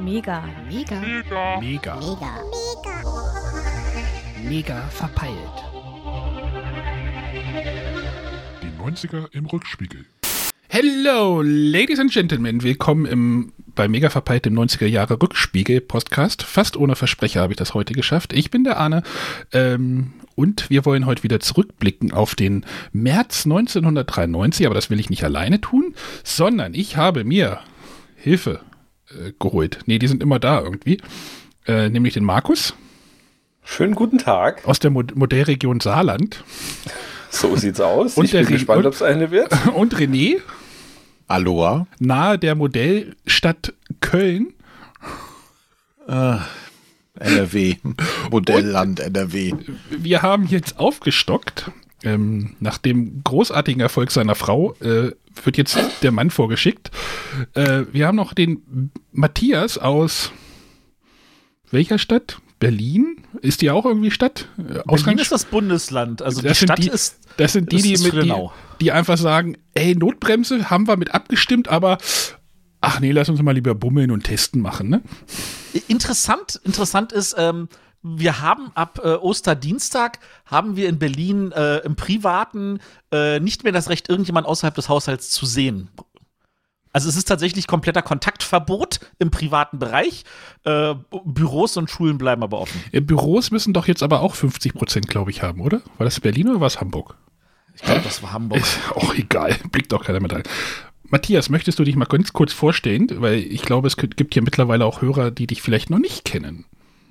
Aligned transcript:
Mega. 0.00 0.44
Mega. 0.68 1.00
Mega. 1.00 1.60
Mega. 1.60 1.96
Mega. 1.96 1.96
Mega 4.48 4.88
verpeilt. 4.90 5.34
Die 8.62 8.70
90er 8.80 9.32
im 9.32 9.46
Rückspiegel. 9.46 10.06
Hello, 10.68 11.42
Ladies 11.42 11.98
and 11.98 12.12
Gentlemen. 12.12 12.62
Willkommen 12.62 13.06
im, 13.06 13.52
bei 13.74 13.88
Mega 13.88 14.10
verpeilt 14.10 14.46
im 14.46 14.54
90er 14.54 14.86
Jahre 14.86 15.20
Rückspiegel 15.20 15.80
Podcast. 15.80 16.44
Fast 16.44 16.76
ohne 16.76 16.94
Versprecher 16.94 17.40
habe 17.40 17.52
ich 17.52 17.56
das 17.56 17.74
heute 17.74 17.94
geschafft. 17.94 18.32
Ich 18.32 18.52
bin 18.52 18.62
der 18.62 18.76
Arne 18.76 19.02
ähm, 19.52 20.12
und 20.38 20.70
wir 20.70 20.84
wollen 20.84 21.04
heute 21.04 21.24
wieder 21.24 21.40
zurückblicken 21.40 22.12
auf 22.12 22.34
den 22.36 22.64
März 22.92 23.44
1993, 23.44 24.64
aber 24.66 24.74
das 24.76 24.88
will 24.88 25.00
ich 25.00 25.10
nicht 25.10 25.24
alleine 25.24 25.60
tun, 25.60 25.94
sondern 26.22 26.74
ich 26.74 26.96
habe 26.96 27.24
mir 27.24 27.58
Hilfe 28.16 28.60
äh, 29.10 29.32
geholt. 29.38 29.80
Nee, 29.86 29.98
die 29.98 30.06
sind 30.08 30.22
immer 30.22 30.38
da 30.38 30.60
irgendwie. 30.60 30.98
Äh, 31.66 31.88
nämlich 31.90 32.14
den 32.14 32.24
Markus 32.24 32.74
Schönen 33.64 33.94
guten 33.94 34.18
Tag. 34.18 34.64
aus 34.66 34.78
der 34.78 34.90
Mo 34.90 35.02
Modellregion 35.14 35.80
Saarland 35.80 36.42
So 37.30 37.54
sieht's 37.56 37.80
aus. 37.80 38.16
Und 38.16 38.24
ich 38.24 38.32
bin 38.32 38.44
Re- 38.46 38.52
gespannt, 38.52 38.86
ob 38.86 38.94
es 38.94 39.02
eine 39.02 39.30
wird. 39.30 39.50
und 39.74 39.94
René 39.96 40.40
Aloha. 41.26 41.86
nahe 41.98 42.38
der 42.38 42.54
Modellstadt 42.54 43.74
Köln. 44.00 44.54
NRW. 47.20 47.76
Modellland 48.30 49.00
NRW. 49.00 49.52
Wir 49.90 50.22
haben 50.22 50.46
jetzt 50.46 50.78
aufgestockt. 50.78 51.70
Ähm, 52.04 52.54
nach 52.60 52.78
dem 52.78 53.22
großartigen 53.24 53.80
Erfolg 53.80 54.12
seiner 54.12 54.36
Frau 54.36 54.72
äh, 54.74 55.10
wird 55.42 55.56
jetzt 55.56 55.76
der 56.02 56.12
Mann 56.12 56.30
vorgeschickt. 56.30 56.92
Äh, 57.54 57.82
wir 57.92 58.06
haben 58.06 58.14
noch 58.16 58.34
den 58.34 58.92
Matthias 59.10 59.78
aus 59.78 60.30
welcher 61.70 61.98
Stadt? 61.98 62.38
Berlin? 62.60 63.16
Ist 63.40 63.62
die 63.62 63.70
auch 63.70 63.84
irgendwie 63.84 64.10
Stadt? 64.10 64.48
Äh, 64.58 64.80
Berlin 64.86 65.18
ist 65.18 65.30
das 65.32 65.44
Bundesland. 65.44 66.22
Also 66.22 66.40
die 66.40 66.48
Das 66.48 66.58
sind 66.60 66.68
Stadt 66.68 66.78
die- 66.78 66.88
ist. 66.88 67.18
Das 67.36 67.52
sind 67.52 67.70
die, 67.70 67.76
das 67.76 67.84
die, 67.84 67.92
ist 67.92 68.12
mit, 68.14 68.24
die, 68.24 68.32
die 68.80 68.90
einfach 68.92 69.16
sagen, 69.16 69.56
ey, 69.74 69.94
Notbremse 69.94 70.70
haben 70.70 70.88
wir 70.88 70.96
mit 70.96 71.14
abgestimmt, 71.14 71.68
aber 71.68 71.98
ach 72.80 73.00
nee, 73.00 73.12
lass 73.12 73.28
uns 73.28 73.42
mal 73.42 73.52
lieber 73.52 73.74
bummeln 73.74 74.10
und 74.10 74.24
testen 74.24 74.60
machen, 74.60 74.88
ne? 74.88 75.02
Interessant, 75.88 76.60
interessant 76.64 77.12
ist, 77.12 77.34
ähm, 77.38 77.68
wir 78.02 78.40
haben 78.40 78.70
ab 78.74 79.00
äh, 79.02 79.14
Osterdienstag 79.14 80.20
haben 80.46 80.76
wir 80.76 80.88
in 80.88 80.98
Berlin 80.98 81.52
äh, 81.52 81.78
im 81.78 81.96
Privaten 81.96 82.78
äh, 83.12 83.40
nicht 83.40 83.64
mehr 83.64 83.72
das 83.72 83.88
Recht, 83.88 84.08
irgendjemand 84.08 84.46
außerhalb 84.46 84.74
des 84.74 84.88
Haushalts 84.88 85.30
zu 85.30 85.46
sehen. 85.46 85.88
Also 86.92 87.08
es 87.08 87.16
ist 87.16 87.28
tatsächlich 87.28 87.66
kompletter 87.66 88.02
Kontaktverbot 88.02 89.00
im 89.18 89.30
privaten 89.30 89.78
Bereich. 89.78 90.24
Äh, 90.64 90.94
Büros 91.24 91.76
und 91.76 91.90
Schulen 91.90 92.18
bleiben 92.18 92.42
aber 92.42 92.60
offen. 92.60 92.82
Äh, 92.92 93.00
Büros 93.00 93.50
müssen 93.50 93.72
doch 93.72 93.86
jetzt 93.86 94.02
aber 94.02 94.20
auch 94.20 94.34
50 94.34 94.74
Prozent, 94.74 95.08
glaube 95.08 95.30
ich, 95.30 95.42
haben, 95.42 95.60
oder? 95.60 95.82
War 95.98 96.04
das 96.04 96.20
Berlin 96.20 96.48
oder 96.48 96.60
war 96.60 96.66
es 96.66 96.80
Hamburg? 96.80 97.16
Ich 97.74 97.82
glaube, 97.82 98.00
das 98.02 98.22
war 98.22 98.32
Hamburg. 98.32 98.60
Ist 98.60 98.78
auch 98.94 99.14
egal, 99.14 99.56
blickt 99.70 99.92
auch 99.94 100.04
keiner 100.04 100.18
mehr 100.20 100.32
rein. 100.32 100.42
Matthias, 101.10 101.48
möchtest 101.48 101.78
du 101.78 101.84
dich 101.84 101.96
mal 101.96 102.04
ganz 102.04 102.32
kurz 102.32 102.52
vorstellen? 102.52 103.08
Weil 103.14 103.38
ich 103.38 103.62
glaube, 103.62 103.86
es 103.86 103.96
gibt 103.96 104.34
hier 104.34 104.42
mittlerweile 104.42 104.84
auch 104.84 105.00
Hörer, 105.00 105.30
die 105.30 105.46
dich 105.46 105.62
vielleicht 105.62 105.90
noch 105.90 105.98
nicht 105.98 106.24
kennen. 106.24 106.66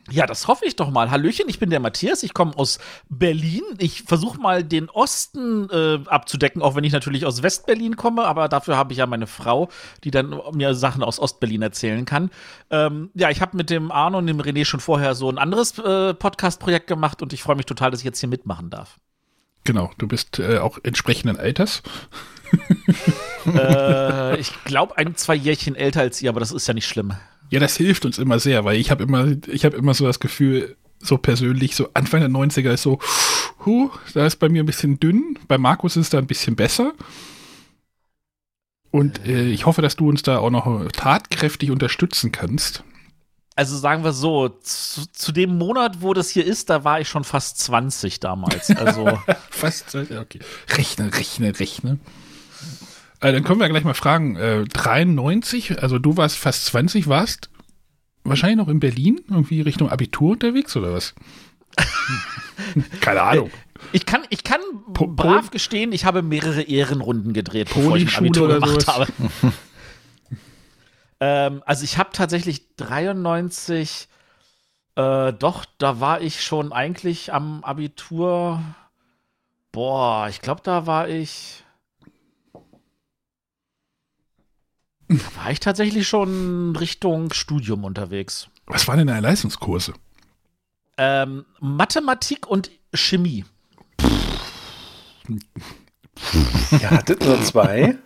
Ja, 0.09 0.25
das 0.25 0.47
hoffe 0.47 0.65
ich 0.65 0.77
doch 0.77 0.89
mal. 0.89 1.11
Hallöchen, 1.11 1.49
ich 1.49 1.59
bin 1.59 1.69
der 1.69 1.81
Matthias, 1.81 2.23
ich 2.23 2.33
komme 2.33 2.57
aus 2.57 2.79
Berlin. 3.09 3.63
Ich 3.77 4.03
versuche 4.03 4.39
mal 4.39 4.63
den 4.63 4.89
Osten 4.89 5.69
äh, 5.69 5.99
abzudecken, 6.05 6.61
auch 6.61 6.75
wenn 6.75 6.85
ich 6.85 6.93
natürlich 6.93 7.25
aus 7.25 7.43
Westberlin 7.43 7.97
komme, 7.97 8.23
aber 8.23 8.47
dafür 8.47 8.77
habe 8.77 8.93
ich 8.93 8.99
ja 8.99 9.05
meine 9.05 9.27
Frau, 9.27 9.67
die 10.05 10.11
dann 10.11 10.39
mir 10.53 10.75
Sachen 10.75 11.03
aus 11.03 11.19
Ostberlin 11.19 11.61
erzählen 11.61 12.05
kann. 12.05 12.29
Ähm, 12.69 13.09
ja, 13.15 13.29
ich 13.31 13.41
habe 13.41 13.57
mit 13.57 13.69
dem 13.69 13.91
Arno 13.91 14.19
und 14.19 14.27
dem 14.27 14.39
René 14.39 14.63
schon 14.63 14.79
vorher 14.79 15.13
so 15.13 15.29
ein 15.29 15.37
anderes 15.37 15.77
äh, 15.77 16.13
Podcast-Projekt 16.13 16.87
gemacht 16.87 17.21
und 17.21 17.33
ich 17.33 17.43
freue 17.43 17.57
mich 17.57 17.65
total, 17.65 17.91
dass 17.91 17.99
ich 17.99 18.05
jetzt 18.05 18.21
hier 18.21 18.29
mitmachen 18.29 18.69
darf. 18.69 18.99
Genau, 19.65 19.91
du 19.97 20.07
bist 20.07 20.39
äh, 20.39 20.59
auch 20.59 20.77
entsprechenden 20.83 21.37
Alters. 21.37 21.83
äh, 23.55 24.37
ich 24.39 24.51
glaube, 24.63 24.97
ein, 24.97 25.15
zwei 25.15 25.35
Jährchen 25.35 25.75
älter 25.75 26.01
als 26.01 26.21
ihr, 26.21 26.29
aber 26.29 26.39
das 26.39 26.51
ist 26.51 26.67
ja 26.67 26.73
nicht 26.73 26.87
schlimm. 26.87 27.13
Ja, 27.49 27.59
das 27.59 27.77
hilft 27.77 28.05
uns 28.05 28.17
immer 28.17 28.39
sehr, 28.39 28.65
weil 28.65 28.77
ich 28.77 28.91
habe 28.91 29.03
immer, 29.03 29.27
ich 29.47 29.63
habe 29.65 29.77
immer 29.77 29.93
so 29.93 30.05
das 30.05 30.19
Gefühl, 30.19 30.75
so 30.99 31.17
persönlich, 31.17 31.75
so 31.75 31.89
Anfang 31.93 32.19
der 32.19 32.29
90er 32.29 32.71
ist 32.71 32.81
so, 32.81 32.99
huh, 33.65 33.89
da 34.13 34.25
ist 34.25 34.37
bei 34.37 34.49
mir 34.49 34.63
ein 34.63 34.65
bisschen 34.65 34.99
dünn, 34.99 35.37
bei 35.47 35.57
Markus 35.57 35.95
ist 35.95 36.07
es 36.07 36.09
da 36.09 36.17
ein 36.17 36.27
bisschen 36.27 36.55
besser. 36.55 36.93
Und 38.91 39.25
äh, 39.25 39.47
ich 39.49 39.65
hoffe, 39.65 39.81
dass 39.81 39.95
du 39.95 40.09
uns 40.09 40.23
da 40.23 40.39
auch 40.39 40.49
noch 40.49 40.91
tatkräftig 40.91 41.71
unterstützen 41.71 42.31
kannst. 42.31 42.83
Also 43.55 43.75
sagen 43.75 44.03
wir 44.03 44.13
so, 44.13 44.49
zu, 44.49 45.11
zu 45.11 45.31
dem 45.31 45.57
Monat, 45.57 46.01
wo 46.01 46.13
das 46.13 46.29
hier 46.29 46.45
ist, 46.45 46.69
da 46.69 46.83
war 46.83 47.01
ich 47.01 47.09
schon 47.09 47.23
fast 47.23 47.57
20 47.59 48.19
damals. 48.19 48.69
Also. 48.69 49.19
Fast, 49.49 49.95
okay. 49.95 50.39
Rechne, 50.69 51.11
rechne, 51.11 51.59
rechne. 51.59 51.97
Äh, 53.19 53.31
dann 53.33 53.43
können 53.43 53.59
wir 53.59 53.67
gleich 53.69 53.83
mal 53.83 53.93
fragen, 53.93 54.35
äh, 54.35 54.63
93, 54.65 55.81
also 55.81 55.97
du 55.99 56.17
warst 56.17 56.37
fast 56.37 56.65
20, 56.67 57.07
warst 57.07 57.49
wahrscheinlich 58.23 58.57
noch 58.57 58.67
in 58.67 58.79
Berlin, 58.79 59.21
irgendwie 59.29 59.61
Richtung 59.61 59.89
Abitur 59.89 60.31
unterwegs 60.33 60.75
oder 60.75 60.93
was? 60.93 61.15
Keine 63.01 63.21
Ahnung. 63.21 63.51
Ich 63.93 64.05
kann, 64.05 64.23
ich 64.29 64.43
kann 64.43 64.59
Po- 64.93 65.07
brav 65.07 65.41
Pol- 65.45 65.49
gestehen, 65.51 65.91
ich 65.93 66.03
habe 66.05 66.21
mehrere 66.21 66.61
Ehrenrunden 66.63 67.33
gedreht, 67.33 67.69
bevor 67.73 67.95
ich 67.95 68.07
ein 68.17 68.23
Ponyschule 68.25 68.55
Abitur 68.57 68.67
gemacht 68.67 68.87
habe. 68.87 69.07
ähm, 71.19 71.63
also 71.65 71.83
ich 71.83 71.97
habe 71.97 72.09
tatsächlich 72.13 72.75
93, 72.77 74.07
äh, 74.95 75.33
doch, 75.33 75.65
da 75.77 75.99
war 75.99 76.21
ich 76.21 76.43
schon 76.43 76.73
eigentlich 76.73 77.33
am 77.33 77.63
Abitur. 77.63 78.61
Boah, 79.71 80.27
ich 80.29 80.41
glaube, 80.41 80.61
da 80.63 80.85
war 80.85 81.07
ich. 81.07 81.63
Da 85.09 85.15
war 85.41 85.51
ich 85.51 85.59
tatsächlich 85.59 86.07
schon 86.07 86.75
Richtung 86.75 87.31
Studium 87.33 87.83
unterwegs. 87.85 88.49
Was 88.65 88.87
waren 88.87 88.97
denn 88.97 89.07
deine 89.07 89.21
Leistungskurse? 89.21 89.93
Ähm, 90.97 91.45
Mathematik 91.59 92.47
und 92.47 92.69
Chemie. 92.93 93.45
Ihr 96.71 96.89
hattet 96.91 97.23
nur 97.23 97.41
zwei. 97.43 97.97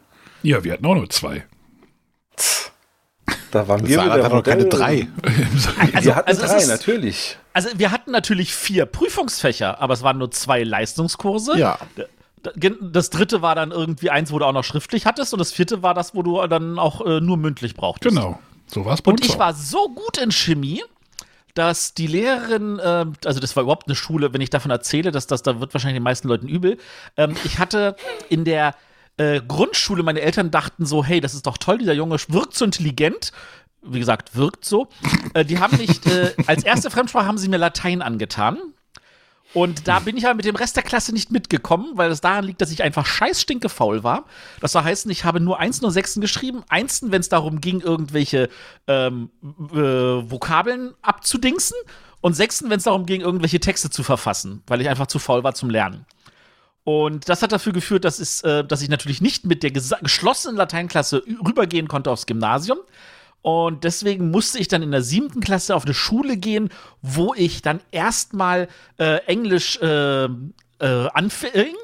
Ja, 0.43 0.63
wir 0.63 0.73
hatten 0.73 0.85
auch 0.85 0.95
nur 0.95 1.09
zwei. 1.09 1.45
Da 3.51 3.67
waren 3.67 3.81
wir 3.85 4.01
wieder 4.01 4.23
hat 4.23 4.31
noch 4.31 4.43
keine 4.43 4.65
drei. 4.65 5.07
wir 6.01 6.15
hatten 6.15 6.27
also 6.27 6.43
es 6.43 6.49
drei, 6.51 6.57
ist- 6.57 6.67
natürlich. 6.67 7.37
Also 7.53 7.69
wir 7.75 7.91
hatten 7.91 8.11
natürlich 8.11 8.55
vier 8.55 8.85
Prüfungsfächer, 8.85 9.81
aber 9.81 9.93
es 9.93 10.03
waren 10.03 10.17
nur 10.17 10.31
zwei 10.31 10.63
Leistungskurse. 10.63 11.57
Ja. 11.57 11.77
Das 12.81 13.09
dritte 13.09 13.41
war 13.41 13.55
dann 13.55 13.71
irgendwie 13.71 14.09
eins, 14.09 14.31
wo 14.31 14.39
du 14.39 14.45
auch 14.45 14.53
noch 14.53 14.63
schriftlich 14.63 15.05
hattest 15.05 15.33
und 15.33 15.39
das 15.39 15.51
vierte 15.51 15.83
war 15.83 15.93
das, 15.93 16.15
wo 16.15 16.23
du 16.23 16.45
dann 16.47 16.79
auch 16.79 17.05
äh, 17.05 17.21
nur 17.21 17.37
mündlich 17.37 17.75
brauchtest. 17.75 18.15
Genau. 18.15 18.39
So 18.67 18.85
war 18.85 18.93
es 18.93 19.01
bei 19.01 19.11
Und 19.11 19.25
ich 19.25 19.37
war 19.37 19.53
so 19.53 19.89
gut 19.89 20.17
in 20.17 20.31
Chemie, 20.31 20.81
dass 21.53 21.93
die 21.93 22.07
Lehrerin, 22.07 22.79
äh, 22.79 23.05
also 23.25 23.39
das 23.39 23.55
war 23.55 23.63
überhaupt 23.63 23.87
eine 23.87 23.95
Schule, 23.95 24.33
wenn 24.33 24.41
ich 24.41 24.49
davon 24.49 24.71
erzähle, 24.71 25.11
dass 25.11 25.27
das, 25.27 25.43
da 25.43 25.59
wird 25.59 25.73
wahrscheinlich 25.73 25.97
den 25.97 26.03
meisten 26.03 26.27
Leuten 26.27 26.47
übel. 26.47 26.77
Ähm, 27.17 27.35
ich 27.43 27.59
hatte 27.59 27.95
in 28.29 28.45
der 28.45 28.75
äh, 29.17 29.41
Grundschule, 29.45 30.03
meine 30.03 30.21
Eltern 30.21 30.51
dachten 30.51 30.85
so, 30.85 31.03
hey, 31.03 31.19
das 31.19 31.33
ist 31.33 31.45
doch 31.45 31.57
toll, 31.57 31.77
dieser 31.79 31.93
Junge 31.93 32.17
wirkt 32.29 32.55
so 32.55 32.65
intelligent. 32.65 33.31
Wie 33.83 33.99
gesagt, 33.99 34.35
wirkt 34.35 34.63
so. 34.63 34.89
Äh, 35.33 35.43
die 35.43 35.59
haben 35.59 35.75
nicht, 35.77 36.05
äh, 36.05 36.33
als 36.45 36.63
erste 36.63 36.91
Fremdsprache 36.91 37.25
haben 37.25 37.37
sie 37.37 37.49
mir 37.49 37.57
Latein 37.57 38.01
angetan. 38.01 38.57
Und 39.53 39.87
da 39.87 39.99
bin 39.99 40.15
ich 40.15 40.25
aber 40.25 40.35
mit 40.35 40.45
dem 40.45 40.55
Rest 40.55 40.77
der 40.77 40.83
Klasse 40.83 41.11
nicht 41.11 41.31
mitgekommen, 41.31 41.91
weil 41.95 42.09
es 42.09 42.21
daran 42.21 42.45
liegt, 42.45 42.61
dass 42.61 42.71
ich 42.71 42.83
einfach 42.83 43.05
scheiß 43.05 43.41
stinkefaul 43.41 44.03
war. 44.03 44.25
Das 44.61 44.71
soll 44.71 44.83
heißen, 44.83 45.11
ich 45.11 45.25
habe 45.25 45.41
nur 45.41 45.59
Einsen 45.59 45.83
und 45.85 45.91
Sechsen 45.91 46.21
geschrieben. 46.21 46.63
Einsen, 46.69 47.11
wenn 47.11 47.19
es 47.19 47.29
darum 47.29 47.59
ging, 47.59 47.81
irgendwelche 47.81 48.49
ähm, 48.87 49.29
äh, 49.73 49.75
Vokabeln 49.75 50.93
abzudingsen. 51.01 51.75
Und 52.21 52.35
Sechsten, 52.35 52.69
wenn 52.69 52.77
es 52.77 52.83
darum 52.83 53.05
ging, 53.05 53.21
irgendwelche 53.21 53.59
Texte 53.59 53.89
zu 53.89 54.03
verfassen, 54.03 54.63
weil 54.67 54.79
ich 54.79 54.87
einfach 54.87 55.07
zu 55.07 55.19
faul 55.19 55.43
war 55.43 55.53
zum 55.53 55.69
Lernen. 55.69 56.05
Und 56.83 57.29
das 57.29 57.41
hat 57.41 57.51
dafür 57.51 57.73
geführt, 57.73 58.05
dass, 58.05 58.19
es, 58.19 58.41
äh, 58.41 58.63
dass 58.63 58.81
ich 58.81 58.89
natürlich 58.89 59.21
nicht 59.21 59.45
mit 59.45 59.63
der 59.63 59.71
geschlossenen 59.71 60.55
Lateinklasse 60.55 61.23
rübergehen 61.45 61.87
konnte 61.87 62.09
aufs 62.09 62.25
Gymnasium. 62.25 62.79
Und 63.41 63.83
deswegen 63.83 64.29
musste 64.29 64.59
ich 64.59 64.67
dann 64.67 64.83
in 64.83 64.91
der 64.91 65.01
siebten 65.01 65.41
Klasse 65.41 65.75
auf 65.75 65.85
eine 65.85 65.93
Schule 65.93 66.37
gehen, 66.37 66.69
wo 67.01 67.33
ich 67.33 67.61
dann 67.61 67.79
erstmal 67.91 68.67
äh, 68.97 69.17
Englisch 69.25 69.79
äh, 69.81 70.25
äh, 70.25 70.29
anfing. 70.79 71.75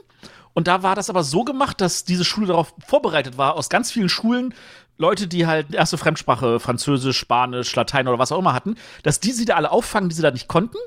Und 0.54 0.68
da 0.68 0.84
war 0.84 0.96
das 0.96 1.10
aber 1.10 1.24
so 1.24 1.44
gemacht, 1.44 1.82
dass 1.82 2.04
diese 2.04 2.26
Schule 2.26 2.48
darauf 2.48 2.74
vorbereitet 2.86 3.38
war, 3.38 3.56
aus 3.56 3.70
ganz 3.70 3.92
vielen 3.92 4.10
Schulen 4.10 4.54
Leute, 4.98 5.28
die 5.28 5.46
halt 5.46 5.74
erste 5.74 5.98
Fremdsprache, 5.98 6.60
Französisch, 6.60 7.18
Spanisch, 7.18 7.76
Latein 7.76 8.08
oder 8.08 8.18
was 8.18 8.32
auch 8.32 8.40
immer 8.40 8.54
hatten, 8.54 8.76
dass 9.04 9.20
die 9.20 9.32
sie 9.32 9.46
da 9.46 9.56
alle 9.56 9.72
auffangen, 9.72 10.10
die 10.10 10.16
sie 10.16 10.24
da 10.24 10.32
nicht 10.32 10.48
konnten. 10.48 10.78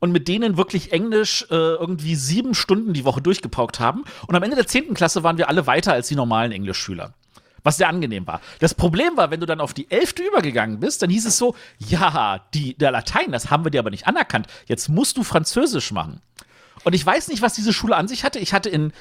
und 0.00 0.10
mit 0.10 0.26
denen 0.26 0.56
wirklich 0.56 0.92
Englisch 0.92 1.46
äh, 1.48 1.54
irgendwie 1.54 2.16
sieben 2.16 2.54
Stunden 2.54 2.92
die 2.92 3.04
Woche 3.04 3.22
durchgepaukt 3.22 3.78
haben. 3.78 4.02
Und 4.26 4.34
am 4.34 4.42
Ende 4.42 4.56
der 4.56 4.66
10. 4.66 4.94
Klasse 4.94 5.22
waren 5.22 5.38
wir 5.38 5.48
alle 5.48 5.68
weiter 5.68 5.92
als 5.92 6.08
die 6.08 6.16
normalen 6.16 6.50
Englischschüler. 6.50 7.14
Was 7.64 7.76
sehr 7.76 7.88
angenehm 7.88 8.26
war. 8.26 8.40
Das 8.58 8.74
Problem 8.74 9.16
war, 9.16 9.30
wenn 9.30 9.40
du 9.40 9.46
dann 9.46 9.60
auf 9.60 9.72
die 9.72 9.90
11. 9.90 10.14
übergegangen 10.26 10.80
bist, 10.80 11.02
dann 11.02 11.10
hieß 11.10 11.26
es 11.26 11.38
so, 11.38 11.54
ja, 11.78 12.44
die, 12.54 12.74
der 12.76 12.90
Latein, 12.90 13.30
das 13.30 13.50
haben 13.50 13.64
wir 13.64 13.70
dir 13.70 13.80
aber 13.80 13.90
nicht 13.90 14.06
anerkannt. 14.06 14.48
Jetzt 14.66 14.88
musst 14.88 15.16
du 15.16 15.22
Französisch 15.22 15.92
machen. 15.92 16.20
Und 16.84 16.94
ich 16.94 17.06
weiß 17.06 17.28
nicht, 17.28 17.42
was 17.42 17.54
diese 17.54 17.72
Schule 17.72 17.96
an 17.96 18.08
sich 18.08 18.24
hatte. 18.24 18.40
Ich 18.40 18.52
hatte 18.52 18.68
in, 18.68 18.92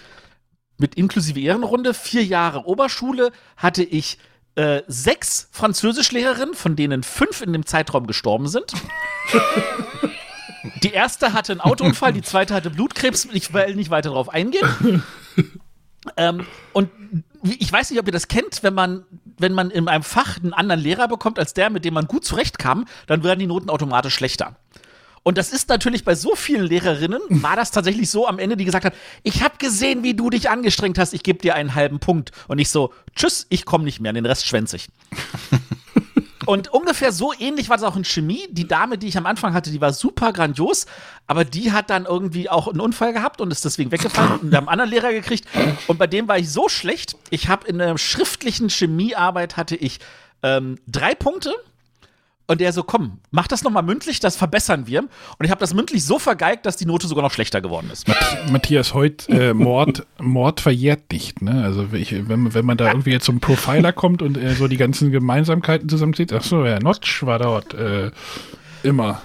mit 0.77 0.95
inklusive 0.95 1.39
Ehrenrunde, 1.39 1.93
vier 1.93 2.23
Jahre 2.23 2.65
Oberschule, 2.65 3.31
hatte 3.57 3.83
ich 3.83 4.19
äh, 4.55 4.83
sechs 4.87 5.47
Französischlehrerinnen, 5.51 6.53
von 6.53 6.75
denen 6.75 7.03
fünf 7.03 7.41
in 7.41 7.53
dem 7.53 7.65
Zeitraum 7.65 8.05
gestorben 8.05 8.47
sind. 8.47 8.73
Die 10.83 10.91
erste 10.91 11.33
hatte 11.33 11.53
einen 11.53 11.61
Autounfall, 11.61 12.13
die 12.13 12.21
zweite 12.21 12.53
hatte 12.53 12.69
Blutkrebs. 12.69 13.27
Ich 13.33 13.53
will 13.53 13.75
nicht 13.75 13.89
weiter 13.89 14.09
darauf 14.09 14.29
eingehen. 14.29 15.03
ähm, 16.17 16.45
und 16.73 16.89
ich 17.43 17.71
weiß 17.71 17.89
nicht, 17.89 17.99
ob 17.99 18.07
ihr 18.07 18.11
das 18.11 18.27
kennt, 18.27 18.63
wenn 18.63 18.73
man, 18.73 19.05
wenn 19.38 19.53
man 19.53 19.71
in 19.71 19.88
einem 19.88 20.03
Fach 20.03 20.38
einen 20.38 20.53
anderen 20.53 20.81
Lehrer 20.81 21.07
bekommt 21.07 21.39
als 21.39 21.53
der, 21.53 21.69
mit 21.69 21.85
dem 21.85 21.93
man 21.93 22.07
gut 22.07 22.25
zurechtkam, 22.25 22.85
dann 23.07 23.23
werden 23.23 23.39
die 23.39 23.47
Noten 23.47 23.69
automatisch 23.69 24.13
schlechter. 24.15 24.55
Und 25.23 25.38
das 25.38 25.51
ist 25.51 25.69
natürlich 25.69 26.03
bei 26.03 26.15
so 26.15 26.35
vielen 26.35 26.65
Lehrerinnen, 26.65 27.21
war 27.29 27.55
das 27.55 27.71
tatsächlich 27.71 28.09
so 28.09 28.27
am 28.27 28.39
Ende, 28.39 28.57
die 28.57 28.65
gesagt 28.65 28.85
hat, 28.85 28.93
ich 29.23 29.43
habe 29.43 29.55
gesehen, 29.57 30.03
wie 30.03 30.13
du 30.13 30.29
dich 30.29 30.49
angestrengt 30.49 30.97
hast, 30.97 31.13
ich 31.13 31.23
gebe 31.23 31.39
dir 31.39 31.55
einen 31.55 31.75
halben 31.75 31.99
Punkt. 31.99 32.31
Und 32.47 32.59
ich 32.59 32.69
so, 32.69 32.93
tschüss, 33.15 33.45
ich 33.49 33.65
komme 33.65 33.83
nicht 33.83 33.99
mehr, 33.99 34.13
den 34.13 34.25
Rest 34.25 34.47
schwänze 34.47 34.77
ich. 34.77 34.89
Und 36.45 36.73
ungefähr 36.73 37.11
so 37.11 37.33
ähnlich 37.38 37.69
war 37.69 37.77
es 37.77 37.83
auch 37.83 37.95
in 37.95 38.03
Chemie. 38.03 38.47
Die 38.49 38.67
Dame, 38.67 38.97
die 38.97 39.07
ich 39.07 39.17
am 39.17 39.25
Anfang 39.25 39.53
hatte, 39.53 39.71
die 39.71 39.81
war 39.81 39.93
super 39.93 40.33
grandios, 40.33 40.85
aber 41.27 41.45
die 41.45 41.71
hat 41.71 41.89
dann 41.89 42.05
irgendwie 42.05 42.49
auch 42.49 42.67
einen 42.67 42.79
Unfall 42.79 43.13
gehabt 43.13 43.41
und 43.41 43.51
ist 43.51 43.65
deswegen 43.65 43.91
weggefallen 43.91 44.39
und 44.39 44.51
wir 44.51 44.57
haben 44.57 44.67
einen 44.67 44.81
anderen 44.81 44.91
Lehrer 44.91 45.13
gekriegt. 45.13 45.47
Und 45.88 45.97
bei 45.97 46.07
dem 46.07 46.27
war 46.27 46.38
ich 46.38 46.51
so 46.51 46.69
schlecht. 46.69 47.15
Ich 47.29 47.47
habe 47.47 47.67
in 47.67 47.77
der 47.77 47.97
schriftlichen 47.97 48.69
Chemiearbeit 48.69 49.57
hatte 49.57 49.75
ich 49.75 49.99
ähm, 50.43 50.79
drei 50.88 51.15
Punkte 51.15 51.53
und 52.51 52.59
der 52.59 52.74
so, 52.74 52.83
komm, 52.83 53.19
mach 53.31 53.48
das 53.48 53.63
noch 53.63 53.71
mal 53.71 53.81
mündlich, 53.81 54.19
das 54.19 54.36
verbessern 54.36 54.86
wir. 54.86 55.00
Und 55.00 55.45
ich 55.45 55.51
habe 55.51 55.59
das 55.59 55.74
mündlich 55.74 56.03
so 56.03 56.19
vergeigt, 56.19 56.65
dass 56.65 56.75
die 56.75 56.86
Note 56.86 57.07
sogar 57.07 57.24
noch 57.24 57.31
schlechter 57.31 57.62
geworden 57.62 57.89
ist. 57.94 58.09
Matthias, 58.51 58.94
heute 58.94 59.31
äh, 59.31 59.53
Mord, 59.53 60.06
Mord 60.19 60.59
verjährt 60.59 61.13
nicht. 61.13 61.42
Ne? 61.42 61.63
Also 61.63 61.88
ich, 61.94 62.27
wenn, 62.27 62.53
wenn 62.53 62.65
man 62.65 62.75
da 62.75 62.89
irgendwie 62.89 63.12
jetzt 63.12 63.24
zum 63.24 63.39
Profiler 63.39 63.94
kommt 63.94 64.21
und 64.21 64.38
äh, 64.38 64.53
so 64.53 64.68
die 64.68 64.75
ganzen 64.75 65.12
Gemeinsamkeiten 65.12 65.88
zusammenzieht, 65.88 66.33
ach 66.33 66.44
so, 66.44 66.65
ja, 66.65 66.77
Notch 66.80 67.25
war 67.25 67.39
dort 67.39 67.74
äh, 67.74 68.12
immer. 68.83 69.21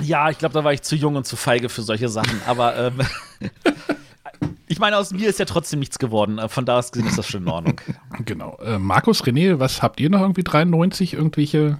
Ja, 0.00 0.30
ich 0.30 0.38
glaube, 0.38 0.54
da 0.54 0.62
war 0.62 0.72
ich 0.72 0.82
zu 0.82 0.94
jung 0.94 1.16
und 1.16 1.26
zu 1.26 1.34
feige 1.34 1.68
für 1.68 1.82
solche 1.82 2.08
Sachen. 2.08 2.40
Aber 2.46 2.76
ähm, 2.76 3.00
ich 4.68 4.78
meine, 4.78 4.98
aus 4.98 5.12
mir 5.12 5.28
ist 5.28 5.40
ja 5.40 5.46
trotzdem 5.46 5.80
nichts 5.80 5.98
geworden. 5.98 6.40
Von 6.48 6.64
da 6.64 6.78
aus 6.78 6.92
gesehen 6.92 7.08
ist 7.08 7.18
das 7.18 7.26
schon 7.26 7.42
in 7.42 7.48
Ordnung. 7.48 7.80
Genau. 8.24 8.56
Äh, 8.64 8.78
Markus, 8.78 9.24
René, 9.24 9.58
was 9.58 9.82
habt 9.82 9.98
ihr 9.98 10.10
noch 10.10 10.20
irgendwie 10.20 10.44
93 10.44 11.14
irgendwelche 11.14 11.76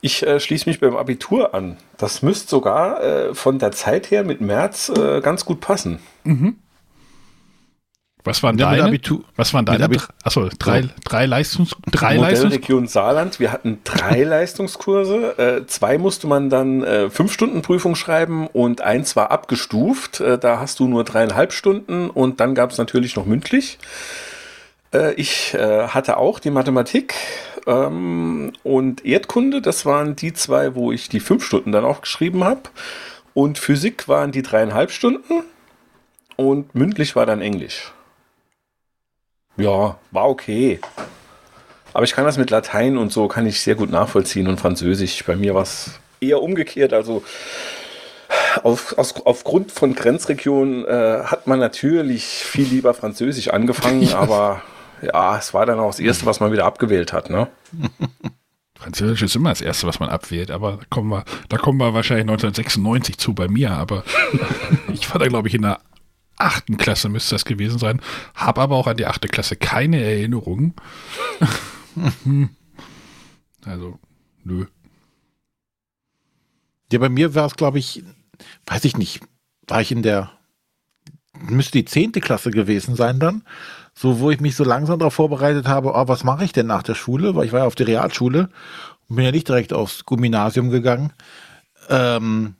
ich 0.00 0.22
äh, 0.26 0.38
schließe 0.40 0.68
mich 0.68 0.80
beim 0.80 0.96
Abitur 0.96 1.54
an. 1.54 1.76
Das 1.96 2.22
müsste 2.22 2.48
sogar 2.48 3.02
äh, 3.02 3.34
von 3.34 3.58
der 3.58 3.72
Zeit 3.72 4.10
her 4.10 4.24
mit 4.24 4.40
März 4.40 4.90
äh, 4.90 5.20
ganz 5.20 5.44
gut 5.44 5.60
passen. 5.60 5.98
Mhm. 6.24 6.56
Was 8.24 8.42
waren 8.42 8.58
Ja, 8.58 8.70
deine? 8.72 8.84
Abitur- 8.84 9.22
was 9.36 9.54
waren 9.54 9.64
deine? 9.64 9.88
Achso, 10.22 10.48
drei, 10.58 10.82
So. 10.82 10.88
drei 11.04 11.24
Leistungs, 11.24 11.74
drei 11.90 12.16
Leistungs, 12.16 12.44
Modellregion 12.52 12.86
Saarland. 12.86 13.40
Wir 13.40 13.52
hatten 13.52 13.78
drei 13.84 14.22
Leistungskurse. 14.24 15.38
Äh, 15.38 15.66
zwei 15.66 15.96
musste 15.98 16.26
man 16.26 16.50
dann 16.50 16.82
äh, 16.82 17.08
fünf 17.10 17.32
Stunden 17.32 17.62
Prüfung 17.62 17.94
schreiben 17.94 18.46
und 18.48 18.82
eins 18.82 19.16
war 19.16 19.30
abgestuft. 19.30 20.20
Äh, 20.20 20.36
da 20.38 20.58
hast 20.60 20.78
du 20.80 20.88
nur 20.88 21.04
dreieinhalb 21.04 21.52
Stunden 21.52 22.10
und 22.10 22.40
dann 22.40 22.54
gab 22.54 22.70
es 22.72 22.76
natürlich 22.78 23.16
noch 23.16 23.24
mündlich. 23.24 23.78
Äh, 24.92 25.14
ich 25.14 25.54
äh, 25.54 25.88
hatte 25.88 26.16
auch 26.16 26.38
die 26.38 26.50
Mathematik 26.50 27.14
ähm, 27.66 28.52
und 28.62 29.04
Erdkunde. 29.04 29.60
Das 29.60 29.86
waren 29.86 30.16
die 30.16 30.32
zwei, 30.32 30.74
wo 30.74 30.92
ich 30.92 31.08
die 31.08 31.20
fünf 31.20 31.44
Stunden 31.44 31.72
dann 31.72 31.84
auch 31.84 32.00
geschrieben 32.00 32.44
habe. 32.44 32.62
Und 33.34 33.58
Physik 33.58 34.08
waren 34.08 34.32
die 34.32 34.42
dreieinhalb 34.42 34.90
Stunden 34.90 35.44
und 36.36 36.74
mündlich 36.74 37.14
war 37.14 37.26
dann 37.26 37.40
Englisch. 37.40 37.92
Ja, 39.56 39.98
war 40.10 40.28
okay. 40.28 40.80
Aber 41.92 42.04
ich 42.04 42.12
kann 42.12 42.24
das 42.24 42.38
mit 42.38 42.50
Latein 42.50 42.96
und 42.96 43.12
so 43.12 43.28
kann 43.28 43.46
ich 43.46 43.60
sehr 43.60 43.74
gut 43.74 43.90
nachvollziehen 43.90 44.48
und 44.48 44.60
Französisch. 44.60 45.24
Bei 45.24 45.36
mir 45.36 45.54
war 45.54 45.62
es 45.62 45.90
eher 46.20 46.42
umgekehrt. 46.42 46.92
Also 46.92 47.22
auf, 48.62 48.96
aus, 48.98 49.14
aufgrund 49.24 49.72
von 49.72 49.94
Grenzregionen 49.94 50.84
äh, 50.84 51.22
hat 51.24 51.46
man 51.46 51.58
natürlich 51.58 52.24
viel 52.24 52.66
lieber 52.66 52.94
Französisch 52.94 53.48
angefangen, 53.48 54.12
aber 54.14 54.62
ja, 55.02 55.38
es 55.38 55.54
war 55.54 55.66
dann 55.66 55.78
auch 55.78 55.90
das 55.90 56.00
Erste, 56.00 56.26
was 56.26 56.40
man 56.40 56.52
wieder 56.52 56.64
abgewählt 56.64 57.12
hat. 57.12 57.30
Ne? 57.30 57.48
Französisch 58.78 59.22
ist 59.22 59.36
immer 59.36 59.50
das 59.50 59.60
Erste, 59.60 59.86
was 59.86 59.98
man 59.98 60.08
abwählt, 60.08 60.50
aber 60.50 60.76
da 60.76 60.84
kommen 60.88 61.10
wir, 61.10 61.24
da 61.48 61.56
kommen 61.56 61.78
wir 61.78 61.94
wahrscheinlich 61.94 62.28
1996 62.28 63.18
zu 63.18 63.34
bei 63.34 63.48
mir, 63.48 63.72
aber 63.72 64.04
ich 64.92 65.10
war 65.12 65.18
da, 65.18 65.26
glaube 65.26 65.48
ich, 65.48 65.54
in 65.54 65.62
der 65.62 65.80
achten 66.36 66.76
Klasse 66.76 67.08
müsste 67.08 67.34
das 67.34 67.44
gewesen 67.44 67.78
sein, 67.78 68.00
habe 68.34 68.60
aber 68.60 68.76
auch 68.76 68.86
an 68.86 68.96
die 68.96 69.06
achte 69.06 69.26
Klasse 69.26 69.56
keine 69.56 70.00
Erinnerung. 70.00 70.74
also, 73.64 73.98
nö. 74.44 74.66
Ja, 76.92 77.00
bei 77.00 77.08
mir 77.08 77.34
war 77.34 77.46
es, 77.46 77.56
glaube 77.56 77.80
ich, 77.80 78.04
weiß 78.66 78.84
ich 78.84 78.96
nicht, 78.96 79.20
war 79.66 79.80
ich 79.80 79.90
in 79.90 80.02
der, 80.02 80.30
müsste 81.38 81.78
die 81.78 81.84
zehnte 81.84 82.20
Klasse 82.20 82.52
gewesen 82.52 82.94
sein 82.94 83.18
dann, 83.18 83.42
so 83.98 84.20
wo 84.20 84.30
ich 84.30 84.40
mich 84.40 84.54
so 84.54 84.62
langsam 84.62 85.00
darauf 85.00 85.14
vorbereitet 85.14 85.66
habe, 85.66 85.92
oh, 85.92 86.06
was 86.06 86.22
mache 86.22 86.44
ich 86.44 86.52
denn 86.52 86.68
nach 86.68 86.84
der 86.84 86.94
Schule, 86.94 87.34
weil 87.34 87.46
ich 87.46 87.52
war 87.52 87.60
ja 87.60 87.66
auf 87.66 87.74
der 87.74 87.88
Realschule 87.88 88.48
und 89.08 89.16
bin 89.16 89.24
ja 89.24 89.32
nicht 89.32 89.48
direkt 89.48 89.72
aufs 89.72 90.06
Gymnasium 90.06 90.70
gegangen. 90.70 91.12
Ähm, 91.88 92.54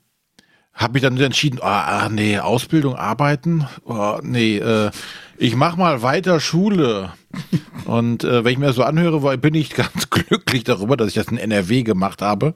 habe 0.75 0.95
mich 0.95 1.03
dann 1.03 1.17
entschieden, 1.17 1.61
ah, 1.63 2.07
ah, 2.07 2.09
nee, 2.09 2.41
Ausbildung, 2.41 2.97
arbeiten, 2.97 3.69
oh, 3.85 4.19
nee, 4.21 4.59
äh, 4.59 4.91
ich 5.37 5.55
mach 5.55 5.77
mal 5.77 6.03
weiter 6.03 6.41
Schule. 6.41 7.13
Und 7.85 8.25
äh, 8.25 8.45
wenn 8.45 8.53
ich 8.53 8.59
mir 8.59 8.67
das 8.67 8.77
so 8.77 8.83
anhöre, 8.83 9.39
bin 9.39 9.55
ich 9.55 9.71
ganz 9.75 10.11
glücklich 10.11 10.65
darüber, 10.65 10.97
dass 10.97 11.09
ich 11.09 11.15
das 11.15 11.29
in 11.29 11.39
NRW 11.39 11.85
gemacht 11.85 12.21
habe. 12.21 12.55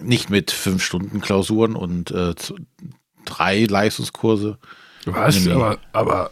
Nicht 0.00 0.30
mit 0.30 0.50
fünf 0.50 0.82
Stunden 0.82 1.20
Klausuren 1.20 1.76
und 1.76 2.10
äh, 2.10 2.34
drei 3.24 3.64
Leistungskurse. 3.64 4.58
Was? 5.04 5.40
Nee, 5.40 5.46
nee. 5.46 5.52
Aber, 5.52 5.78
aber, 5.92 6.30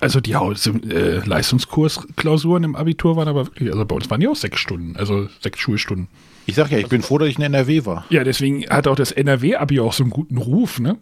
also 0.00 0.20
die 0.20 0.32
äh, 0.32 1.24
Leistungskursklausuren 1.24 2.64
im 2.64 2.76
Abitur 2.76 3.16
waren 3.16 3.28
aber 3.28 3.46
wirklich, 3.46 3.70
also 3.70 3.84
bei 3.84 3.94
uns 3.94 4.10
waren 4.10 4.20
die 4.20 4.28
auch 4.28 4.36
sechs 4.36 4.60
Stunden, 4.60 4.96
also 4.96 5.28
sechs 5.40 5.58
Schulstunden. 5.60 6.08
Ich 6.46 6.56
sag 6.56 6.70
ja, 6.70 6.78
ich 6.78 6.88
bin 6.88 7.02
froh, 7.02 7.18
dass 7.18 7.28
ich 7.28 7.38
in 7.38 7.44
NRW 7.44 7.86
war. 7.86 8.04
Ja, 8.10 8.24
deswegen 8.24 8.68
hat 8.68 8.88
auch 8.88 8.96
das 8.96 9.12
NRW-Abi 9.12 9.80
auch 9.80 9.92
so 9.92 10.02
einen 10.02 10.10
guten 10.10 10.38
Ruf, 10.38 10.80
ne? 10.80 10.98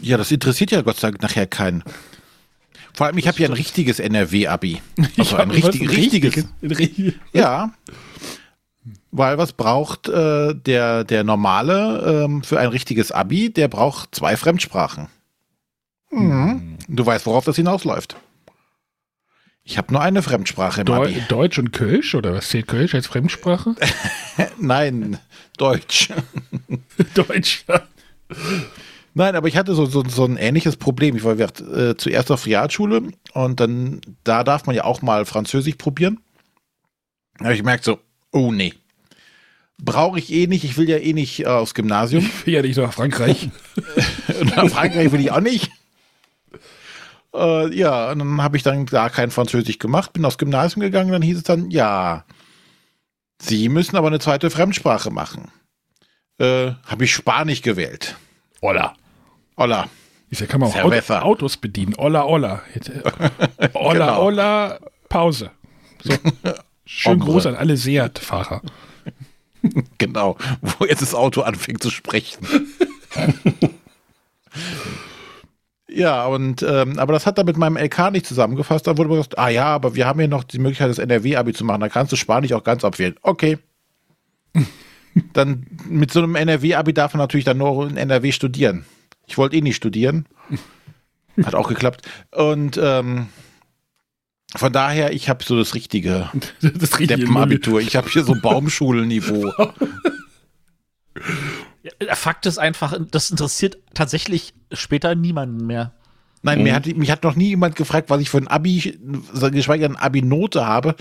Ja, 0.00 0.16
das 0.16 0.30
interessiert 0.30 0.70
ja 0.70 0.82
Gott 0.82 0.96
sei 0.96 1.10
Dank 1.10 1.22
nachher 1.22 1.46
keinen. 1.46 1.82
Vor 2.94 3.06
allem, 3.06 3.18
ich 3.18 3.28
habe 3.28 3.38
ja 3.38 3.48
ein 3.48 3.52
richtiges 3.52 4.00
NRW-Abi. 4.00 4.80
Also 5.18 5.36
ein 5.36 5.50
richtig, 5.50 5.90
richtiges. 5.90 6.44
richtiges. 6.62 7.14
Ja. 7.32 7.72
Weil 9.10 9.36
was 9.38 9.52
braucht 9.52 10.08
äh, 10.08 10.54
der, 10.54 11.04
der 11.04 11.24
Normale 11.24 12.24
ähm, 12.24 12.42
für 12.42 12.58
ein 12.58 12.68
richtiges 12.68 13.12
Abi? 13.12 13.50
Der 13.50 13.68
braucht 13.68 14.14
zwei 14.14 14.36
Fremdsprachen. 14.36 15.08
Mhm. 16.16 16.78
Du 16.88 17.04
weißt, 17.04 17.26
worauf 17.26 17.44
das 17.44 17.56
hinausläuft. 17.56 18.16
Ich 19.64 19.78
habe 19.78 19.92
nur 19.92 20.00
eine 20.00 20.22
Fremdsprache 20.22 20.82
im 20.82 20.86
Deu. 20.86 21.12
Deutsch 21.28 21.58
und 21.58 21.72
Kölsch 21.72 22.14
oder 22.14 22.32
was 22.32 22.48
zählt 22.48 22.68
Kölsch 22.68 22.94
als 22.94 23.08
Fremdsprache? 23.08 23.74
Nein, 24.60 25.18
Deutsch. 25.58 26.08
Deutsch. 27.14 27.64
Nein, 29.14 29.34
aber 29.34 29.48
ich 29.48 29.56
hatte 29.56 29.74
so, 29.74 29.86
so, 29.86 30.04
so 30.06 30.24
ein 30.24 30.36
ähnliches 30.36 30.76
Problem. 30.76 31.16
Ich 31.16 31.24
war 31.24 31.36
äh, 31.38 31.96
zuerst 31.96 32.30
auf 32.30 32.46
Realschule 32.46 33.08
und 33.32 33.58
dann, 33.58 34.00
da 34.22 34.44
darf 34.44 34.66
man 34.66 34.76
ja 34.76 34.84
auch 34.84 35.02
mal 35.02 35.24
Französisch 35.24 35.74
probieren. 35.74 36.20
Da 37.38 37.46
habe 37.46 37.54
ich 37.54 37.60
gemerkt 37.60 37.84
so, 37.84 37.98
oh 38.30 38.52
nee. 38.52 38.72
Brauche 39.78 40.18
ich 40.18 40.32
eh 40.32 40.46
nicht, 40.46 40.64
ich 40.64 40.78
will 40.78 40.88
ja 40.88 40.96
eh 40.96 41.12
nicht 41.12 41.40
äh, 41.40 41.46
aufs 41.46 41.74
Gymnasium. 41.74 42.24
Ich 42.24 42.46
will 42.46 42.54
ja 42.54 42.62
nicht 42.62 42.76
nach 42.76 42.92
Frankreich. 42.92 43.50
Nach 44.54 44.68
Frankreich 44.68 45.10
will 45.12 45.20
ich 45.20 45.32
auch 45.32 45.40
nicht. 45.40 45.70
Äh, 47.36 47.74
ja, 47.74 48.10
und 48.12 48.18
dann 48.20 48.42
habe 48.42 48.56
ich 48.56 48.62
dann 48.62 48.86
gar 48.86 49.10
kein 49.10 49.30
Französisch 49.30 49.78
gemacht, 49.78 50.12
bin 50.12 50.24
aufs 50.24 50.38
Gymnasium 50.38 50.80
gegangen, 50.80 51.12
dann 51.12 51.22
hieß 51.22 51.38
es 51.38 51.42
dann, 51.42 51.70
ja, 51.70 52.24
Sie 53.40 53.68
müssen 53.68 53.96
aber 53.96 54.06
eine 54.06 54.18
zweite 54.18 54.48
Fremdsprache 54.50 55.10
machen. 55.10 55.50
Äh, 56.38 56.72
habe 56.86 57.04
ich 57.04 57.12
Spanisch 57.14 57.60
gewählt. 57.62 58.16
Olla. 58.62 58.94
Hola. 59.58 59.88
Ich 60.30 60.38
sag, 60.38 60.48
kann 60.48 60.60
man 60.60 60.70
auch 60.70 60.74
Cerveza. 60.74 61.18
Auto, 61.20 61.28
Autos 61.28 61.56
bedienen. 61.58 61.94
Olla, 61.96 62.24
olla. 62.24 62.62
Olla, 63.74 63.92
Genau. 64.06 64.22
olla, 64.22 64.78
Pause. 65.08 65.50
So. 66.02 66.14
Schön. 66.86 67.18
Gruß 67.18 67.46
an 67.46 67.56
alle 67.56 67.76
Seat-Fahrer. 67.76 68.62
Genau, 69.98 70.36
wo 70.60 70.84
jetzt 70.84 71.02
das 71.02 71.12
Auto 71.12 71.40
anfängt 71.42 71.82
zu 71.82 71.90
sprechen. 71.90 72.46
ja, 75.88 76.26
und 76.26 76.62
ähm, 76.62 76.98
aber 76.98 77.12
das 77.12 77.26
hat 77.26 77.38
dann 77.38 77.46
mit 77.46 77.56
meinem 77.56 77.76
LK 77.76 78.10
nicht 78.10 78.26
zusammengefasst. 78.26 78.86
Da 78.86 78.98
wurde 78.98 79.08
mir 79.08 79.16
gesagt, 79.16 79.38
ah 79.38 79.48
ja, 79.48 79.66
aber 79.66 79.94
wir 79.94 80.06
haben 80.06 80.18
hier 80.18 80.28
noch 80.28 80.44
die 80.44 80.58
Möglichkeit, 80.58 80.90
das 80.90 80.98
NRW-Abi 80.98 81.52
zu 81.52 81.64
machen. 81.64 81.80
Da 81.80 81.88
kannst 81.88 82.10
du 82.12 82.16
Spanisch 82.16 82.52
auch 82.52 82.64
ganz 82.64 82.84
abwählen. 82.84 83.14
Okay. 83.22 83.58
dann 85.32 85.66
mit 85.88 86.10
so 86.12 86.22
einem 86.22 86.34
NRW-Abi 86.34 86.92
darf 86.92 87.14
man 87.14 87.20
natürlich 87.20 87.44
dann 87.44 87.58
nur 87.58 87.88
in 87.88 87.96
NRW 87.96 88.32
studieren. 88.32 88.84
Ich 89.26 89.38
wollte 89.38 89.56
eh 89.56 89.60
nicht 89.60 89.76
studieren. 89.76 90.26
Hat 91.44 91.54
auch 91.54 91.68
geklappt. 91.68 92.08
Und 92.32 92.78
ähm, 92.82 93.28
von 94.54 94.72
daher, 94.72 95.12
ich 95.12 95.28
habe 95.28 95.44
so 95.44 95.56
das 95.56 95.74
richtige 95.74 96.30
Das 96.60 96.98
richtige 96.98 97.18
Deppenabitur. 97.18 97.80
Ich 97.80 97.96
habe 97.96 98.08
hier 98.08 98.24
so 98.24 98.34
Baumschulniveau. 98.34 99.52
Fakt 102.14 102.46
ist 102.46 102.58
einfach, 102.58 102.98
das 103.10 103.30
interessiert 103.30 103.78
tatsächlich 103.94 104.54
später 104.72 105.14
niemanden 105.14 105.66
mehr. 105.66 105.92
Nein, 106.42 106.62
mir 106.62 106.74
hat, 106.74 106.86
mich 106.86 107.10
hat 107.10 107.24
noch 107.24 107.34
nie 107.34 107.48
jemand 107.48 107.74
gefragt, 107.74 108.08
was 108.08 108.20
ich 108.20 108.30
für 108.30 108.38
ein 108.38 108.46
Abi, 108.46 108.98
geschweige 109.50 109.88
denn 109.88 109.96
Abi-Note 109.96 110.64
habe. 110.64 110.94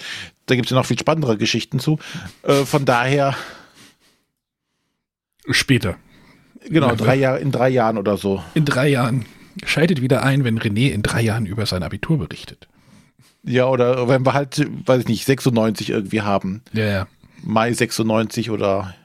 Da 0.48 0.56
gibt 0.56 0.68
es 0.68 0.72
ja 0.72 0.77
noch 0.77 0.86
viel 0.86 0.98
spannendere 0.98 1.38
Geschichten 1.38 1.80
zu. 1.80 2.00
Äh, 2.44 2.65
von 2.65 2.86
daher, 2.86 3.36
Später. 5.50 5.98
genau, 6.68 6.88
Ja, 6.89 6.96
drei 6.96 7.15
Jahre, 7.15 7.39
in 7.39 7.51
drei 7.51 7.70
Jahren 7.70 7.98
oder 7.98 8.18
so. 8.18 8.44
In 8.56 8.65
drei 8.65 8.88
Jahren. 8.88 9.25
Schaltet 9.65 10.01
wieder 10.01 10.24
ein, 10.24 10.44
wenn 10.44 10.60
René 10.60 10.92
in 10.92 11.01
drei 11.04 11.22
Jahren 11.22 11.46
über 11.46 11.65
sein 11.65 11.84
Abitur 11.84 12.18
berichtet. 12.18 12.68
Ja, 13.44 13.68
oder 13.68 14.08
wenn 14.08 14.25
wir 14.25 14.34
halt, 14.34 14.65
weiß 14.86 15.01
ich 15.01 15.08
nicht, 15.08 15.25
96 15.25 15.92
irgendwie 15.92 16.22
haben. 16.22 16.63
Ja, 16.74 16.86
ja. 16.86 17.08
Mai 17.44 17.72
96 17.72 18.50
oder. 18.50 18.96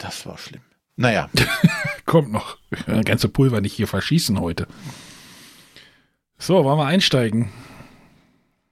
Das 0.00 0.26
war 0.26 0.38
schlimm. 0.38 0.62
Naja, 0.96 1.30
Kommt 2.06 2.32
noch. 2.32 2.58
Das 2.86 3.04
ganze 3.04 3.28
Pulver 3.28 3.60
nicht 3.60 3.74
hier 3.74 3.86
verschießen 3.86 4.40
heute. 4.40 4.66
So, 6.38 6.64
wollen 6.64 6.78
wir 6.78 6.86
einsteigen? 6.86 7.50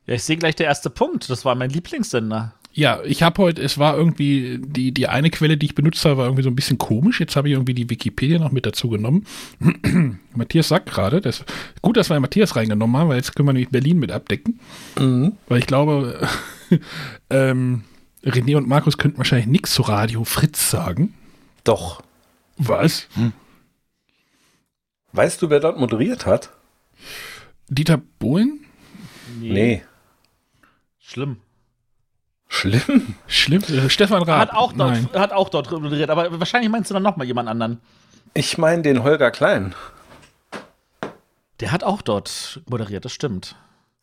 Ja, 0.07 0.15
ich 0.15 0.25
sehe 0.25 0.37
gleich 0.37 0.57
der 0.57 0.67
erste 0.67 0.91
Punkt. 0.91 1.31
Das 1.31 1.45
war 1.45 1.55
mein 1.55 1.71
Lieblingssender. 1.71 2.55
Ja, 2.73 3.01
ich 3.05 3.23
habe 3.23 3.43
heute, 3.43 3.63
es 3.63 3.79
war 3.79 3.97
irgendwie, 3.97 4.59
die, 4.61 4.93
die 4.93 5.07
eine 5.07 5.31
Quelle, 5.31 5.57
die 5.57 5.67
ich 5.67 5.75
benutzt 5.75 6.05
habe, 6.05 6.19
war 6.19 6.25
irgendwie 6.27 6.43
so 6.43 6.51
ein 6.51 6.57
bisschen 6.57 6.79
komisch. 6.79 7.21
Jetzt 7.21 7.37
habe 7.37 7.49
ich 7.49 7.55
irgendwie 7.55 7.75
die 7.75 7.91
Wikipedia 7.91 8.39
noch 8.39 8.53
mit 8.53 8.67
dazu 8.67 8.89
genommen. 8.89 9.27
Matthias 10.35 10.69
sagt 10.69 10.91
gerade, 10.91 11.21
das, 11.21 11.45
gut, 11.83 11.97
dass 11.97 12.09
wir 12.09 12.19
Matthias 12.21 12.57
reingenommen 12.57 12.97
haben, 12.97 13.09
weil 13.09 13.17
jetzt 13.17 13.35
können 13.37 13.49
wir 13.49 13.53
nämlich 13.53 13.71
Berlin 13.71 13.99
mit 13.99 14.13
abdecken. 14.13 14.61
Weil 15.49 15.59
ich 15.59 15.67
glaube, 15.67 16.27
ähm, 17.31 17.85
René 18.25 18.57
und 18.57 18.69
Markus 18.69 18.97
könnten 18.97 19.19
wahrscheinlich 19.19 19.49
nichts 19.49 19.75
zu 19.75 19.83
Radio 19.83 20.25
Fritz 20.25 20.71
sagen. 20.71 21.15
Doch. 21.69 22.01
Was? 22.57 23.09
Weißt 25.13 25.43
du, 25.43 25.51
wer 25.51 25.61
dort 25.61 25.79
moderiert 25.79 26.25
hat? 26.25 26.49
Dieter 27.69 27.99
Bohlen? 28.19 28.65
Nee. 29.39 29.85
Schlimm. 30.99 31.37
Schlimm. 32.49 33.15
Schlimm. 33.27 33.63
Äh, 33.65 33.91
Stefan 33.91 34.23
Raab. 34.23 34.49
Hat 34.49 34.55
auch, 34.55 34.73
Nein. 34.73 35.11
dort, 35.13 35.23
hat 35.23 35.33
auch 35.33 35.51
dort 35.51 35.71
moderiert, 35.71 36.09
aber 36.09 36.41
wahrscheinlich 36.41 36.71
meinst 36.71 36.89
du 36.89 36.95
dann 36.95 37.03
nochmal 37.03 37.27
jemand 37.27 37.51
anderen. 37.51 37.83
Ich 38.33 38.57
meine 38.57 38.81
den 38.81 39.03
Holger 39.03 39.31
Klein. 39.31 39.75
Der 41.61 41.71
hat 41.71 41.85
auch 41.85 42.01
dort 42.01 42.63
moderiert, 42.67 43.05
das 43.05 43.13
stimmt. 43.13 43.57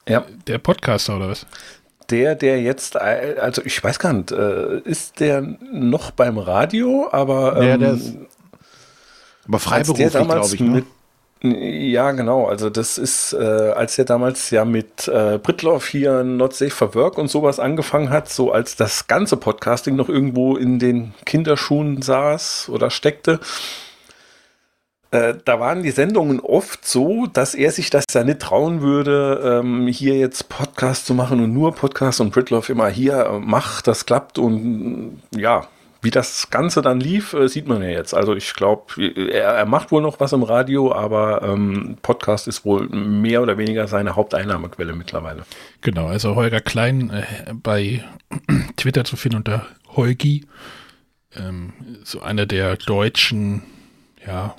Ja. 0.08 0.24
Der 0.46 0.60
Podcaster 0.60 1.16
oder 1.16 1.30
was? 1.30 1.48
Der, 2.10 2.36
der 2.36 2.62
jetzt, 2.62 2.96
äh, 2.96 3.36
also 3.40 3.62
ich 3.66 3.84
weiß 3.84 4.00
gar 4.00 4.14
nicht, 4.14 4.32
äh, 4.32 4.80
ist 4.80 5.20
der 5.20 5.42
noch 5.42 6.12
beim 6.12 6.38
Radio, 6.38 7.08
aber 7.12 7.64
Ja, 7.64 7.74
ähm, 7.74 7.80
der 7.80 7.94
ist 7.94 8.16
aber 9.48 9.60
freiberuflich, 9.60 10.12
glaube 10.12 10.46
ich. 10.46 10.60
Ne? 10.60 10.70
mit 10.70 10.86
ja, 11.44 12.12
genau. 12.12 12.48
Also 12.48 12.70
das 12.70 12.98
ist, 12.98 13.34
äh, 13.34 13.38
als 13.38 14.00
er 14.00 14.06
damals 14.06 14.50
ja 14.50 14.66
mit 14.66 15.08
äh, 15.08 15.38
Britloff 15.38 15.86
hier 15.88 16.26
for 16.70 16.96
Work 16.96 17.18
und 17.18 17.28
sowas 17.28 17.60
angefangen 17.60 18.10
hat, 18.10 18.30
so 18.30 18.52
als 18.52 18.76
das 18.76 19.08
ganze 19.08 19.38
Podcasting 19.38 19.96
noch 19.96 20.10
irgendwo 20.10 20.56
in 20.56 20.80
den 20.80 21.14
Kinderschuhen 21.26 22.02
saß 22.02 22.70
oder 22.70 22.90
steckte, 22.90 23.40
äh, 25.16 25.38
da 25.44 25.60
waren 25.60 25.84
die 25.84 25.92
Sendungen 25.92 26.40
oft 26.40 26.86
so, 26.86 27.26
dass 27.26 27.56
er 27.56 27.72
sich 27.72 27.90
das 27.90 28.06
ja 28.14 28.24
nicht 28.24 28.40
trauen 28.40 28.82
würde, 28.82 29.62
ähm, 29.62 29.88
hier 29.88 30.16
jetzt 30.16 30.50
Podcast 30.50 31.06
zu 31.06 31.14
machen 31.14 31.42
und 31.42 31.54
nur 31.54 31.74
Podcast 31.74 32.22
und 32.22 32.32
Britloff 32.32 32.70
immer 32.70 32.90
hier, 32.90 33.26
äh, 33.26 33.40
mach, 33.40 33.82
das 33.82 34.06
klappt 34.06 34.38
und 34.38 35.22
äh, 35.36 35.42
ja, 35.42 35.68
wie 36.06 36.12
das 36.12 36.52
Ganze 36.52 36.82
dann 36.82 37.00
lief, 37.00 37.34
äh, 37.34 37.50
sieht 37.50 37.68
man 37.68 37.82
ja 37.82 37.90
jetzt. 37.90 38.14
Also 38.14 38.36
ich 38.36 38.54
glaube, 38.54 38.94
er, 39.02 39.56
er 39.56 39.66
macht 39.66 39.92
wohl 39.92 40.02
noch 40.02 40.20
was 40.20 40.34
im 40.34 40.44
Radio, 40.44 40.94
aber 40.94 41.42
ähm, 41.42 41.98
Podcast 42.04 42.48
ist 42.48 42.64
wohl 42.64 42.88
mehr 42.90 43.42
oder 43.42 43.58
weniger 43.58 43.88
seine 43.88 44.16
Haupteinnahmequelle 44.16 44.94
mittlerweile. 44.94 45.46
Genau, 45.82 46.06
also 46.08 46.36
Holger 46.36 46.62
Klein 46.62 47.10
äh, 47.10 47.54
bei 47.54 48.04
Twitter 48.78 49.04
zu 49.04 49.18
finden 49.18 49.38
unter 49.38 49.66
Holgi. 49.96 50.46
Ähm, 51.36 51.74
so 52.04 52.22
einer 52.22 52.46
der 52.46 52.78
deutschen, 52.78 53.64
ja, 54.26 54.56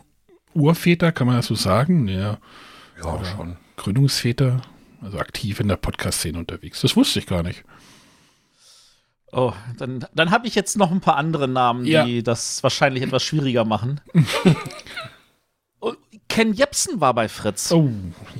Urväter, 0.57 1.13
kann 1.13 1.27
man 1.27 1.37
das 1.37 1.47
so 1.47 1.55
sagen? 1.55 2.09
Ja, 2.09 2.39
Ja, 3.03 3.25
schon. 3.25 3.57
Gründungsväter, 3.77 4.63
also 5.03 5.19
aktiv 5.19 5.61
in 5.61 5.69
der 5.69 5.77
Podcast-Szene 5.77 6.39
unterwegs. 6.39 6.81
Das 6.81 6.97
wusste 6.97 7.19
ich 7.19 7.27
gar 7.27 7.43
nicht. 7.43 7.63
Oh, 9.33 9.53
dann, 9.79 10.07
dann 10.15 10.31
habe 10.31 10.47
ich 10.47 10.55
jetzt 10.55 10.79
noch 10.79 10.91
ein 10.91 11.01
paar 11.01 11.17
andere 11.17 11.47
Namen, 11.49 11.85
die 11.85 11.91
Ja. 11.91 12.23
das 12.23 12.63
wahrscheinlich 12.63 13.03
etwas 13.03 13.23
schwieriger 13.23 13.65
machen. 13.65 14.01
Und 15.81 15.99
Ken 16.29 16.53
Jepsen 16.55 17.01
war 17.01 17.13
bei 17.13 17.29
Fritz. 17.29 17.71
Oh, 17.73 17.91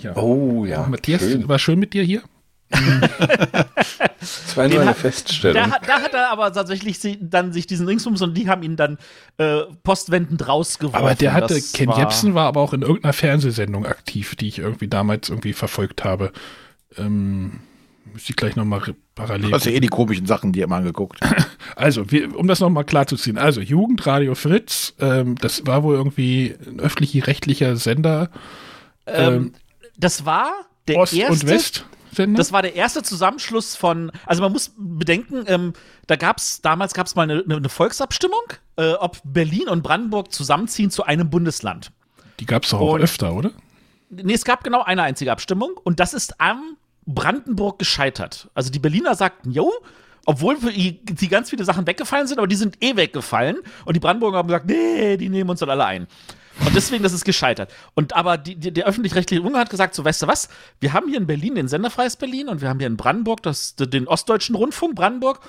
ja. 0.03 0.17
Oh 0.17 0.65
ja. 0.65 0.87
Matthias, 0.87 1.21
schön. 1.23 1.49
war 1.49 1.59
schön 1.59 1.79
mit 1.79 1.93
dir 1.93 2.03
hier? 2.03 2.23
Das 2.71 4.57
war 4.57 4.69
nur 4.69 4.81
eine 4.81 4.91
hat- 4.91 4.97
Feststellung. 4.97 5.55
Da, 5.63 5.71
hat- 5.71 5.89
da 5.89 6.01
hat 6.01 6.15
er 6.15 6.31
aber 6.31 6.53
tatsächlich 6.53 6.99
sie, 6.99 7.19
dann 7.21 7.53
sich 7.53 7.67
diesen 7.67 7.87
Ringsums 7.87 8.23
und 8.23 8.35
die 8.37 8.49
haben 8.49 8.63
ihn 8.63 8.77
dann 8.77 8.99
äh, 9.39 9.63
postwendend 9.83 10.47
rausgeworfen. 10.49 10.99
Aber 11.01 11.15
der 11.15 11.33
hatte, 11.33 11.55
Das 11.55 11.73
Ken 11.73 11.89
war- 11.89 11.99
Jepsen 11.99 12.35
war 12.35 12.47
aber 12.47 12.61
auch 12.61 12.73
in 12.73 12.83
irgendeiner 12.83 13.13
Fernsehsendung 13.13 13.87
aktiv, 13.87 14.35
die 14.37 14.49
ich 14.49 14.59
irgendwie 14.59 14.89
damals 14.89 15.29
irgendwie 15.29 15.53
verfolgt 15.53 16.05
habe. 16.05 16.33
Ähm, 16.97 17.61
müsste 18.13 18.31
ich 18.31 18.37
gleich 18.37 18.57
nochmal 18.57 18.81
parallel. 19.15 19.53
Hast 19.53 19.67
ja 19.67 19.73
eh 19.73 19.81
die 19.81 19.89
komischen 19.89 20.27
Sachen, 20.27 20.53
die 20.53 20.61
immer 20.61 20.77
angeguckt. 20.77 21.21
Also, 21.75 22.11
wir, 22.11 22.35
um 22.39 22.47
das 22.49 22.61
nochmal 22.61 22.85
klarzuziehen. 22.85 23.37
Also, 23.37 23.61
Jugendradio 23.61 24.35
Fritz, 24.35 24.95
ähm, 24.99 25.35
das 25.35 25.67
war 25.67 25.83
wohl 25.83 25.97
irgendwie 25.97 26.55
ein 26.67 26.81
öffentlich-rechtlicher 26.81 27.77
Sender. 27.77 28.31
Ähm, 29.07 29.53
das 29.99 30.25
war 30.25 30.53
der 30.89 30.97
Ost- 30.97 31.13
erste. 31.13 31.33
und 31.33 31.47
West-Sender. 32.19 32.39
Das 32.39 32.53
war 32.53 32.63
der 32.63 32.75
erste 32.75 33.03
Zusammenschluss 33.03 33.77
von, 33.77 34.11
also 34.27 34.43
man 34.43 34.53
muss 34.53 34.73
bedenken, 34.77 35.45
ähm, 35.47 35.73
da 36.07 36.17
gab 36.17 36.39
es, 36.39 36.61
damals 36.63 36.95
gab 36.95 37.07
es 37.07 37.15
mal 37.15 37.31
eine, 37.31 37.45
eine 37.49 37.69
Volksabstimmung, 37.69 38.43
äh, 38.77 38.93
ob 38.93 39.19
Berlin 39.25 39.69
und 39.69 39.83
Brandenburg 39.83 40.33
zusammenziehen 40.33 40.91
zu 40.91 41.05
einem 41.05 41.31
Bundesland. 41.31 41.93
Die 42.41 42.47
gab 42.47 42.65
es 42.65 42.71
doch 42.71 42.81
auch 42.81 42.95
und- 42.95 43.03
öfter, 43.03 43.33
oder? 43.33 43.51
Nee, 44.09 44.35
es 44.35 44.45
gab 44.45 44.63
genau 44.63 44.83
eine 44.83 45.03
einzige 45.03 45.33
Abstimmung 45.33 45.73
und 45.83 45.99
das 46.01 46.15
ist 46.15 46.41
am 46.41 46.77
Brandenburg 47.07 47.79
gescheitert. 47.79 48.49
Also 48.55 48.71
die 48.71 48.79
Berliner 48.79 49.15
sagten, 49.15 49.51
jo, 49.51 49.73
obwohl 50.27 50.57
die 50.57 51.29
ganz 51.29 51.51
viele 51.51 51.65
Sachen 51.65 51.87
weggefallen 51.87 52.27
sind, 52.27 52.39
aber 52.39 52.47
die 52.49 52.57
sind 52.57 52.83
eh 52.83 52.97
weggefallen. 52.97 53.59
Und 53.85 53.95
die 53.95 54.01
Brandenburger 54.01 54.39
haben 54.39 54.49
gesagt, 54.49 54.67
nee, 54.67 55.17
die 55.17 55.29
nehmen 55.29 55.51
uns 55.51 55.61
dann 55.61 55.71
alle 55.71 55.85
ein. 55.85 56.07
Und 56.65 56.75
deswegen, 56.75 57.03
das 57.03 57.13
ist 57.13 57.25
gescheitert. 57.25 57.73
Und 57.95 58.17
aber 58.17 58.39
die, 58.39 58.57
die, 58.57 58.73
der 58.73 58.87
öffentlich-rechtliche 58.87 59.43
Ungar 59.43 59.61
hat 59.61 59.71
gesagt, 59.71 59.95
so 59.95 60.05
weißt 60.05 60.23
du 60.23 60.27
was, 60.27 60.49
wir 60.81 60.93
haben 60.93 61.09
hier 61.09 61.19
in 61.19 61.27
Berlin 61.27 61.55
den 61.55 61.69
Senderfreies 61.69 62.17
Berlin 62.17 62.49
und 62.49 62.61
wir 62.61 62.69
haben 62.69 62.79
hier 62.79 62.87
in 62.87 62.97
Brandenburg 62.97 63.43
das, 63.43 63.77
den 63.77 64.09
Ostdeutschen 64.09 64.55
Rundfunk 64.55 64.95
Brandenburg 64.95 65.41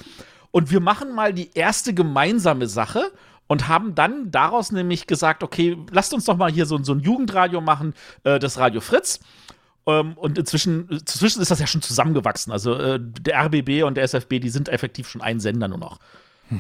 und 0.52 0.72
wir 0.72 0.80
machen 0.80 1.14
mal 1.14 1.34
die 1.34 1.52
erste 1.54 1.94
gemeinsame 1.94 2.68
Sache 2.68 3.12
und 3.48 3.68
haben 3.68 3.96
dann 3.96 4.32
daraus 4.32 4.72
nämlich 4.72 5.08
gesagt, 5.08 5.44
okay, 5.44 5.78
lasst 5.92 6.14
uns 6.14 6.26
doch 6.26 6.38
mal 6.38 6.52
hier 6.52 6.66
so, 6.66 6.82
so 6.84 6.94
ein 6.94 7.00
Jugendradio 7.00 7.62
machen, 7.62 7.94
äh, 8.24 8.40
das 8.40 8.58
Radio 8.58 8.82
Fritz. 8.82 9.20
Ähm, 9.88 10.14
und 10.18 10.38
inzwischen, 10.38 10.90
inzwischen 10.90 11.42
ist 11.42 11.50
das 11.50 11.60
ja 11.60 11.68
schon 11.68 11.82
zusammengewachsen. 11.82 12.52
Also 12.52 12.76
äh, 12.76 13.00
der 13.02 13.46
RBB 13.46 13.84
und 13.84 13.96
der 13.96 14.04
SFB, 14.04 14.40
die 14.40 14.50
sind 14.50 14.68
effektiv 14.68 15.08
schon 15.08 15.22
ein 15.22 15.40
Sender 15.40 15.70
nur 15.70 15.78
noch. 15.78 16.00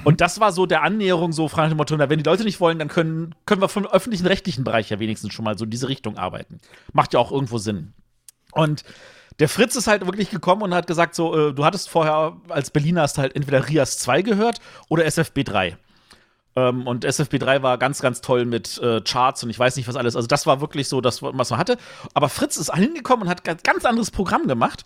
Und 0.03 0.22
das 0.22 0.39
war 0.39 0.51
so 0.51 0.65
der 0.65 0.84
Annäherung, 0.84 1.32
so 1.32 1.48
dem 1.48 1.77
Motto, 1.77 1.98
wenn 1.98 2.20
die 2.20 2.24
Leute 2.24 2.44
nicht 2.44 2.60
wollen, 2.60 2.79
dann 2.79 2.89
können, 2.89 3.36
können 3.46 3.62
wir 3.62 3.70
vom 3.70 3.86
öffentlichen 3.86 4.27
rechtlichen 4.27 4.63
Bereich 4.63 4.89
ja 4.89 5.00
wenigstens 5.00 5.34
schon 5.34 5.46
mal 5.46 5.58
so 5.58 5.65
in 5.65 5.72
diese 5.72 5.88
Richtung 5.88 6.17
arbeiten. 6.17 6.60
Macht 6.94 7.13
ja 7.13 7.20
auch 7.20 7.32
irgendwo 7.32 7.58
Sinn. 7.58 7.94
Und 8.51 8.84
der 9.39 9.50
Fritz 9.50 9.75
ist 9.75 9.88
halt 9.88 10.06
wirklich 10.06 10.29
gekommen 10.29 10.63
und 10.63 10.74
hat 10.74 10.88
gesagt, 10.88 11.15
so, 11.15 11.50
äh, 11.50 11.53
du 11.53 11.63
hattest 11.63 11.89
vorher 11.89 12.38
als 12.50 12.72
Berliner 12.72 13.01
hast 13.01 13.17
halt 13.17 13.36
entweder 13.36 13.67
Rias 13.67 13.98
2 14.00 14.24
gehört 14.24 14.60
oder 14.89 15.06
SFB 15.06 15.44
3. 15.44 15.77
Ähm, 16.56 16.88
und 16.88 17.06
SFB 17.06 17.38
3 17.38 17.62
war 17.62 17.77
ganz, 17.77 18.01
ganz 18.01 18.22
toll 18.22 18.46
mit 18.46 18.79
äh, 18.79 19.01
Charts 19.01 19.44
und 19.44 19.51
ich 19.51 19.60
weiß 19.60 19.75
nicht 19.75 19.88
was 19.88 19.96
alles. 19.96 20.15
Also 20.15 20.27
das 20.27 20.48
war 20.48 20.60
wirklich 20.60 20.89
so 20.89 21.01
das, 21.01 21.22
was 21.22 21.50
man 21.51 21.60
hatte. 21.60 21.77
Aber 22.13 22.29
Fritz 22.29 22.58
ist 22.58 22.74
hingekommen 22.74 23.27
und 23.27 23.29
hat 23.29 23.44
ganz 23.63 23.86
anderes 23.86 24.10
Programm 24.10 24.48
gemacht. 24.48 24.86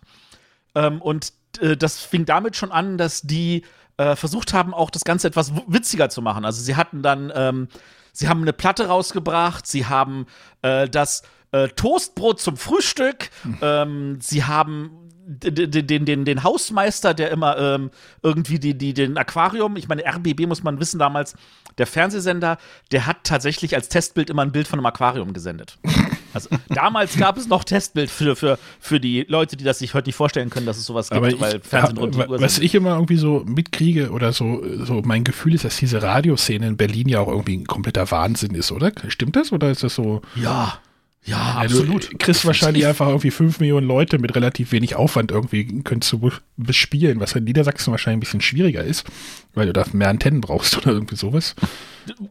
Ähm, 0.76 1.02
und 1.02 1.32
äh, 1.62 1.78
das 1.78 2.00
fing 2.00 2.26
damit 2.26 2.58
schon 2.58 2.72
an, 2.72 2.98
dass 2.98 3.22
die 3.22 3.64
äh, 4.02 4.16
versucht 4.16 4.54
haben, 4.54 4.74
auch 4.74 4.90
das 4.90 5.04
Ganze 5.04 5.28
etwas 5.28 5.52
witziger 5.68 6.10
zu 6.10 6.22
machen. 6.22 6.46
Also 6.46 6.62
sie 6.62 6.76
hatten 6.76 7.02
dann, 7.02 7.32
ähm, 7.36 7.68
sie 8.14 8.28
haben 8.30 8.42
eine 8.42 8.54
Platte 8.54 8.88
rausgebracht, 8.88 9.68
sie 9.68 9.86
haben 9.86 10.26
äh, 10.62 10.88
das 10.90 11.24
äh, 11.52 11.68
Toastbrot 11.68 12.40
zum 12.40 12.58
Frühstück, 12.58 13.30
ähm, 13.62 14.18
sie 14.22 14.44
haben 14.46 14.92
d- 15.26 15.52
d- 15.68 15.82
den, 15.84 16.06
den, 16.06 16.26
den 16.26 16.44
Hausmeister, 16.44 17.14
der 17.14 17.30
immer 17.32 17.58
ähm, 17.58 17.92
irgendwie 18.24 18.58
die, 18.60 18.78
die, 18.78 18.94
den 18.94 19.18
Aquarium, 19.18 19.76
ich 19.76 19.88
meine, 19.88 20.04
RBB 20.06 20.48
muss 20.48 20.64
man 20.64 20.80
wissen 20.80 20.98
damals, 21.00 21.36
der 21.78 21.88
Fernsehsender, 21.88 22.58
der 22.92 23.06
hat 23.06 23.18
tatsächlich 23.24 23.76
als 23.76 23.88
Testbild 23.90 24.30
immer 24.30 24.42
ein 24.42 24.52
Bild 24.52 24.68
von 24.68 24.80
einem 24.80 24.86
Aquarium 24.88 25.34
gesendet. 25.34 25.78
Also 26.34 26.50
damals 26.70 27.18
gab 27.18 27.38
es 27.38 27.48
noch 27.48 27.64
Testbild 27.64 28.10
für, 28.10 28.36
für, 28.36 28.58
für 28.80 29.00
die 29.00 29.26
Leute, 29.28 29.58
die 29.58 29.64
das 29.64 29.80
sich 29.80 29.94
heute 29.94 30.08
nicht 30.10 30.16
vorstellen 30.16 30.50
können, 30.50 30.66
dass 30.66 30.78
es 30.78 30.86
sowas 30.86 31.10
gibt, 31.10 31.26
ich, 31.28 31.40
weil 31.40 31.60
Fernsehen 31.62 31.98
rund 31.98 32.16
um 32.16 32.22
die 32.22 32.28
Uhr 32.30 32.42
was 32.42 32.56
sind. 32.56 32.64
ich 32.64 32.76
immer 32.76 32.96
irgendwie 32.96 33.18
so 33.18 33.44
mitkriege 33.46 34.12
oder 34.12 34.32
so, 34.34 34.64
so 34.86 35.02
mein 35.04 35.24
Gefühl 35.24 35.54
ist, 35.56 35.66
dass 35.66 35.78
diese 35.78 36.02
Radioszene 36.02 36.68
in 36.68 36.78
Berlin 36.78 37.10
ja 37.10 37.20
auch 37.20 37.28
irgendwie 37.28 37.58
ein 37.58 37.66
kompletter 37.68 38.10
Wahnsinn 38.12 38.56
ist, 38.56 38.72
oder? 38.72 38.92
Stimmt 39.08 39.36
das 39.36 39.52
oder 39.52 39.70
ist 39.72 39.84
das 39.84 39.96
so? 39.96 40.22
Ja, 40.36 40.80
ja, 41.24 41.62
Ja, 41.62 41.68
du 41.68 42.00
kriegst 42.18 42.46
wahrscheinlich 42.46 42.88
einfach 42.88 43.06
irgendwie 43.08 43.30
fünf 43.30 43.60
Millionen 43.60 43.86
Leute 43.86 44.18
mit 44.18 44.34
relativ 44.36 44.72
wenig 44.72 44.96
Aufwand 44.96 45.30
irgendwie 45.30 45.84
könntest 45.84 46.12
du 46.14 46.18
be- 46.18 46.32
bespielen, 46.58 47.20
was 47.20 47.34
in 47.36 47.44
Niedersachsen 47.44 47.92
wahrscheinlich 47.92 48.18
ein 48.18 48.22
bisschen 48.22 48.42
schwieriger 48.42 48.84
ist, 48.84 49.06
weil 49.54 49.68
du 49.68 49.74
da 49.74 49.86
mehr 49.94 50.10
Antennen 50.10 50.42
brauchst 50.42 50.76
oder 50.80 50.88
irgendwie 50.94 51.16
sowas. 51.16 51.56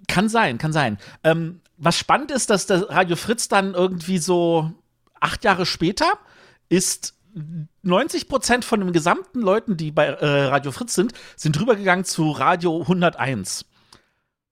Kann 0.08 0.28
sein, 0.28 0.58
kann 0.58 0.72
sein. 0.72 0.98
Ähm, 1.22 1.60
was 1.80 1.98
spannend 1.98 2.30
ist, 2.30 2.50
dass 2.50 2.66
der 2.66 2.88
Radio 2.90 3.16
Fritz 3.16 3.48
dann 3.48 3.74
irgendwie 3.74 4.18
so 4.18 4.70
acht 5.18 5.44
Jahre 5.44 5.66
später 5.66 6.06
ist 6.68 7.14
90 7.82 8.28
Prozent 8.28 8.64
von 8.64 8.80
den 8.80 8.92
gesamten 8.92 9.40
Leuten, 9.40 9.76
die 9.76 9.90
bei 9.90 10.06
äh, 10.06 10.44
Radio 10.44 10.72
Fritz 10.72 10.94
sind, 10.94 11.12
sind 11.36 11.58
rübergegangen 11.58 12.04
zu 12.04 12.30
Radio 12.30 12.82
101. 12.82 13.64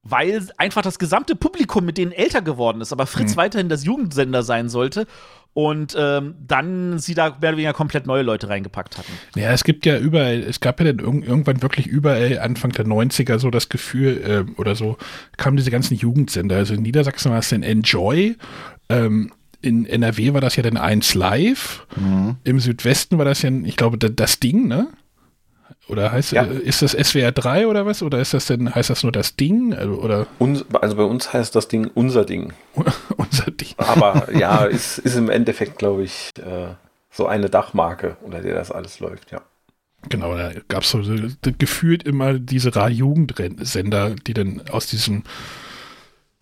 Weil 0.02 0.48
einfach 0.56 0.80
das 0.82 0.98
gesamte 0.98 1.36
Publikum 1.36 1.84
mit 1.84 1.98
denen 1.98 2.12
älter 2.12 2.40
geworden 2.40 2.80
ist, 2.80 2.92
aber 2.92 3.06
Fritz 3.06 3.36
weiterhin 3.36 3.68
das 3.68 3.84
Jugendsender 3.84 4.42
sein 4.42 4.70
sollte 4.70 5.06
und 5.58 5.96
ähm, 5.98 6.36
dann 6.46 7.00
sie 7.00 7.14
da 7.14 7.30
mehr 7.30 7.50
oder 7.50 7.56
weniger 7.56 7.72
komplett 7.72 8.06
neue 8.06 8.22
Leute 8.22 8.48
reingepackt 8.48 8.96
hatten. 8.96 9.10
Ja, 9.34 9.50
es 9.50 9.64
gibt 9.64 9.86
ja 9.86 9.98
überall, 9.98 10.38
es 10.38 10.60
gab 10.60 10.78
ja 10.78 10.92
dann 10.92 11.04
irg 11.04 11.26
irgendwann 11.26 11.62
wirklich 11.62 11.88
überall 11.88 12.38
Anfang 12.38 12.70
der 12.70 12.86
90er 12.86 13.40
so 13.40 13.50
das 13.50 13.68
Gefühl, 13.68 14.22
ähm, 14.24 14.54
oder 14.56 14.76
so, 14.76 14.98
kamen 15.36 15.56
diese 15.56 15.72
ganzen 15.72 15.96
Jugendsender. 15.96 16.54
Also 16.54 16.74
in 16.74 16.82
Niedersachsen 16.82 17.32
war 17.32 17.40
es 17.40 17.48
dann 17.48 17.64
Enjoy, 17.64 18.36
ähm, 18.88 19.32
in 19.60 19.84
NRW 19.84 20.32
war 20.32 20.40
das 20.40 20.54
ja 20.54 20.62
dann 20.62 20.76
1 20.76 21.14
Live, 21.16 21.88
im 22.44 22.60
Südwesten 22.60 23.18
war 23.18 23.24
das 23.24 23.42
ja, 23.42 23.50
ich 23.50 23.76
glaube, 23.76 23.98
da- 23.98 24.08
das 24.10 24.38
Ding, 24.38 24.68
ne? 24.68 24.86
Oder 25.88 26.12
heißt 26.12 26.32
Ja. 26.32 26.44
äh, 26.44 26.58
ist 26.58 26.82
das 26.82 26.92
SWR 26.92 27.32
3 27.32 27.66
oder 27.66 27.86
was? 27.86 28.02
Oder 28.02 28.20
ist 28.20 28.34
das 28.34 28.46
denn, 28.46 28.74
heißt 28.74 28.90
das 28.90 29.02
nur 29.02 29.12
das 29.12 29.36
Ding? 29.36 29.74
Also, 29.74 29.94
Oder 29.94 30.26
Uns, 30.38 30.64
also 30.80 30.96
bei 30.96 31.02
uns 31.04 31.32
heißt 31.32 31.54
das 31.56 31.68
Ding 31.68 31.90
unser 31.94 32.24
Ding. 32.24 32.52
unser 33.16 33.50
Ding? 33.50 33.74
Aber 33.78 34.28
ja, 34.36 34.64
ist, 34.64 34.98
ist 34.98 35.16
im 35.16 35.30
Endeffekt, 35.30 35.78
glaube 35.78 36.04
ich, 36.04 36.32
äh, 36.38 36.74
so 37.10 37.26
eine 37.26 37.48
Dachmarke, 37.48 38.16
unter 38.22 38.40
der 38.42 38.54
das 38.54 38.70
alles 38.70 39.00
läuft, 39.00 39.32
ja. 39.32 39.40
Genau, 40.08 40.36
da 40.36 40.52
gab 40.68 40.84
es 40.84 40.90
so 40.90 41.02
gefühlt 41.58 42.04
immer 42.04 42.34
diese 42.38 42.76
Radio-Jugendsender, 42.76 44.14
die 44.14 44.32
dann 44.34 44.62
aus 44.70 44.86
diesem 44.86 45.24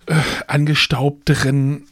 äh, 0.06 0.14
angestaubteren, 0.46 1.84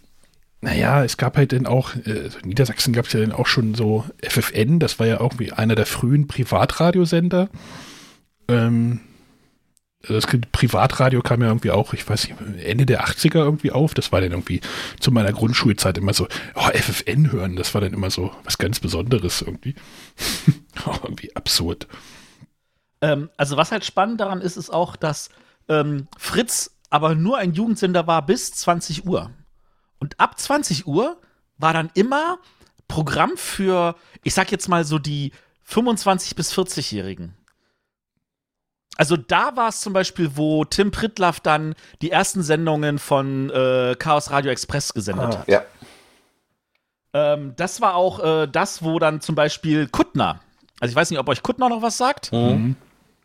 naja, 0.64 1.04
es 1.04 1.18
gab 1.18 1.37
halt 1.37 1.52
dann 1.52 1.66
auch, 1.66 1.94
äh, 2.06 2.23
also 2.25 2.38
in 2.38 2.49
Niedersachsen 2.49 2.92
gab 2.94 3.06
es 3.06 3.12
ja 3.12 3.21
dann 3.21 3.33
auch 3.33 3.47
schon 3.47 3.75
so 3.75 4.04
FFN, 4.23 4.78
das 4.80 4.99
war 4.99 5.06
ja 5.06 5.21
irgendwie 5.21 5.52
einer 5.52 5.75
der 5.75 5.87
frühen 5.87 6.26
Privatradiosender. 6.26 7.49
Ähm, 8.49 9.00
das 10.06 10.26
Privatradio 10.26 11.23
kam 11.23 11.40
ja 11.40 11.49
irgendwie 11.49 11.71
auch, 11.71 11.94
ich 11.94 12.06
weiß 12.06 12.28
nicht, 12.28 12.38
Ende 12.62 12.85
der 12.85 13.06
80er 13.06 13.37
irgendwie 13.37 13.73
auf. 13.73 13.94
Das 13.94 14.12
war 14.12 14.21
dann 14.21 14.33
irgendwie 14.33 14.61
zu 15.00 15.11
meiner 15.12 15.33
Grundschulzeit 15.33 15.97
immer 15.97 16.12
so, 16.12 16.28
oh, 16.54 16.68
FFN 16.75 17.33
hören, 17.33 17.56
das 17.56 17.73
war 17.73 17.80
dann 17.80 17.94
immer 17.94 18.11
so 18.11 18.30
was 18.44 18.59
ganz 18.59 18.80
Besonderes 18.80 19.42
irgendwie. 19.42 19.75
Oh, 20.87 20.97
irgendwie 21.04 21.35
absurd. 21.37 21.87
Ähm, 23.00 23.30
also 23.36 23.56
was 23.56 23.71
halt 23.71 23.84
spannend 23.84 24.21
daran 24.21 24.41
ist, 24.41 24.56
ist 24.56 24.71
auch, 24.71 24.97
dass 24.97 25.30
ähm, 25.69 26.08
Fritz 26.19 26.73
aber 26.91 27.15
nur 27.15 27.38
ein 27.38 27.54
Jugendsender 27.54 28.08
war 28.08 28.26
bis 28.26 28.52
20 28.52 29.06
Uhr. 29.06 29.30
Und 30.04 30.21
ab 30.21 30.38
20 30.38 30.86
Uhr 30.86 31.17
war 31.56 31.73
dann 31.73 31.90
immer 31.95 32.36
Programm 32.88 33.38
für, 33.38 33.97
ich 34.23 34.34
sag 34.34 34.52
jetzt 34.52 34.69
mal 34.69 34.84
so 34.84 34.99
die 34.99 35.32
25 35.62 36.36
bis 36.36 36.52
40-Jährigen. 36.52 37.34
Also 38.99 39.17
da 39.17 39.56
war 39.56 39.71
es 39.71 39.80
zum 39.80 39.95
Beispiel, 39.95 40.36
wo 40.36 40.67
Tim 40.67 40.90
Pritlaff 40.90 41.40
dann 41.40 41.75
die 42.02 42.10
ersten 42.10 42.43
Sendungen 42.43 42.99
von 42.99 43.49
äh, 43.49 43.97
Chaos 43.99 44.30
Radio 44.30 44.50
Express 44.50 44.93
gesendet 44.93 45.38
hat. 45.38 45.49
ja. 45.49 45.62
Ähm, 47.14 47.54
das 47.56 47.80
war 47.80 47.95
auch 47.95 48.23
äh, 48.23 48.47
das, 48.47 48.82
wo 48.82 48.99
dann 48.99 49.23
zum 49.23 49.34
Beispiel 49.34 49.88
Kuttner, 49.88 50.40
also 50.80 50.93
ich 50.93 50.97
weiß 50.97 51.08
nicht, 51.08 51.19
ob 51.19 51.30
euch 51.30 51.43
Kuttner 51.43 51.71
noch 51.71 51.80
was 51.80 51.97
sagt. 51.97 52.30
Mhm. 52.30 52.76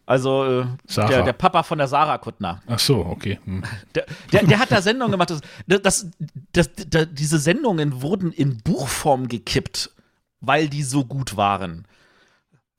Also 0.09 0.43
äh, 0.43 0.65
der, 0.95 1.21
der 1.21 1.33
Papa 1.33 1.61
von 1.61 1.77
der 1.77 1.87
Sarah 1.87 2.17
Kuttner. 2.17 2.63
Ach 2.65 2.79
so, 2.79 3.05
okay. 3.05 3.39
Hm. 3.45 3.63
Der, 3.93 4.07
der, 4.31 4.43
der 4.43 4.57
hat 4.57 4.71
da 4.71 4.81
Sendungen 4.81 5.11
gemacht. 5.11 5.29
Das, 5.29 5.41
das, 5.67 6.09
das, 6.51 6.71
das, 6.89 7.07
diese 7.11 7.37
Sendungen 7.37 8.01
wurden 8.01 8.31
in 8.31 8.57
Buchform 8.57 9.27
gekippt, 9.27 9.91
weil 10.41 10.67
die 10.67 10.81
so 10.81 11.05
gut 11.05 11.37
waren. 11.37 11.85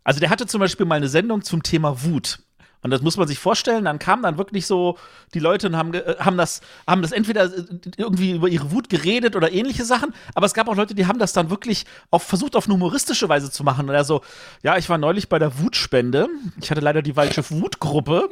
Also 0.02 0.18
der 0.18 0.28
hatte 0.28 0.48
zum 0.48 0.58
Beispiel 0.58 0.86
mal 0.86 0.96
eine 0.96 1.06
Sendung 1.06 1.42
zum 1.42 1.62
Thema 1.62 2.02
Wut. 2.02 2.40
Und 2.82 2.90
das 2.90 3.02
muss 3.02 3.16
man 3.16 3.28
sich 3.28 3.38
vorstellen, 3.38 3.84
dann 3.84 3.98
kamen 3.98 4.22
dann 4.22 4.38
wirklich 4.38 4.66
so 4.66 4.96
die 5.34 5.38
Leute 5.38 5.66
und 5.66 5.76
haben, 5.76 5.92
äh, 5.94 6.16
haben, 6.18 6.36
das, 6.36 6.60
haben 6.86 7.02
das 7.02 7.12
entweder 7.12 7.44
äh, 7.44 7.64
irgendwie 7.96 8.32
über 8.32 8.48
ihre 8.48 8.70
Wut 8.72 8.88
geredet 8.88 9.36
oder 9.36 9.52
ähnliche 9.52 9.84
Sachen, 9.84 10.14
aber 10.34 10.46
es 10.46 10.54
gab 10.54 10.68
auch 10.68 10.76
Leute, 10.76 10.94
die 10.94 11.06
haben 11.06 11.18
das 11.18 11.32
dann 11.32 11.50
wirklich 11.50 11.84
auf, 12.10 12.22
versucht, 12.22 12.56
auf 12.56 12.66
eine 12.66 12.74
humoristische 12.74 13.28
Weise 13.28 13.50
zu 13.50 13.64
machen. 13.64 13.88
Und 13.88 13.94
er 13.94 14.04
so, 14.04 14.22
ja, 14.62 14.76
ich 14.78 14.88
war 14.88 14.98
neulich 14.98 15.28
bei 15.28 15.38
der 15.38 15.58
Wutspende. 15.58 16.28
Ich 16.60 16.70
hatte 16.70 16.80
leider 16.80 17.02
die 17.02 17.12
falsche 17.14 17.48
Wutgruppe. 17.50 18.28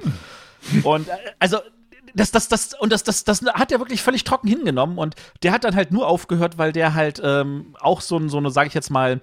Und 0.83 1.09
äh, 1.09 1.13
also 1.39 1.59
das, 2.15 2.31
das, 2.31 2.49
das, 2.49 2.75
und 2.75 2.93
das, 2.93 3.05
das, 3.05 3.25
das 3.25 3.43
hat 3.43 3.71
er 3.71 3.79
wirklich 3.79 4.03
völlig 4.03 4.25
trocken 4.25 4.49
hingenommen 4.49 4.99
und 4.99 5.15
der 5.43 5.53
hat 5.53 5.65
dann 5.65 5.75
halt 5.75 5.93
nur 5.93 6.07
aufgehört, 6.07 6.59
weil 6.59 6.73
der 6.73 6.95
halt 6.95 7.21
ähm, 7.23 7.77
auch 7.81 8.01
so, 8.01 8.29
so 8.29 8.39
eine, 8.39 8.51
sage 8.51 8.69
ich 8.69 8.75
jetzt 8.75 8.91
mal, 8.91 9.21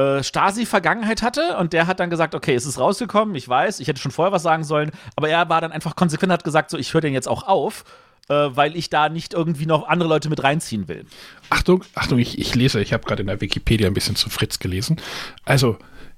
äh, 0.00 0.22
Stasi-Vergangenheit 0.22 1.22
hatte 1.22 1.56
und 1.58 1.72
der 1.72 1.86
hat 1.86 2.00
dann 2.00 2.10
gesagt, 2.10 2.34
okay, 2.34 2.54
es 2.54 2.64
ist 2.64 2.78
rausgekommen, 2.78 3.34
ich 3.34 3.48
weiß, 3.48 3.80
ich 3.80 3.88
hätte 3.88 4.00
schon 4.00 4.12
vorher 4.12 4.32
was 4.32 4.42
sagen 4.42 4.64
sollen, 4.64 4.92
aber 5.16 5.28
er 5.28 5.48
war 5.48 5.60
dann 5.60 5.72
einfach 5.72 5.96
konsequent, 5.96 6.32
hat 6.32 6.44
gesagt, 6.44 6.70
so, 6.70 6.78
ich 6.78 6.94
höre 6.94 7.00
den 7.00 7.12
jetzt 7.12 7.28
auch 7.28 7.42
auf, 7.42 7.84
äh, 8.28 8.34
weil 8.34 8.76
ich 8.76 8.88
da 8.88 9.08
nicht 9.08 9.34
irgendwie 9.34 9.66
noch 9.66 9.88
andere 9.88 10.08
Leute 10.08 10.30
mit 10.30 10.42
reinziehen 10.42 10.88
will. 10.88 11.04
Achtung, 11.50 11.84
Achtung, 11.94 12.18
ich, 12.18 12.38
ich 12.38 12.54
lese, 12.54 12.80
ich 12.80 12.92
habe 12.92 13.04
gerade 13.04 13.22
in 13.22 13.26
der 13.26 13.40
Wikipedia 13.40 13.88
ein 13.88 13.94
bisschen 13.94 14.16
zu 14.16 14.30
Fritz 14.30 14.58
gelesen. 14.58 15.00
Also, 15.44 15.76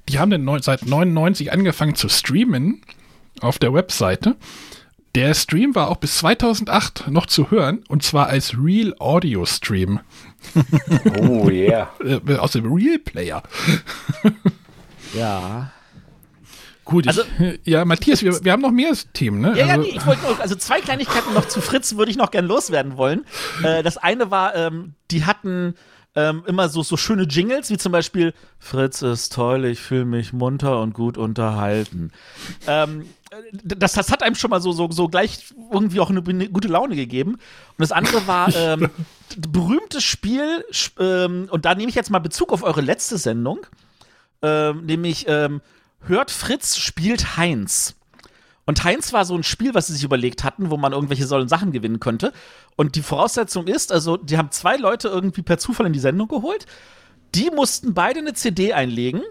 die 0.09 0.19
haben 0.19 0.31
dann 0.31 0.63
seit 0.63 0.85
99 0.85 1.53
angefangen 1.53 1.95
zu 1.95 2.09
streamen 2.09 2.83
auf 3.41 3.59
der 3.59 3.73
Webseite. 3.73 4.37
Der 5.15 5.35
Stream 5.35 5.75
war 5.75 5.89
auch 5.89 5.97
bis 5.97 6.19
2008 6.19 7.09
noch 7.09 7.27
zu 7.27 7.51
hören 7.51 7.85
und 7.89 8.03
zwar 8.03 8.29
als 8.29 8.57
Real 8.57 8.95
Audio 8.99 9.45
Stream 9.45 10.01
Oh 11.21 11.49
yeah. 11.51 11.91
äh, 12.05 12.37
aus 12.37 12.53
dem 12.53 12.73
Real 12.73 12.99
Player. 12.99 13.43
Ja. 15.15 15.71
Gut, 16.85 17.07
Also- 17.07 17.23
ich, 17.39 17.61
ja, 17.65 17.85
Matthias, 17.85 18.23
wir, 18.23 18.43
wir 18.45 18.53
haben 18.53 18.63
noch 18.63 18.71
mehr 18.73 18.93
Themen, 19.13 19.41
ne? 19.41 19.51
Ja, 19.57 19.67
ja, 19.67 19.75
Also- 19.75 19.83
nee, 19.83 19.97
ich 19.97 20.07
wollte 20.07 20.21
also 20.41 20.55
zwei 20.57 20.81
Kleinigkeiten 20.81 21.33
noch 21.35 21.47
zu 21.47 21.61
Fritz 21.61 21.97
würde 21.97 22.11
ich 22.11 22.17
noch 22.17 22.31
gern 22.31 22.47
loswerden 22.47 22.97
wollen. 22.97 23.25
Äh, 23.63 23.83
das 23.83 23.99
eine 23.99 24.31
war, 24.31 24.55
ähm, 24.57 24.95
die 25.11 25.25
hatten 25.25 25.75
ähm, 26.15 26.43
immer 26.47 26.69
so, 26.69 26.83
so 26.83 26.97
schöne 26.97 27.23
Jingles, 27.25 27.71
wie 27.71 27.79
zum 27.79 27.93
Beispiel 27.93 28.35
Fritz 28.59 29.01
ist 29.03 29.33
toll, 29.33 29.65
ich 29.65 29.81
fühle 29.81 30.05
mich 30.05 30.33
munter 30.33 30.81
und 30.81 30.93
gut 30.93 31.17
unterhalten. 31.17 32.11
ähm, 32.67 33.07
das, 33.53 33.93
das 33.93 34.11
hat 34.11 34.23
einem 34.23 34.35
schon 34.35 34.51
mal 34.51 34.61
so, 34.61 34.73
so, 34.73 34.91
so 34.91 35.09
gleich 35.09 35.55
irgendwie 35.71 36.01
auch 36.01 36.11
eine, 36.11 36.23
eine 36.27 36.49
gute 36.49 36.69
Laune 36.69 36.97
gegeben. 36.97 37.33
Und 37.33 37.79
das 37.79 37.93
andere 37.93 38.27
war 38.27 38.55
ähm, 38.57 38.91
berühmtes 39.37 40.05
Spiel, 40.05 40.65
ähm, 40.99 41.49
und 41.51 41.65
da 41.65 41.75
nehme 41.75 41.89
ich 41.89 41.95
jetzt 41.95 42.11
mal 42.11 42.19
Bezug 42.19 42.53
auf 42.53 42.63
eure 42.63 42.81
letzte 42.81 43.19
Sendung, 43.19 43.61
ähm, 44.43 44.85
nämlich 44.85 45.27
ähm, 45.29 45.61
Hört 46.01 46.31
Fritz 46.31 46.77
spielt 46.77 47.37
Heinz. 47.37 47.95
Und 48.65 48.85
Heinz 48.85 49.13
war 49.13 49.25
so 49.25 49.35
ein 49.35 49.43
Spiel, 49.43 49.75
was 49.75 49.89
sie 49.89 49.95
sich 49.95 50.05
überlegt 50.05 50.45
hatten, 50.45 50.71
wo 50.71 50.77
man 50.77 50.93
irgendwelche 50.93 51.27
sollen 51.27 51.49
Sachen 51.49 51.73
gewinnen 51.73 52.01
könnte. 52.01 52.33
Und 52.77 52.95
die 52.95 53.03
Voraussetzung 53.03 53.67
ist, 53.67 53.93
also 53.93 54.17
die 54.17 54.39
haben 54.39 54.51
zwei 54.51 54.77
Leute 54.77 55.09
irgendwie 55.09 55.43
per 55.43 55.59
Zufall 55.59 55.87
in 55.87 55.93
die 55.93 55.99
Sendung 55.99 56.29
geholt. 56.29 56.67
Die 57.35 57.51
mussten 57.51 57.95
beide 57.95 58.21
eine 58.21 58.35
CD 58.35 58.73
einlegen 58.73 59.23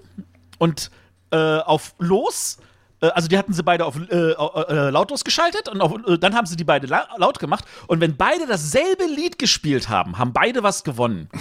und 0.60 0.92
äh, 1.32 1.60
auf 1.60 1.96
los, 1.98 2.58
äh, 2.60 2.64
also 3.10 3.28
die 3.28 3.38
hatten 3.38 3.54
sie 3.54 3.64
beide 3.64 3.86
auf 3.86 3.96
äh, 3.98 4.16
äh, 4.16 4.90
lautlos 4.90 5.24
geschaltet 5.24 5.68
und 5.68 5.82
auf, 5.82 5.96
äh, 6.08 6.18
dann 6.18 6.36
haben 6.36 6.46
sie 6.46 6.56
die 6.56 6.64
beide 6.64 6.88
la 6.88 7.08
laut 7.18 7.40
gemacht. 7.40 7.66
Und 7.88 8.00
wenn 8.00 8.16
beide 8.16 8.48
dasselbe 8.48 9.06
Lied 9.06 9.40
gespielt 9.40 9.90
haben, 9.90 10.18
haben 10.18 10.34
beide 10.34 10.64
was 10.64 10.84
gewonnen. 10.84 11.30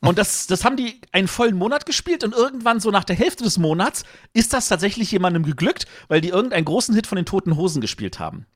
Und 0.00 0.18
das, 0.18 0.46
das 0.46 0.64
haben 0.64 0.76
die 0.76 1.00
einen 1.10 1.26
vollen 1.26 1.56
Monat 1.56 1.84
gespielt 1.84 2.22
und 2.22 2.32
irgendwann 2.32 2.78
so 2.78 2.90
nach 2.92 3.02
der 3.02 3.16
Hälfte 3.16 3.42
des 3.42 3.58
Monats 3.58 4.04
ist 4.34 4.52
das 4.52 4.68
tatsächlich 4.68 5.10
jemandem 5.10 5.42
geglückt, 5.42 5.86
weil 6.06 6.20
die 6.20 6.28
irgendeinen 6.28 6.64
großen 6.64 6.94
Hit 6.94 7.08
von 7.08 7.16
den 7.16 7.26
Toten 7.26 7.56
Hosen 7.56 7.80
gespielt 7.80 8.20
haben. 8.20 8.46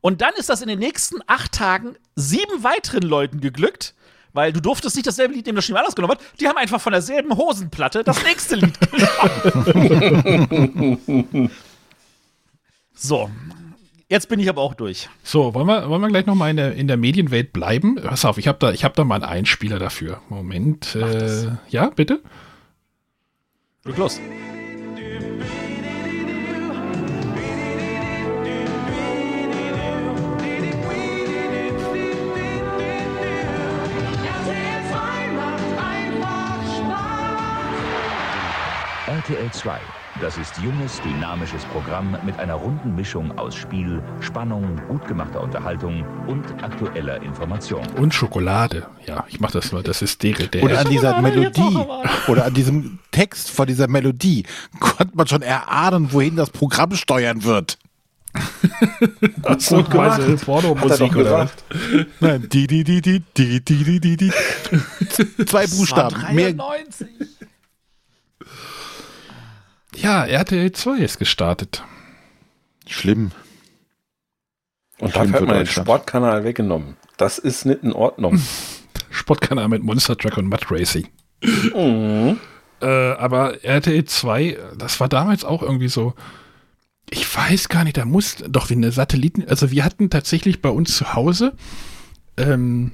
Und 0.00 0.22
dann 0.22 0.34
ist 0.34 0.48
das 0.48 0.60
in 0.60 0.68
den 0.68 0.80
nächsten 0.80 1.20
acht 1.28 1.52
Tagen 1.52 1.94
sieben 2.16 2.64
weiteren 2.64 3.02
Leuten 3.02 3.40
geglückt, 3.40 3.94
weil 4.32 4.52
du 4.52 4.60
durftest 4.60 4.96
nicht 4.96 5.06
dasselbe 5.06 5.34
Lied 5.34 5.46
nehmen, 5.46 5.56
das 5.56 5.64
schon 5.64 5.72
jemand 5.72 5.86
anders 5.86 5.96
genommen 5.96 6.14
hat. 6.14 6.20
Die 6.40 6.48
haben 6.48 6.56
einfach 6.56 6.80
von 6.80 6.92
derselben 6.92 7.36
Hosenplatte 7.36 8.04
das 8.04 8.22
nächste 8.24 8.56
Lied 8.56 8.78
genommen. 8.80 11.50
so. 12.94 13.30
Jetzt 14.08 14.28
bin 14.28 14.40
ich 14.40 14.48
aber 14.50 14.60
auch 14.60 14.74
durch. 14.74 15.08
So, 15.22 15.54
wollen 15.54 15.66
wir, 15.66 15.88
wollen 15.88 16.02
wir 16.02 16.08
gleich 16.08 16.26
nochmal 16.26 16.50
in 16.50 16.58
der, 16.58 16.74
in 16.74 16.86
der 16.86 16.98
Medienwelt 16.98 17.54
bleiben? 17.54 17.94
Pass 17.94 18.26
auf, 18.26 18.36
ich 18.36 18.46
habe 18.46 18.58
da, 18.58 18.70
ich 18.70 18.84
hab 18.84 18.92
da 18.94 19.04
mal 19.04 19.14
einen 19.14 19.24
Einspieler 19.24 19.78
dafür. 19.78 20.20
Moment. 20.28 20.94
Äh, 20.94 21.52
ja, 21.70 21.88
bitte? 21.88 22.20
Leg 23.84 23.96
los. 23.96 24.20
RTL 39.32 39.50
2. 39.50 39.80
Das 40.20 40.36
ist 40.36 40.58
junges, 40.58 41.00
dynamisches 41.00 41.64
Programm 41.72 42.14
mit 42.24 42.38
einer 42.38 42.54
runden 42.54 42.94
Mischung 42.94 43.36
aus 43.38 43.54
Spiel, 43.54 44.02
Spannung, 44.20 44.78
gut 44.88 45.06
gemachter 45.06 45.40
Unterhaltung 45.40 46.04
und 46.26 46.44
aktueller 46.62 47.22
Information. 47.22 47.86
Und 47.96 48.12
Schokolade. 48.12 48.86
Ja, 49.06 49.24
ich 49.28 49.40
mache 49.40 49.54
das 49.54 49.72
nur. 49.72 49.82
Das 49.82 50.02
ist 50.02 50.22
deren. 50.22 50.50
Der 50.50 50.64
Oder 50.64 50.80
an 50.80 50.90
dieser 50.90 51.14
Schokolade 51.14 51.38
Melodie 51.38 51.78
oder 52.28 52.44
an 52.44 52.52
diesem 52.52 52.98
Text 53.10 53.50
vor 53.50 53.64
dieser 53.64 53.88
Melodie 53.88 54.44
konnte 54.80 55.16
man 55.16 55.26
schon 55.26 55.40
erahnen, 55.40 56.12
wohin 56.12 56.36
das 56.36 56.50
Programm 56.50 56.94
steuern 56.94 57.44
wird. 57.44 57.78
so 59.58 59.82
quasi 59.82 60.22
Hat 60.22 60.28
er 60.28 60.36
Pornomusik 60.36 61.16
oder. 61.16 61.50
Nein, 62.20 62.48
die, 62.50 62.66
die, 62.66 62.84
die, 62.84 63.00
die, 63.00 63.22
die, 63.36 63.60
die, 63.60 63.84
die, 63.84 64.00
die, 64.00 64.16
die. 64.16 64.32
Zwei 65.46 65.66
Buchstaben. 65.66 66.34
Mehr, 66.34 66.52
93. 66.52 67.08
Ja, 69.96 70.24
RTL 70.24 70.72
2 70.72 70.98
ist 70.98 71.18
gestartet. 71.18 71.82
schlimm. 72.86 73.30
Und 74.98 75.12
Schlimm 75.12 75.32
dafür 75.32 75.40
hat 75.40 75.48
man 75.48 75.56
den. 75.58 75.66
Sportkanal 75.66 76.44
weggenommen. 76.44 76.96
Das 77.16 77.38
ist 77.38 77.64
nicht 77.64 77.82
in 77.82 77.92
Ordnung. 77.92 78.40
Sportkanal 79.10 79.68
mit 79.68 79.82
Monster 79.82 80.16
Truck 80.16 80.36
und 80.38 80.46
Mud 80.46 80.70
Racing. 80.70 81.08
Mhm. 81.42 82.38
Äh, 82.80 82.86
aber 82.86 83.62
RTL 83.64 84.04
2, 84.04 84.58
das 84.76 85.00
war 85.00 85.08
damals 85.08 85.44
auch 85.44 85.62
irgendwie 85.62 85.88
so. 85.88 86.14
Ich 87.10 87.36
weiß 87.36 87.68
gar 87.68 87.84
nicht, 87.84 87.96
da 87.96 88.04
muss 88.04 88.36
doch 88.48 88.70
wie 88.70 88.74
eine 88.74 88.90
Satelliten. 88.90 89.44
Also 89.46 89.70
wir 89.70 89.84
hatten 89.84 90.08
tatsächlich 90.08 90.62
bei 90.62 90.70
uns 90.70 90.96
zu 90.96 91.14
Hause. 91.14 91.52
Ähm, 92.36 92.92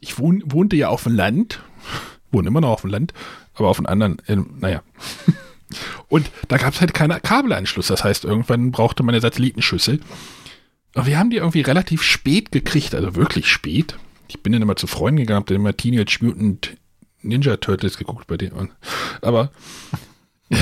ich 0.00 0.18
wohn, 0.18 0.42
wohnte 0.46 0.76
ja 0.76 0.88
auf 0.88 1.02
dem 1.04 1.14
Land, 1.14 1.60
wohne 2.32 2.48
immer 2.48 2.60
noch 2.62 2.70
auf 2.70 2.80
dem 2.80 2.90
Land, 2.90 3.12
aber 3.54 3.68
auf 3.68 3.78
einem 3.78 3.86
anderen, 3.86 4.22
ähm, 4.26 4.54
naja. 4.58 4.82
Und 6.08 6.30
da 6.48 6.56
gab 6.56 6.74
es 6.74 6.80
halt 6.80 6.94
keinen 6.94 7.20
Kabelanschluss. 7.22 7.88
Das 7.88 8.04
heißt, 8.04 8.24
irgendwann 8.24 8.70
brauchte 8.70 9.02
man 9.02 9.14
eine 9.14 9.22
Satellitenschüssel. 9.22 10.00
Aber 10.94 11.06
wir 11.06 11.18
haben 11.18 11.30
die 11.30 11.36
irgendwie 11.36 11.60
relativ 11.60 12.02
spät 12.02 12.52
gekriegt, 12.52 12.94
also 12.94 13.14
wirklich 13.14 13.46
spät. 13.48 13.96
Ich 14.28 14.42
bin 14.42 14.52
dann 14.52 14.62
immer 14.62 14.76
zu 14.76 14.86
Freunden 14.86 15.18
gegangen, 15.18 15.40
hab 15.40 15.46
dann 15.46 15.56
immer 15.56 15.76
Teenage 15.76 16.18
Mutant 16.20 16.76
Ninja 17.22 17.56
Turtles 17.56 17.98
geguckt 17.98 18.26
bei 18.26 18.36
denen. 18.36 18.70
Aber 19.20 19.50
äh, 20.48 20.56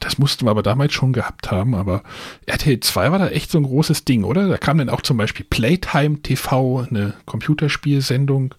das 0.00 0.18
mussten 0.18 0.46
wir 0.46 0.50
aber 0.50 0.62
damals 0.62 0.92
schon 0.92 1.12
gehabt 1.12 1.50
haben. 1.50 1.74
Aber 1.74 2.02
RTL 2.46 2.80
2 2.80 3.10
war 3.12 3.18
da 3.18 3.28
echt 3.28 3.50
so 3.50 3.58
ein 3.58 3.64
großes 3.64 4.04
Ding, 4.04 4.24
oder? 4.24 4.48
Da 4.48 4.58
kam 4.58 4.78
dann 4.78 4.88
auch 4.88 5.02
zum 5.02 5.16
Beispiel 5.16 5.46
Playtime 5.48 6.22
TV, 6.22 6.86
eine 6.88 7.14
Computerspielsendung 7.26 8.54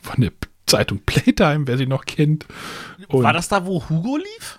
von 0.00 0.20
der 0.20 0.32
Zeitung 0.66 1.00
Playtime, 1.04 1.66
wer 1.66 1.76
sie 1.76 1.86
noch 1.86 2.04
kennt. 2.04 2.46
Und 3.08 3.24
War 3.24 3.32
das 3.32 3.48
da, 3.48 3.66
wo 3.66 3.88
Hugo 3.88 4.16
lief? 4.16 4.58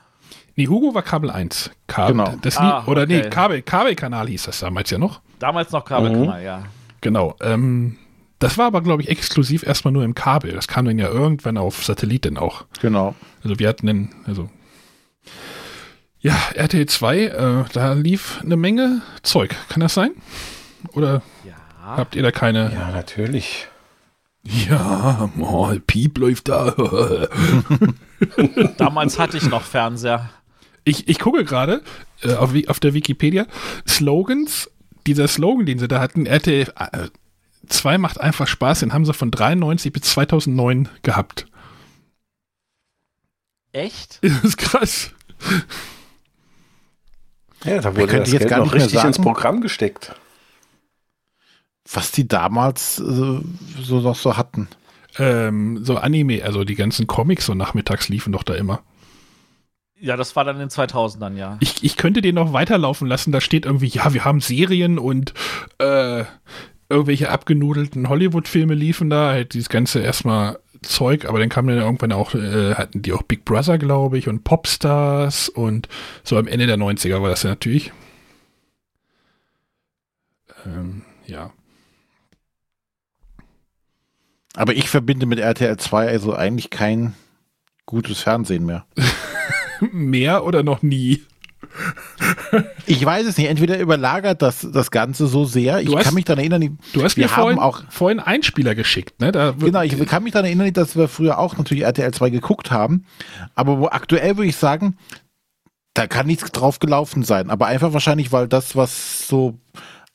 Nee, 0.56 0.68
Hugo 0.68 0.94
war 0.96 1.02
Kabel 1.02 1.30
1. 1.30 1.72
Kabel, 1.88 2.16
Genau. 2.16 2.34
Das 2.42 2.58
Ah, 2.58 2.80
lief, 2.80 2.88
oder 2.88 3.06
nee, 3.06 3.20
okay. 3.20 3.30
Kabel, 3.30 3.62
Kabelkanal 3.62 4.28
hieß 4.28 4.44
das 4.44 4.60
damals 4.60 4.90
ja 4.90 4.98
noch. 4.98 5.22
Damals 5.40 5.72
noch 5.72 5.84
Kabelkanal, 5.84 6.44
ja. 6.44 6.64
Genau. 7.02 7.36
Ähm, 7.42 7.98
das 8.40 8.58
war 8.58 8.68
aber, 8.68 8.82
glaube 8.82 9.04
ich, 9.04 9.10
exklusiv 9.10 9.64
erstmal 9.64 9.92
nur 9.92 10.04
im 10.04 10.16
Kabel. 10.16 10.54
Das 10.54 10.68
kam 10.68 10.86
dann 10.86 10.98
ja 10.98 11.08
irgendwann 11.10 11.58
auf 11.58 11.84
Satellit 11.84 12.26
dann 12.26 12.38
auch. 12.38 12.66
Genau. 12.82 13.16
Also 13.44 13.60
wir 13.60 13.68
hatten 13.68 13.88
den, 13.88 14.10
also 14.26 14.50
ja, 16.20 16.36
RTL 16.56 16.86
2, 16.88 17.18
äh, 17.20 17.64
da 17.74 17.94
lief 17.94 18.40
eine 18.44 18.56
Menge 18.58 19.02
Zeug. 19.24 19.56
Kann 19.70 19.82
das 19.82 19.94
sein? 19.94 20.12
Oder 20.94 21.22
Ja. 21.44 21.54
habt 21.98 22.16
ihr 22.16 22.24
da 22.24 22.32
keine? 22.32 22.72
Ja, 22.74 22.92
natürlich. 22.92 23.68
Ja, 24.44 25.30
oh, 25.40 25.72
Piep 25.88 26.18
läuft 26.20 26.50
da. 26.50 26.72
Damals 28.78 29.18
hatte 29.20 29.38
ich 29.38 29.50
noch 29.50 29.64
Fernseher. 29.64 30.30
Ich, 30.86 31.08
ich 31.08 31.20
gucke 31.20 31.44
gerade 31.44 31.82
äh, 32.22 32.34
auf, 32.36 32.52
auf 32.68 32.80
der 32.80 32.94
Wikipedia 32.94 33.48
Slogans. 33.88 34.72
Dieser 35.08 35.28
Slogan, 35.28 35.66
den 35.66 35.78
sie 35.78 35.88
da 35.88 36.00
hatten, 36.00 36.26
RTL 36.26 36.72
äh, 36.78 37.10
2 37.68 37.98
macht 37.98 38.20
einfach 38.20 38.48
Spaß, 38.48 38.80
den 38.80 38.94
haben 38.94 39.06
sie 39.06 39.14
von 39.14 39.32
93 39.32 39.92
bis 39.92 40.04
2009 40.04 40.90
gehabt. 41.04 41.48
Echt? 43.72 44.20
Das 44.22 44.44
ist 44.44 44.58
krass. 44.58 45.12
Ja, 47.64 47.82
da 47.82 47.96
wurde 47.96 48.20
das 48.20 48.32
jetzt 48.32 48.40
Geld 48.40 48.50
gar 48.50 48.60
noch 48.60 48.66
nicht 48.66 48.76
mehr 48.76 48.86
richtig 48.86 49.04
ins 49.04 49.18
sagen. 49.18 49.24
Programm 49.24 49.62
gesteckt. 49.62 50.16
Was 51.92 52.12
die 52.12 52.28
damals 52.28 53.00
äh, 53.00 53.04
so 53.82 54.02
noch 54.02 54.16
so 54.16 54.38
hatten. 54.38 54.68
Ähm, 55.18 55.84
so 55.84 55.98
Anime, 55.98 56.44
also 56.44 56.64
die 56.64 56.76
ganzen 56.76 57.08
Comics 57.08 57.46
so 57.46 57.54
nachmittags 57.54 58.10
liefen 58.10 58.34
doch 58.34 58.44
da 58.44 58.56
immer. 58.56 58.82
Ja, 60.00 60.18
das 60.18 60.36
war 60.36 60.44
dann 60.44 60.58
in 60.58 60.68
den 60.68 60.70
2000ern, 60.70 61.36
ja. 61.36 61.58
Ich, 61.62 61.84
ich 61.84 61.96
könnte 61.96 62.22
den 62.22 62.36
noch 62.36 62.54
weiterlaufen 62.54 63.08
lassen. 63.08 63.32
Da 63.32 63.40
steht 63.40 63.66
irgendwie, 63.66 63.88
ja, 63.88 64.14
wir 64.14 64.26
haben 64.26 64.42
Serien 64.42 65.00
und 65.00 65.34
äh, 65.80 66.26
irgendwelche 66.90 67.30
abgenudelten 67.30 68.10
Hollywood-Filme 68.10 68.74
liefen 68.74 69.10
da. 69.10 69.30
Halt 69.30 69.54
dieses 69.54 69.70
ganze 69.70 70.02
erstmal 70.02 70.60
Zeug, 70.82 71.26
aber 71.26 71.40
dann 71.40 71.50
kam 71.50 71.68
dann 71.68 71.78
irgendwann 71.78 72.12
auch, 72.12 72.36
äh, 72.36 72.76
hatten 72.76 73.02
die 73.02 73.14
auch 73.14 73.24
Big 73.24 73.46
Brother, 73.46 73.78
glaube 73.78 74.18
ich, 74.18 74.28
und 74.28 74.44
Popstars 74.44 75.50
und 75.50 75.88
so 76.24 76.38
am 76.38 76.48
Ende 76.48 76.68
der 76.68 76.78
90er 76.78 77.22
war 77.22 77.30
das 77.30 77.44
ja 77.44 77.52
natürlich. 77.52 77.92
Ähm, 80.66 81.04
ja. 81.26 81.52
Aber 84.56 84.74
ich 84.74 84.90
verbinde 84.90 85.26
mit 85.26 85.40
RTL 85.40 85.78
2 85.78 86.08
also 86.08 86.34
eigentlich 86.34 86.70
kein 86.70 87.14
gutes 87.86 88.22
Fernsehen 88.22 88.66
mehr. 88.66 88.86
Mehr 89.92 90.46
oder 90.46 90.64
noch 90.64 90.82
nie? 90.82 91.24
Ich 92.86 93.04
weiß 93.04 93.26
es 93.28 93.38
nicht. 93.38 93.48
Entweder 93.50 93.80
überlagert 93.80 94.42
das 94.42 94.68
das 94.72 94.92
Ganze 94.92 95.28
so 95.28 95.46
sehr. 95.46 95.82
Ich 95.82 95.94
hast- 95.94 96.04
kann 96.06 96.14
mich 96.14 96.26
daran 96.26 96.40
erinnern, 96.40 96.78
Du 96.94 97.04
hast 97.04 97.18
wir 97.18 97.26
mir 97.26 97.30
vorhin, 97.30 97.58
haben 97.60 97.64
auch 97.66 97.84
vorhin 97.90 98.20
Einspieler 98.20 98.76
geschickt, 98.76 99.20
ne? 99.20 99.32
Da, 99.32 99.52
Genau, 99.52 99.82
ich 99.82 99.98
kann 100.06 100.24
mich 100.24 100.32
daran 100.34 100.46
erinnern, 100.46 100.72
dass 100.74 100.96
wir 100.96 101.08
früher 101.08 101.38
auch 101.40 101.58
natürlich 101.58 101.84
RTL 101.84 102.14
2 102.14 102.30
geguckt 102.30 102.72
haben. 102.72 103.06
Aber 103.56 103.80
wo 103.80 103.88
aktuell 103.88 104.38
würde 104.38 104.50
ich 104.50 104.56
sagen, 104.56 104.98
da 105.94 106.08
kann 106.08 106.28
nichts 106.28 106.52
drauf 106.52 106.80
gelaufen 106.80 107.24
sein. 107.24 107.50
Aber 107.50 107.66
einfach 107.68 107.94
wahrscheinlich, 107.94 108.32
weil 108.32 108.48
das, 108.48 108.76
was 108.76 109.28
so 109.28 109.58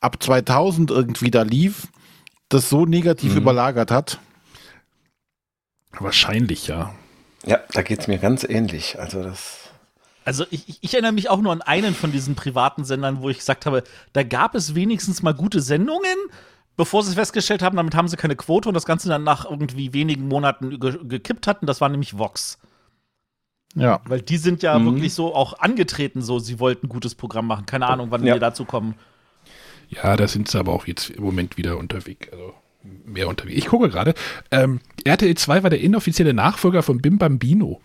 ab 0.01 0.23
2000 0.23 0.91
irgendwie 0.91 1.31
da 1.31 1.43
lief, 1.43 1.89
das 2.49 2.69
so 2.71 2.87
negativ 2.87 3.35
überlagert 3.37 3.91
hat. 3.91 4.19
Wahrscheinlich, 5.99 6.69
ja. 6.69 6.95
Ja, 7.47 7.59
da 7.73 7.83
geht 7.83 8.01
es 8.01 8.07
mir 8.09 8.19
ganz 8.19 8.45
ähnlich. 8.45 8.99
Also 8.99 9.23
das. 9.23 9.69
Also 10.25 10.45
ich, 10.51 10.83
ich- 10.83 10.93
erinnere 10.95 11.13
mich 11.13 11.31
auch 11.31 11.41
nur 11.41 11.53
an 11.53 11.63
einen 11.63 11.95
von 11.95 12.13
diesen 12.13 12.35
privaten 12.35 12.85
Sendern, 12.85 13.23
wo 13.23 13.31
ich 13.31 13.39
gesagt 13.39 13.65
habe, 13.67 13.83
da 14.13 14.23
gab 14.23 14.55
es 14.55 14.75
wenigstens 14.75 15.23
mal 15.23 15.33
gute 15.33 15.61
Sendungen, 15.63 16.17
bevor 16.77 17.03
sie 17.03 17.15
festgestellt 17.15 17.63
haben, 17.63 17.77
damit 17.77 17.95
haben 17.95 18.09
sie 18.09 18.17
keine 18.17 18.37
Quote 18.37 18.69
und 18.69 18.75
das 18.75 18.85
Ganze 18.85 19.09
dann 19.09 19.25
nach 19.25 19.45
irgendwie 19.49 19.93
wenigen 19.95 20.29
Monaten 20.29 20.79
ge 20.79 20.99
gekippt 21.03 21.47
hatten. 21.47 21.67
Das 21.67 21.81
war 21.81 21.89
nämlich 21.89 22.19
Vox. 22.19 22.59
Ja. 23.75 24.01
Weil 24.05 24.21
die 24.21 24.37
sind 24.37 24.63
ja 24.63 24.79
Mhm. 24.79 24.85
wirklich 24.87 25.15
so 25.15 25.35
auch 25.35 25.59
angetreten, 25.61 26.23
so 26.23 26.39
sie 26.39 26.59
wollten 26.61 26.87
ein 26.87 26.91
gutes 26.91 27.15
Programm 27.15 27.47
machen. 27.47 27.67
Keine 27.67 27.87
Ahnung, 27.87 28.11
wann 28.11 28.25
Ja. 28.27 28.35
wir 28.35 28.41
dazu 28.41 28.65
kommen. 28.65 28.95
Ja, 29.89 30.17
da 30.17 30.29
sind 30.29 30.49
sie 30.49 30.59
aber 30.59 30.73
auch 30.73 30.87
jetzt 30.87 31.11
im 31.11 31.23
Moment 31.25 31.57
wieder 31.57 31.77
unterwegs. 31.79 32.29
Also 32.33 32.53
mehr 32.83 33.29
unterwegs. 33.29 33.59
Ich 33.59 33.67
gucke 33.67 33.89
gerade. 33.89 34.15
Ähm, 34.51 34.81
RTL 35.05 35.35
2 35.35 35.63
war 35.63 35.71
der 35.71 35.81
inoffizielle 35.81 36.35
Nachfolger 36.35 36.83
von 36.83 37.01
Bim 37.01 37.19
Bambino. 37.19 37.81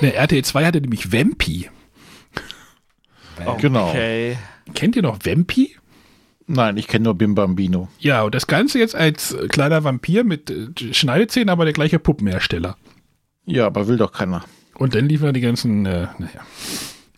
Der 0.00 0.16
RTL 0.16 0.44
2 0.44 0.66
hatte 0.66 0.80
nämlich 0.80 1.12
Vampi. 1.12 1.70
Genau. 3.60 3.88
Okay. 3.88 4.36
Kennt 4.74 4.96
ihr 4.96 5.02
noch 5.02 5.18
Vampi? 5.24 5.76
Nein, 6.46 6.76
ich 6.76 6.88
kenne 6.88 7.04
nur 7.04 7.14
Bim 7.14 7.34
Bambino. 7.34 7.88
Ja, 7.98 8.22
und 8.22 8.34
das 8.34 8.46
Ganze 8.46 8.78
jetzt 8.78 8.94
als 8.94 9.36
kleiner 9.48 9.84
Vampir 9.84 10.24
mit 10.24 10.50
äh, 10.50 10.94
Schneidezähnen, 10.94 11.50
aber 11.50 11.64
der 11.64 11.74
gleiche 11.74 11.98
Puppenhersteller. 11.98 12.76
Ja, 13.44 13.66
aber 13.66 13.86
will 13.86 13.98
doch 13.98 14.12
keiner. 14.12 14.44
Und 14.74 14.94
dann 14.94 15.08
liefen 15.08 15.32
die 15.34 15.40
ganzen, 15.40 15.84
äh, 15.84 16.06
naja, 16.18 16.46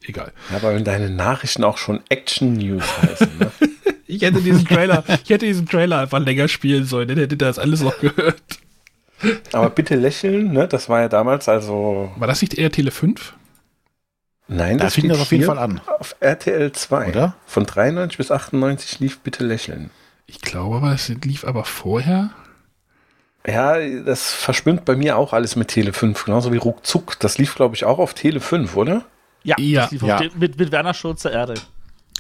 egal. 0.02 0.32
Ja, 0.50 0.56
aber 0.56 0.74
wenn 0.74 0.84
deine 0.84 1.10
Nachrichten 1.10 1.62
auch 1.62 1.78
schon 1.78 2.00
Action 2.08 2.54
News 2.54 2.84
heißen, 3.02 3.38
ne? 3.38 3.52
Ich 4.10 4.22
hätte 4.22 4.40
diesen 4.40 4.64
Trailer, 4.66 5.04
ich 5.22 5.30
hätte 5.30 5.46
diesen 5.46 5.66
Trailer 5.66 6.00
einfach 6.00 6.18
länger 6.20 6.48
spielen 6.48 6.84
sollen, 6.84 7.08
dann 7.08 7.18
hätte 7.18 7.36
das 7.36 7.58
alles 7.58 7.80
noch 7.82 7.98
gehört. 8.00 8.42
Aber 9.52 9.70
bitte 9.70 9.96
lächeln, 9.96 10.52
ne? 10.52 10.66
Das 10.66 10.88
war 10.88 11.00
ja 11.00 11.08
damals 11.08 11.48
also. 11.48 12.10
War 12.16 12.26
das 12.26 12.40
nicht 12.40 12.54
eher 12.54 12.70
Tele 12.70 12.90
5? 12.90 13.34
Nein, 14.48 14.78
Da 14.78 14.84
das 14.84 14.94
fing 14.94 15.08
das 15.08 15.20
auf 15.20 15.30
jeden 15.30 15.44
Fall 15.44 15.58
an. 15.58 15.80
Auf 15.98 16.16
RTL 16.20 16.72
2. 16.72 17.08
Oder? 17.10 17.34
Von 17.46 17.66
93 17.66 18.16
bis 18.18 18.30
98 18.32 18.98
lief 18.98 19.18
bitte 19.20 19.44
lächeln. 19.44 19.90
Ich 20.26 20.40
glaube 20.40 20.76
aber, 20.76 20.92
es 20.92 21.08
lief 21.08 21.44
aber 21.44 21.64
vorher. 21.64 22.30
Ja, 23.46 23.76
das 24.04 24.32
verschwimmt 24.32 24.84
bei 24.84 24.96
mir 24.96 25.16
auch 25.16 25.32
alles 25.32 25.54
mit 25.56 25.68
Tele 25.68 25.92
5, 25.92 26.24
genauso 26.24 26.52
wie 26.52 26.56
Ruckzuck. 26.58 27.18
Das 27.20 27.38
lief, 27.38 27.54
glaube 27.54 27.74
ich, 27.76 27.84
auch 27.84 27.98
auf 27.98 28.14
Tele 28.14 28.40
5, 28.40 28.76
oder? 28.76 29.04
Ja, 29.44 29.56
Ja. 29.58 29.82
das 29.82 29.90
lief 29.92 30.02
auf 30.02 30.08
Ja. 30.08 30.20
mit, 30.36 30.58
mit 30.58 30.72
Werner 30.72 30.94
Schulze 30.94 31.30
Erde. 31.30 31.54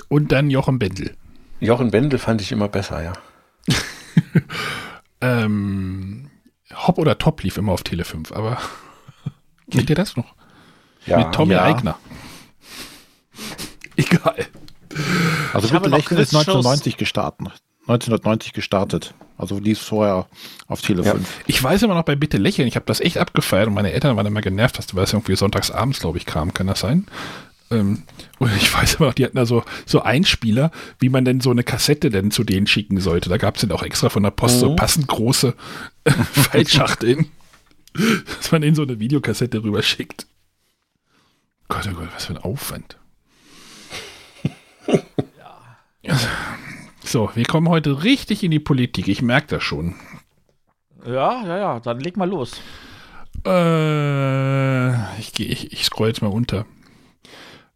Und 0.08 0.32
dann 0.32 0.50
Jochen 0.50 0.78
Bendel. 0.78 1.14
Jochen 1.60 1.90
Bendel 1.90 2.18
fand 2.18 2.40
ich 2.40 2.52
immer 2.52 2.68
besser, 2.68 3.02
ja. 3.02 3.12
Ähm, 5.22 6.30
Hop 6.74 6.98
oder 6.98 7.18
Top 7.18 7.42
lief 7.42 7.58
immer 7.58 7.72
auf 7.72 7.82
Tele 7.82 8.04
5, 8.04 8.32
aber 8.32 8.58
kennt 9.70 9.90
ihr 9.90 9.96
das 9.96 10.16
noch? 10.16 10.34
ja 11.06 11.18
Mit 11.18 11.32
Tommy 11.32 11.52
ja. 11.54 11.62
Eigner. 11.64 11.98
Egal. 13.96 14.46
Also 15.52 15.66
Ich 15.66 15.72
noch 15.72 15.84
lächeln 15.86 16.20
ist 16.20 16.30
Quizshows. 16.30 16.48
1990 16.48 16.96
gestartet. 16.96 17.48
1990 17.82 18.52
gestartet. 18.52 19.14
Also 19.36 19.58
lief 19.58 19.80
vorher 19.80 20.26
auf 20.68 20.80
Tele 20.80 21.02
Ja. 21.02 21.12
5. 21.12 21.28
Ich 21.46 21.62
weiß 21.62 21.82
immer 21.82 21.94
noch 21.94 22.04
bei 22.04 22.14
Bitte 22.16 22.36
lächeln, 22.38 22.68
ich 22.68 22.76
habe 22.76 22.86
das 22.86 23.00
echt 23.00 23.18
abgefeiert 23.18 23.68
und 23.68 23.74
meine 23.74 23.92
Eltern 23.92 24.16
waren 24.16 24.26
immer 24.26 24.42
genervt, 24.42 24.78
dass 24.78 24.94
weil 24.94 25.04
es 25.04 25.12
irgendwie 25.12 25.36
sonntags 25.36 25.70
abends, 25.70 26.00
glaube 26.00 26.18
ich, 26.18 26.26
kam, 26.26 26.54
kann 26.54 26.66
das 26.66 26.80
sein? 26.80 27.06
Ähm, 27.70 28.02
und 28.38 28.56
ich 28.56 28.72
weiß 28.74 28.94
immer 28.94 29.08
noch, 29.08 29.14
die 29.14 29.24
hatten 29.24 29.36
da 29.36 29.46
so, 29.46 29.64
so 29.86 30.02
Einspieler, 30.02 30.70
wie 30.98 31.08
man 31.08 31.24
denn 31.24 31.40
so 31.40 31.50
eine 31.50 31.62
Kassette 31.62 32.10
denn 32.10 32.30
zu 32.30 32.44
denen 32.44 32.66
schicken 32.66 33.00
sollte. 33.00 33.28
Da 33.28 33.36
gab 33.36 33.56
es 33.56 33.60
dann 33.62 33.72
auch 33.72 33.82
extra 33.82 34.08
von 34.08 34.22
der 34.22 34.30
Post 34.30 34.60
so 34.60 34.74
passend 34.74 35.06
große 35.06 35.54
Fallschachteln, 36.32 37.26
dass 38.36 38.50
man 38.50 38.62
in 38.62 38.74
so 38.74 38.82
eine 38.82 38.98
Videokassette 38.98 39.62
rüber 39.62 39.82
schickt. 39.82 40.26
Gott, 41.68 41.88
oh 41.88 41.94
Gott, 41.94 42.08
was 42.12 42.26
für 42.26 42.34
ein 42.34 42.38
Aufwand. 42.38 42.96
So, 47.10 47.28
wir 47.34 47.44
kommen 47.44 47.68
heute 47.68 48.04
richtig 48.04 48.44
in 48.44 48.52
die 48.52 48.60
Politik. 48.60 49.08
Ich 49.08 49.20
merke 49.20 49.56
das 49.56 49.64
schon. 49.64 49.96
Ja, 51.04 51.44
ja, 51.44 51.58
ja, 51.58 51.80
dann 51.80 51.98
leg 51.98 52.16
mal 52.16 52.28
los. 52.28 52.60
Äh, 53.44 55.18
ich, 55.18 55.32
ich, 55.40 55.72
ich 55.72 55.84
scroll 55.84 56.06
jetzt 56.06 56.22
mal 56.22 56.28
unter. 56.28 56.66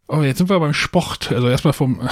Oh, 0.07 0.21
jetzt 0.21 0.37
sind 0.37 0.49
wir 0.49 0.59
beim 0.59 0.73
Sport. 0.73 1.31
Also 1.31 1.49
erstmal 1.49 1.73
vom. 1.73 1.99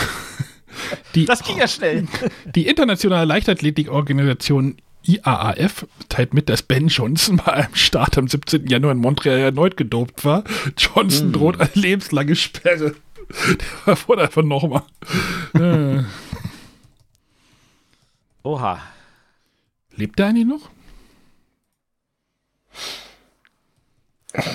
Die, 1.13 1.25
Das 1.25 1.43
ging 1.43 1.57
ja 1.59 1.67
schnell. 1.67 2.07
die 2.55 2.65
internationale 2.65 3.25
Leichtathletikorganisation 3.25 4.77
IAAF 5.05 5.85
teilt 6.09 6.33
mit, 6.33 6.49
dass 6.49 6.63
Ben 6.63 6.87
Johnson 6.87 7.37
bei 7.37 7.53
einem 7.53 7.75
Start 7.75 8.17
am 8.17 8.27
17. 8.27 8.65
Januar 8.67 8.93
in 8.93 8.97
Montreal 8.97 9.37
erneut 9.37 9.77
gedopt 9.77 10.25
war. 10.25 10.43
Johnson 10.77 11.31
droht 11.31 11.59
eine 11.59 11.69
lebenslange 11.75 12.35
Sperre. 12.35 12.95
Der 13.85 13.97
wurde 14.07 14.23
einfach 14.23 14.43
nochmal. 14.43 14.83
Äh, 15.53 16.03
Oha. 18.43 18.81
lebt 19.95 20.17
der 20.19 20.27
eigentlich 20.27 20.45
noch? 20.47 20.69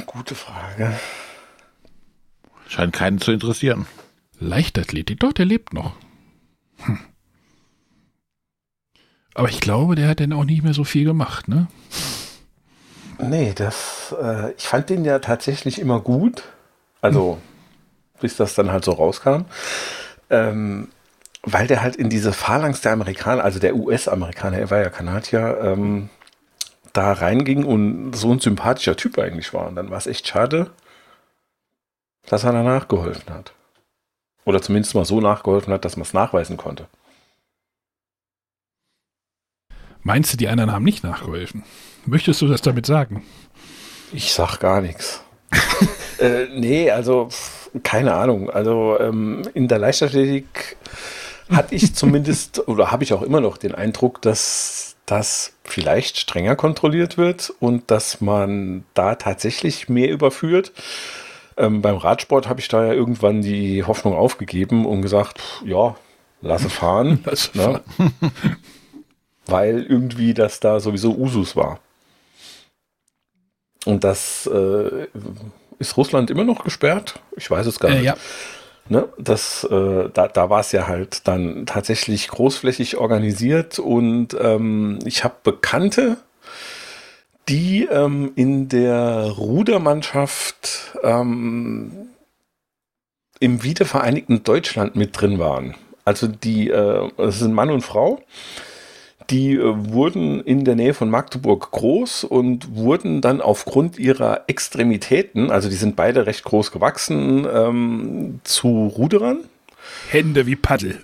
Gute 0.07 0.35
Frage. 0.35 0.99
Scheint 2.69 2.93
keinen 2.93 3.19
zu 3.19 3.33
interessieren. 3.33 3.87
Leichtathletik, 4.39 5.19
doch, 5.21 5.33
der 5.33 5.47
lebt 5.47 5.73
noch. 5.73 5.95
Hm. 6.77 7.01
Aber 9.35 9.49
ich 9.49 9.61
glaube, 9.61 9.95
der 9.95 10.09
hat 10.09 10.21
dann 10.21 10.33
auch 10.33 10.45
nicht 10.45 10.63
mehr 10.63 10.75
so 10.75 10.85
viel 10.85 11.05
gemacht, 11.05 11.49
ne? 11.49 11.69
Nee, 13.19 13.53
das, 13.55 14.15
äh, 14.21 14.53
ich 14.53 14.65
fand 14.65 14.91
den 14.91 15.05
ja 15.05 15.19
tatsächlich 15.19 15.81
immer 15.81 16.01
gut. 16.01 16.45
Also, 17.01 17.39
bis 18.21 18.37
das 18.37 18.55
dann 18.55 18.71
halt 18.71 18.85
so 18.85 18.93
rauskam. 18.93 19.45
Ähm, 20.31 20.89
weil 21.43 21.67
der 21.67 21.83
halt 21.83 21.97
in 21.97 22.11
diese 22.11 22.33
Phalanx 22.33 22.81
der 22.81 22.93
Amerikaner, 22.93 23.45
also 23.45 23.59
der 23.59 23.77
US-Amerikaner, 23.77 24.59
er 24.59 24.71
war 24.71 24.79
ja 24.79 24.91
Kanadier, 24.91 25.59
ähm, 25.63 26.11
da 26.93 27.13
reinging 27.13 27.65
und 27.65 28.13
so 28.15 28.33
ein 28.33 28.41
sympathischer 28.41 28.97
Typ 28.97 29.19
eigentlich 29.19 29.55
war. 29.55 29.69
Und 29.69 29.77
dann 29.77 29.91
war 29.91 29.99
es 29.99 30.07
echt 30.07 30.27
schade, 30.29 30.71
dass 32.29 32.45
er 32.45 32.53
danach 32.53 32.89
geholfen 32.89 33.33
hat. 33.33 33.53
Oder 34.45 34.63
zumindest 34.63 34.95
mal 34.95 35.05
so 35.05 35.21
nachgeholfen 35.21 35.73
hat, 35.73 35.85
dass 35.85 35.97
man 35.97 36.03
es 36.03 36.15
nachweisen 36.15 36.57
konnte. 36.57 36.87
Meinst 40.03 40.33
du, 40.33 40.37
die 40.37 40.49
anderen 40.49 40.73
haben 40.73 40.85
nicht 40.85 41.05
nachgeholfen? 41.05 41.65
Möchtest 42.07 42.41
du 42.41 42.49
das 42.49 42.63
damit 42.63 42.87
sagen? 42.87 43.25
Ich 44.13 44.33
sag 44.33 44.59
gar 44.59 44.81
nichts. 44.81 45.23
äh, 46.19 46.47
nee, 46.55 46.91
also 46.91 47.29
keine 47.83 48.15
Ahnung. 48.15 48.49
Also 48.49 48.99
ähm, 49.01 49.43
in 49.55 49.69
der 49.69 49.79
Leichtathletik 49.79 50.77
hatte 51.51 51.75
ich 51.75 51.95
zumindest 51.95 52.67
oder 52.69 52.91
habe 52.91 53.05
ich 53.05 53.13
auch 53.13 53.23
immer 53.23 53.41
noch 53.41 53.59
den 53.59 53.75
Eindruck, 53.75 54.23
dass 54.23 54.97
das 55.07 55.53
vielleicht 55.65 56.19
strenger 56.19 56.57
kontrolliert 56.57 57.17
wird 57.17 57.53
und 57.61 57.91
dass 57.91 58.21
man 58.21 58.85
da 58.95 59.15
tatsächlich 59.15 59.89
mehr 59.89 60.11
überführt. 60.11 60.73
Ähm, 61.59 61.83
beim 61.83 61.97
Radsport 61.97 62.49
habe 62.49 62.61
ich 62.61 62.69
da 62.69 62.85
ja 62.87 62.93
irgendwann 62.93 63.43
die 63.43 63.85
Hoffnung 63.85 64.15
aufgegeben 64.15 64.87
und 64.87 65.03
gesagt, 65.03 65.41
pf, 65.41 65.63
ja, 65.67 65.97
lasse 66.41 66.71
fahren. 66.71 67.21
Lass 67.25 67.55
ne? 67.55 67.81
Weil 69.47 69.83
irgendwie 69.83 70.35
das 70.35 70.61
da 70.61 70.79
sowieso 70.81 71.17
Usus 71.17 71.57
war. 71.57 71.81
Und 73.87 74.05
das 74.05 74.47
äh, 74.53 75.07
ist 75.79 75.97
Russland 75.97 76.31
immer 76.31 76.45
noch 76.45 76.65
gesperrt? 76.65 77.21
Ich 77.37 77.51
weiß 77.51 77.67
es 77.67 77.79
gar 77.79 77.91
Äh, 77.91 77.95
nicht. 77.97 78.05
ja. 78.05 78.17
Ne? 78.91 79.09
Das, 79.19 79.65
äh, 79.65 80.09
da, 80.13 80.29
da 80.29 80.49
war 80.51 80.61
es 80.61 80.73
ja 80.73 80.87
halt 80.87 81.27
dann 81.29 81.67
tatsächlich 81.67 82.29
großflächig 82.29 82.97
organisiert 82.97 83.79
und 83.79 84.29
ähm, 84.41 84.99
ich 85.05 85.25
habe 85.25 85.35
Bekannte, 85.43 86.17
die 87.49 87.85
ähm, 87.91 88.33
in 88.37 88.69
der 88.69 89.33
Rudermannschaft 89.37 90.97
ähm, 91.03 92.09
im 93.41 93.63
wiedervereinigten 93.63 94.43
Deutschland 94.43 94.97
mit 94.97 95.19
drin 95.19 95.39
waren. 95.39 95.75
Also 96.05 96.27
die, 96.27 96.71
äh, 96.71 97.09
das 97.17 97.39
sind 97.39 97.53
Mann 97.53 97.71
und 97.71 97.83
Frau, 97.83 98.21
die 99.31 99.55
äh, 99.55 99.75
wurden 99.93 100.41
in 100.41 100.65
der 100.65 100.75
Nähe 100.75 100.95
von 100.95 101.11
Magdeburg 101.11 101.71
groß 101.71 102.25
und 102.25 102.75
wurden 102.75 103.21
dann 103.21 103.41
aufgrund 103.41 103.99
ihrer 103.99 104.45
Extremitäten, 104.47 105.51
also 105.51 105.69
die 105.69 105.77
sind 105.77 105.97
beide 105.97 106.27
recht 106.27 106.45
groß 106.45 106.73
gewachsen, 106.73 107.47
ähm, 107.51 108.41
zu 108.45 108.93
Ruderern. 108.97 109.41
Hände 110.11 110.47
wie 110.47 110.57
Paddel. 110.57 111.03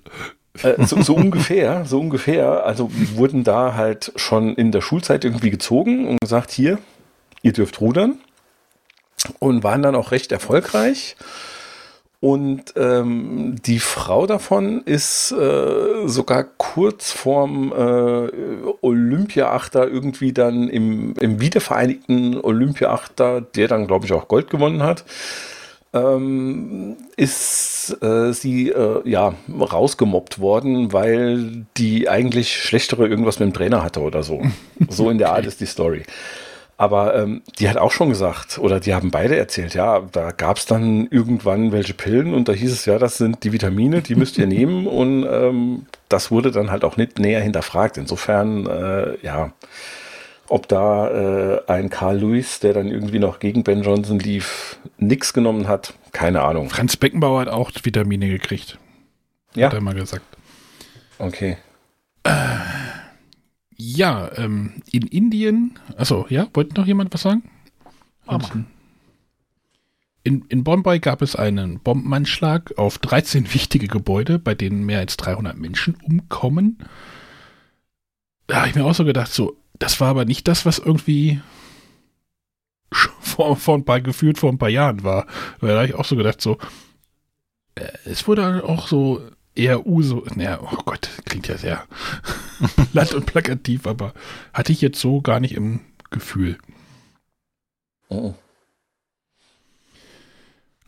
Äh, 0.62 0.84
so, 0.84 1.00
so 1.02 1.14
ungefähr, 1.14 1.84
so 1.84 2.00
ungefähr. 2.00 2.64
Also 2.64 2.90
wurden 3.14 3.44
da 3.44 3.74
halt 3.74 4.12
schon 4.16 4.54
in 4.54 4.72
der 4.72 4.80
Schulzeit 4.80 5.24
irgendwie 5.24 5.50
gezogen 5.50 6.06
und 6.06 6.20
gesagt, 6.20 6.50
hier, 6.50 6.78
ihr 7.42 7.52
dürft 7.52 7.80
rudern. 7.80 8.18
Und 9.38 9.64
waren 9.64 9.82
dann 9.82 9.94
auch 9.94 10.10
recht 10.10 10.32
erfolgreich. 10.32 11.16
Und 12.24 12.72
ähm, 12.76 13.56
die 13.66 13.80
Frau 13.80 14.26
davon 14.26 14.80
ist 14.86 15.30
äh, 15.32 16.06
sogar 16.08 16.44
kurz 16.44 17.12
vorm 17.12 17.70
äh, 17.70 18.30
Olympiaachter 18.80 19.88
irgendwie 19.88 20.32
dann 20.32 20.70
im, 20.70 21.14
im 21.20 21.40
wiedervereinigten 21.42 22.40
Olympiaachter, 22.40 23.42
der 23.42 23.68
dann, 23.68 23.86
glaube 23.86 24.06
ich, 24.06 24.12
auch 24.14 24.26
Gold 24.26 24.48
gewonnen 24.48 24.82
hat, 24.82 25.04
ähm, 25.94 26.96
ist 27.16 27.96
äh, 28.02 28.32
sie 28.32 28.70
äh, 28.70 29.08
ja 29.08 29.34
rausgemobbt 29.48 30.40
worden, 30.40 30.92
weil 30.92 31.66
die 31.76 32.08
eigentlich 32.08 32.60
schlechtere 32.60 33.06
irgendwas 33.06 33.38
mit 33.38 33.48
dem 33.48 33.54
Trainer 33.54 33.82
hatte 33.82 34.00
oder 34.00 34.22
so. 34.22 34.42
So 34.88 35.08
in 35.08 35.18
der 35.18 35.32
Art 35.32 35.46
ist 35.46 35.60
die 35.60 35.66
Story. 35.66 36.02
Aber 36.76 37.14
ähm, 37.14 37.42
die 37.58 37.68
hat 37.68 37.76
auch 37.76 37.92
schon 37.92 38.08
gesagt, 38.08 38.58
oder 38.58 38.80
die 38.80 38.94
haben 38.94 39.12
beide 39.12 39.36
erzählt, 39.36 39.74
ja, 39.74 40.00
da 40.00 40.32
gab 40.32 40.56
es 40.56 40.66
dann 40.66 41.06
irgendwann 41.08 41.70
welche 41.70 41.94
Pillen 41.94 42.34
und 42.34 42.48
da 42.48 42.52
hieß 42.52 42.72
es, 42.72 42.84
ja, 42.84 42.98
das 42.98 43.16
sind 43.16 43.44
die 43.44 43.52
Vitamine, 43.52 44.02
die 44.02 44.16
müsst 44.16 44.38
ihr 44.38 44.46
nehmen 44.48 44.88
und 44.88 45.24
ähm, 45.24 45.86
das 46.08 46.32
wurde 46.32 46.50
dann 46.50 46.72
halt 46.72 46.84
auch 46.84 46.96
nicht 46.96 47.20
näher 47.20 47.40
hinterfragt. 47.40 47.96
Insofern, 47.96 48.66
äh, 48.66 49.16
ja, 49.22 49.52
ob 50.48 50.68
da 50.68 51.08
äh, 51.56 51.62
ein 51.68 51.90
Carl 51.90 52.18
Lewis, 52.18 52.60
der 52.60 52.74
dann 52.74 52.88
irgendwie 52.88 53.18
noch 53.18 53.38
gegen 53.38 53.64
Ben 53.64 53.82
Johnson 53.82 54.18
lief, 54.18 54.78
nix 54.98 55.32
genommen 55.32 55.68
hat, 55.68 55.94
keine 56.12 56.42
Ahnung. 56.42 56.68
Franz 56.70 56.96
Beckenbauer 56.96 57.40
hat 57.42 57.48
auch 57.48 57.70
Vitamine 57.82 58.28
gekriegt, 58.28 58.78
Ja, 59.54 59.66
hat 59.66 59.74
er 59.74 59.80
mal 59.80 59.94
gesagt. 59.94 60.24
Okay. 61.18 61.56
Ja, 63.76 64.30
ähm, 64.36 64.82
in 64.92 65.06
Indien, 65.06 65.78
also 65.96 66.26
ja, 66.28 66.46
wollte 66.54 66.74
noch 66.80 66.86
jemand 66.86 67.12
was 67.12 67.22
sagen? 67.22 67.42
Ansonsten- 68.26 68.66
In, 70.22 70.44
in 70.48 70.64
Bombay 70.64 71.00
gab 71.00 71.20
es 71.22 71.36
einen 71.36 71.80
Bombenanschlag 71.80 72.72
auf 72.78 72.98
13 72.98 73.52
wichtige 73.52 73.88
Gebäude, 73.88 74.38
bei 74.38 74.54
denen 74.54 74.84
mehr 74.86 75.00
als 75.00 75.16
300 75.18 75.56
Menschen 75.58 75.96
umkommen. 76.02 76.78
Da 78.46 78.56
habe 78.60 78.68
ich 78.68 78.74
mir 78.74 78.84
auch 78.84 78.94
so 78.94 79.04
gedacht, 79.04 79.30
so, 79.32 79.56
das 79.84 80.00
war 80.00 80.08
aber 80.08 80.24
nicht 80.24 80.48
das, 80.48 80.64
was 80.64 80.78
irgendwie 80.78 81.42
vor, 83.20 83.54
vor 83.54 83.76
ein 83.76 83.84
paar, 83.84 84.00
gefühlt 84.00 84.38
vor 84.38 84.50
ein 84.50 84.56
paar 84.56 84.70
Jahren 84.70 85.04
war. 85.04 85.26
Da 85.60 85.68
habe 85.68 85.86
ich 85.86 85.94
auch 85.94 86.06
so 86.06 86.16
gedacht, 86.16 86.40
so, 86.40 86.56
äh, 87.74 87.92
es 88.06 88.26
wurde 88.26 88.64
auch 88.64 88.88
so 88.88 89.20
eher 89.54 89.86
Uso, 89.86 90.24
naja, 90.34 90.58
oh 90.62 90.78
Gott, 90.86 91.10
klingt 91.26 91.48
ja 91.48 91.58
sehr 91.58 91.84
platt 92.92 93.12
und 93.12 93.26
plakativ, 93.26 93.86
aber 93.86 94.14
hatte 94.54 94.72
ich 94.72 94.80
jetzt 94.80 94.98
so 94.98 95.20
gar 95.20 95.38
nicht 95.38 95.54
im 95.54 95.80
Gefühl. 96.08 96.56
Oh. 98.08 98.32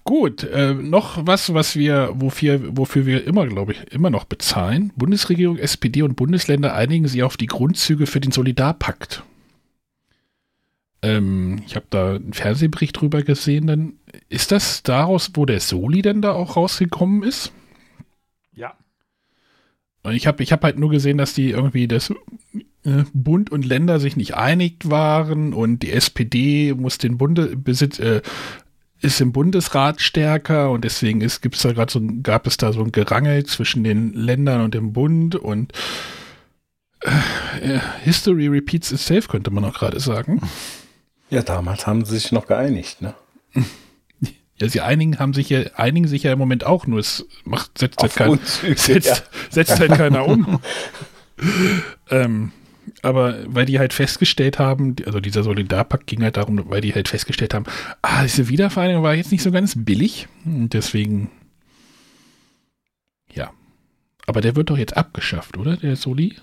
Gut, 0.07 0.45
äh, 0.45 0.73
noch 0.73 1.27
was, 1.27 1.53
was 1.53 1.75
wir, 1.75 2.13
wofür, 2.15 2.77
wofür 2.77 3.07
wir 3.07 3.27
immer, 3.27 3.45
glaube 3.49 3.73
ich, 3.73 3.93
immer 3.93 4.09
noch 4.09 4.23
bezahlen. 4.23 4.93
Bundesregierung, 4.95 5.59
SPD 5.59 6.03
und 6.03 6.15
Bundesländer 6.15 6.75
einigen 6.75 7.09
sich 7.09 7.25
auf 7.25 7.37
die 7.37 7.49
Grundzüge 7.49 8.07
für 8.07 8.21
den 8.21 8.31
Solidarpakt. 8.31 9.25
Ähm, 11.03 11.61
ich 11.67 11.75
habe 11.75 11.87
da 11.91 12.15
einen 12.15 12.35
Fernsehbericht 12.35 13.01
drüber 13.01 13.23
gesehen. 13.23 13.67
Dann 13.67 13.95
ist 14.29 14.53
das 14.53 14.85
daraus, 14.85 15.33
wo 15.35 15.45
der 15.45 15.59
Soli 15.59 16.03
denn 16.03 16.23
da 16.23 16.35
auch 16.35 16.57
rausgekommen 16.57 17.25
ist? 17.25 17.51
Ja. 18.55 18.75
Ich 20.13 20.29
habe 20.29 20.41
ich 20.41 20.53
hab 20.53 20.63
halt 20.63 20.79
nur 20.79 20.91
gesehen, 20.91 21.19
dass 21.19 21.35
die 21.35 21.51
irgendwie 21.51 21.89
das 21.89 22.11
äh, 22.85 23.03
Bund 23.13 23.51
und 23.51 23.67
Länder 23.67 23.99
sich 23.99 24.17
nicht 24.17 24.37
einig 24.37 24.89
waren 24.89 25.53
und 25.53 25.81
die 25.81 25.91
SPD 25.91 26.75
muss 26.75 26.99
den 26.99 27.19
Bunde 27.19 27.57
besitz, 27.57 27.99
äh, 27.99 28.23
ist 29.01 29.21
im 29.21 29.33
Bundesrat 29.33 30.01
stärker 30.01 30.71
und 30.71 30.85
deswegen 30.85 31.21
ist, 31.21 31.43
gibt's 31.43 31.63
da 31.63 31.73
gerade 31.73 31.93
so 31.93 32.01
gab 32.23 32.47
es 32.47 32.57
da 32.57 32.73
so 32.73 32.83
ein 32.83 32.93
Gerangel 32.93 33.45
zwischen 33.45 33.85
den 33.85 34.13
Ländern 34.13 34.63
und 34.63 34.75
dem 34.75 34.93
Bund 34.93 35.37
und 35.37 35.73
äh, 37.01 37.79
History 38.03 38.49
repeats 38.49 38.93
itself, 38.93 39.29
könnte 39.29 39.51
man 39.51 39.65
auch 39.65 39.75
gerade 39.75 40.01
sagen. 40.01 40.41
Ja, 41.31 41.43
damals 41.43 41.87
haben 41.87 42.05
sie 42.05 42.19
sich 42.19 42.33
noch 42.33 42.47
geeinigt, 42.47 43.03
ne? 43.03 43.15
Ja, 44.59 44.71
sie 44.71 44.81
einigen 44.81 45.19
haben 45.19 45.35
sich 45.35 45.51
ja, 45.51 45.61
einigen 45.75 46.09
sich 46.09 46.23
ja 46.23 46.33
im 46.33 46.39
Moment 46.39 46.65
auch, 46.65 46.87
nur 46.87 46.99
es 46.99 47.27
macht, 47.45 47.77
setzt 47.77 48.01
halt, 48.01 48.15
kein, 48.15 48.29
Grundzüge, 48.29 48.75
setzt, 48.75 49.07
ja. 49.07 49.17
setzt 49.51 49.79
halt 49.79 49.93
keiner 49.93 50.27
um. 50.27 50.61
ähm, 52.11 52.53
aber 53.03 53.37
weil 53.47 53.67
die 53.67 53.79
halt 53.79 53.93
festgestellt 53.93 54.59
haben, 54.59 54.97
also 55.05 55.21
dieser 55.21 55.43
Solidarpakt 55.43 56.07
ging 56.07 56.23
halt 56.23 56.37
darum, 56.37 56.69
weil 56.69 56.81
die 56.81 56.95
halt 56.95 57.09
festgestellt 57.09 57.55
haben, 57.55 57.65
ah, 58.03 58.23
diese 58.23 58.49
Wiedervereinigung 58.49 59.03
war 59.03 59.15
jetzt 59.15 59.33
nicht 59.33 59.43
so 59.43 59.51
ganz 59.51 59.75
billig. 59.77 60.29
Und 60.45 60.73
deswegen, 60.73 61.31
ja. 63.33 63.51
Aber 64.27 64.41
der 64.41 64.57
wird 64.57 64.71
doch 64.71 64.79
jetzt 64.79 64.97
abgeschafft, 64.97 65.57
oder? 65.57 65.77
Der 65.77 65.97
Soli? 65.97 66.37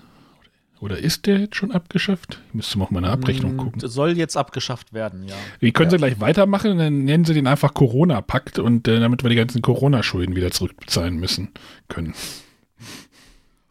Oder 0.80 0.98
ist 0.98 1.26
der 1.26 1.38
jetzt 1.38 1.56
schon 1.56 1.72
abgeschafft? 1.72 2.40
Ich 2.48 2.54
müsste 2.54 2.78
mal 2.78 2.84
auf 2.84 2.90
meine 2.90 3.08
Abrechnung 3.08 3.56
gucken. 3.56 3.80
Das 3.80 3.94
soll 3.94 4.18
jetzt 4.18 4.36
abgeschafft 4.36 4.92
werden, 4.92 5.26
ja. 5.26 5.34
Wie 5.58 5.72
können 5.72 5.90
sie 5.90 5.96
gleich 5.96 6.20
weitermachen? 6.20 6.76
Dann 6.76 7.04
nennen 7.04 7.24
sie 7.24 7.32
den 7.32 7.46
einfach 7.46 7.72
Corona-Pakt 7.72 8.58
und 8.58 8.86
äh, 8.86 9.00
damit 9.00 9.22
wir 9.22 9.30
die 9.30 9.36
ganzen 9.36 9.62
Corona-Schulden 9.62 10.36
wieder 10.36 10.50
zurückbezahlen 10.50 11.16
müssen 11.16 11.52
können. 11.88 12.12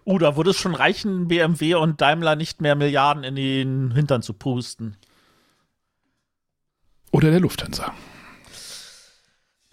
Uh, 0.06 0.18
da 0.18 0.36
würde 0.36 0.50
es 0.50 0.58
schon 0.58 0.76
reichen, 0.76 1.28
BMW 1.28 1.76
und 1.76 2.02
Daimler 2.02 2.36
nicht 2.36 2.62
mehr 2.62 2.76
Milliarden 2.76 3.24
in 3.24 3.36
den 3.36 3.92
Hintern 3.92 4.22
zu 4.22 4.34
pusten. 4.34 4.98
Oder 7.12 7.32
der 7.32 7.40
Lufthansa. 7.40 7.94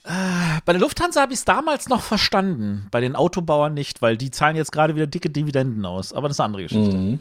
Bei 0.03 0.73
der 0.73 0.81
Lufthansa 0.81 1.21
habe 1.21 1.33
ich 1.33 1.40
es 1.40 1.45
damals 1.45 1.88
noch 1.88 2.03
verstanden, 2.03 2.88
bei 2.90 3.01
den 3.01 3.14
Autobauern 3.14 3.75
nicht, 3.75 4.03
weil 4.03 4.16
die 4.16 4.31
zahlen 4.31 4.57
jetzt 4.57 4.73
gerade 4.73 4.97
wieder 4.97 5.07
dicke 5.07 5.31
Dividenden 5.31 5.85
aus. 5.85 6.12
Aber 6.12 6.29
das 6.29 6.37
ist 6.37 6.40
eine 6.40 6.47
andere 6.47 6.62
Geschichte. 6.64 6.97
Mhm. 6.97 7.21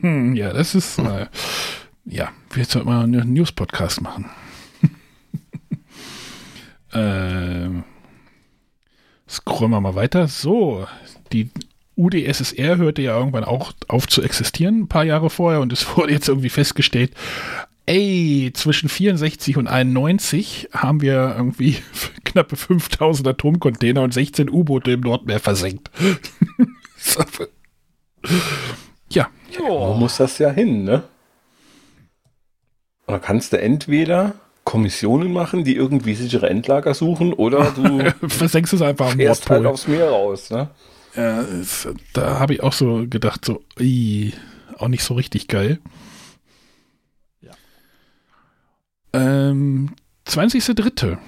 Hm, 0.00 0.36
ja, 0.36 0.52
das 0.52 0.74
ist, 0.74 0.98
äh, 0.98 1.26
ja, 2.06 2.30
wir 2.50 2.64
sollten 2.64 2.88
mal 2.88 3.04
einen 3.04 3.32
News-Podcast 3.34 4.00
machen. 4.00 4.30
ähm, 6.92 7.84
scrollen 9.28 9.70
wir 9.70 9.80
mal 9.80 9.94
weiter. 9.94 10.28
So, 10.28 10.86
die 11.32 11.50
UdSSR 11.98 12.76
hörte 12.78 13.02
ja 13.02 13.18
irgendwann 13.18 13.44
auch 13.44 13.72
auf 13.88 14.06
zu 14.06 14.22
existieren, 14.22 14.82
ein 14.82 14.88
paar 14.88 15.04
Jahre 15.04 15.28
vorher, 15.30 15.60
und 15.60 15.72
es 15.72 15.84
wurde 15.96 16.12
jetzt 16.12 16.28
irgendwie 16.28 16.48
festgestellt, 16.48 17.12
ey, 17.86 18.50
zwischen 18.54 18.88
64 18.88 19.56
und 19.56 19.66
91 19.66 20.68
haben 20.72 21.00
wir 21.00 21.34
irgendwie 21.36 21.76
knappe 22.24 22.56
5000 22.56 23.26
Atomcontainer 23.28 24.02
und 24.02 24.14
16 24.14 24.48
U-Boote 24.50 24.92
im 24.92 25.00
Nordmeer 25.00 25.40
versenkt. 25.40 25.90
Ja, 29.10 29.30
Wo 29.56 29.94
muss 29.94 30.18
das 30.18 30.38
ja 30.38 30.50
hin, 30.50 30.84
ne? 30.84 31.04
Da 33.06 33.18
kannst 33.18 33.54
du 33.54 33.58
entweder 33.60 34.34
Kommissionen 34.64 35.32
machen, 35.32 35.64
die 35.64 35.74
irgendwie 35.76 36.14
sichere 36.14 36.50
Endlager 36.50 36.92
suchen, 36.92 37.32
oder 37.32 37.70
du 37.70 38.28
versenkst 38.28 38.74
es 38.74 38.82
einfach 38.82 39.12
am 39.12 39.16
fährst 39.16 39.48
halt 39.48 39.62
Nordpol. 39.62 39.72
aufs 39.72 39.88
Meer 39.88 40.10
raus, 40.10 40.50
ne? 40.50 40.68
Es, 41.18 41.88
da 42.12 42.38
habe 42.38 42.54
ich 42.54 42.62
auch 42.62 42.72
so 42.72 43.06
gedacht, 43.08 43.44
so, 43.44 43.64
ii, 43.80 44.32
auch 44.76 44.86
nicht 44.88 45.02
so 45.02 45.14
richtig 45.14 45.48
geil. 45.48 45.80
Ja. 47.40 47.50
Ähm, 49.12 49.94
20.03. 50.26 51.18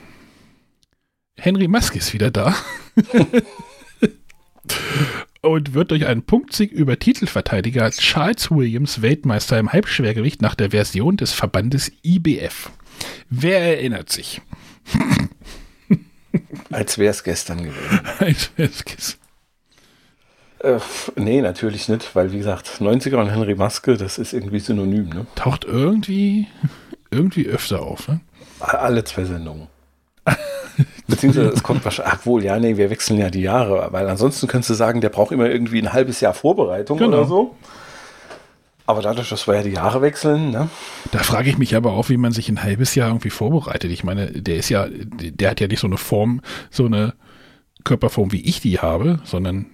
Henry 1.36 1.66
Musk 1.68 1.96
ist 1.96 2.12
wieder 2.12 2.30
da. 2.30 2.54
Und 5.42 5.72
wird 5.72 5.90
durch 5.90 6.06
einen 6.06 6.22
Punktsieg 6.22 6.70
über 6.70 6.98
Titelverteidiger 6.98 7.90
Charles 7.90 8.50
Williams 8.50 9.00
Weltmeister 9.02 9.58
im 9.58 9.72
Halbschwergewicht 9.72 10.42
nach 10.42 10.54
der 10.54 10.70
Version 10.70 11.16
des 11.16 11.32
Verbandes 11.32 11.90
IBF. 12.04 12.70
Wer 13.30 13.60
erinnert 13.78 14.12
sich? 14.12 14.42
Als 16.70 16.98
wäre 16.98 17.10
es 17.10 17.24
gestern 17.24 17.64
gewesen. 17.64 18.00
Als- 18.18 18.50
Äh, 20.62 20.78
nee, 21.16 21.40
natürlich 21.40 21.88
nicht, 21.88 22.14
weil 22.14 22.32
wie 22.32 22.38
gesagt, 22.38 22.68
90er 22.80 23.16
und 23.16 23.30
Henry 23.30 23.54
Maske, 23.54 23.96
das 23.96 24.18
ist 24.18 24.32
irgendwie 24.32 24.60
synonym, 24.60 25.08
ne? 25.08 25.26
Taucht 25.34 25.64
irgendwie, 25.64 26.46
irgendwie 27.10 27.46
öfter 27.46 27.80
auf. 27.82 28.08
Ne? 28.08 28.20
Alle 28.60 29.02
zwei 29.04 29.24
Sendungen. 29.24 29.68
Beziehungsweise 31.08 31.48
es 31.48 31.62
kommt 31.62 31.84
wahrscheinlich, 31.84 32.14
ach 32.14 32.26
wohl, 32.26 32.44
ja, 32.44 32.58
nee, 32.58 32.76
wir 32.76 32.90
wechseln 32.90 33.18
ja 33.18 33.30
die 33.30 33.40
Jahre, 33.42 33.88
weil 33.90 34.08
ansonsten 34.08 34.46
könntest 34.48 34.70
du 34.70 34.74
sagen, 34.74 35.00
der 35.00 35.08
braucht 35.08 35.32
immer 35.32 35.48
irgendwie 35.48 35.80
ein 35.80 35.92
halbes 35.92 36.20
Jahr 36.20 36.34
Vorbereitung 36.34 36.98
Genau. 36.98 37.18
oder 37.18 37.26
so. 37.26 37.56
Aber 38.86 39.02
dadurch, 39.02 39.28
dass 39.28 39.46
wir 39.46 39.54
ja 39.54 39.62
die 39.62 39.70
Jahre 39.70 40.02
wechseln, 40.02 40.50
ne? 40.50 40.68
Da 41.12 41.20
frage 41.20 41.48
ich 41.48 41.58
mich 41.58 41.76
aber 41.76 41.92
auch, 41.92 42.08
wie 42.08 42.16
man 42.16 42.32
sich 42.32 42.48
ein 42.48 42.62
halbes 42.62 42.94
Jahr 42.94 43.08
irgendwie 43.08 43.30
vorbereitet. 43.30 43.90
Ich 43.92 44.04
meine, 44.04 44.26
der 44.32 44.56
ist 44.56 44.68
ja, 44.68 44.88
der 44.90 45.50
hat 45.50 45.60
ja 45.60 45.68
nicht 45.68 45.80
so 45.80 45.86
eine 45.86 45.96
Form, 45.96 46.40
so 46.70 46.86
eine 46.86 47.14
Körperform, 47.84 48.32
wie 48.32 48.40
ich 48.44 48.60
die 48.60 48.78
habe, 48.80 49.20
sondern 49.24 49.66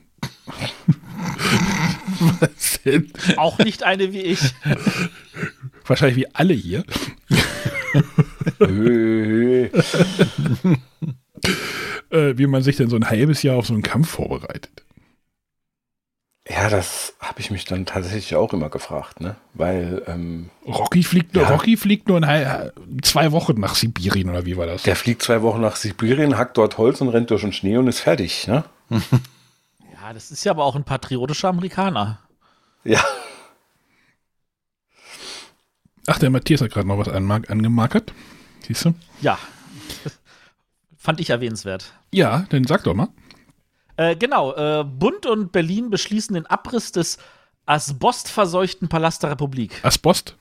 Was 2.40 2.80
denn? 2.84 3.12
Auch 3.36 3.58
nicht 3.58 3.82
eine 3.82 4.12
wie 4.12 4.20
ich. 4.20 4.40
wahrscheinlich 5.86 6.16
wie 6.16 6.34
alle 6.34 6.54
hier. 6.54 6.84
Äh, 12.10 12.38
wie 12.38 12.46
man 12.46 12.62
sich 12.62 12.76
denn 12.76 12.88
so 12.88 12.96
ein 12.96 13.08
halbes 13.10 13.42
Jahr 13.42 13.56
auf 13.56 13.66
so 13.66 13.74
einen 13.74 13.82
Kampf 13.82 14.08
vorbereitet. 14.10 14.84
ja, 16.48 16.68
das 16.70 17.14
habe 17.20 17.40
ich 17.40 17.50
mich 17.50 17.64
dann 17.64 17.84
tatsächlich 17.86 18.34
auch 18.36 18.52
immer 18.52 18.68
gefragt, 18.70 19.20
ne? 19.20 19.36
Weil 19.54 20.02
ähm, 20.06 20.50
Rocky 20.66 21.02
fliegt 21.02 21.34
nur, 21.34 21.44
Ja. 21.44 21.50
Rocky 21.50 21.76
fliegt 21.76 22.08
nur 22.08 22.22
ein, 22.22 22.70
zwei 23.02 23.32
Wochen 23.32 23.60
nach 23.60 23.74
Sibirien 23.74 24.30
oder 24.30 24.46
wie 24.46 24.56
war 24.56 24.66
das? 24.66 24.84
der 24.84 24.96
fliegt 24.96 25.22
zwei 25.22 25.42
Wochen 25.42 25.60
nach 25.60 25.76
Sibirien, 25.76 26.38
hackt 26.38 26.56
dort 26.56 26.78
Holz 26.78 27.00
und 27.00 27.08
rennt 27.08 27.30
durch 27.30 27.42
den 27.42 27.52
Schnee 27.52 27.76
und 27.76 27.88
ist 27.88 28.00
fertig, 28.00 28.46
ne? 28.46 28.64
Ja, 30.06 30.12
das 30.12 30.30
ist 30.30 30.44
ja 30.44 30.52
aber 30.52 30.64
auch 30.64 30.76
ein 30.76 30.84
patriotischer 30.84 31.48
Amerikaner. 31.48 32.20
Ja. 32.84 33.02
Ach, 36.06 36.20
der 36.20 36.30
Matthias 36.30 36.60
hat 36.60 36.70
gerade 36.70 36.86
noch 36.86 36.98
was 36.98 37.08
angemarkert. 37.08 38.12
Siehst 38.64 38.84
du? 38.84 38.94
Ja. 39.20 39.36
Fand 40.96 41.18
ich 41.18 41.30
erwähnenswert. 41.30 41.92
Ja, 42.12 42.46
dann 42.50 42.62
sag 42.68 42.84
doch 42.84 42.94
mal. 42.94 43.08
Äh, 43.96 44.14
genau, 44.14 44.54
äh, 44.54 44.84
Bund 44.84 45.26
und 45.26 45.50
Berlin 45.50 45.90
beschließen 45.90 46.34
den 46.34 46.46
Abriss 46.46 46.92
des 46.92 47.18
asbestverseuchten 47.64 48.88
Palast 48.88 49.24
der 49.24 49.32
Republik. 49.32 49.84
Asbost. 49.84 50.36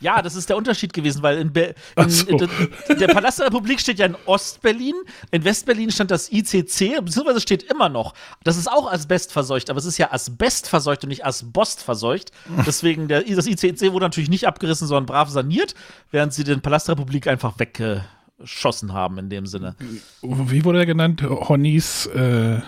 Ja, 0.00 0.22
das 0.22 0.34
ist 0.34 0.48
der 0.48 0.56
Unterschied 0.56 0.92
gewesen, 0.92 1.22
weil 1.22 1.38
in, 1.38 1.52
Be 1.52 1.74
in, 1.96 2.10
so. 2.10 2.26
in, 2.28 2.98
der 2.98 3.08
Palast 3.08 3.38
der 3.38 3.46
Republik 3.46 3.80
steht 3.80 3.98
ja 3.98 4.06
in 4.06 4.16
Ostberlin, 4.26 4.94
in 5.30 5.44
Westberlin 5.44 5.90
stand 5.90 6.10
das 6.10 6.30
ICC, 6.30 7.02
beziehungsweise 7.04 7.40
steht 7.40 7.62
immer 7.64 7.88
noch. 7.88 8.14
Das 8.44 8.56
ist 8.56 8.70
auch 8.70 8.90
asbestverseucht, 8.92 9.70
aber 9.70 9.78
es 9.78 9.84
ist 9.86 9.98
ja 9.98 10.12
asbestverseucht 10.12 11.04
und 11.04 11.08
nicht 11.08 11.24
asbostverseucht. 11.24 12.30
Deswegen, 12.66 13.08
der, 13.08 13.22
das 13.22 13.46
ICC 13.46 13.92
wurde 13.92 14.04
natürlich 14.06 14.30
nicht 14.30 14.46
abgerissen, 14.46 14.86
sondern 14.86 15.06
brav 15.06 15.28
saniert, 15.30 15.74
während 16.10 16.32
sie 16.34 16.44
den 16.44 16.60
Palast 16.60 16.88
der 16.88 16.94
Republik 16.96 17.26
einfach 17.26 17.58
weggeschossen 17.58 18.92
haben 18.92 19.18
in 19.18 19.30
dem 19.30 19.46
Sinne. 19.46 19.76
Wie 20.22 20.64
wurde 20.64 20.80
er 20.80 20.86
genannt? 20.86 21.22
Honnys 21.22 22.06
äh, 22.06 22.60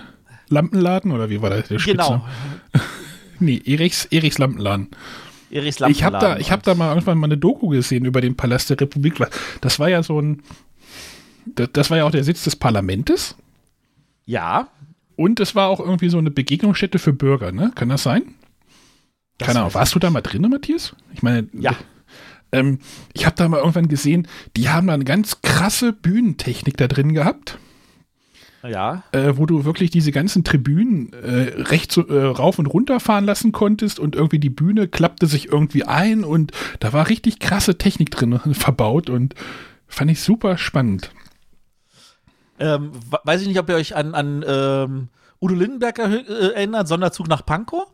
Lampenladen 0.49 1.13
oder 1.13 1.29
wie 1.31 1.43
war 1.43 1.51
das? 1.51 1.69
Der 1.69 1.79
Genau. 1.79 2.05
Spitzname? 2.05 2.23
Nee, 3.41 3.63
Erichs, 3.65 4.05
Erichs 4.07 4.39
Lampenladen. 4.39 4.89
Erichs 5.51 5.81
Ich 5.89 6.03
habe 6.03 6.19
da, 6.19 6.37
ich 6.39 6.53
hab 6.53 6.63
da 6.63 6.75
mal 6.75 6.91
irgendwann 6.91 7.19
mal 7.19 7.27
eine 7.27 7.39
Doku 7.39 7.69
gesehen 7.69 8.05
über 8.05 8.21
den 8.21 8.37
Palast 8.37 8.71
der 8.71 8.81
Republik. 8.81 9.17
Das 9.61 9.79
war 9.79 9.89
ja 9.89 10.03
so 10.03 10.21
ein, 10.21 10.43
das, 11.47 11.71
das 11.73 11.91
war 11.91 11.99
ja 11.99 12.05
auch 12.05 12.11
der 12.11 12.25
Sitz 12.25 12.45
des 12.45 12.57
Parlamentes 12.57 13.37
Ja, 14.27 14.69
und 15.19 15.41
es 15.41 15.57
war 15.57 15.69
auch 15.69 15.81
irgendwie 15.81 16.11
so 16.11 16.19
eine 16.19 16.31
Begegnungsstätte 16.31 17.01
für 17.01 17.13
Bürger, 17.13 17.51
ne? 17.51 17.73
Kann 17.75 17.89
das 17.89 18.05
sein? 18.05 18.23
Das 19.39 19.49
Keine 19.49 19.61
Ahnung. 19.61 19.75
Warst 19.75 19.95
du 19.97 19.99
da 19.99 20.11
mal 20.11 20.21
drin, 20.21 20.43
Matthias? 20.43 20.95
Ich 21.13 21.23
meine, 21.23 21.49
Ja. 21.53 21.75
Ähm, 22.53 22.79
ich 23.13 23.27
habe 23.27 23.37
da 23.37 23.49
mal 23.49 23.59
irgendwann 23.59 23.89
gesehen, 23.89 24.29
die 24.57 24.69
haben 24.69 24.87
da 24.87 24.95
eine 24.95 25.05
ganz 25.05 25.43
krasse 25.43 25.93
Bühnentechnik 25.93 26.77
da 26.77 26.87
drin 26.87 27.15
gehabt. 27.15 27.59
Ja. 28.63 29.03
äh, 29.13 29.33
wo 29.37 29.47
du 29.47 29.65
wirklich 29.65 29.91
diese 29.91 30.13
ganzen 30.13 30.45
Tribünen 30.45 31.13
äh, 31.13 31.63
rechts 31.63 31.97
äh, 31.97 32.03
rauf 32.03 32.59
und 32.59 32.67
runter 32.67 33.01
fahren 33.01 33.25
lassen 33.25 33.53
konntest 33.53 33.99
und 34.01 34.15
irgendwie 34.17 34.39
die 34.39 34.51
Bühne 34.51 34.89
klappte 34.89 35.27
sich 35.27 35.47
irgendwie 35.53 35.85
ein 35.85 36.25
und 36.25 36.53
da 36.81 36.93
war 36.93 37.09
richtig 37.09 37.39
krasse 37.39 37.79
Technik 37.79 38.11
drin 38.11 38.39
verbaut 38.53 39.11
und 39.11 39.35
fand 39.87 40.11
ich 40.11 40.21
super 40.21 40.59
spannend. 40.59 41.13
Ähm, 42.59 42.93
we- 43.11 43.21
weiß 43.25 43.43
ich 43.43 43.49
nicht, 43.49 43.59
ob 43.59 43.69
ihr 43.69 43.77
euch 43.77 43.95
an, 43.95 44.15
an 44.15 44.45
ähm, 44.47 45.09
Udo 45.41 45.55
Lindenberg 45.55 45.99
äh, 45.99 46.53
erinnert, 46.55 46.89
Sonderzug 46.89 47.29
nach 47.29 47.47
Pankow? 47.47 47.87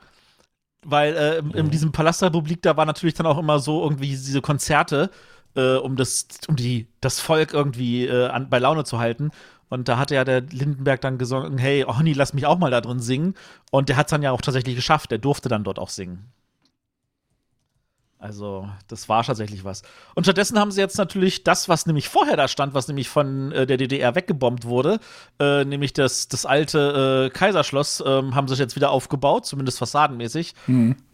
Weil 0.87 1.15
äh, 1.15 1.39
in, 1.39 1.51
in 1.53 1.71
diesem 1.71 1.93
Palast 1.93 2.21
der 2.23 2.29
Republik, 2.29 2.62
da 2.62 2.77
war 2.77 2.85
natürlich 2.87 3.15
dann 3.15 3.27
auch 3.27 3.39
immer 3.39 3.59
so 3.59 3.83
irgendwie 3.83 4.09
diese 4.09 4.43
Konzerte, 4.43 5.11
äh, 5.57 5.77
um 5.77 5.97
das, 5.97 6.27
um 6.49 6.57
die, 6.57 6.89
das 7.01 7.21
Volk 7.21 7.55
irgendwie 7.55 8.07
äh, 8.07 8.27
an, 8.27 8.51
bei 8.51 8.59
Laune 8.59 8.85
zu 8.85 8.99
halten. 8.99 9.31
Und 9.75 9.89
da 9.89 9.99
hatte 9.99 10.14
ja 10.14 10.25
der 10.25 10.41
Lindenberg 10.41 11.01
dann 11.01 11.18
gesungen, 11.18 11.59
hey, 11.59 11.83
Honey, 11.83 12.12
lass 12.12 12.33
mich 12.33 12.47
auch 12.47 12.59
mal 12.59 12.70
da 12.70 12.81
drin 12.81 13.01
singen. 13.01 13.35
Und 13.72 13.89
der 13.89 13.97
hat 13.97 14.07
es 14.07 14.11
dann 14.12 14.22
ja 14.22 14.31
auch 14.31 14.41
tatsächlich 14.41 14.77
geschafft. 14.77 15.11
Der 15.11 15.18
durfte 15.18 15.49
dann 15.49 15.64
dort 15.64 15.81
auch 15.81 15.89
singen. 15.89 16.33
Also, 18.25 18.66
das 18.89 19.11
war 19.11 19.22
tatsächlich 19.22 19.64
was. 19.64 19.83
Und 20.14 20.25
stattdessen 20.25 20.59
haben 20.59 20.70
sie 20.70 20.81
jetzt 20.81 20.97
natürlich 20.97 21.45
das, 21.45 21.68
was 21.68 21.85
nämlich 21.85 22.09
vorher 22.09 22.39
da 22.39 22.49
stand, 22.49 22.72
was 22.72 22.89
nämlich 22.89 23.11
von 23.11 23.53
äh, 23.53 23.66
der 23.66 23.77
DDR 23.77 24.14
weggebombt 24.14 24.64
wurde, 24.64 24.99
äh, 25.39 25.66
nämlich 25.66 25.93
das, 25.93 26.27
das 26.29 26.47
alte 26.47 27.29
äh, 27.31 27.37
Kaiserschloss, 27.37 28.03
ähm, 28.07 28.35
haben 28.35 28.49
sie 28.49 28.55
jetzt 28.55 28.77
wieder 28.77 28.91
aufgebaut, 28.93 29.45
zumindest 29.45 29.79
fassadenmäßig, 29.79 30.55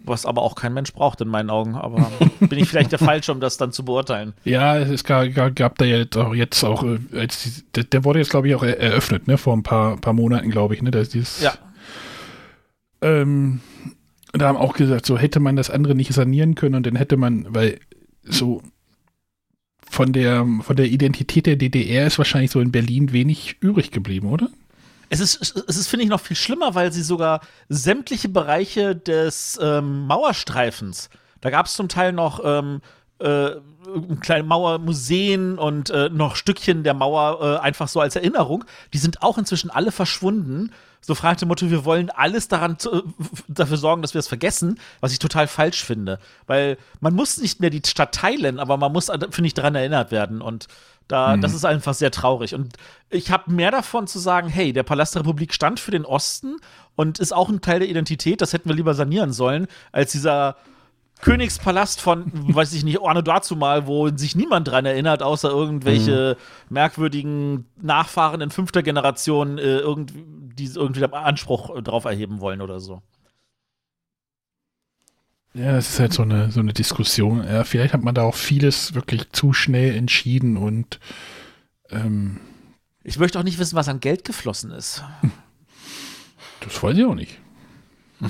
was 0.04 0.24
aber 0.24 0.42
auch 0.42 0.54
kein 0.54 0.72
Mensch 0.72 0.92
braucht 0.92 1.20
in 1.20 1.26
meinen 1.26 1.50
Augen. 1.50 1.74
Aber 1.74 2.12
bin 2.40 2.61
ich 2.61 2.68
vielleicht 2.68 2.92
der 2.92 3.00
Falsche, 3.00 3.32
um 3.32 3.40
das 3.40 3.56
dann 3.56 3.72
zu 3.72 3.84
beurteilen? 3.84 4.32
Ja, 4.44 4.78
es 4.78 5.02
gab, 5.02 5.34
gab, 5.56 5.78
da 5.78 5.84
jetzt 5.84 6.16
auch 6.16 6.32
jetzt 6.32 6.62
auch, 6.62 6.84
äh, 6.84 7.00
als, 7.18 7.64
die- 7.74 7.90
der, 7.90 8.04
wurde 8.04 8.20
jetzt 8.20 8.30
glaube 8.30 8.46
ich 8.46 8.54
auch 8.54 8.62
er, 8.62 8.78
eröffnet, 8.78 9.26
ne, 9.26 9.36
vor 9.36 9.56
ein 9.56 9.64
paar, 9.64 9.96
paar 9.96 10.12
Monaten, 10.12 10.48
glaube 10.52 10.76
ich, 10.76 10.82
ne, 10.82 10.92
dass 10.92 11.08
dieses, 11.08 11.40
Ja. 11.42 11.54
Ähm, 13.02 13.61
da 14.33 14.49
haben 14.49 14.59
auch 14.59 14.74
gesagt, 14.74 15.07
so 15.07 15.18
hätte 15.18 15.41
man 15.41 15.57
das 15.57 15.70
andere 15.70 15.95
nicht 15.95 16.12
sanieren 16.12 16.55
können 16.55 16.74
und 16.76 16.87
dann 16.87 16.97
hätte 16.97 17.16
man, 17.16 17.47
weil 17.55 17.81
so 18.22 18.62
von 19.89 20.12
der, 20.12 20.47
von 20.62 20.76
der 20.76 20.87
Identität 20.87 21.47
der 21.47 21.57
DDR 21.57 22.07
ist 22.07 22.18
wahrscheinlich 22.18 22.53
so 22.53 22.61
in 22.61 22.70
Berlin 22.70 23.12
wenig 23.12 23.57
übrig 23.61 23.91
geblieben, 23.91 24.28
oder? 24.28 24.49
Es 25.09 25.18
ist, 25.18 25.41
es 25.41 25.76
ist 25.76 25.89
finde 25.89 26.05
ich, 26.05 26.11
noch 26.11 26.20
viel 26.20 26.37
schlimmer, 26.37 26.76
weil 26.76 26.93
sie 26.93 27.03
sogar 27.03 27.41
sämtliche 27.68 28.28
Bereiche 28.28 28.95
des 28.95 29.59
ähm, 29.61 30.07
Mauerstreifens, 30.07 31.11
da 31.41 31.51
gab 31.51 31.66
es 31.66 31.74
zum 31.74 31.89
Teil 31.89 32.12
noch 32.12 32.41
ähm, 32.45 32.81
äh, 33.18 33.51
kleine 34.20 34.45
Mauermuseen 34.45 35.59
und 35.59 35.91
äh, 35.91 36.11
noch 36.11 36.37
Stückchen 36.37 36.85
der 36.85 36.95
Mauer 36.95 37.39
äh, 37.41 37.61
einfach 37.61 37.89
so 37.89 38.01
als 38.01 38.16
Erinnerung. 38.16 38.64
Die 38.93 38.99
sind 38.99 39.22
auch 39.22 39.39
inzwischen 39.39 39.70
alle 39.70 39.93
verschwunden. 39.93 40.72
So 41.01 41.14
fragte 41.14 41.47
Motto, 41.47 41.70
wir 41.70 41.85
wollen 41.85 42.11
alles 42.11 42.49
daran 42.49 42.78
zu, 42.78 42.93
äh, 42.93 43.03
dafür 43.49 43.78
sorgen, 43.78 44.03
dass 44.03 44.14
wir 44.14 44.18
es 44.18 44.28
vergessen, 44.28 44.78
was 45.01 45.12
ich 45.12 45.18
total 45.18 45.47
falsch 45.47 45.83
finde. 45.83 46.18
Weil 46.47 46.76
man 47.01 47.14
muss 47.14 47.39
nicht 47.39 47.61
mehr 47.61 47.70
die 47.70 47.83
Stadt 47.87 48.14
teilen, 48.14 48.59
aber 48.59 48.76
man 48.76 48.93
muss, 48.93 49.09
äh, 49.09 49.18
finde 49.31 49.47
ich, 49.47 49.55
daran 49.55 49.74
erinnert 49.74 50.11
werden. 50.11 50.43
Und 50.43 50.66
da, 51.09 51.37
das 51.37 51.55
ist 51.55 51.64
einfach 51.64 51.95
sehr 51.95 52.12
traurig. 52.12 52.55
Und 52.55 52.76
ich 53.09 53.33
habe 53.33 53.51
mehr 53.51 53.72
davon 53.72 54.07
zu 54.07 54.20
sagen, 54.20 54.49
hey, 54.49 54.72
der 54.72 54.85
Palast 54.85 55.16
der 55.16 55.22
Republik 55.22 55.53
stand 55.53 55.81
für 55.81 55.91
den 55.91 56.05
Osten 56.05 56.59
und 56.95 57.18
ist 57.18 57.33
auch 57.33 57.49
ein 57.49 57.61
Teil 57.61 57.81
der 57.81 57.89
Identität, 57.89 58.41
das 58.41 58.53
hätten 58.53 58.68
wir 58.68 58.76
lieber 58.76 58.95
sanieren 58.95 59.33
sollen, 59.33 59.66
als 59.91 60.12
dieser 60.12 60.57
Königspalast 61.20 62.00
von, 62.00 62.30
weiß 62.54 62.72
ich 62.72 62.84
nicht, 62.84 62.98
Orne 62.98 63.22
dazu 63.22 63.56
mal, 63.56 63.86
wo 63.86 64.08
sich 64.08 64.34
niemand 64.36 64.68
dran 64.68 64.86
erinnert, 64.86 65.22
außer 65.22 65.50
irgendwelche 65.50 66.36
merkwürdigen 66.68 67.66
Nachfahren 67.80 68.40
in 68.40 68.50
fünfter 68.50 68.82
Generation, 68.82 69.58
äh, 69.58 69.78
irgend, 69.78 70.12
die 70.58 70.66
irgendwie 70.66 71.04
Anspruch 71.04 71.76
äh, 71.76 71.82
drauf 71.82 72.04
erheben 72.04 72.40
wollen 72.40 72.60
oder 72.60 72.80
so. 72.80 73.02
Ja, 75.52 75.76
es 75.76 75.90
ist 75.90 76.00
halt 76.00 76.12
so 76.12 76.22
eine, 76.22 76.50
so 76.52 76.60
eine 76.60 76.72
Diskussion. 76.72 77.44
Ja, 77.44 77.64
vielleicht 77.64 77.92
hat 77.92 78.02
man 78.04 78.14
da 78.14 78.22
auch 78.22 78.36
vieles 78.36 78.94
wirklich 78.94 79.30
zu 79.32 79.52
schnell 79.52 79.96
entschieden 79.96 80.56
und 80.56 81.00
ähm, 81.90 82.38
Ich 83.02 83.18
möchte 83.18 83.38
auch 83.38 83.42
nicht 83.42 83.58
wissen, 83.58 83.74
was 83.74 83.88
an 83.88 84.00
Geld 84.00 84.24
geflossen 84.24 84.70
ist. 84.70 85.02
das 86.60 86.82
weiß 86.82 86.96
ich 86.96 87.04
auch 87.04 87.14
nicht. 87.16 87.38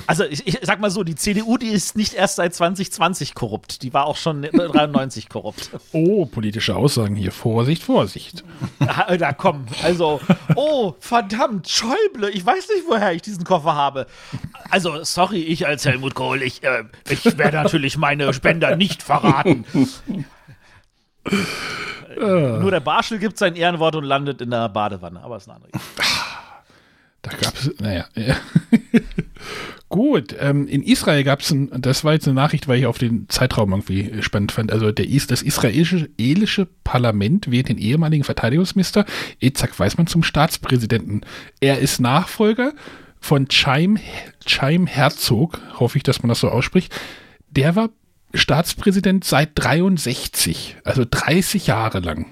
Also 0.07 0.23
ich, 0.23 0.47
ich 0.47 0.57
sag 0.61 0.79
mal 0.79 0.89
so, 0.89 1.03
die 1.03 1.15
CDU, 1.15 1.57
die 1.57 1.67
ist 1.67 1.95
nicht 1.97 2.13
erst 2.13 2.37
seit 2.37 2.53
2020 2.53 3.35
korrupt. 3.35 3.81
Die 3.83 3.93
war 3.93 4.05
auch 4.05 4.17
schon 4.17 4.41
93 4.43 5.29
korrupt. 5.29 5.71
Oh, 5.91 6.25
politische 6.25 6.75
Aussagen 6.75 7.15
hier. 7.15 7.31
Vorsicht, 7.31 7.83
Vorsicht. 7.83 8.43
Da 8.79 9.33
komm, 9.33 9.65
also, 9.83 10.21
oh, 10.55 10.95
verdammt, 10.99 11.69
Schäuble, 11.69 12.29
ich 12.29 12.45
weiß 12.45 12.69
nicht, 12.69 12.85
woher 12.87 13.13
ich 13.13 13.21
diesen 13.21 13.43
Koffer 13.43 13.75
habe. 13.75 14.07
Also, 14.69 15.03
sorry, 15.03 15.41
ich 15.41 15.67
als 15.67 15.85
Helmut 15.85 16.15
Kohl, 16.15 16.41
ich, 16.41 16.63
äh, 16.63 16.83
ich 17.09 17.37
werde 17.37 17.57
natürlich 17.57 17.97
meine 17.97 18.33
Spender 18.33 18.75
nicht 18.75 19.03
verraten. 19.03 19.65
Nur 22.17 22.71
der 22.71 22.79
Barschel 22.79 23.19
gibt 23.19 23.37
sein 23.37 23.55
Ehrenwort 23.55 23.95
und 23.95 24.03
landet 24.03 24.41
in 24.41 24.49
der 24.49 24.69
Badewanne, 24.69 25.21
aber 25.21 25.37
ist 25.37 25.49
eine 25.49 25.55
andere. 25.57 25.71
Da 27.21 27.31
gab 27.31 27.55
es, 27.55 27.71
naja. 27.79 28.05
Gut, 29.91 30.33
ähm, 30.39 30.69
in 30.69 30.83
Israel 30.83 31.25
gab 31.25 31.41
es, 31.41 31.53
das 31.77 32.05
war 32.05 32.13
jetzt 32.13 32.25
eine 32.25 32.33
Nachricht, 32.33 32.69
weil 32.69 32.79
ich 32.79 32.85
auf 32.85 32.97
den 32.97 33.27
Zeitraum 33.27 33.71
irgendwie 33.71 34.23
spannend 34.23 34.53
fand. 34.53 34.71
Also 34.71 34.93
der, 34.93 35.05
Is- 35.05 35.27
das 35.27 35.41
israelische 35.41 36.65
Parlament 36.85 37.51
wählt 37.51 37.67
den 37.67 37.77
ehemaligen 37.77 38.23
Verteidigungsminister 38.23 39.05
Itzhak 39.41 39.77
Weizmann 39.79 40.07
zum 40.07 40.23
Staatspräsidenten. 40.23 41.21
Er 41.59 41.79
ist 41.79 41.99
Nachfolger 41.99 42.71
von 43.19 43.49
Chaim, 43.49 43.97
Chaim 44.45 44.87
Herzog, 44.87 45.59
hoffe 45.77 45.97
ich, 45.97 46.03
dass 46.03 46.23
man 46.23 46.29
das 46.29 46.39
so 46.39 46.47
ausspricht. 46.47 46.95
Der 47.49 47.75
war 47.75 47.89
Staatspräsident 48.33 49.25
seit 49.25 49.49
63, 49.55 50.77
also 50.85 51.03
30 51.09 51.67
Jahre 51.67 51.99
lang. 51.99 52.27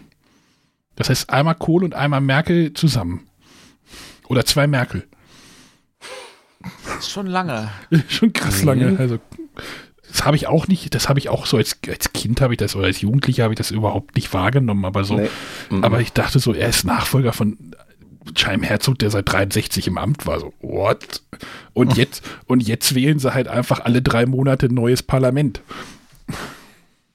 Das 0.96 1.10
heißt 1.10 1.30
einmal 1.30 1.56
Kohl 1.56 1.84
und 1.84 1.94
einmal 1.94 2.22
Merkel 2.22 2.72
zusammen. 2.74 3.28
Oder 4.30 4.46
zwei 4.46 4.66
Merkel. 4.66 5.06
Das 6.62 7.00
ist 7.00 7.12
schon 7.12 7.28
lange. 7.28 7.70
Schon 8.10 8.34
krass 8.34 8.64
lange. 8.64 8.98
Also, 9.00 9.20
das 10.10 10.26
habe 10.26 10.36
ich 10.36 10.48
auch 10.48 10.68
nicht, 10.68 10.94
das 10.96 11.08
habe 11.08 11.20
ich 11.20 11.30
auch 11.30 11.46
so 11.46 11.58
als, 11.58 11.78
als 11.88 12.12
Kind 12.14 12.42
habe 12.42 12.54
ich 12.54 12.58
das 12.58 12.76
oder 12.76 12.88
als 12.88 13.02
Jugendlicher 13.02 13.44
habe 13.44 13.54
ich 13.54 13.58
das 13.58 13.72
überhaupt 13.72 14.16
nicht 14.16 14.34
wahrgenommen, 14.34 14.84
aber 14.86 15.04
so. 15.04 15.16
Nee. 15.16 15.30
Mhm. 15.70 15.84
Aber 15.84 16.02
ich 16.02 16.12
dachte 16.14 16.40
so, 16.40 16.54
er 16.54 16.70
ist 16.70 16.84
Nachfolger 16.84 17.32
von 17.32 17.58
Chaim 18.36 18.64
Herzog, 18.64 19.00
der 19.00 19.12
seit 19.12 19.32
63 19.32 19.88
im 19.88 19.98
Amt 19.98 20.26
war. 20.26 20.40
So, 20.40 20.54
what? 20.62 21.22
Und 21.74 21.98
jetzt, 21.98 22.24
und 22.46 22.62
jetzt 22.68 22.96
wählen 22.96 23.20
sie 23.20 23.34
halt 23.34 23.48
einfach 23.48 23.80
alle 23.82 24.02
drei 24.02 24.26
Monate 24.26 24.68
ein 24.68 24.74
neues 24.74 25.04
Parlament. 25.04 25.62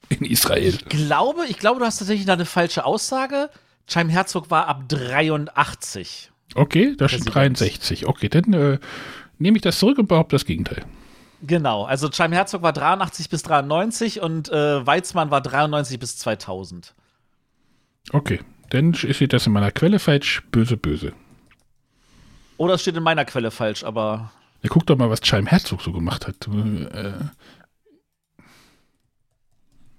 In 0.09 0.25
Israel. 0.25 0.77
Glaube, 0.89 1.45
ich 1.47 1.57
glaube, 1.57 1.79
du 1.79 1.85
hast 1.85 1.97
tatsächlich 1.97 2.25
da 2.25 2.33
eine 2.33 2.45
falsche 2.45 2.85
Aussage. 2.85 3.49
Chaim 3.87 4.09
Herzog 4.09 4.51
war 4.51 4.67
ab 4.67 4.83
83. 4.87 6.31
Okay, 6.53 6.95
das 6.97 7.13
ist 7.13 7.25
Präsident. 7.25 7.59
63. 7.59 8.07
Okay, 8.07 8.29
dann 8.29 8.53
äh, 8.53 8.79
nehme 9.37 9.57
ich 9.57 9.61
das 9.61 9.79
zurück 9.79 9.97
und 9.97 10.07
behaupte 10.07 10.35
das 10.35 10.45
Gegenteil. 10.45 10.85
Genau, 11.41 11.83
also 11.83 12.09
Chaim 12.09 12.31
Herzog 12.31 12.61
war 12.61 12.73
83 12.73 13.29
bis 13.29 13.43
93 13.43 14.21
und 14.21 14.49
äh, 14.49 14.85
Weizmann 14.85 15.31
war 15.31 15.41
93 15.41 15.99
bis 15.99 16.17
2000. 16.17 16.95
Okay, 18.11 18.39
dann 18.69 18.93
steht 18.93 19.33
das 19.33 19.45
in 19.45 19.53
meiner 19.53 19.71
Quelle 19.71 19.99
falsch. 19.99 20.43
Böse, 20.51 20.77
böse. 20.77 21.13
Oder 22.57 22.75
es 22.75 22.81
steht 22.81 22.95
in 22.95 23.03
meiner 23.03 23.25
Quelle 23.25 23.51
falsch, 23.51 23.83
aber 23.83 24.31
Ja, 24.63 24.69
guck 24.69 24.85
doch 24.85 24.97
mal, 24.97 25.09
was 25.09 25.21
Chaim 25.21 25.45
Herzog 25.45 25.81
so 25.81 25.91
gemacht 25.91 26.27
hat. 26.27 26.47
Äh, 26.47 27.13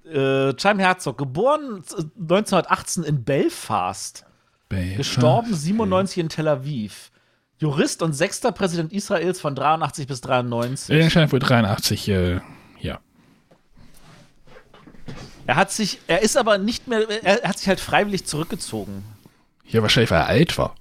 Äh, 0.09 0.55
Chaim 0.57 0.79
Herzog, 0.79 1.19
geboren 1.19 1.83
1918 2.19 3.03
in 3.03 3.25
Belfast, 3.25 4.25
gestorben 4.97 5.53
97 5.53 6.19
in 6.19 6.29
Tel 6.29 6.47
Aviv. 6.47 7.11
Jurist 7.59 8.03
und 8.03 8.13
sechster 8.13 8.53
Präsident 8.53 8.93
Israels 8.93 9.41
von 9.41 9.55
83 9.55 10.07
bis 10.07 10.21
93. 10.21 10.95
Er 10.95 11.11
scheint 11.11 11.33
wohl 11.33 11.39
83, 11.39 12.09
äh, 12.09 12.41
ja. 12.81 13.01
Er 15.47 15.57
hat 15.57 15.73
sich, 15.73 16.01
er 16.07 16.23
ist 16.23 16.37
aber 16.37 16.59
nicht 16.59 16.89
mehr, 16.89 17.09
er 17.25 17.49
hat 17.49 17.59
sich 17.59 17.69
halt 17.69 17.81
freiwillig 17.81 18.27
zurückgezogen. 18.27 19.05
Ja, 19.69 19.83
wahrscheinlich, 19.83 20.11
weil 20.11 20.21
er 20.21 20.27
alt 20.27 20.59
war. 20.59 20.75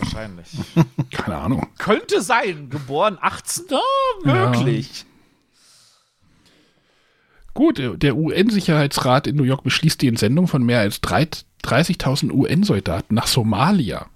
Wahrscheinlich. 0.00 0.48
Keine 1.10 1.36
Ahnung. 1.36 1.66
Könnte 1.78 2.22
sein. 2.22 2.70
Geboren 2.70 3.18
18. 3.20 3.66
Ja, 4.24 4.50
möglich. 4.50 5.04
Gut, 7.54 7.82
der 8.02 8.16
UN-Sicherheitsrat 8.16 9.26
in 9.26 9.36
New 9.36 9.42
York 9.42 9.62
beschließt 9.62 10.00
die 10.00 10.08
Entsendung 10.08 10.48
von 10.48 10.62
mehr 10.62 10.80
als 10.80 11.02
30.000 11.02 12.32
UN-Soldaten 12.32 13.14
nach 13.14 13.26
Somalia, 13.26 14.06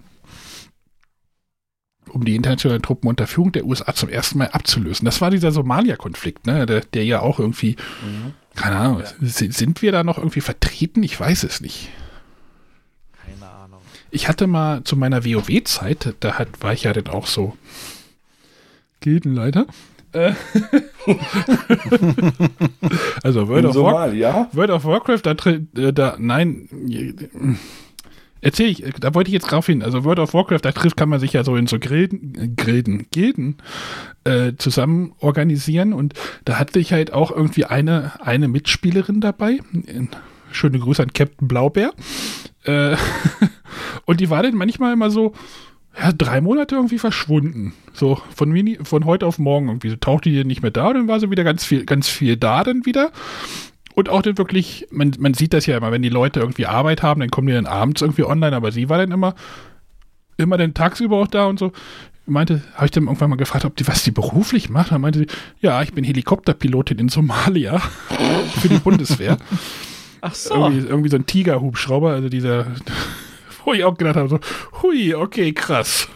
um 2.09 2.25
die 2.25 2.35
internationalen 2.35 2.81
Truppen 2.81 3.07
unter 3.07 3.27
Führung 3.27 3.51
der 3.51 3.65
USA 3.65 3.93
zum 3.93 4.09
ersten 4.09 4.39
Mal 4.39 4.49
abzulösen. 4.49 5.05
Das 5.05 5.21
war 5.21 5.31
dieser 5.31 5.51
Somalia-Konflikt, 5.51 6.45
ne? 6.47 6.65
der, 6.65 6.81
der 6.81 7.05
ja 7.05 7.21
auch 7.21 7.39
irgendwie, 7.39 7.75
keine 8.55 8.75
Ahnung, 8.75 9.03
sind, 9.21 9.53
sind 9.53 9.81
wir 9.81 9.91
da 9.91 10.03
noch 10.03 10.17
irgendwie 10.17 10.41
vertreten? 10.41 11.03
Ich 11.03 11.19
weiß 11.19 11.43
es 11.43 11.61
nicht. 11.61 11.89
Keine 13.25 13.49
Ahnung. 13.49 13.81
Ich 14.11 14.27
hatte 14.27 14.47
mal 14.47 14.83
zu 14.83 14.95
meiner 14.95 15.25
WoW-Zeit, 15.25 16.15
da 16.19 16.33
hat, 16.39 16.49
war 16.61 16.73
ich 16.73 16.83
ja 16.83 16.93
dann 16.93 17.07
auch 17.07 17.27
so 17.27 17.57
Gildenleiter. 19.01 19.67
Äh, 20.13 20.33
also 23.23 23.47
World 23.47 23.65
In 23.65 23.69
of, 23.69 23.75
War 23.75 24.07
Somalia? 24.07 24.49
World 24.53 24.71
of 24.71 24.85
Warcraft, 24.85 25.21
da, 25.23 25.35
äh, 25.81 25.93
da 25.93 26.15
nein, 26.17 26.69
erzähle 28.41 28.69
ich, 28.69 28.83
da 28.99 29.13
wollte 29.13 29.29
ich 29.29 29.33
jetzt 29.33 29.51
drauf 29.51 29.65
hin. 29.65 29.81
Also 29.81 30.03
World 30.03 30.19
of 30.19 30.33
Warcraft, 30.33 30.59
da 30.61 30.71
trifft, 30.71 30.97
kann 30.97 31.09
man 31.09 31.19
sich 31.19 31.33
ja 31.33 31.43
so 31.43 31.55
in 31.55 31.67
so 31.67 31.77
äh, 31.77 31.79
Gilden, 31.79 33.07
Gilden 33.11 33.57
äh, 34.23 34.53
zusammen 34.57 35.13
organisieren 35.19 35.93
und 35.93 36.13
da 36.45 36.59
hatte 36.59 36.79
ich 36.79 36.93
halt 36.93 37.13
auch 37.13 37.31
irgendwie 37.31 37.65
eine, 37.65 38.13
eine 38.21 38.47
Mitspielerin 38.47 39.21
dabei. 39.21 39.59
Schöne 40.51 40.79
Grüße 40.79 41.03
an 41.03 41.13
Captain 41.13 41.47
Blaubeer. 41.47 41.91
Äh, 42.63 42.95
und 44.05 44.19
die 44.19 44.29
war 44.29 44.43
dann 44.43 44.55
manchmal 44.55 44.93
immer 44.93 45.09
so, 45.09 45.33
ja, 45.99 46.11
drei 46.11 46.41
Monate 46.41 46.75
irgendwie 46.75 46.99
verschwunden. 46.99 47.73
So 47.93 48.21
von, 48.35 48.51
Mini, 48.51 48.77
von 48.83 49.05
heute 49.05 49.25
auf 49.25 49.39
morgen 49.39 49.67
irgendwie. 49.67 49.89
So 49.89 49.95
tauchte 49.95 50.29
die 50.29 50.43
nicht 50.43 50.61
mehr 50.61 50.71
da 50.71 50.87
und 50.87 50.93
dann 50.93 51.07
war 51.07 51.19
sie 51.19 51.31
wieder 51.31 51.43
ganz 51.43 51.65
viel, 51.65 51.85
ganz 51.85 52.07
viel 52.07 52.37
da 52.37 52.63
dann 52.63 52.85
wieder. 52.85 53.11
Und 53.97 54.09
auch 54.09 54.21
dann 54.21 54.37
wirklich, 54.37 54.85
man, 54.91 55.15
man 55.17 55.33
sieht 55.33 55.53
das 55.53 55.65
ja 55.65 55.75
immer, 55.75 55.91
wenn 55.91 56.03
die 56.03 56.09
Leute 56.09 56.39
irgendwie 56.39 56.67
Arbeit 56.67 57.01
haben, 57.01 57.19
dann 57.19 57.31
kommen 57.31 57.47
die 57.47 57.53
dann 57.53 57.65
abends 57.65 58.03
irgendwie 58.03 58.25
online, 58.25 58.55
aber 58.55 58.71
sie 58.71 58.89
war 58.89 58.99
dann 58.99 59.09
immer, 59.09 59.33
immer 60.37 60.55
dann 60.55 60.75
tagsüber 60.75 61.17
auch 61.17 61.25
da 61.25 61.45
und 61.47 61.57
so. 61.57 61.71
Meinte, 62.27 62.61
habe 62.75 62.85
ich 62.85 62.91
dann 62.91 63.05
irgendwann 63.05 63.31
mal 63.31 63.37
gefragt, 63.37 63.65
ob 63.65 63.75
die, 63.75 63.87
was 63.87 64.03
die 64.03 64.11
beruflich 64.11 64.69
macht. 64.69 64.91
Dann 64.91 65.01
meinte 65.01 65.17
sie, 65.17 65.27
ja, 65.61 65.81
ich 65.81 65.93
bin 65.93 66.03
Helikopterpilotin 66.03 66.99
in 66.99 67.09
Somalia 67.09 67.79
für 68.61 68.69
die 68.69 68.77
Bundeswehr. 68.77 69.39
Ach 70.21 70.35
so. 70.35 70.53
Irgendwie, 70.53 70.87
irgendwie 70.87 71.09
so 71.09 71.15
ein 71.15 71.25
Tiger-Hubschrauber, 71.25 72.11
also 72.11 72.29
dieser, 72.29 72.67
wo 73.65 73.73
ich 73.73 73.83
auch 73.83 73.97
gedacht 73.97 74.17
habe, 74.17 74.29
so, 74.29 74.39
hui, 74.83 75.15
okay, 75.15 75.53
krass. 75.53 76.07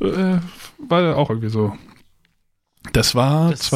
Äh, 0.00 0.38
war 0.88 1.16
auch 1.16 1.30
irgendwie 1.30 1.50
so. 1.50 1.76
Das 2.92 3.14
war 3.14 3.50
Das- 3.52 3.70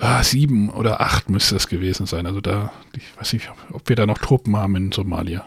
2007 0.00 0.70
oder 0.70 0.96
2008 0.96 1.30
müsste 1.30 1.56
es 1.56 1.68
gewesen 1.68 2.06
sein. 2.06 2.26
Also 2.26 2.40
da, 2.40 2.72
ich 2.96 3.16
weiß 3.18 3.34
nicht, 3.34 3.50
ob 3.72 3.88
wir 3.88 3.96
da 3.96 4.06
noch 4.06 4.18
Truppen 4.18 4.56
haben 4.56 4.74
in 4.76 4.92
Somalia. 4.92 5.46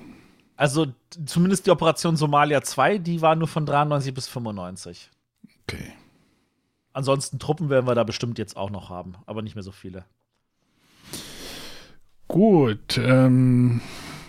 Also 0.56 0.88
zumindest 1.26 1.66
die 1.66 1.72
Operation 1.72 2.16
Somalia 2.16 2.62
2, 2.62 3.00
die 3.00 3.22
war 3.22 3.36
nur 3.36 3.48
von 3.48 3.66
93 3.66 4.14
bis 4.14 4.28
95. 4.28 5.10
Okay. 5.64 5.94
Ansonsten 6.94 7.40
Truppen 7.40 7.70
werden 7.70 7.88
wir 7.88 7.96
da 7.96 8.04
bestimmt 8.04 8.38
jetzt 8.38 8.56
auch 8.56 8.70
noch 8.70 8.90
haben, 8.90 9.16
aber 9.26 9.42
nicht 9.42 9.56
mehr 9.56 9.64
so 9.64 9.72
viele. 9.72 10.06
Gut, 12.28 12.98
ähm, 12.98 13.82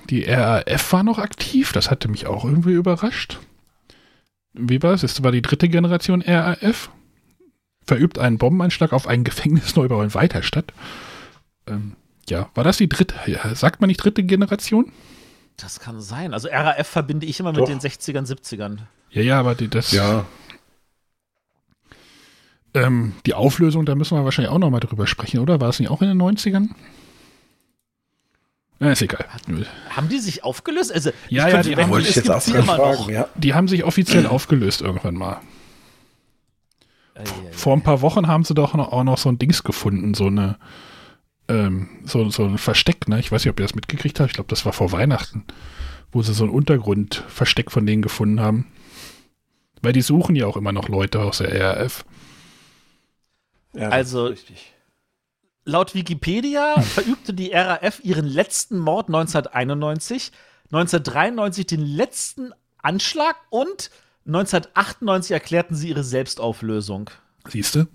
die 0.08 0.24
RAF 0.24 0.92
war 0.92 1.02
noch 1.02 1.18
aktiv, 1.18 1.72
das 1.72 1.90
hatte 1.90 2.08
mich 2.08 2.26
auch 2.26 2.44
irgendwie 2.44 2.72
überrascht. 2.72 3.38
Wie 4.54 4.82
war 4.82 4.92
es? 4.92 5.02
Es 5.02 5.22
war 5.22 5.32
die 5.32 5.42
dritte 5.42 5.68
Generation 5.68 6.22
RAF. 6.22 6.90
Verübt 7.86 8.18
einen 8.18 8.38
Bombenanschlag 8.38 8.92
auf 8.92 9.06
einen 9.06 9.24
Gefängnisneubau 9.24 10.02
in 10.02 10.14
Weiterstadt. 10.14 10.72
Ähm, 11.66 11.96
ja, 12.28 12.48
war 12.54 12.64
das 12.64 12.78
die 12.78 12.88
dritte? 12.88 13.14
Ja, 13.26 13.54
sagt 13.54 13.80
man 13.80 13.88
nicht 13.88 13.98
dritte 13.98 14.22
Generation? 14.22 14.90
Das 15.56 15.78
kann 15.80 16.00
sein. 16.00 16.32
Also 16.34 16.48
RAF 16.50 16.86
verbinde 16.88 17.26
ich 17.26 17.38
immer 17.40 17.52
mit 17.52 17.60
Doch. 17.60 17.66
den 17.68 17.78
60ern, 17.80 18.26
70ern. 18.26 18.78
Ja, 19.10 19.22
ja, 19.22 19.38
aber 19.40 19.54
die, 19.54 19.68
das, 19.68 19.92
Ja. 19.92 20.24
ähm, 22.74 23.12
die 23.26 23.34
Auflösung, 23.34 23.86
da 23.86 23.94
müssen 23.94 24.16
wir 24.16 24.24
wahrscheinlich 24.24 24.52
auch 24.52 24.58
nochmal 24.58 24.80
drüber 24.80 25.06
sprechen, 25.06 25.38
oder? 25.40 25.60
War 25.60 25.68
es 25.68 25.78
nicht 25.78 25.90
auch 25.90 26.02
in 26.02 26.08
den 26.08 26.20
90ern? 26.20 26.70
Ja, 28.80 28.90
ist 28.90 29.02
egal. 29.02 29.24
Haben 29.90 30.08
die 30.08 30.18
sich 30.18 30.42
aufgelöst? 30.42 30.92
Also, 30.92 31.10
Ja, 31.10 31.46
ich 31.46 31.52
ja, 31.54 31.62
könnte 31.62 31.68
die 31.70 31.76
haben- 31.76 31.90
Wollte 31.90 32.08
ich 32.08 32.16
es 32.16 32.24
jetzt 32.24 32.30
auch 32.30 32.34
gibt 32.34 32.44
sie 32.46 32.52
dran 32.52 32.62
immer 32.64 32.76
fragen, 32.76 32.92
noch. 33.02 33.10
ja. 33.10 33.28
Die 33.36 33.54
haben 33.54 33.68
sich 33.68 33.84
offiziell 33.84 34.26
aufgelöst 34.26 34.80
irgendwann 34.80 35.14
mal. 35.14 35.40
Vor 37.52 37.74
ein 37.76 37.82
paar 37.82 38.00
Wochen 38.00 38.26
haben 38.26 38.44
sie 38.44 38.54
doch 38.54 38.74
noch, 38.74 38.90
auch 38.92 39.04
noch 39.04 39.18
so 39.18 39.28
ein 39.28 39.38
Dings 39.38 39.62
gefunden, 39.62 40.14
so 40.14 40.26
eine, 40.26 40.58
ähm, 41.48 41.88
so, 42.04 42.28
so 42.30 42.44
ein 42.44 42.58
Versteck, 42.58 43.08
ne? 43.08 43.20
Ich 43.20 43.30
weiß 43.30 43.44
nicht, 43.44 43.50
ob 43.50 43.60
ihr 43.60 43.64
das 43.66 43.74
mitgekriegt 43.74 44.18
habt. 44.18 44.30
Ich 44.30 44.34
glaube, 44.34 44.48
das 44.48 44.64
war 44.66 44.72
vor 44.72 44.90
Weihnachten, 44.92 45.44
wo 46.10 46.22
sie 46.22 46.34
so 46.34 46.44
ein 46.44 46.50
Untergrundversteck 46.50 47.70
von 47.70 47.86
denen 47.86 48.02
gefunden 48.02 48.40
haben. 48.40 48.66
Weil 49.82 49.92
die 49.92 50.02
suchen 50.02 50.34
ja 50.34 50.46
auch 50.46 50.56
immer 50.56 50.72
noch 50.72 50.88
Leute 50.88 51.20
aus 51.20 51.38
der 51.38 51.60
RAF. 51.60 52.04
Ja, 53.74 53.88
Also- 53.90 54.26
richtig. 54.26 54.72
Laut 55.66 55.94
Wikipedia 55.94 56.80
verübte 56.82 57.32
die 57.32 57.52
RAF 57.52 58.00
ihren 58.02 58.26
letzten 58.26 58.78
Mord 58.78 59.08
1991, 59.08 60.30
1993 60.66 61.66
den 61.66 61.80
letzten 61.80 62.52
Anschlag 62.82 63.36
und 63.50 63.90
1998 64.26 65.32
erklärten 65.32 65.74
sie 65.74 65.88
ihre 65.90 66.04
Selbstauflösung. 66.04 67.10
Siehst 67.48 67.74
du? 67.74 67.86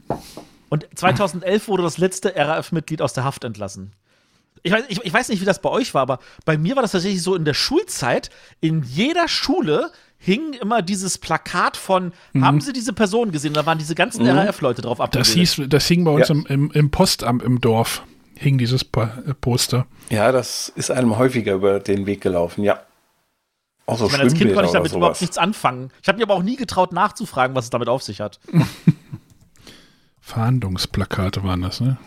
Und 0.69 0.87
2011 0.95 1.67
wurde 1.67 1.83
das 1.83 1.97
letzte 1.97 2.35
RAF-Mitglied 2.35 3.01
aus 3.01 3.13
der 3.13 3.23
Haft 3.23 3.43
entlassen. 3.43 3.93
Ich 4.61 4.71
weiß, 4.71 4.83
ich, 4.89 5.03
ich 5.03 5.13
weiß 5.13 5.29
nicht, 5.29 5.41
wie 5.41 5.45
das 5.45 5.61
bei 5.61 5.69
euch 5.69 5.93
war, 5.93 6.01
aber 6.03 6.19
bei 6.45 6.57
mir 6.57 6.75
war 6.75 6.83
das 6.83 6.91
tatsächlich 6.91 7.23
so 7.23 7.33
in 7.33 7.45
der 7.45 7.53
Schulzeit. 7.53 8.29
In 8.59 8.83
jeder 8.83 9.27
Schule 9.27 9.89
hing 10.17 10.53
immer 10.61 10.81
dieses 10.81 11.17
Plakat 11.17 11.77
von, 11.77 12.11
haben 12.39 12.59
Sie 12.59 12.73
diese 12.73 12.91
Person 12.93 13.31
gesehen? 13.31 13.53
Da 13.53 13.65
waren 13.65 13.77
diese 13.77 13.95
ganzen 13.95 14.27
RAF-Leute 14.27 14.81
drauf 14.81 14.97
Das 14.97 15.05
abgebildet. 15.05 15.33
hieß, 15.33 15.61
das 15.69 15.87
hing 15.87 16.03
bei 16.03 16.11
uns 16.11 16.27
Ja. 16.27 16.35
im, 16.35 16.45
im, 16.47 16.71
im 16.71 16.91
Postamt 16.91 17.41
im 17.41 17.61
Dorf, 17.61 18.03
hing 18.35 18.57
dieses 18.57 18.83
Poster. 18.83 19.87
Ja, 20.09 20.31
das 20.33 20.71
ist 20.75 20.91
einem 20.91 21.17
häufiger 21.17 21.53
über 21.53 21.79
den 21.79 22.05
Weg 22.05 22.19
gelaufen, 22.21 22.63
ja. 22.63 22.81
Auch 23.89 23.97
so 23.97 24.05
Ich 24.05 24.11
meine, 24.11 24.25
als 24.25 24.35
Kind 24.35 24.53
konnte 24.53 24.67
ich 24.67 24.71
damit 24.71 24.93
überhaupt 24.93 25.19
nichts 25.19 25.39
anfangen. 25.39 25.89
Ich 26.03 26.07
habe 26.07 26.19
mir 26.19 26.25
aber 26.25 26.35
auch 26.35 26.43
nie 26.43 26.55
getraut, 26.55 26.93
nachzufragen, 26.93 27.55
was 27.55 27.65
es 27.65 27.69
damit 27.71 27.89
auf 27.89 28.03
sich 28.03 28.21
hat. 28.21 28.39
Fahndungsplakate 30.21 31.43
waren 31.43 31.63
das, 31.63 31.81
ne? 31.81 31.97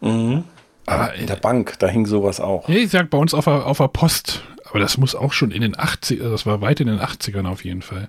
Mhm. 0.00 0.44
Aber 0.86 1.14
In 1.14 1.26
der 1.26 1.36
Bank, 1.36 1.78
da 1.78 1.88
hing 1.88 2.06
sowas 2.06 2.40
auch. 2.40 2.66
Ja, 2.70 2.76
ich 2.76 2.90
sag 2.90 3.10
bei 3.10 3.18
uns 3.18 3.34
auf 3.34 3.44
der, 3.44 3.66
auf 3.66 3.76
der 3.76 3.88
Post. 3.88 4.42
Aber 4.64 4.78
das 4.78 4.96
muss 4.96 5.14
auch 5.14 5.34
schon 5.34 5.50
in 5.50 5.60
den 5.60 5.78
80 5.78 6.20
das 6.20 6.46
war 6.46 6.62
weit 6.62 6.80
in 6.80 6.86
den 6.86 7.00
80ern 7.00 7.46
auf 7.46 7.64
jeden 7.64 7.82
Fall. 7.82 8.08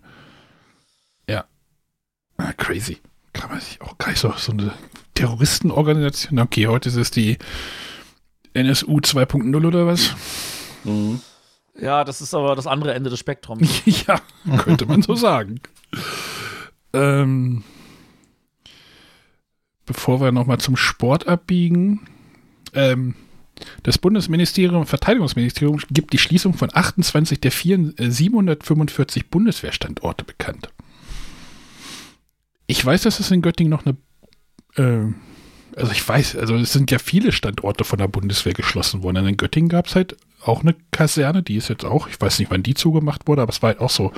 Ja. 1.28 1.44
Ah, 2.38 2.54
crazy. 2.54 3.00
Kann 3.34 3.50
man 3.50 3.60
sich 3.60 3.82
auch 3.82 3.98
gleich 3.98 4.20
so, 4.20 4.32
so 4.38 4.54
eine 4.54 4.72
Terroristenorganisation. 5.16 6.40
Okay, 6.40 6.68
heute 6.68 6.88
ist 6.88 6.96
es 6.96 7.12
die 7.12 7.38
NSU 8.54 9.00
2.0 9.00 9.68
oder 9.68 9.86
was? 9.86 10.16
Mhm. 10.86 11.20
Ja, 11.80 12.04
das 12.04 12.22
ist 12.22 12.34
aber 12.34 12.56
das 12.56 12.68
andere 12.68 12.94
Ende 12.94 13.10
des 13.10 13.20
Spektrums. 13.20 13.82
ja, 13.86 14.20
könnte 14.58 14.86
man 14.86 15.02
so 15.02 15.16
sagen. 15.16 15.62
Ähm, 16.94 17.64
bevor 19.86 20.22
wir 20.22 20.32
nochmal 20.32 20.60
zum 20.60 20.76
Sport 20.76 21.28
abbiegen. 21.28 22.08
Ähm, 22.74 23.16
das 23.84 23.98
Bundesministerium, 23.98 24.86
Verteidigungsministerium 24.86 25.80
gibt 25.90 26.14
die 26.14 26.18
Schließung 26.18 26.54
von 26.54 26.70
28 26.74 27.40
der 27.40 27.52
vier, 27.52 27.94
äh, 27.98 28.10
745 28.10 29.30
Bundeswehrstandorte 29.30 30.26
bekannt. 30.26 30.70
Ich 32.68 32.84
weiß, 32.84 33.04
dass 33.04 33.20
es 33.20 33.32
in 33.32 33.42
Göttingen 33.42 33.72
noch 33.72 33.86
eine, 33.86 33.98
äh, 34.76 35.14
also 35.76 35.92
ich 35.92 36.08
weiß, 36.08 36.38
also 36.38 36.56
es 36.56 36.74
sind 36.74 36.92
ja 36.92 37.00
viele 37.00 37.32
Standorte 37.32 37.84
von 37.84 38.00
der 38.00 38.08
Bundeswehr 38.08 38.54
geschlossen 38.54 39.04
worden. 39.04 39.28
In 39.28 39.38
Göttingen 39.38 39.70
gab 39.70 39.88
es 39.88 39.96
halt 39.96 40.18
auch 40.44 40.62
eine 40.62 40.76
Kaserne, 40.92 41.44
die 41.44 41.56
ist 41.56 41.70
jetzt 41.70 41.86
auch, 41.86 42.08
ich 42.08 42.20
weiß 42.20 42.40
nicht, 42.40 42.52
wann 42.52 42.64
die 42.64 42.74
zugemacht 42.74 43.28
wurde, 43.28 43.42
aber 43.42 43.52
es 43.52 43.62
war 43.62 43.70
halt 43.70 43.80
auch 43.80 43.90
so, 43.90 44.12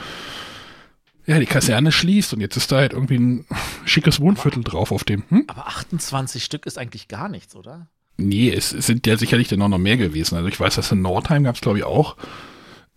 ja, 1.26 1.39
die 1.39 1.45
Kaserne 1.45 1.91
schließt 1.91 2.34
und 2.34 2.41
jetzt 2.41 2.57
ist 2.57 2.71
da 2.71 2.78
halt 2.78 2.93
irgendwie 2.93 3.17
ein 3.17 3.45
schickes 3.86 4.19
Wohnviertel 4.19 4.63
drauf 4.63 4.91
auf 4.91 5.03
dem, 5.03 5.24
hm? 5.30 5.45
Aber 5.47 5.67
28 5.67 6.43
Stück 6.43 6.65
ist 6.65 6.78
eigentlich 6.78 7.07
gar 7.07 7.30
nichts, 7.30 7.55
oder? 7.55 7.88
Nee, 8.17 8.51
es, 8.51 8.74
es 8.74 8.86
sind 8.86 9.07
ja 9.07 9.17
sicherlich 9.17 9.47
dann 9.47 9.61
auch 9.61 9.69
noch 9.69 9.78
mehr 9.78 9.97
gewesen. 9.97 10.36
Also 10.36 10.47
ich 10.47 10.59
weiß, 10.59 10.76
dass 10.76 10.91
in 10.91 11.01
Nordheim 11.01 11.45
gab 11.45 11.55
es, 11.55 11.61
glaube 11.61 11.80
ich, 11.80 11.84
auch 11.84 12.17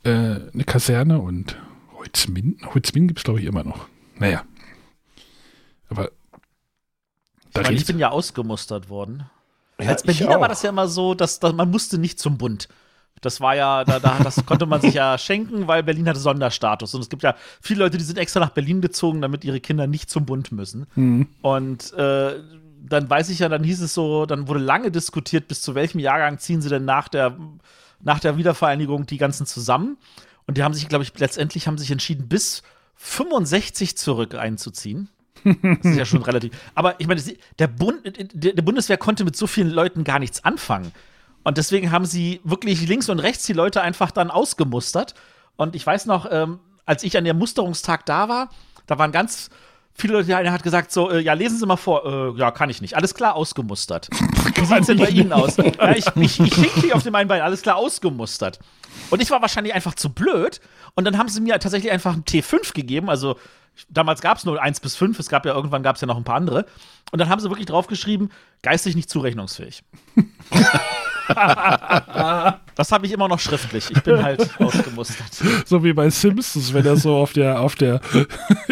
äh, 0.05 0.11
eine 0.11 0.64
Kaserne 0.66 1.20
und 1.20 1.57
Holzmin, 1.95 2.59
Holzmin 2.74 3.09
gibt 3.09 3.20
es, 3.20 3.24
glaube 3.24 3.41
ich, 3.41 3.47
immer 3.47 3.64
noch. 3.64 3.89
Naja. 4.18 4.45
Aber 5.89 6.11
da 7.53 7.61
Ich, 7.61 7.66
meine, 7.66 7.77
ich 7.77 7.87
bin 7.87 7.99
ja 7.99 8.11
ausgemustert 8.11 8.89
worden. 8.89 9.31
Ja, 9.81 9.89
Als 9.89 10.03
Berliner 10.03 10.41
war 10.41 10.49
das 10.49 10.62
ja 10.62 10.70
immer 10.70 10.89
so, 10.89 11.14
dass, 11.14 11.39
dass 11.39 11.53
man 11.53 11.70
musste 11.70 11.99
nicht 11.99 12.18
zum 12.18 12.39
Bund. 12.39 12.68
Das 13.21 13.41
war 13.41 13.57
ja, 13.57 13.85
da, 13.85 13.99
da, 13.99 14.19
das 14.23 14.45
konnte 14.45 14.67
man 14.67 14.81
sich 14.81 14.95
ja 14.95 15.17
schenken, 15.19 15.67
weil 15.67 15.83
Berlin 15.83 16.09
hatte 16.09 16.21
Sonderstatus. 16.21 16.95
Und 16.95 17.01
es 17.01 17.09
gibt 17.09 17.23
ja 17.23 17.35
viele 17.61 17.81
Leute, 17.81 17.99
die 17.99 18.05
sind 18.05 18.19
extra 18.19 18.41
nach 18.41 18.51
Berlin 18.51 18.81
gezogen, 18.81 19.21
damit 19.23 19.45
ihre 19.45 19.61
Kinder 19.61 19.87
nicht 19.87 20.11
zum 20.11 20.27
Bund 20.27 20.53
müssen. 20.53 20.87
Mhm. 20.95 21.29
Und 21.43 21.93
äh, 21.95 22.35
dann 22.89 23.11
weiß 23.11 23.31
ich 23.31 23.41
ja, 23.41 23.49
dann 23.49 23.64
hieß 23.64 23.81
es 23.81 23.95
so, 23.95 24.27
dann 24.27 24.49
wurde 24.49 24.61
lange 24.61 24.91
diskutiert, 24.91 25.49
bis 25.49 25.62
zu 25.62 25.75
welchem 25.75 25.99
Jahrgang 25.99 26.39
ziehen 26.39 26.62
sie 26.62 26.69
denn 26.69 26.85
nach 26.85 27.09
der, 27.09 27.37
nach 28.01 28.21
der 28.21 28.37
Wiedervereinigung 28.37 29.07
die 29.07 29.19
ganzen 29.19 29.47
zusammen. 29.47 29.97
Und 30.47 30.57
die 30.57 30.62
haben 30.62 30.75
sich, 30.75 30.89
glaube 30.89 31.03
ich, 31.03 31.19
letztendlich 31.19 31.67
haben 31.67 31.79
sich 31.79 31.91
entschieden, 31.91 32.29
bis 32.29 32.62
65 32.97 33.97
zurück 33.97 34.35
einzuziehen. 34.35 35.09
Das 35.45 35.93
ist 35.93 35.97
ja 35.97 36.05
schon 36.05 36.23
relativ. 36.25 36.53
Aber 36.75 36.99
ich 37.01 37.07
meine, 37.07 37.23
der, 37.59 37.67
Bund, 37.67 38.01
der 38.33 38.62
Bundeswehr 38.62 38.97
konnte 38.97 39.25
mit 39.25 39.37
so 39.37 39.47
vielen 39.47 39.71
Leuten 39.71 40.05
gar 40.05 40.19
nichts 40.19 40.45
anfangen. 40.45 40.93
Und 41.47 41.59
deswegen 41.59 41.93
haben 41.93 42.07
sie 42.07 42.41
wirklich 42.43 42.89
links 42.89 43.09
und 43.09 43.21
rechts 43.21 43.47
die 43.47 43.53
Leute 43.53 43.81
einfach 43.81 44.11
dann 44.11 44.33
ausgemustert. 44.33 45.15
Und 45.55 45.77
ich 45.77 45.87
weiß 45.87 46.07
noch, 46.07 46.27
ähm, 46.29 46.59
als 46.87 47.05
ich 47.05 47.17
an 47.17 47.23
dem 47.23 47.39
Musterungstag 47.39 48.05
da 48.05 48.29
war, 48.29 48.51
da 48.89 48.99
waren 48.99 49.13
ganz 49.13 49.49
viele 49.95 50.15
Leute, 50.15 50.27
der 50.27 50.39
eine 50.39 50.51
hat 50.51 50.65
gesagt 50.65 50.91
so, 50.91 51.09
äh, 51.09 51.21
ja, 51.21 51.35
lesen 51.35 51.57
Sie 51.57 51.65
mal 51.65 51.77
vor. 51.77 52.05
Äh, 52.35 52.37
ja, 52.37 52.51
kann 52.51 52.69
ich 52.69 52.81
nicht. 52.81 52.97
Alles 52.97 53.15
klar, 53.15 53.37
ausgemustert. 53.37 54.09
Wie 54.57 54.65
sieht's 54.65 54.89
denn 54.89 54.99
bei 54.99 55.09
Ihnen 55.09 55.33
aus? 55.33 55.57
Ja, 55.57 55.93
ich 55.95 56.09
ich, 56.17 56.41
ich 56.41 56.55
hinkte 56.55 56.93
auf 56.93 57.05
dem 57.05 57.15
einen 57.15 57.29
Bein, 57.29 57.43
alles 57.43 57.63
klar, 57.63 57.77
ausgemustert. 57.77 58.59
Und 59.11 59.23
ich 59.23 59.31
war 59.31 59.41
wahrscheinlich 59.41 59.73
einfach 59.73 59.95
zu 59.95 60.13
blöd. 60.13 60.61
Und 60.97 61.05
dann 61.05 61.17
haben 61.17 61.29
sie 61.29 61.41
mir 61.41 61.57
tatsächlich 61.61 61.93
einfach 61.93 62.15
ein 62.15 62.25
T5 62.25 62.75
gegeben. 62.75 63.09
Also 63.09 63.39
damals 63.89 64.21
gab 64.21 64.39
es 64.39 64.45
nur 64.45 64.61
1 64.61 64.81
bis 64.81 64.97
5, 64.97 65.17
es 65.21 65.29
gab 65.29 65.47
ja 65.47 65.55
irgendwann 65.55 65.85
gab 65.85 65.95
es 65.95 66.01
ja 66.01 66.09
noch 66.09 66.17
ein 66.17 66.25
paar 66.25 66.35
andere. 66.35 66.67
Und 67.13 67.21
dann 67.21 67.29
haben 67.29 67.41
sie 67.41 67.51
wirklich 67.51 67.67
draufgeschrieben, 67.67 68.33
geistig 68.63 68.97
nicht 68.97 69.09
zurechnungsfähig. 69.09 69.85
das 71.29 72.93
habe 72.93 73.07
ich 73.07 73.12
immer 73.12 73.29
noch 73.29 73.41
schriftlich. 73.41 73.91
Ich 73.91 74.03
bin 74.03 74.22
halt 74.22 74.49
ausgemustert. 74.61 75.33
so 75.64 75.83
wie 75.85 75.93
bei 75.93 76.11
Simpsons, 76.11 76.72
wenn 76.72 76.87
er 76.87 76.97
so 76.97 77.16
auf 77.16 77.33
der, 77.33 77.61
auf 77.61 77.74
der, 77.74 78.01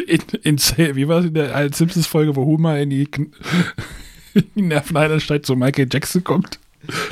in, 0.07 0.21
in, 0.43 0.59
wie 0.97 1.09
war 1.09 1.21
es 1.21 1.27
in 1.27 1.35
der 1.35 1.55
alten 1.55 1.75
Simpsons-Folge, 1.75 2.37
wo 2.37 2.45
Homer 2.45 2.79
in 2.79 2.91
die, 2.91 3.03
in 4.35 4.45
die 4.55 4.63
Nervenheilanstalt 4.63 5.47
zu 5.47 5.57
Michael 5.57 5.89
Jackson 5.91 6.23
kommt. 6.25 6.59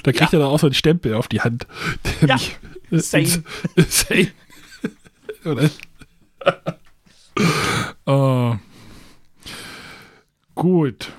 Da 0.02 0.12
kriegt 0.12 0.32
er 0.32 0.40
dann 0.40 0.48
auch 0.48 0.58
so 0.58 0.66
einen 0.66 0.74
Stempel 0.74 1.14
auf 1.14 1.28
die 1.28 1.40
Hand. 1.40 1.66
Ja, 2.26 2.36
äh, 2.90 2.98
sane. 2.98 3.42
sane. 3.88 4.28
Oder? 5.44 5.70
oh. 8.06 8.56
Gut. 10.54 11.10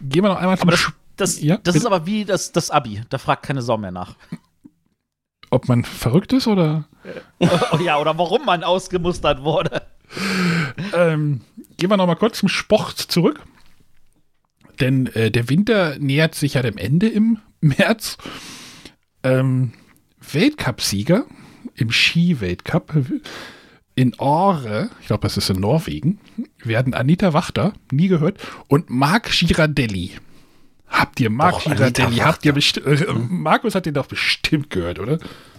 Gehen 0.00 0.22
wir 0.22 0.28
noch 0.28 0.36
einmal 0.36 0.58
zum 0.58 0.68
Aber 0.68 0.76
das, 0.76 0.92
das, 1.16 1.40
Ja, 1.40 1.56
das 1.58 1.76
ist 1.76 1.86
aber 1.86 2.06
wie 2.06 2.24
das, 2.24 2.52
das 2.52 2.70
Abi. 2.70 3.02
Da 3.08 3.18
fragt 3.18 3.42
keine 3.44 3.62
Sau 3.62 3.76
mehr 3.78 3.90
nach. 3.92 4.16
ob 5.50 5.68
man 5.68 5.84
verrückt 5.84 6.32
ist 6.32 6.46
oder 6.46 6.88
oh 7.72 7.78
ja, 7.78 7.98
oder 7.98 8.18
warum 8.18 8.44
man 8.44 8.64
ausgemustert 8.64 9.42
wurde. 9.42 9.82
ähm, 10.94 11.40
gehen 11.76 11.90
wir 11.90 11.96
noch 11.96 12.06
mal 12.06 12.16
kurz 12.16 12.38
zum 12.38 12.48
Sport 12.48 12.98
zurück. 12.98 13.42
Denn 14.80 15.06
äh, 15.08 15.30
der 15.30 15.48
Winter 15.48 15.98
nähert 15.98 16.34
sich 16.34 16.54
ja 16.54 16.62
dem 16.62 16.76
Ende 16.76 17.08
im 17.08 17.38
März. 17.60 18.18
Ähm, 19.22 19.72
Weltcupsieger 20.20 21.24
im 21.74 21.90
Ski-Weltcup 21.90 22.92
in 23.94 24.14
Åre, 24.18 24.90
ich 25.00 25.06
glaube, 25.06 25.22
das 25.22 25.36
ist 25.36 25.48
in 25.50 25.58
Norwegen, 25.60 26.20
werden 26.62 26.92
Anita 26.94 27.32
Wachter, 27.32 27.72
nie 27.90 28.08
gehört, 28.08 28.38
und 28.68 28.90
Marc 28.90 29.30
Girardelli. 29.30 30.10
Habt 30.88 31.20
ihr 31.20 31.30
Marc 31.30 31.52
Doch, 31.64 31.66
Anita 31.66 31.90
Girardelli? 31.90 32.20
Habt 32.20 32.44
ihr 32.44 32.52
bestimmt. 32.52 32.86
Äh, 32.86 33.06
Markus 33.12 33.74
hat 33.74 33.86
den 33.86 33.94
doch 33.94 34.06
bestimmt 34.06 34.70
gehört, 34.70 34.98
oder? 34.98 35.18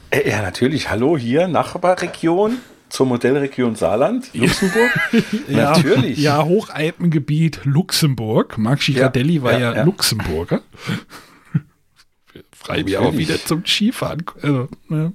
Äh, 0.10 0.30
Ja, 0.30 0.42
natürlich. 0.42 0.90
Hallo, 0.90 1.18
hier, 1.18 1.48
Nachbarregion 1.48 2.58
zur 2.90 3.06
Modellregion 3.06 3.76
Saarland, 3.76 4.30
Luxemburg. 4.34 4.90
Natürlich. 5.50 6.18
Ja, 6.20 6.46
Hochalpengebiet 6.46 7.62
Luxemburg. 7.66 8.58
Marc 8.58 8.80
Girardelli 8.80 9.44
war 9.44 9.52
ja, 9.54 9.60
ja, 9.60 9.76
ja. 9.76 9.84
Luxemburger. 9.84 10.62
Frei 12.54 12.84
mich 12.84 12.98
auch 12.98 13.16
wieder 13.18 13.44
zum 13.44 13.66
Skifahren. 13.66 14.24
Also, 14.42 14.70
ja. 14.90 15.12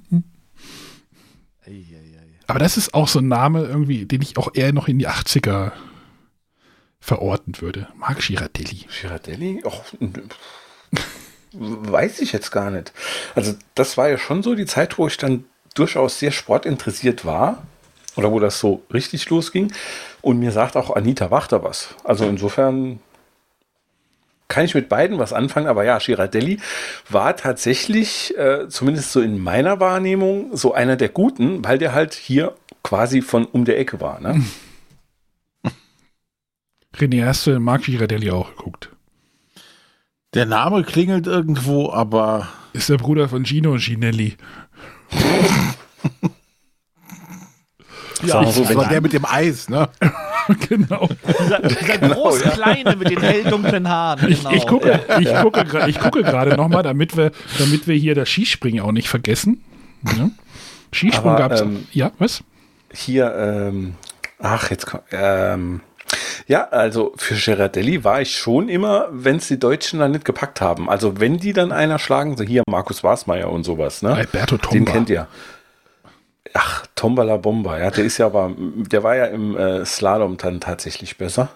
Aber 2.47 2.59
das 2.59 2.77
ist 2.77 2.93
auch 2.93 3.07
so 3.07 3.19
ein 3.19 3.27
Name 3.27 3.63
irgendwie, 3.63 4.05
den 4.05 4.21
ich 4.21 4.37
auch 4.37 4.49
eher 4.53 4.73
noch 4.73 4.87
in 4.87 4.99
die 4.99 5.07
80er 5.07 5.71
verorten 7.03 7.59
würde. 7.59 7.87
Marc 7.97 8.19
Girardelli. 8.19 8.85
Girardelli? 9.01 9.61
Och, 9.65 9.83
weiß 11.51 12.21
ich 12.21 12.31
jetzt 12.31 12.51
gar 12.51 12.71
nicht. 12.71 12.93
Also 13.35 13.55
das 13.75 13.97
war 13.97 14.07
ja 14.07 14.17
schon 14.17 14.41
so 14.41 14.55
die 14.55 14.65
Zeit, 14.65 14.97
wo 14.97 15.07
ich 15.07 15.17
dann 15.17 15.43
durchaus 15.75 16.19
sehr 16.19 16.31
sportinteressiert 16.31 17.25
war. 17.25 17.63
Oder 18.15 18.31
wo 18.31 18.39
das 18.39 18.59
so 18.59 18.83
richtig 18.93 19.29
losging. 19.29 19.73
Und 20.21 20.39
mir 20.39 20.51
sagt 20.51 20.77
auch 20.77 20.95
Anita 20.95 21.29
Wachter 21.29 21.63
was. 21.63 21.89
Also 22.05 22.25
insofern 22.25 22.99
kann 24.47 24.63
ich 24.63 24.75
mit 24.75 24.87
beiden 24.87 25.19
was 25.19 25.33
anfangen. 25.33 25.67
Aber 25.67 25.83
ja, 25.83 25.97
Girardelli 25.97 26.61
war 27.09 27.35
tatsächlich, 27.35 28.37
äh, 28.37 28.69
zumindest 28.69 29.11
so 29.11 29.19
in 29.19 29.39
meiner 29.39 29.81
Wahrnehmung, 29.81 30.55
so 30.55 30.73
einer 30.73 30.95
der 30.95 31.09
Guten, 31.09 31.65
weil 31.65 31.79
der 31.79 31.93
halt 31.93 32.13
hier 32.13 32.55
quasi 32.81 33.21
von 33.21 33.45
um 33.45 33.65
der 33.65 33.77
Ecke 33.77 33.99
war. 33.99 34.21
Ne? 34.21 34.41
René, 36.97 37.25
hast 37.25 37.47
du 37.47 37.59
Marc 37.59 37.83
Girardelli 37.83 38.31
auch 38.31 38.55
geguckt? 38.55 38.89
Der 40.33 40.45
Name 40.45 40.83
klingelt 40.83 41.27
irgendwo, 41.27 41.91
aber 41.91 42.47
Ist 42.73 42.89
der 42.89 42.97
Bruder 42.97 43.29
von 43.29 43.45
Gino 43.45 43.75
Ginelli. 43.77 44.35
So, 48.21 48.41
das 48.41 48.69
wenn 48.69 48.77
war 48.77 48.87
der 48.87 49.01
mit 49.01 49.11
dem 49.13 49.25
Eis, 49.25 49.67
ne? 49.69 49.89
genau. 50.69 51.09
Dieser, 51.41 51.59
dieser 51.59 51.97
große 51.99 52.49
Kleine 52.51 52.95
mit 52.95 53.09
den 53.09 53.19
helldunklen 53.19 53.87
Haaren. 53.89 54.29
Ich, 54.31 54.39
Genau. 54.39 54.51
ich 54.55 54.65
gucke, 54.65 54.99
ich 55.19 55.33
gucke, 55.41 55.61
gra- 55.61 55.87
ich 55.89 55.99
gucke 55.99 56.23
gerade 56.23 56.55
noch 56.55 56.69
mal, 56.69 56.83
damit 56.83 57.17
wir, 57.17 57.31
damit 57.59 57.85
wir 57.87 57.95
hier 57.95 58.15
das 58.15 58.29
Skispringen 58.29 58.81
auch 58.83 58.91
nicht 58.93 59.09
vergessen. 59.09 59.61
Ja. 60.17 60.29
Skisprung 60.93 61.31
Aber, 61.31 61.39
gab 61.39 61.51
es. 61.51 61.61
ähm, 61.61 61.85
ja, 61.91 62.11
was? 62.17 62.43
hier, 62.93 63.33
ähm, 63.35 63.95
ach, 64.39 64.69
jetzt 64.69 64.85
kommt, 64.85 65.03
ähm, 65.11 65.81
ja, 66.47 66.67
also 66.69 67.13
für 67.15 67.35
Girardelli 67.35 68.03
war 68.03 68.21
ich 68.21 68.35
schon 68.37 68.69
immer, 68.69 69.07
wenn 69.11 69.37
es 69.37 69.47
die 69.47 69.59
Deutschen 69.59 69.99
dann 69.99 70.11
nicht 70.11 70.25
gepackt 70.25 70.61
haben. 70.61 70.89
Also 70.89 71.19
wenn 71.19 71.37
die 71.37 71.53
dann 71.53 71.71
einer 71.71 71.99
schlagen, 71.99 72.37
so 72.37 72.43
hier 72.43 72.63
Markus 72.67 73.03
Wasmeier 73.03 73.51
und 73.51 73.63
sowas, 73.63 74.01
ne? 74.01 74.13
Alberto 74.13 74.57
Den 74.57 74.85
Tomba. 74.85 74.91
kennt 74.91 75.09
ihr. 75.09 75.27
Ach, 76.53 76.85
Tombala 76.95 77.37
Bomba, 77.37 77.79
ja, 77.79 77.89
der 77.89 78.03
ist 78.03 78.19
ja 78.19 78.27
aber, 78.27 78.51
der 78.57 79.03
war 79.03 79.15
ja 79.15 79.25
im 79.25 79.57
äh, 79.57 79.85
Slalom 79.85 80.37
dann 80.37 80.59
tatsächlich 80.59 81.17
besser. 81.17 81.49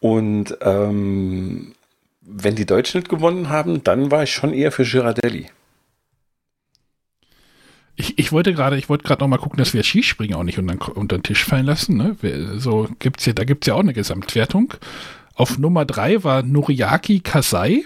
Und 0.00 0.56
ähm, 0.62 1.74
wenn 2.22 2.54
die 2.54 2.66
Deutschen 2.66 2.98
nicht 3.00 3.08
gewonnen 3.08 3.50
haben, 3.50 3.84
dann 3.84 4.10
war 4.10 4.22
ich 4.24 4.32
schon 4.32 4.52
eher 4.52 4.72
für 4.72 4.84
Girardelli. 4.84 5.46
Ich, 8.00 8.18
ich 8.18 8.32
wollte 8.32 8.52
gerade, 8.54 8.76
ich 8.78 8.88
wollte 8.88 9.04
gerade 9.04 9.20
noch 9.22 9.28
mal 9.28 9.36
gucken, 9.38 9.58
dass 9.58 9.74
wir 9.74 9.82
Skispringen 9.82 10.34
auch 10.36 10.42
nicht 10.42 10.58
unter, 10.58 10.96
unter 10.96 11.18
den 11.18 11.22
Tisch 11.22 11.44
fallen 11.44 11.66
lassen. 11.66 11.96
Ne? 11.96 12.16
Wir- 12.22 12.58
So 12.58 12.88
gibt's 12.98 13.26
ja, 13.26 13.32
da 13.34 13.44
gibt's 13.44 13.66
ja 13.66 13.74
auch 13.74 13.80
eine 13.80 13.92
Gesamtwertung. 13.92 14.72
Auf 15.34 15.58
Nummer 15.58 15.84
drei 15.84 16.24
war 16.24 16.42
Noriaki 16.42 17.20
Kasai. 17.20 17.84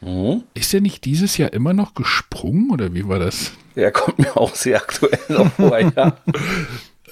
Mhm. 0.00 0.42
Ist 0.54 0.72
er 0.74 0.80
nicht 0.80 1.04
dieses 1.04 1.36
Jahr 1.36 1.52
immer 1.52 1.72
noch 1.72 1.94
gesprungen 1.94 2.70
oder 2.70 2.92
wie 2.94 3.06
war 3.06 3.18
das? 3.18 3.52
Der 3.76 3.92
kommt 3.92 4.18
mir 4.18 4.36
auch 4.36 4.54
sehr 4.54 4.78
aktuell 4.78 5.18
vor, 5.56 5.78
ja. 5.78 6.16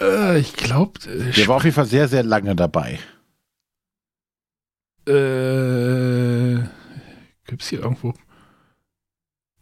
Äh, 0.00 0.38
ich 0.38 0.52
glaube, 0.54 0.92
äh, 1.08 1.32
Der 1.32 1.48
war 1.48 1.56
auf 1.56 1.64
jeden 1.64 1.74
Fall 1.74 1.84
sehr, 1.86 2.06
sehr 2.06 2.22
lange 2.22 2.54
dabei. 2.54 3.00
Äh, 5.08 6.58
gibt's 7.46 7.68
hier 7.68 7.80
irgendwo? 7.80 8.14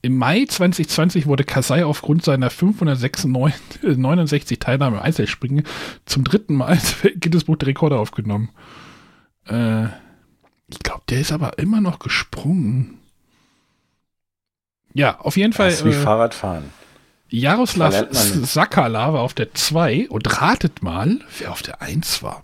Im 0.06 0.18
Mai 0.18 0.44
2020 0.48 1.26
wurde 1.26 1.42
Kasai 1.42 1.84
aufgrund 1.84 2.22
seiner 2.22 2.48
569 2.48 4.60
Teilnahme 4.60 4.98
im 4.98 5.02
Einzelspringen 5.02 5.66
zum 6.04 6.22
dritten 6.22 6.54
Mal 6.54 6.74
ins 6.74 6.94
Guinness 7.18 7.42
Buch 7.42 7.56
der 7.56 7.66
Rekorde 7.66 7.98
aufgenommen. 7.98 8.50
Äh, 9.48 9.86
ich 10.68 10.78
glaube, 10.84 11.02
der 11.08 11.22
ist 11.22 11.32
aber 11.32 11.58
immer 11.58 11.80
noch 11.80 11.98
gesprungen. 11.98 13.00
Ja, 14.94 15.18
auf 15.18 15.36
jeden 15.36 15.52
Fall. 15.52 15.70
Das 15.70 15.80
ist 15.80 15.84
wie 15.84 15.88
Äh, 15.90 15.94
Fahrradfahren. 15.94 16.66
Jaroslav. 17.28 18.06
Sakala 18.12 19.12
war 19.12 19.22
auf 19.22 19.34
der 19.34 19.54
2 19.54 20.08
und 20.08 20.40
ratet 20.40 20.84
mal, 20.84 21.18
wer 21.40 21.50
auf 21.50 21.62
der 21.62 21.82
1 21.82 22.22
war. 22.22 22.42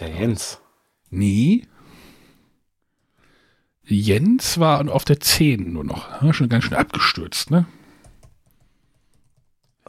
Der 0.00 0.08
Jens. 0.08 0.58
Nee. 1.10 1.62
Jens 3.86 4.58
war 4.58 4.86
auf 4.92 5.04
der 5.04 5.20
10 5.20 5.72
nur 5.72 5.84
noch. 5.84 6.20
ne? 6.20 6.34
Schon 6.34 6.48
ganz 6.48 6.64
schön 6.64 6.74
abgestürzt, 6.74 7.50
ne? 7.50 7.66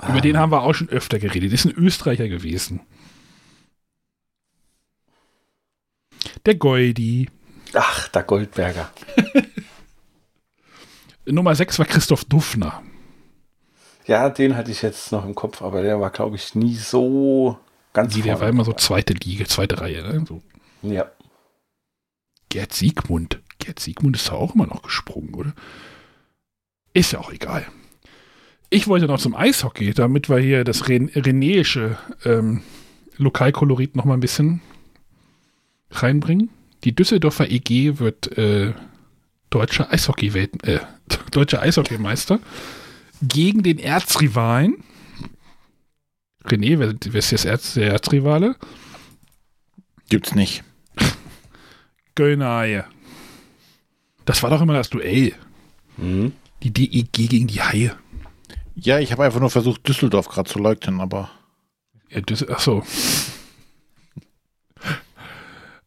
Über 0.08 0.22
den 0.22 0.38
haben 0.38 0.52
wir 0.52 0.62
auch 0.62 0.76
schon 0.76 0.90
öfter 0.90 1.18
geredet. 1.18 1.52
Ist 1.52 1.66
ein 1.66 1.72
Österreicher 1.72 2.28
gewesen. 2.28 2.82
Der 6.46 6.56
Goldi. 6.56 7.30
Ach, 7.74 8.08
der 8.10 8.24
Goldberger. 8.24 8.92
Nummer 11.26 11.56
6 11.56 11.80
war 11.80 11.86
Christoph 11.88 12.26
Duffner. 12.26 12.84
Ja, 14.06 14.30
den 14.30 14.56
hatte 14.56 14.72
ich 14.72 14.84
jetzt 14.84 15.12
noch 15.12 15.26
im 15.26 15.36
Kopf, 15.36 15.62
aber 15.62 15.82
der 15.82 16.00
war, 16.00 16.12
glaube 16.12 16.38
ich, 16.38 16.56
nie 16.56 16.76
so 16.76 17.58
ganz 17.92 18.14
Die, 18.14 18.22
der 18.22 18.40
war 18.40 18.48
immer 18.48 18.64
so 18.64 18.72
zweite 18.74 19.14
Liga, 19.14 19.46
zweite 19.46 19.82
Reihe. 19.82 20.04
Ne? 20.04 20.26
So. 20.26 20.42
Ja. 20.84 21.12
Gerd 22.50 22.72
Siegmund. 22.72 23.42
Gerd 23.60 23.80
Siegmund 23.80 24.16
ist 24.16 24.30
da 24.30 24.34
auch 24.34 24.56
immer 24.56 24.68
noch 24.68 24.82
gesprungen, 24.82 25.34
oder? 25.34 25.54
Ist 26.94 27.12
ja 27.12 27.20
auch 27.20 27.32
egal. 27.32 27.66
Ich 28.70 28.88
wollte 28.88 29.08
noch 29.08 29.20
zum 29.20 29.36
Eishockey, 29.36 29.94
damit 29.94 30.30
wir 30.30 30.40
hier 30.40 30.64
das 30.64 30.90
Ren 30.90 31.10
Renéische 31.10 31.96
ähm, 32.26 32.64
Lokalkolorit 33.18 33.96
noch 33.96 34.06
mal 34.06 34.16
ein 34.16 34.20
bisschen 34.20 34.62
reinbringen. 35.92 36.50
Die 36.84 36.94
Düsseldorfer 36.94 37.50
EG 37.50 38.00
wird 38.00 38.38
äh, 38.38 38.74
deutscher 39.50 39.92
Eishockey 39.92 40.28
äh, 40.38 40.80
deutscher 41.32 41.62
Eishockeymeister 41.62 42.40
gegen 43.22 43.64
den 43.64 43.80
Erzrivalen. 43.80 44.84
René, 46.44 46.80
wer, 46.80 46.94
wer 47.06 47.20
ist 47.20 47.32
jetzt 47.32 47.46
Erz, 47.46 47.74
der 47.74 47.92
Erzrivale? 47.92 48.56
Gibt's 50.10 50.36
nicht. 50.36 50.64
Göllner 52.16 52.86
Das 54.28 54.44
war 54.44 54.50
doch 54.50 54.62
immer 54.62 54.74
das 54.74 54.90
Duell. 54.90 55.34
Mhm. 55.96 56.34
Die 56.62 56.72
DEG 56.72 57.14
gegen 57.14 57.48
die 57.48 57.62
Haie. 57.62 57.96
Ja, 58.76 59.00
ich 59.00 59.12
habe 59.14 59.24
einfach 59.24 59.40
nur 59.40 59.50
versucht, 59.50 59.88
Düsseldorf 59.88 60.28
gerade 60.28 60.50
zu 60.50 60.60
leugnen, 60.60 61.00
aber 61.00 61.30
Ja, 62.10 62.20
das, 62.22 62.48
ach 62.48 62.60
so. 62.60 62.84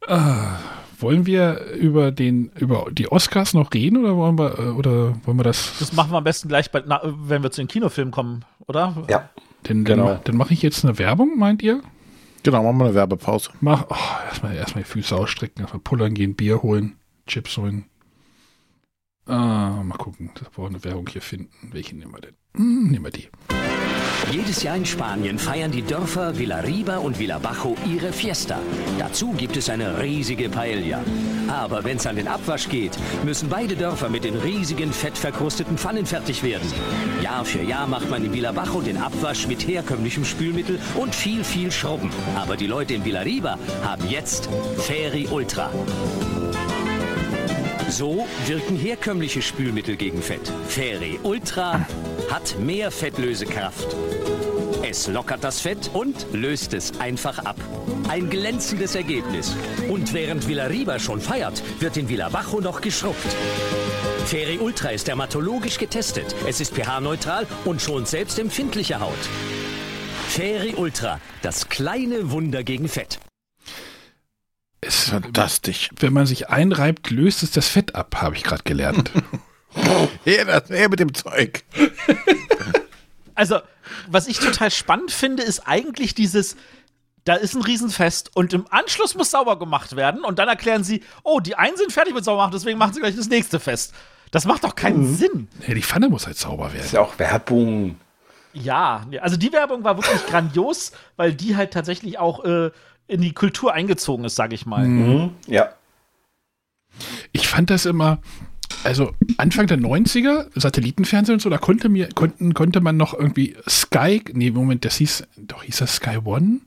ah, 0.08 0.58
wollen 0.98 1.26
wir 1.26 1.66
über 1.74 2.12
den 2.12 2.50
über 2.58 2.86
die 2.90 3.12
Oscars 3.12 3.52
noch 3.52 3.72
reden 3.74 3.98
oder 3.98 4.16
wollen 4.16 4.38
wir 4.38 4.58
äh, 4.58 4.70
oder 4.70 5.14
wollen 5.26 5.38
wir 5.38 5.44
das? 5.44 5.74
Das 5.78 5.92
machen 5.92 6.10
wir 6.10 6.18
am 6.18 6.24
besten 6.24 6.48
gleich, 6.48 6.70
bei, 6.70 6.82
na, 6.86 7.00
wenn 7.04 7.42
wir 7.42 7.50
zu 7.50 7.60
den 7.60 7.68
Kinofilmen 7.68 8.10
kommen, 8.10 8.44
oder? 8.66 9.04
Ja. 9.08 9.28
Denn, 9.68 9.84
genau. 9.84 10.06
Dann, 10.06 10.20
dann 10.24 10.36
mache 10.38 10.54
ich 10.54 10.62
jetzt 10.62 10.82
eine 10.84 10.98
Werbung, 10.98 11.38
meint 11.38 11.62
ihr? 11.62 11.82
genau, 12.42 12.62
machen 12.62 12.78
wir 12.78 12.84
eine 12.86 12.94
Werbepause. 12.94 13.50
Mach 13.60 13.84
oh, 13.90 14.24
erstmal 14.26 14.56
erstmal 14.56 14.84
die 14.84 14.88
Füße 14.88 15.14
ausstrecken, 15.14 15.60
erstmal 15.60 15.82
pullern 15.82 16.14
gehen, 16.14 16.34
Bier 16.34 16.62
holen, 16.62 16.96
Chips 17.26 17.58
holen. 17.58 17.84
Ah, 19.30 19.82
mal 19.84 19.96
gucken, 19.96 20.30
dass 20.34 20.48
wir 20.56 20.64
auch 20.64 20.68
eine 20.68 20.82
Werbung 20.82 21.06
hier 21.08 21.22
finden. 21.22 21.70
Welche 21.70 21.94
nehmen 21.94 22.12
wir 22.12 22.20
denn? 22.20 22.34
Hm, 22.56 22.88
nehmen 22.90 23.04
wir 23.04 23.12
die. 23.12 23.28
Jedes 24.32 24.64
Jahr 24.64 24.76
in 24.76 24.84
Spanien 24.84 25.38
feiern 25.38 25.70
die 25.70 25.82
Dörfer 25.82 26.36
Villarriba 26.36 26.98
und 26.98 27.18
Villabajo 27.18 27.76
ihre 27.88 28.12
Fiesta. 28.12 28.58
Dazu 28.98 29.32
gibt 29.32 29.56
es 29.56 29.70
eine 29.70 30.00
riesige 30.00 30.48
Paella. 30.48 31.00
Aber 31.48 31.84
wenn 31.84 31.96
es 31.96 32.06
an 32.06 32.16
den 32.16 32.26
Abwasch 32.26 32.68
geht, 32.68 32.98
müssen 33.24 33.48
beide 33.48 33.76
Dörfer 33.76 34.08
mit 34.08 34.24
den 34.24 34.34
riesigen, 34.34 34.92
fettverkrusteten 34.92 35.78
Pfannen 35.78 36.06
fertig 36.06 36.42
werden. 36.42 36.68
Jahr 37.22 37.44
für 37.44 37.62
Jahr 37.62 37.86
macht 37.86 38.10
man 38.10 38.24
in 38.24 38.32
Villabajo 38.32 38.80
den 38.80 38.96
Abwasch 38.98 39.46
mit 39.46 39.66
herkömmlichem 39.66 40.24
Spülmittel 40.24 40.80
und 40.96 41.14
viel, 41.14 41.44
viel 41.44 41.70
Schrubben. 41.70 42.10
Aber 42.36 42.56
die 42.56 42.66
Leute 42.66 42.94
in 42.94 43.04
Villarriba 43.04 43.58
haben 43.84 44.08
jetzt 44.08 44.48
Feri 44.76 45.28
Ultra. 45.30 45.70
So 47.88 48.26
wirken 48.46 48.76
herkömmliche 48.76 49.42
Spülmittel 49.42 49.96
gegen 49.96 50.22
Fett. 50.22 50.52
Fairy 50.68 51.18
Ultra 51.22 51.86
hat 52.30 52.58
mehr 52.58 52.90
Fettlösekraft. 52.90 53.96
Es 54.82 55.08
lockert 55.08 55.44
das 55.44 55.60
Fett 55.60 55.90
und 55.92 56.26
löst 56.32 56.74
es 56.74 56.98
einfach 57.00 57.38
ab. 57.40 57.56
Ein 58.08 58.30
glänzendes 58.30 58.94
Ergebnis. 58.94 59.54
Und 59.88 60.12
während 60.14 60.48
Villarriba 60.48 60.98
schon 60.98 61.20
feiert, 61.20 61.62
wird 61.80 61.96
in 61.96 62.08
Villabajo 62.08 62.60
noch 62.60 62.80
geschrubbt. 62.80 63.36
Fairy 64.26 64.58
Ultra 64.58 64.90
ist 64.90 65.08
dermatologisch 65.08 65.78
getestet. 65.78 66.34
Es 66.46 66.60
ist 66.60 66.74
pH-neutral 66.74 67.46
und 67.64 67.82
schont 67.82 68.08
selbst 68.08 68.38
empfindliche 68.38 69.00
Haut. 69.00 69.28
Fairy 70.28 70.74
Ultra, 70.76 71.20
das 71.42 71.68
kleine 71.68 72.30
Wunder 72.30 72.62
gegen 72.62 72.88
Fett. 72.88 73.18
Es, 74.82 75.10
Fantastisch. 75.10 75.90
wenn 75.98 76.12
man 76.12 76.26
sich 76.26 76.48
einreibt, 76.48 77.10
löst 77.10 77.42
es 77.42 77.50
das 77.50 77.68
Fett 77.68 77.94
ab, 77.94 78.16
habe 78.22 78.34
ich 78.36 78.42
gerade 78.42 78.62
gelernt. 78.62 79.10
Her, 80.24 80.44
das, 80.46 80.68
her 80.68 80.88
mit 80.88 80.98
dem 81.00 81.14
Zeug. 81.14 81.62
Also, 83.36 83.60
was 84.08 84.26
ich 84.28 84.38
total 84.38 84.70
spannend 84.70 85.12
finde, 85.12 85.42
ist 85.42 85.60
eigentlich 85.66 86.14
dieses, 86.14 86.56
da 87.24 87.34
ist 87.34 87.54
ein 87.54 87.62
Riesenfest 87.62 88.36
und 88.36 88.52
im 88.52 88.66
Anschluss 88.68 89.14
muss 89.14 89.30
sauber 89.30 89.58
gemacht 89.58 89.96
werden 89.96 90.24
und 90.24 90.38
dann 90.38 90.48
erklären 90.48 90.84
sie, 90.84 91.02
oh, 91.22 91.40
die 91.40 91.54
einen 91.54 91.74
sind 91.78 91.90
fertig 91.90 92.12
mit 92.12 92.22
sauber 92.22 92.42
machen, 92.42 92.52
deswegen 92.52 92.76
machen 92.78 92.92
sie 92.92 93.00
gleich 93.00 93.16
das 93.16 93.28
nächste 93.30 93.58
Fest. 93.58 93.94
Das 94.30 94.44
macht 94.44 94.62
doch 94.64 94.74
keinen 94.74 95.16
Sinn. 95.16 95.48
ja, 95.66 95.72
die 95.72 95.82
Pfanne 95.82 96.10
muss 96.10 96.26
halt 96.26 96.36
sauber 96.36 96.66
Ist 96.66 96.74
werden. 96.74 96.88
ja 96.92 97.00
auch 97.00 97.18
Werbung. 97.18 97.98
Ja, 98.52 99.06
also 99.22 99.38
die 99.38 99.52
Werbung 99.52 99.84
war 99.84 99.96
wirklich 99.96 100.26
grandios, 100.26 100.92
weil 101.16 101.32
die 101.32 101.56
halt 101.56 101.72
tatsächlich 101.72 102.18
auch 102.18 102.44
äh, 102.44 102.70
in 103.10 103.20
die 103.20 103.32
Kultur 103.32 103.74
eingezogen 103.74 104.24
ist, 104.24 104.36
sage 104.36 104.54
ich 104.54 104.66
mal. 104.66 104.86
Mhm. 104.86 105.30
Ja. 105.46 105.70
Ich 107.32 107.48
fand 107.48 107.70
das 107.70 107.86
immer, 107.86 108.20
also 108.84 109.12
Anfang 109.36 109.66
der 109.66 109.78
90er, 109.78 110.46
Satellitenfernsehen 110.54 111.34
und 111.36 111.40
so, 111.40 111.50
da 111.50 111.58
konnte 111.58 111.88
mir, 111.88 112.08
konnten, 112.14 112.54
konnte 112.54 112.80
man 112.80 112.96
noch 112.96 113.14
irgendwie 113.14 113.56
Sky, 113.68 114.22
nee, 114.32 114.50
Moment, 114.50 114.84
das 114.84 114.96
hieß, 114.96 115.24
doch 115.36 115.62
hieß 115.62 115.78
das 115.78 115.96
Sky 115.96 116.18
One? 116.24 116.60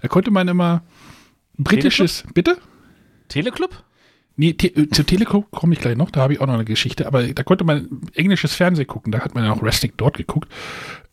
Da 0.00 0.08
konnte 0.08 0.30
man 0.30 0.48
immer 0.48 0.82
britisches, 1.56 2.24
bitte? 2.34 2.58
Teleclub? 3.28 3.84
Nee, 4.36 4.54
te, 4.54 4.66
äh, 4.68 4.88
zu 4.90 5.04
Telekom 5.04 5.46
komme 5.50 5.74
ich 5.74 5.80
gleich 5.80 5.96
noch, 5.96 6.10
da 6.10 6.20
habe 6.20 6.32
ich 6.32 6.40
auch 6.40 6.46
noch 6.46 6.54
eine 6.54 6.64
Geschichte, 6.64 7.06
aber 7.06 7.22
da 7.22 7.42
konnte 7.44 7.64
man 7.64 8.02
englisches 8.14 8.54
Fernsehen 8.54 8.86
gucken, 8.86 9.12
da 9.12 9.20
hat 9.20 9.34
man 9.34 9.44
ja 9.44 9.52
auch 9.52 9.62
Wrestling 9.62 9.92
dort 9.96 10.16
geguckt. 10.16 10.50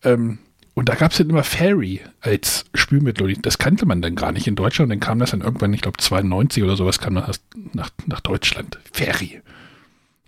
Ähm, 0.04 0.40
und 0.74 0.88
da 0.88 0.96
gab 0.96 1.12
es 1.12 1.18
dann 1.18 1.30
immer 1.30 1.44
Fairy 1.44 2.02
als 2.22 2.66
Spülmittel. 2.74 3.34
Das 3.42 3.58
kannte 3.58 3.86
man 3.86 4.02
dann 4.02 4.16
gar 4.16 4.32
nicht 4.32 4.48
in 4.48 4.56
Deutschland. 4.56 4.92
Und 4.92 4.98
dann 4.98 5.06
kam 5.06 5.20
das 5.20 5.32
dann 5.32 5.42
irgendwann, 5.42 5.74
ich 5.74 5.82
glaube 5.82 5.98
92 5.98 6.64
oder 6.64 6.78
sowas, 6.78 7.00
kam 7.00 7.16
das 7.16 7.42
nach, 7.74 7.90
nach 8.06 8.22
Deutschland. 8.22 8.80
Fairy. 8.94 9.42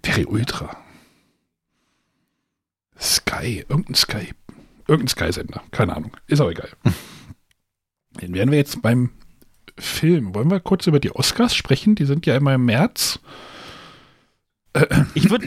Fairy 0.04 0.26
Ultra. 0.26 0.76
Sky, 3.00 3.66
irgendein 3.70 3.96
Sky. 3.96 4.34
Irgendein 4.88 5.08
Sky-Sender, 5.08 5.64
keine 5.72 5.96
Ahnung. 5.96 6.12
Ist 6.28 6.41
auch 6.41 6.52
egal. 6.52 6.70
Dann 8.20 8.34
wären 8.34 8.52
wir 8.52 8.58
jetzt 8.58 8.82
beim 8.82 9.12
Film. 9.80 10.36
Wollen 10.36 10.52
wir 10.52 10.60
kurz 10.60 10.88
über 10.88 11.00
die 11.00 11.16
Oscars 11.16 11.56
sprechen? 11.56 11.96
Die 11.96 12.06
sind 12.06 12.26
ja 12.26 12.36
immer 12.36 12.54
im 12.54 12.66
März. 12.66 13.20
Ich 15.14 15.30
würde, 15.30 15.46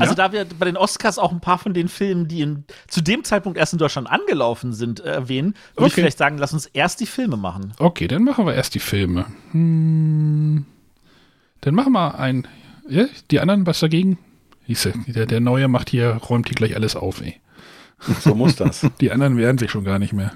also 0.00 0.12
Ja? 0.12 0.28
da 0.28 0.32
wir 0.32 0.44
bei 0.44 0.64
den 0.66 0.76
Oscars 0.76 1.18
auch 1.18 1.32
ein 1.32 1.40
paar 1.40 1.58
von 1.58 1.74
den 1.74 1.88
Filmen, 1.88 2.28
die 2.28 2.40
in, 2.42 2.64
zu 2.88 3.00
dem 3.00 3.24
Zeitpunkt 3.24 3.58
erst 3.58 3.72
in 3.72 3.78
Deutschland 3.78 4.10
angelaufen 4.10 4.72
sind, 4.72 5.00
äh, 5.00 5.12
erwähnen, 5.12 5.54
würde 5.74 5.86
ich 5.88 5.92
Okay. 5.92 6.00
vielleicht 6.02 6.18
sagen, 6.18 6.38
lass 6.38 6.52
uns 6.52 6.66
erst 6.66 7.00
die 7.00 7.06
Filme 7.06 7.36
machen. 7.36 7.72
Okay, 7.78 8.08
dann 8.08 8.24
machen 8.24 8.46
wir 8.46 8.54
erst 8.54 8.74
die 8.74 8.80
Filme. 8.80 9.26
Hm, 9.52 10.64
dann 11.60 11.74
machen 11.74 11.92
wir 11.92 12.18
ein. 12.18 12.46
Ja, 12.88 13.06
die 13.30 13.40
anderen, 13.40 13.66
was 13.66 13.80
dagegen? 13.80 14.18
Hieße, 14.66 14.92
der, 15.06 15.26
der 15.26 15.40
Neue 15.40 15.68
macht 15.68 15.90
hier, 15.90 16.10
räumt 16.28 16.48
hier 16.48 16.54
gleich 16.56 16.74
alles 16.76 16.96
auf, 16.96 17.20
ey. 17.20 17.40
So 18.20 18.34
muss 18.34 18.56
das. 18.56 18.86
Die 19.00 19.10
anderen 19.12 19.36
wehren 19.38 19.56
sich 19.58 19.70
schon 19.70 19.84
gar 19.84 19.98
nicht 19.98 20.12
mehr. 20.12 20.32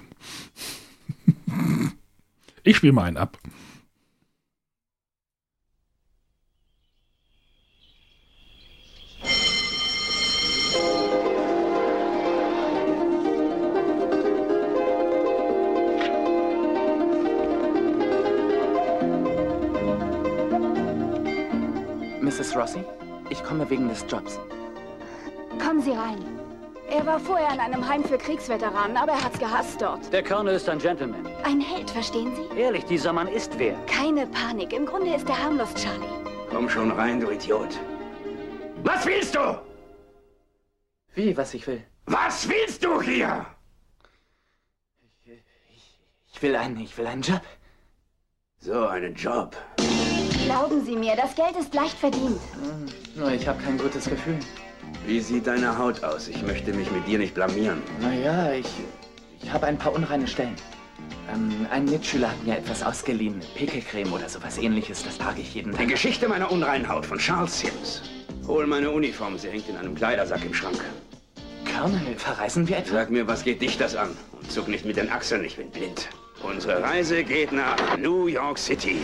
Ich 2.63 2.77
spiele 2.77 2.93
mal 2.93 3.05
einen 3.05 3.17
ab. 3.17 3.39
Mrs. 22.39 22.55
Rossi, 22.55 22.85
ich 23.31 23.43
komme 23.43 23.69
wegen 23.69 23.89
des 23.89 24.05
Jobs. 24.09 24.39
Kommen 25.61 25.83
Sie 25.83 25.91
rein. 25.91 26.25
Er 26.89 27.05
war 27.05 27.19
vorher 27.19 27.53
in 27.53 27.59
einem 27.59 27.87
Heim 27.87 28.05
für 28.05 28.17
Kriegsveteranen, 28.17 28.97
aber 28.97 29.13
er 29.13 29.25
hat's 29.25 29.41
gehasst 29.41 29.83
dort. 29.83 30.13
Der 30.13 30.23
Colonel 30.23 30.55
ist 30.55 30.69
ein 30.69 30.79
Gentleman. 30.79 31.27
Ein 31.43 31.61
Held, 31.61 31.91
verstehen 31.91 32.31
Sie? 32.37 32.57
Ehrlich, 32.57 32.85
dieser 32.85 33.13
Mann 33.13 33.27
ist 33.27 33.59
wer. 33.59 33.75
Keine 33.87 34.27
Panik. 34.29 34.73
Im 34.73 34.87
Grunde 34.87 35.15
ist 35.17 35.29
er 35.29 35.43
harmlos, 35.43 35.75
Charlie. 35.75 36.07
Komm 36.49 36.69
schon 36.69 36.93
rein, 36.93 37.19
du 37.19 37.29
Idiot. 37.31 37.77
Was 38.85 39.05
willst 39.05 39.35
du? 39.35 39.61
Wie, 41.15 41.37
was 41.37 41.53
ich 41.55 41.67
will? 41.67 41.83
Was 42.07 42.49
willst 42.49 42.85
du 42.85 43.03
hier? 43.03 43.47
Ich 46.33 46.41
will 46.41 46.55
einen, 46.55 46.79
ich 46.79 46.97
will 46.97 47.07
einen 47.09 47.23
Job. 47.23 47.43
So 48.61 48.87
einen 48.87 49.17
Job. 49.17 49.57
Glauben 50.49 50.83
Sie 50.83 50.97
mir, 50.97 51.15
das 51.15 51.35
Geld 51.35 51.55
ist 51.61 51.75
leicht 51.75 51.99
verdient. 51.99 52.41
Nur 53.15 53.31
ich 53.31 53.47
habe 53.47 53.63
kein 53.63 53.77
gutes 53.77 54.07
Gefühl. 54.09 54.39
Wie 55.07 55.21
sieht 55.21 55.47
deine 55.47 55.77
Haut 55.77 56.03
aus? 56.03 56.27
Ich 56.27 56.41
möchte 56.43 56.73
mich 56.73 56.91
mit 56.91 57.07
dir 57.07 57.19
nicht 57.19 57.35
blamieren. 57.35 57.83
Naja, 58.01 58.53
ich, 58.53 58.67
ich 59.43 59.53
habe 59.53 59.67
ein 59.67 59.77
paar 59.77 59.93
unreine 59.93 60.27
Stellen. 60.27 60.57
Ähm, 61.31 61.67
ein 61.71 61.85
Mitschüler 61.85 62.31
hat 62.31 62.43
mir 62.47 62.57
etwas 62.57 62.83
ausgeliehen. 62.83 63.43
Pickelcreme 63.57 64.11
oder 64.11 64.27
sowas 64.27 64.57
ähnliches, 64.57 65.05
das 65.05 65.19
trage 65.19 65.43
ich 65.43 65.53
jeden 65.55 65.73
Die 65.73 65.77
Tag. 65.81 65.89
Geschichte 65.89 66.27
meiner 66.29 66.51
unreinen 66.51 66.89
Haut 66.89 67.05
von 67.05 67.19
Charles 67.19 67.61
Sims. 67.61 68.01
Hol 68.47 68.67
meine 68.67 68.91
Uniform, 68.91 69.37
sie 69.37 69.51
hängt 69.51 69.69
in 69.69 69.77
einem 69.77 69.95
Kleidersack 69.95 70.43
im 70.47 70.55
Schrank. 70.55 70.83
Colonel, 71.67 72.17
verreisen 72.17 72.67
wir 72.67 72.79
etwa? 72.79 72.95
Sag 72.95 73.11
mir, 73.11 73.27
was 73.27 73.45
geht 73.45 73.61
dich 73.61 73.77
das 73.77 73.95
an? 73.95 74.17
Und 74.33 74.51
zuck 74.51 74.69
nicht 74.69 74.87
mit 74.87 74.97
den 74.97 75.11
Achseln, 75.13 75.45
ich 75.45 75.57
bin 75.57 75.69
blind. 75.71 76.09
Unsere 76.43 76.83
Reise 76.83 77.23
geht 77.23 77.53
nach 77.53 77.99
New 77.99 78.29
York 78.29 78.57
City. 78.57 78.97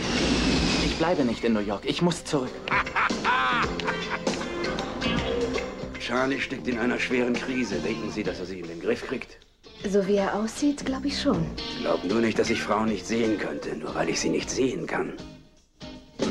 Ich 0.95 0.99
bleibe 0.99 1.25
nicht 1.25 1.43
in 1.43 1.51
New 1.51 1.59
York. 1.59 1.81
Ich 1.83 2.01
muss 2.01 2.23
zurück. 2.23 2.51
Charlie 5.99 6.39
steckt 6.39 6.69
in 6.69 6.79
einer 6.79 6.97
schweren 6.97 7.33
Krise. 7.33 7.75
Denken 7.79 8.09
Sie, 8.11 8.23
dass 8.23 8.39
er 8.39 8.45
sie 8.45 8.61
in 8.61 8.67
den 8.69 8.79
Griff 8.79 9.05
kriegt? 9.05 9.37
So 9.85 10.07
wie 10.07 10.15
er 10.15 10.33
aussieht, 10.33 10.85
glaube 10.85 11.07
ich 11.07 11.21
schon. 11.21 11.45
Glaub 11.81 12.01
nur 12.05 12.21
nicht, 12.21 12.39
dass 12.39 12.49
ich 12.49 12.61
Frauen 12.61 12.87
nicht 12.87 13.05
sehen 13.05 13.37
könnte, 13.37 13.75
nur 13.75 13.93
weil 13.93 14.07
ich 14.07 14.21
sie 14.21 14.29
nicht 14.29 14.49
sehen 14.49 14.87
kann. 14.87 15.17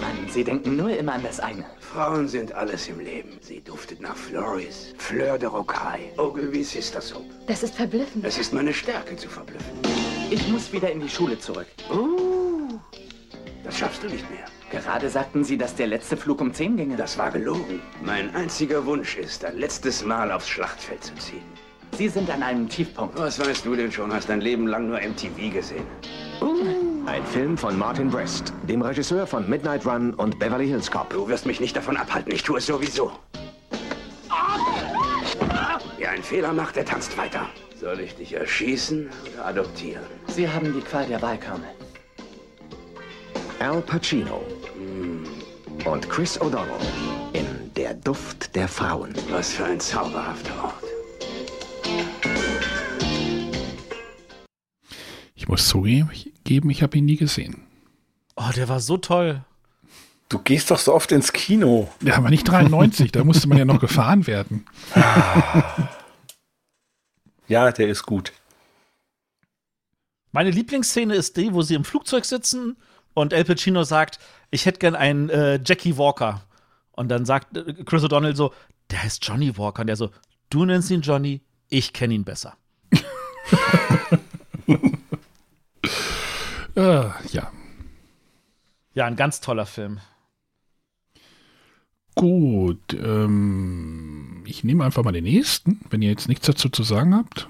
Mann, 0.00 0.16
Sie 0.30 0.42
denken 0.42 0.76
nur 0.76 0.96
immer 0.96 1.12
an 1.12 1.22
das 1.22 1.40
eine. 1.40 1.66
Frauen 1.80 2.26
sind 2.26 2.52
alles 2.52 2.88
im 2.88 3.00
Leben. 3.00 3.36
Sie 3.42 3.60
duftet 3.60 4.00
nach 4.00 4.16
Floris, 4.16 4.94
Fleur 4.96 5.36
de 5.36 5.50
Rocaille, 5.50 6.08
Ogilvy 6.16 6.64
Sister 6.64 7.02
Soap. 7.02 7.26
Das 7.46 7.62
ist 7.62 7.74
verblüffend. 7.74 8.24
Es 8.24 8.38
ist 8.38 8.54
meine 8.54 8.72
Stärke 8.72 9.14
zu 9.14 9.28
verblüffen. 9.28 9.76
Ich 10.30 10.48
muss 10.48 10.72
wieder 10.72 10.90
in 10.90 11.00
die 11.00 11.10
Schule 11.10 11.38
zurück. 11.38 11.66
Uh, 11.92 12.78
das 13.62 13.76
schaffst 13.78 14.02
du 14.02 14.08
nicht 14.08 14.28
mehr. 14.30 14.46
Gerade 14.74 15.08
sagten 15.08 15.44
Sie, 15.44 15.56
dass 15.56 15.76
der 15.76 15.86
letzte 15.86 16.16
Flug 16.16 16.40
um 16.40 16.52
10 16.52 16.76
ginge. 16.76 16.96
Das 16.96 17.16
war 17.16 17.30
gelogen. 17.30 17.80
Mein 18.02 18.34
einziger 18.34 18.84
Wunsch 18.84 19.16
ist, 19.16 19.44
ein 19.44 19.56
letztes 19.56 20.04
Mal 20.04 20.32
aufs 20.32 20.48
Schlachtfeld 20.48 21.04
zu 21.04 21.14
ziehen. 21.14 21.44
Sie 21.96 22.08
sind 22.08 22.28
an 22.28 22.42
einem 22.42 22.68
Tiefpunkt. 22.68 23.16
Was 23.16 23.38
weißt 23.38 23.64
du 23.64 23.76
denn 23.76 23.92
schon? 23.92 24.12
Hast 24.12 24.28
dein 24.28 24.40
Leben 24.40 24.66
lang 24.66 24.88
nur 24.88 24.98
MTV 24.98 25.52
gesehen. 25.52 25.86
Ein 27.06 27.24
Film 27.26 27.56
von 27.56 27.78
Martin 27.78 28.10
Brest, 28.10 28.52
dem 28.68 28.82
Regisseur 28.82 29.28
von 29.28 29.48
Midnight 29.48 29.86
Run 29.86 30.12
und 30.14 30.40
Beverly 30.40 30.66
Hills 30.66 30.90
Cop. 30.90 31.08
Du 31.10 31.28
wirst 31.28 31.46
mich 31.46 31.60
nicht 31.60 31.76
davon 31.76 31.96
abhalten. 31.96 32.32
Ich 32.32 32.42
tue 32.42 32.58
es 32.58 32.66
sowieso. 32.66 33.12
Wer 35.98 36.10
einen 36.10 36.24
Fehler 36.24 36.52
macht, 36.52 36.74
der 36.74 36.84
tanzt 36.84 37.16
weiter. 37.16 37.46
Soll 37.80 38.00
ich 38.00 38.16
dich 38.16 38.32
erschießen 38.32 39.08
oder 39.34 39.46
adoptieren? 39.46 40.02
Sie 40.26 40.48
haben 40.48 40.72
die 40.72 40.80
Qual 40.80 41.06
der 41.06 41.22
Wahl, 41.22 41.38
Colonel. 41.38 41.70
Al 43.60 43.80
Pacino 43.82 44.42
und 45.84 46.08
Chris 46.08 46.40
O'Donnell 46.40 46.80
in 47.32 47.72
Der 47.76 47.94
Duft 47.94 48.54
der 48.54 48.68
Frauen. 48.68 49.14
Was 49.30 49.52
für 49.52 49.64
ein 49.64 49.80
zauberhafter 49.80 50.64
Ort. 50.64 50.84
Ich 55.34 55.48
muss 55.48 55.68
zugeben, 55.68 56.70
ich 56.70 56.82
habe 56.82 56.96
ihn 56.96 57.04
nie 57.04 57.16
gesehen. 57.16 57.66
Oh, 58.36 58.50
der 58.56 58.68
war 58.68 58.80
so 58.80 58.96
toll. 58.96 59.44
Du 60.30 60.38
gehst 60.38 60.70
doch 60.70 60.78
so 60.78 60.94
oft 60.94 61.12
ins 61.12 61.32
Kino. 61.32 61.90
Ja, 62.00 62.16
aber 62.16 62.30
nicht 62.30 62.48
93, 62.48 63.12
da 63.12 63.24
musste 63.24 63.46
man 63.48 63.58
ja 63.58 63.64
noch 63.64 63.78
gefahren 63.78 64.26
werden. 64.26 64.66
Ja, 67.46 67.70
der 67.70 67.88
ist 67.88 68.04
gut. 68.04 68.32
Meine 70.32 70.50
Lieblingsszene 70.50 71.14
ist 71.14 71.36
die, 71.36 71.52
wo 71.52 71.60
sie 71.62 71.74
im 71.74 71.84
Flugzeug 71.84 72.24
sitzen 72.24 72.76
und 73.12 73.32
El 73.32 73.44
Pacino 73.44 73.84
sagt, 73.84 74.18
ich 74.54 74.66
hätte 74.66 74.78
gern 74.78 74.94
einen 74.94 75.28
äh, 75.30 75.60
Jackie 75.64 75.98
Walker. 75.98 76.42
Und 76.92 77.08
dann 77.08 77.24
sagt 77.24 77.56
äh, 77.56 77.74
Chris 77.84 78.04
O'Donnell 78.04 78.36
so, 78.36 78.52
der 78.90 79.02
heißt 79.02 79.24
Johnny 79.24 79.56
Walker. 79.58 79.80
Und 79.80 79.88
der 79.88 79.96
so, 79.96 80.10
du 80.50 80.64
nennst 80.64 80.90
ihn 80.90 81.00
Johnny, 81.00 81.42
ich 81.68 81.92
kenne 81.92 82.14
ihn 82.14 82.24
besser. 82.24 82.56
Äh, 86.76 87.08
ja, 87.32 87.52
Ja, 88.94 89.06
ein 89.06 89.16
ganz 89.16 89.40
toller 89.40 89.66
Film. 89.66 90.00
gut. 92.14 92.94
Ähm, 92.94 94.44
ich 94.46 94.62
nehme 94.64 94.84
einfach 94.84 95.02
mal 95.02 95.12
den 95.12 95.24
nächsten, 95.24 95.80
wenn 95.90 96.00
ihr 96.00 96.10
jetzt 96.10 96.28
nichts 96.28 96.46
dazu 96.46 96.68
zu 96.68 96.84
sagen 96.84 97.14
habt. 97.14 97.48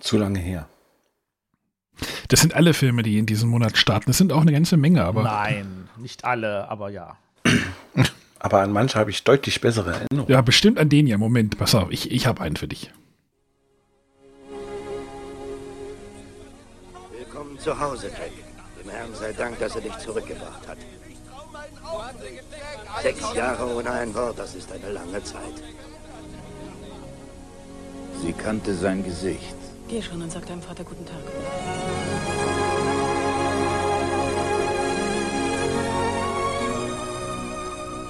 Zu 0.00 0.18
lange 0.18 0.38
her. 0.38 0.68
Das 2.28 2.40
sind 2.40 2.54
alle 2.54 2.74
Filme, 2.74 3.02
die 3.02 3.18
in 3.18 3.26
diesem 3.26 3.48
Monat 3.50 3.76
starten. 3.76 4.06
Das 4.08 4.18
sind 4.18 4.32
auch 4.32 4.40
eine 4.42 4.52
ganze 4.52 4.76
Menge, 4.76 5.04
aber 5.04 5.22
Nein, 5.22 5.88
nicht 5.98 6.24
alle, 6.24 6.68
aber 6.68 6.90
ja. 6.90 7.16
Aber 8.42 8.62
an 8.62 8.72
manche 8.72 8.98
habe 8.98 9.10
ich 9.10 9.22
deutlich 9.22 9.60
bessere 9.60 9.92
Erinnerungen. 9.92 10.32
ja, 10.32 10.40
bestimmt 10.40 10.78
an 10.78 10.88
den 10.88 11.06
ja. 11.06 11.18
Moment, 11.18 11.58
pass 11.58 11.74
auf, 11.74 11.90
ich, 11.90 12.10
ich 12.10 12.26
habe 12.26 12.40
einen 12.40 12.56
für 12.56 12.68
dich. 12.68 12.90
Willkommen 17.18 17.58
zu 17.58 17.78
Hause, 17.78 18.06
Jack. 18.08 18.30
Dem 18.82 18.90
Herrn 18.90 19.10
sei 19.14 19.32
Dank, 19.34 19.58
dass 19.58 19.74
er 19.74 19.82
dich 19.82 19.96
zurückgebracht 19.98 20.66
hat. 20.66 20.78
Sechs 23.02 23.34
Jahre 23.34 23.76
ohne 23.76 23.90
ein 23.90 24.14
Wort, 24.14 24.38
das 24.38 24.54
ist 24.54 24.72
eine 24.72 24.90
lange 24.90 25.22
Zeit. 25.22 25.62
Sie 28.22 28.32
kannte 28.32 28.74
sein 28.74 29.04
Gesicht. 29.04 29.54
Geh 29.90 30.00
schon 30.00 30.22
und 30.22 30.30
sag 30.30 30.46
deinem 30.46 30.62
Vater 30.62 30.84
guten 30.84 31.04
Tag. 31.04 31.18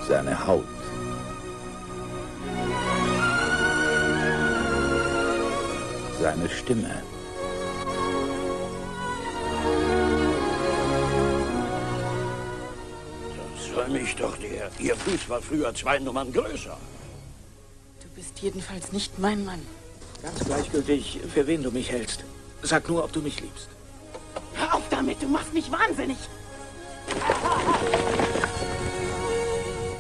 Seine 0.07 0.47
Haut. 0.47 0.65
Seine 6.21 6.49
Stimme. 6.51 7.03
Das 13.57 13.75
war 13.75 13.89
mich 13.89 14.15
doch 14.17 14.37
der. 14.37 14.71
Ihr 14.79 14.97
Fuß 14.97 15.31
war 15.31 15.41
früher 15.41 15.75
zwei 15.75 15.99
Nummern 15.99 16.31
größer. 16.31 16.77
Du 18.03 18.09
bist 18.15 18.39
jedenfalls 18.41 18.93
nicht 18.93 19.19
mein 19.19 19.47
Mann. 19.47 19.80
Ganz 20.23 20.45
gleichgültig, 20.45 21.21
für 21.33 21.47
wen 21.47 21.63
du 21.63 21.71
mich 21.71 21.91
hältst. 21.91 22.25
Sag 22.63 22.89
nur, 22.89 23.05
ob 23.05 23.13
du 23.13 23.21
mich 23.21 23.41
liebst. 23.41 23.69
Hör 24.55 24.75
auf 24.75 24.83
damit, 24.91 25.23
du 25.23 25.29
machst 25.29 25.55
mich 25.55 25.71
wahnsinnig. 25.73 26.19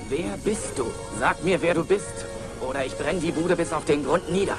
Wer 0.09 0.37
bist 0.45 0.77
du? 0.77 0.87
Sag 1.19 1.43
mir, 1.43 1.63
wer 1.63 1.75
du 1.75 1.85
bist. 1.85 2.27
Oder 2.61 2.85
ich 2.85 2.97
brenne 2.97 3.21
die 3.21 3.33
Bude 3.33 3.57
bis 3.57 3.73
auf 3.73 3.85
den 3.87 4.05
Grund 4.05 4.31
nieder. 4.31 4.57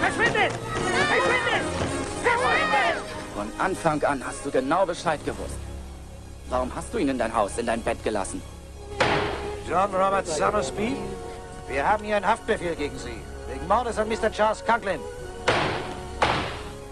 Verschwindet! 0.00 0.52
Verschwindet! 1.08 1.62
Verschwindet! 2.22 3.02
Von 3.34 3.48
Anfang 3.58 4.02
an 4.04 4.24
hast 4.24 4.44
du 4.44 4.50
genau 4.50 4.86
Bescheid 4.86 5.24
gewusst. 5.24 5.58
Warum 6.48 6.72
hast 6.74 6.92
du 6.92 6.98
ihn 6.98 7.08
in 7.08 7.18
dein 7.18 7.34
Haus, 7.34 7.58
in 7.58 7.66
dein 7.66 7.82
Bett 7.82 8.04
gelassen? 8.04 8.42
John 9.68 9.94
Robert 9.94 10.26
Summersby, 10.26 10.96
wir 11.68 11.88
haben 11.88 12.04
hier 12.04 12.16
einen 12.16 12.26
Haftbefehl 12.26 12.74
gegen 12.74 12.98
Sie. 12.98 13.14
Wegen 13.48 13.66
Mordes 13.68 13.98
an 13.98 14.08
Mr. 14.08 14.30
Charles 14.30 14.64
Conklin. 14.64 15.00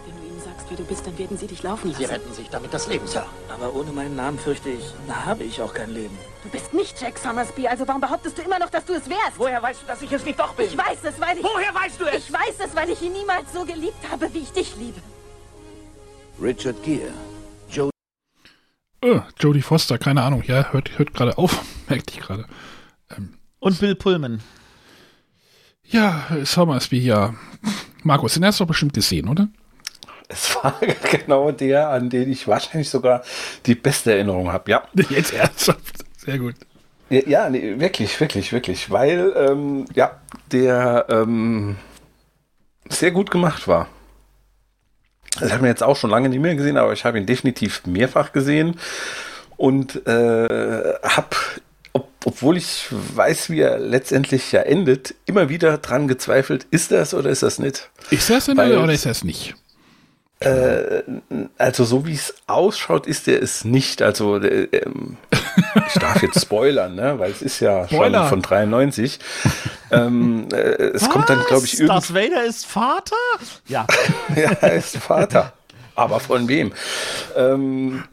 Wenn 0.06 0.16
du 0.16 0.26
ihnen 0.26 0.40
sagst, 0.40 0.66
wer 0.68 0.76
du 0.76 0.84
bist, 0.84 1.06
dann 1.06 1.18
werden 1.18 1.36
sie 1.36 1.46
dich 1.46 1.62
laufen 1.62 1.88
lassen. 1.90 2.04
Sie 2.04 2.04
retten 2.06 2.32
sich 2.32 2.48
damit 2.48 2.72
das 2.72 2.86
Leben, 2.86 3.06
Sir. 3.06 3.26
Aber 3.52 3.74
ohne 3.74 3.90
meinen 3.92 4.14
Namen 4.14 4.38
fürchte 4.38 4.70
ich, 4.70 4.84
da 5.08 5.24
habe 5.24 5.44
ich 5.44 5.60
auch 5.60 5.74
kein 5.74 5.90
Leben. 5.90 6.16
Du 6.44 6.50
bist 6.50 6.72
nicht 6.72 7.00
Jack 7.00 7.18
Summersby, 7.18 7.66
also 7.66 7.86
warum 7.88 8.00
behauptest 8.00 8.38
du 8.38 8.42
immer 8.42 8.58
noch, 8.58 8.70
dass 8.70 8.84
du 8.84 8.94
es 8.94 9.08
wärst? 9.08 9.38
Woher 9.38 9.62
weißt 9.62 9.82
du, 9.82 9.86
dass 9.86 10.02
ich 10.02 10.12
es 10.12 10.24
nicht 10.24 10.38
doch 10.38 10.54
bin? 10.54 10.66
Ich 10.66 10.78
weiß 10.78 10.98
es, 11.04 11.20
weil 11.20 11.38
ich... 11.38 11.44
Woher 11.44 11.74
weißt 11.74 12.00
du 12.00 12.04
es? 12.04 12.28
Ich 12.28 12.32
weiß 12.32 12.54
es, 12.64 12.76
weil 12.76 12.90
ich 12.90 13.02
ihn 13.02 13.12
niemals 13.12 13.52
so 13.52 13.64
geliebt 13.64 14.10
habe, 14.10 14.32
wie 14.32 14.40
ich 14.40 14.52
dich 14.52 14.76
liebe. 14.76 15.00
Richard 16.40 16.82
Gere. 16.82 17.12
Äh, 19.02 19.20
Jodie 19.38 19.62
Foster, 19.62 19.98
keine 19.98 20.22
Ahnung. 20.22 20.42
Ja, 20.46 20.72
hört, 20.72 20.98
hört 20.98 21.14
gerade 21.14 21.38
auf, 21.38 21.62
merkte 21.88 22.14
ich 22.14 22.20
gerade. 22.20 22.46
Und 23.58 23.78
Bill 23.80 23.94
Pullman. 23.94 24.40
Ja, 25.84 26.26
Summersby, 26.44 26.98
ja. 26.98 27.34
Markus, 28.02 28.34
den 28.34 28.44
hast 28.44 28.60
du 28.60 28.64
doch 28.64 28.68
bestimmt 28.68 28.94
gesehen, 28.94 29.28
oder? 29.28 29.48
Es 30.28 30.54
war 30.56 30.78
genau 31.10 31.50
der, 31.50 31.88
an 31.88 32.08
den 32.08 32.30
ich 32.30 32.46
wahrscheinlich 32.46 32.88
sogar 32.88 33.22
die 33.66 33.74
beste 33.74 34.12
Erinnerung 34.12 34.52
habe. 34.52 34.70
Ja. 34.70 34.82
Jetzt 35.10 35.32
ernsthaft. 35.34 36.04
Sehr 36.16 36.38
gut. 36.38 36.54
Ja, 37.08 37.20
ja 37.26 37.50
nee, 37.50 37.78
wirklich, 37.78 38.18
wirklich, 38.20 38.52
wirklich. 38.52 38.90
Weil, 38.90 39.32
ähm, 39.36 39.86
ja, 39.94 40.20
der 40.52 41.06
ähm, 41.08 41.76
sehr 42.88 43.10
gut 43.10 43.30
gemacht 43.30 43.66
war. 43.66 43.88
Das 45.38 45.52
hat 45.52 45.60
man 45.60 45.68
jetzt 45.70 45.82
auch 45.82 45.96
schon 45.96 46.10
lange 46.10 46.28
nicht 46.28 46.40
mehr 46.40 46.54
gesehen, 46.56 46.76
aber 46.76 46.92
ich 46.92 47.04
habe 47.04 47.18
ihn 47.18 47.26
definitiv 47.26 47.82
mehrfach 47.86 48.32
gesehen 48.32 48.76
und 49.56 50.06
äh, 50.06 50.94
habe, 51.02 51.36
ob, 51.92 52.08
obwohl 52.24 52.56
ich 52.56 52.86
weiß, 52.90 53.50
wie 53.50 53.60
er 53.60 53.78
letztendlich 53.78 54.50
ja 54.52 54.62
endet, 54.62 55.14
immer 55.26 55.48
wieder 55.48 55.78
dran 55.78 56.08
gezweifelt, 56.08 56.66
ist 56.70 56.90
das 56.90 57.14
oder 57.14 57.30
ist 57.30 57.42
das 57.42 57.58
nicht? 57.58 57.90
Ist 58.10 58.28
das 58.30 58.46
denn 58.46 58.56
Weil- 58.56 58.76
oder 58.76 58.92
ist 58.92 59.06
das 59.06 59.22
nicht? 59.22 59.54
Äh, 60.42 61.02
also 61.58 61.84
so 61.84 62.06
wie 62.06 62.14
es 62.14 62.34
ausschaut, 62.46 63.06
ist 63.06 63.28
er 63.28 63.42
es 63.42 63.64
nicht. 63.64 64.00
Also 64.00 64.38
äh, 64.38 64.68
ähm, 64.72 65.18
ich 65.86 65.94
darf 65.94 66.22
jetzt 66.22 66.40
spoilern, 66.40 66.94
ne? 66.94 67.18
weil 67.18 67.30
es 67.30 67.42
ist 67.42 67.60
ja 67.60 67.86
Spoiler. 67.86 68.20
schon 68.20 68.28
von 68.28 68.42
93. 68.42 69.18
ähm, 69.90 70.48
äh, 70.50 70.56
es 70.56 71.10
kommt 71.10 71.28
dann, 71.28 71.44
glaube 71.44 71.66
ich, 71.66 71.74
Was? 71.74 71.80
irgendwie. 71.80 71.86
Darth 71.86 72.14
Vader 72.14 72.44
ist 72.44 72.64
Vater? 72.64 73.16
Ja. 73.68 73.86
ja, 74.34 74.50
er 74.62 74.72
ist 74.74 74.96
Vater. 74.96 75.52
Aber 75.94 76.20
von 76.20 76.48
wem? 76.48 76.72
Ähm, 77.36 78.04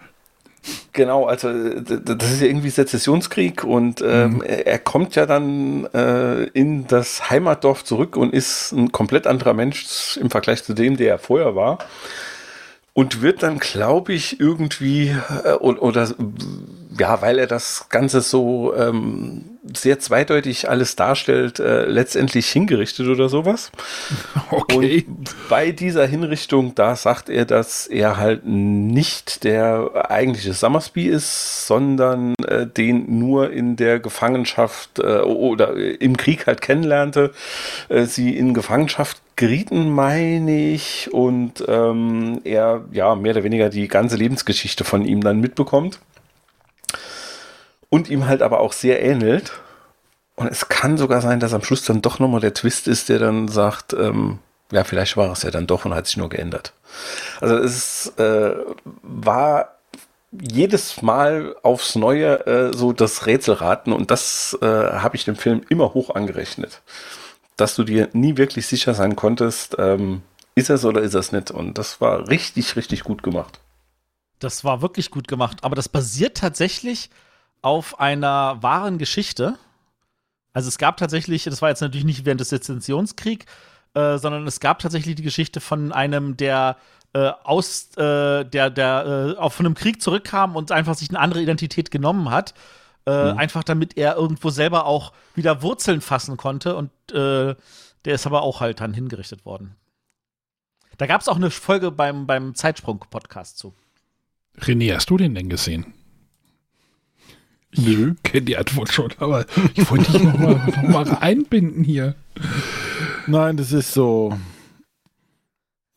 genau, 0.94 1.26
also 1.26 1.50
das 1.52 2.32
ist 2.32 2.42
ja 2.42 2.48
irgendwie 2.48 2.70
Sezessionskrieg 2.70 3.64
und 3.64 4.02
ähm, 4.02 4.42
er 4.42 4.68
er 4.68 4.80
kommt 4.80 5.16
ja 5.16 5.26
dann 5.26 5.86
äh, 5.94 6.44
in 6.54 6.86
das 6.88 7.30
Heimatdorf 7.32 7.84
zurück 7.84 8.16
und 8.16 8.34
ist 8.34 8.72
ein 8.74 8.92
komplett 8.92 9.26
anderer 9.26 9.54
Mensch 9.54 10.18
im 10.18 10.30
Vergleich 10.30 10.64
zu 10.64 10.74
dem, 10.74 10.98
der 10.98 11.10
er 11.10 11.20
vorher 11.20 11.56
war. 11.56 11.80
Und 12.94 13.22
wird 13.22 13.44
dann, 13.44 13.60
glaube 13.60 14.14
ich, 14.14 14.40
irgendwie, 14.40 15.16
äh, 15.44 15.54
oder, 15.54 15.82
oder 15.84 16.08
ja, 16.98 17.22
weil 17.22 17.40
er 17.40 17.48
das 17.48 17.88
Ganze 17.90 18.22
so 18.22 18.74
ähm, 18.76 19.58
sehr 19.76 20.00
zweideutig 20.00 20.70
alles 20.70 20.96
darstellt, 20.96 21.60
äh, 21.60 21.86
letztendlich 21.86 22.50
hingerichtet 22.50 23.08
oder 23.08 23.30
sowas. 23.30 23.72
Okay. 24.50 25.06
Und 25.08 25.36
bei 25.50 25.72
dieser 25.72 26.06
Hinrichtung, 26.06 26.74
da 26.74 26.96
sagt 26.96 27.30
er, 27.30 27.44
dass 27.44 27.86
er 27.88 28.18
halt 28.18 28.46
nicht 28.46 29.44
der 29.44 30.10
eigentliche 30.10 30.54
Summersby 30.54 31.08
ist, 31.08 31.68
sondern 31.68 32.34
äh, 32.48 32.66
den 32.66 33.20
nur 33.20 33.52
in 33.52 33.76
der 33.76 34.00
Gefangenschaft 34.00 35.00
äh, 35.00 35.20
oder 35.20 35.76
im 35.76 36.16
Krieg 36.16 36.48
halt 36.48 36.62
kennenlernte. 36.62 37.32
Äh, 37.90 38.06
sie 38.06 38.38
in 38.38 38.54
Gefangenschaft 38.54 39.22
gerieten, 39.36 39.90
meine 39.90 40.72
ich, 40.72 41.10
und 41.12 41.64
ähm, 41.68 42.40
er 42.46 42.86
ja 42.92 43.16
mehr 43.16 43.34
oder 43.34 43.44
weniger 43.44 43.70
die 43.70 43.88
ganze 43.90 44.16
Lebensgeschichte 44.16 44.86
von 44.86 45.04
ihm 45.04 45.22
dann 45.22 45.42
mitbekommt. 45.42 46.00
Und 47.90 48.10
ihm 48.10 48.28
halt 48.28 48.42
aber 48.42 48.60
auch 48.60 48.74
sehr 48.74 49.02
ähnelt. 49.02 49.54
Und 50.36 50.48
es 50.48 50.70
kann 50.70 50.98
sogar 50.98 51.22
sein, 51.22 51.40
dass 51.40 51.54
am 51.54 51.64
Schluss 51.64 51.84
dann 51.84 52.02
doch 52.02 52.20
nochmal 52.20 52.42
der 52.42 52.54
Twist 52.54 52.88
ist, 52.88 53.10
der 53.10 53.20
dann 53.20 53.48
sagt, 53.48 53.94
ähm, 53.94 54.40
ja, 54.72 54.84
vielleicht 54.84 55.18
war 55.18 55.32
es 55.32 55.44
ja 55.44 55.52
dann 55.52 55.68
doch 55.68 55.86
und 55.86 55.96
hat 55.96 56.08
sich 56.08 56.18
nur 56.18 56.30
geändert. 56.30 56.74
Also 57.40 57.58
es 57.58 58.14
äh, 58.18 58.56
war 59.02 59.78
jedes 60.32 61.02
Mal 61.02 61.56
aufs 61.64 61.96
Neue 61.96 62.46
äh, 62.46 62.74
so 62.76 62.92
das 62.92 63.26
Rätselraten 63.26 63.94
und 63.94 64.12
das 64.12 64.58
äh, 64.62 64.66
habe 64.66 65.16
ich 65.16 65.26
dem 65.26 65.36
Film 65.36 65.62
immer 65.70 65.94
hoch 65.94 66.14
angerechnet. 66.14 66.82
Dass 67.56 67.76
du 67.76 67.84
dir 67.84 68.10
nie 68.14 68.38
wirklich 68.38 68.68
sicher 68.68 68.94
sein 68.94 69.16
konntest, 69.16 69.76
ähm, 69.80 70.22
ist 70.54 70.70
es 70.70 70.86
oder 70.86 71.02
ist 71.02 71.16
es 71.16 71.32
nicht. 71.32 71.50
Und 71.50 71.78
das 71.78 72.02
war 72.02 72.28
richtig, 72.30 72.76
richtig 72.76 73.04
gut 73.04 73.24
gemacht. 73.24 73.60
Das 74.40 74.64
war 74.64 74.82
wirklich 74.82 75.10
gut 75.10 75.28
gemacht, 75.28 75.64
aber 75.64 75.76
das 75.76 75.90
basiert 75.90 76.38
tatsächlich 76.38 77.10
auf 77.62 78.00
einer 78.00 78.62
wahren 78.62 78.98
Geschichte. 78.98 79.58
Also 80.54 80.68
es 80.70 80.78
gab 80.78 80.98
tatsächlich, 80.98 81.44
das 81.44 81.62
war 81.62 81.70
jetzt 81.70 81.82
natürlich 81.82 82.06
nicht 82.06 82.26
während 82.26 82.42
des 82.42 82.50
Sezessionskriegs, 82.50 83.46
äh, 83.94 84.18
sondern 84.18 84.48
es 84.48 84.60
gab 84.60 84.80
tatsächlich 84.80 85.16
die 85.16 85.24
Geschichte 85.24 85.60
von 85.60 85.92
einem, 85.92 86.36
der 86.38 86.78
äh, 87.14 87.32
aus 87.44 87.96
äh, 87.98 88.44
der 88.44 88.70
der 88.70 89.36
äh, 89.40 89.50
von 89.50 89.66
einem 89.66 89.76
Krieg 89.76 90.02
zurückkam 90.02 90.56
und 90.56 90.72
einfach 90.72 90.96
sich 90.96 91.10
eine 91.10 91.20
andere 91.20 91.42
Identität 91.42 91.92
genommen 91.92 92.30
hat, 92.32 92.54
äh, 93.06 93.32
Mhm. 93.32 93.38
einfach 93.38 93.64
damit 93.64 93.98
er 93.98 94.16
irgendwo 94.16 94.50
selber 94.50 94.86
auch 94.86 95.14
wieder 95.36 95.62
Wurzeln 95.62 96.02
fassen 96.02 96.38
konnte 96.38 96.76
und 96.76 96.92
äh, 97.12 97.56
der 98.06 98.14
ist 98.16 98.26
aber 98.26 98.42
auch 98.42 98.60
halt 98.62 98.82
dann 98.82 98.94
hingerichtet 98.94 99.46
worden. 99.46 99.76
Da 100.98 101.06
gab 101.06 101.22
es 101.22 101.28
auch 101.28 101.36
eine 101.36 101.52
Folge 101.52 101.92
beim 101.92 102.26
beim 102.28 102.56
Zeitsprung-Podcast 102.56 103.58
zu. 103.58 103.74
René, 104.60 104.96
hast 104.96 105.10
du 105.10 105.18
den 105.18 105.36
denn 105.36 105.50
gesehen? 105.50 105.94
Nö, 107.78 108.14
kenn 108.24 108.46
die 108.46 108.58
Antwort 108.58 108.92
schon, 108.92 109.14
aber 109.20 109.46
ich 109.76 109.90
wollte 109.90 110.12
dich 110.12 110.24
noch 110.24 110.38
mal, 110.38 110.56
noch 110.66 110.84
mal 111.06 111.18
einbinden 111.22 111.84
hier. 111.84 112.16
Nein, 113.28 113.58
das 113.58 113.72
ist 113.72 113.94
so 113.94 114.38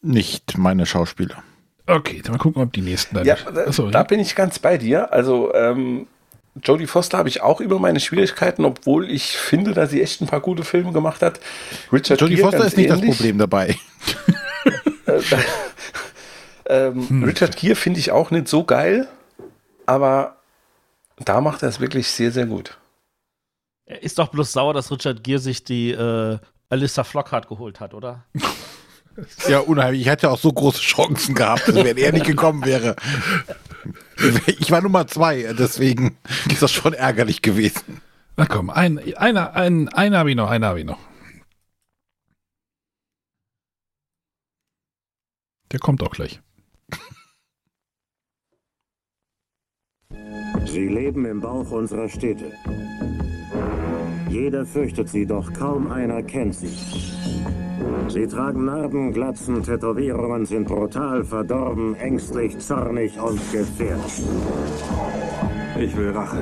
nicht 0.02 0.56
meine 0.56 0.86
Schauspieler. 0.86 1.42
Okay, 1.86 2.20
dann 2.22 2.32
mal 2.32 2.38
gucken, 2.38 2.62
ob 2.62 2.72
die 2.72 2.80
nächsten 2.82 3.14
dann. 3.16 3.26
Ja, 3.26 3.36
da, 3.52 3.62
Achso, 3.64 3.90
da 3.90 4.00
ja. 4.00 4.04
bin 4.04 4.20
ich 4.20 4.34
ganz 4.36 4.58
bei 4.58 4.78
dir. 4.78 5.12
Also 5.12 5.52
ähm, 5.54 6.06
Jodie 6.62 6.86
Foster 6.86 7.18
habe 7.18 7.28
ich 7.28 7.42
auch 7.42 7.60
über 7.60 7.78
meine 7.78 8.00
Schwierigkeiten, 8.00 8.64
obwohl 8.64 9.10
ich 9.10 9.36
finde, 9.36 9.72
dass 9.72 9.90
sie 9.90 10.00
echt 10.02 10.20
ein 10.20 10.26
paar 10.26 10.40
gute 10.40 10.64
Filme 10.64 10.92
gemacht 10.92 11.20
hat. 11.22 11.40
Richard 11.92 12.20
Jodie 12.20 12.36
Gere 12.36 12.50
Foster 12.50 12.66
ist 12.66 12.76
nicht 12.76 12.90
das 12.90 12.98
ähnlich. 13.00 13.16
Problem 13.16 13.38
dabei. 13.38 13.76
Ähm, 16.66 17.08
Hm. 17.08 17.24
Richard 17.24 17.56
Gere 17.56 17.74
finde 17.74 17.98
ich 17.98 18.12
auch 18.12 18.30
nicht 18.30 18.46
so 18.46 18.62
geil, 18.62 19.08
aber 19.86 20.36
da 21.24 21.40
macht 21.40 21.62
er 21.62 21.68
es 21.68 21.80
wirklich 21.80 22.08
sehr, 22.08 22.32
sehr 22.32 22.46
gut. 22.46 22.78
Er 23.86 24.02
ist 24.02 24.18
doch 24.18 24.28
bloß 24.28 24.52
sauer, 24.52 24.74
dass 24.74 24.90
Richard 24.90 25.24
Gere 25.24 25.38
sich 25.38 25.64
die 25.64 25.90
äh, 25.90 26.38
Alyssa 26.68 27.04
Flockhart 27.04 27.48
geholt 27.48 27.80
hat, 27.80 27.94
oder? 27.94 28.24
Ja, 29.48 29.58
unheimlich. 29.58 30.02
Ich 30.02 30.08
hatte 30.08 30.30
auch 30.30 30.38
so 30.38 30.52
große 30.52 30.80
Chancen 30.80 31.34
gehabt, 31.34 31.74
wenn 31.74 31.98
er 31.98 32.12
nicht 32.12 32.24
gekommen 32.24 32.64
wäre. 32.64 32.96
Ich 34.46 34.70
war 34.70 34.80
Nummer 34.80 35.06
zwei, 35.08 35.52
deswegen 35.52 36.16
ist 36.48 36.62
das 36.62 36.72
schon 36.72 36.94
ärgerlich 36.94 37.42
gewesen. 37.42 38.00
Na 38.36 38.46
komm, 38.46 38.70
ein, 38.70 38.98
einer, 39.16 39.54
ein, 39.54 39.88
einen 39.88 40.16
habe 40.16 40.30
ich 40.30 40.36
noch, 40.36 40.48
einen 40.48 40.64
habe 40.64 40.78
ich 40.80 40.86
noch. 40.86 40.98
Der 45.72 45.80
kommt 45.80 46.02
auch 46.02 46.12
gleich. 46.12 46.40
Sie 50.70 50.86
leben 50.86 51.24
im 51.26 51.40
Bauch 51.40 51.72
unserer 51.72 52.08
Städte. 52.08 52.52
Jeder 54.28 54.64
fürchtet 54.64 55.08
sie, 55.08 55.26
doch 55.26 55.52
kaum 55.52 55.90
einer 55.90 56.22
kennt 56.22 56.54
sie. 56.54 56.70
Sie 58.06 58.26
tragen 58.28 58.66
Narben, 58.66 59.12
Glatzen, 59.12 59.64
Tätowierungen, 59.64 60.46
sind 60.46 60.68
brutal, 60.68 61.24
verdorben, 61.24 61.96
ängstlich, 61.96 62.56
zornig 62.58 63.20
und 63.20 63.40
gefährlich. 63.50 64.22
Ich 65.80 65.96
will 65.96 66.10
Rache. 66.10 66.38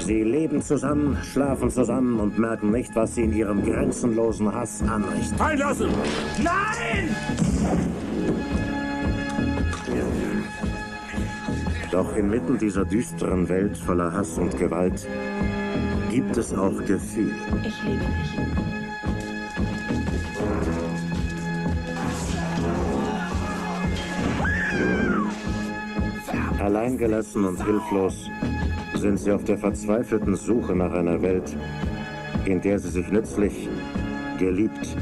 Sie 0.00 0.22
leben 0.22 0.60
zusammen, 0.60 1.16
schlafen 1.22 1.70
zusammen 1.70 2.20
und 2.20 2.38
merken 2.38 2.72
nicht, 2.72 2.94
was 2.94 3.14
sie 3.14 3.22
in 3.22 3.32
ihrem 3.32 3.64
grenzenlosen 3.64 4.54
Hass 4.54 4.82
anrichten. 4.82 5.40
Einlassen! 5.40 5.88
Nein! 6.42 7.16
Doch 11.92 12.16
inmitten 12.16 12.56
dieser 12.56 12.86
düsteren 12.86 13.46
Welt 13.50 13.76
voller 13.76 14.10
Hass 14.10 14.38
und 14.38 14.58
Gewalt 14.58 15.06
gibt 16.10 16.34
es 16.38 16.54
auch 16.54 16.74
Gefühle. 16.86 17.34
Ich 17.66 17.82
liebe 17.84 18.00
dich. 18.00 18.38
Alleingelassen 26.58 27.44
und 27.44 27.62
hilflos 27.62 28.30
sind 28.94 29.18
sie 29.18 29.30
auf 29.30 29.44
der 29.44 29.58
verzweifelten 29.58 30.34
Suche 30.34 30.74
nach 30.74 30.92
einer 30.92 31.20
Welt, 31.20 31.54
in 32.46 32.62
der 32.62 32.78
sie 32.78 32.88
sich 32.88 33.10
nützlich, 33.10 33.68
geliebt 34.38 34.96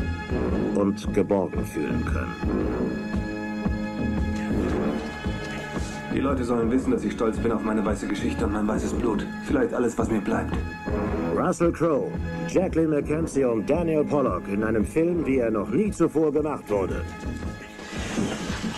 und 0.75 1.15
geborgen 1.15 1.65
fühlen 1.65 2.05
können. 2.05 3.10
Die 6.21 6.27
Leute 6.27 6.45
sollen 6.45 6.71
wissen, 6.71 6.91
dass 6.91 7.03
ich 7.03 7.15
stolz 7.15 7.39
bin 7.39 7.51
auf 7.51 7.63
meine 7.63 7.83
weiße 7.83 8.07
Geschichte 8.07 8.45
und 8.45 8.53
mein 8.53 8.69
weißes 8.69 8.93
Blut. 8.93 9.27
Vielleicht 9.47 9.73
alles, 9.73 9.97
was 9.97 10.11
mir 10.11 10.21
bleibt. 10.21 10.53
Russell 11.35 11.73
Crowe, 11.73 12.13
Jacqueline 12.47 12.89
McKenzie 12.89 13.45
und 13.45 13.71
Daniel 13.71 14.05
Pollock 14.05 14.43
in 14.53 14.63
einem 14.63 14.85
Film, 14.85 15.25
wie 15.25 15.39
er 15.39 15.51
noch 15.51 15.71
nie 15.71 15.91
zuvor 15.91 16.31
gemacht 16.31 16.69
wurde. 16.69 17.01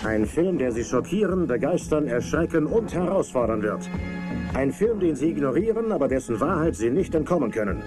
Ein 0.05 0.25
Film, 0.25 0.57
der 0.57 0.71
Sie 0.71 0.85
schockieren, 0.85 1.45
begeistern, 1.45 2.07
erschrecken 2.07 2.65
und 2.65 2.93
herausfordern 2.93 3.61
wird. 3.61 3.89
Ein 4.53 4.71
Film, 4.71 5.01
den 5.01 5.17
Sie 5.17 5.31
ignorieren, 5.31 5.91
aber 5.91 6.07
dessen 6.07 6.39
Wahrheit 6.39 6.77
Sie 6.77 6.91
nicht 6.91 7.13
entkommen 7.13 7.51
können. 7.51 7.81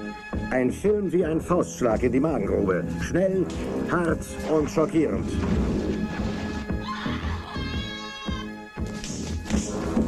Ein 0.50 0.70
Film 0.70 1.10
wie 1.10 1.24
ein 1.24 1.40
Faustschlag 1.40 2.02
in 2.02 2.12
die 2.12 2.20
Magengrube. 2.20 2.84
Schnell, 3.00 3.46
hart 3.90 4.26
und 4.54 4.68
schockierend. 4.68 5.24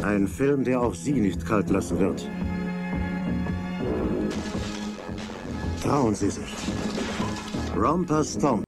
Ein 0.08 0.26
Film, 0.26 0.64
der 0.64 0.80
auch 0.80 0.94
Sie 0.94 1.12
nicht 1.12 1.44
kalt 1.44 1.68
lassen 1.68 1.98
wird. 1.98 2.26
Trauen 5.82 6.14
Sie 6.14 6.30
sich. 6.30 6.48
Romper 7.76 8.24
Stomp. 8.24 8.64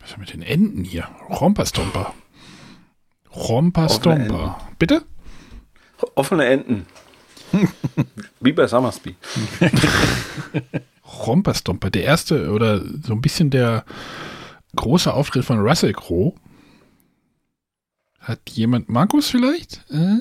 Was 0.00 0.10
ist 0.10 0.18
mit 0.18 0.34
den 0.34 0.42
Enten 0.42 0.84
hier? 0.84 1.08
Romperstomper. 1.30 2.12
Romperstomper. 3.34 4.60
Bitte? 4.78 5.02
Offene 6.14 6.44
Enden. 6.44 6.84
Wie 8.40 8.52
bei 8.52 8.66
Summersby. 8.66 9.16
Romperstomper. 11.26 11.88
Der 11.88 12.04
erste 12.04 12.50
oder 12.50 12.82
so 12.84 13.14
ein 13.14 13.22
bisschen 13.22 13.48
der 13.48 13.86
große 14.76 15.10
Auftritt 15.14 15.46
von 15.46 15.60
Russell 15.60 15.94
Crowe. 15.94 16.34
Hat 18.22 18.40
jemand, 18.50 18.88
Markus 18.88 19.28
vielleicht? 19.28 19.82
Äh? 19.90 20.18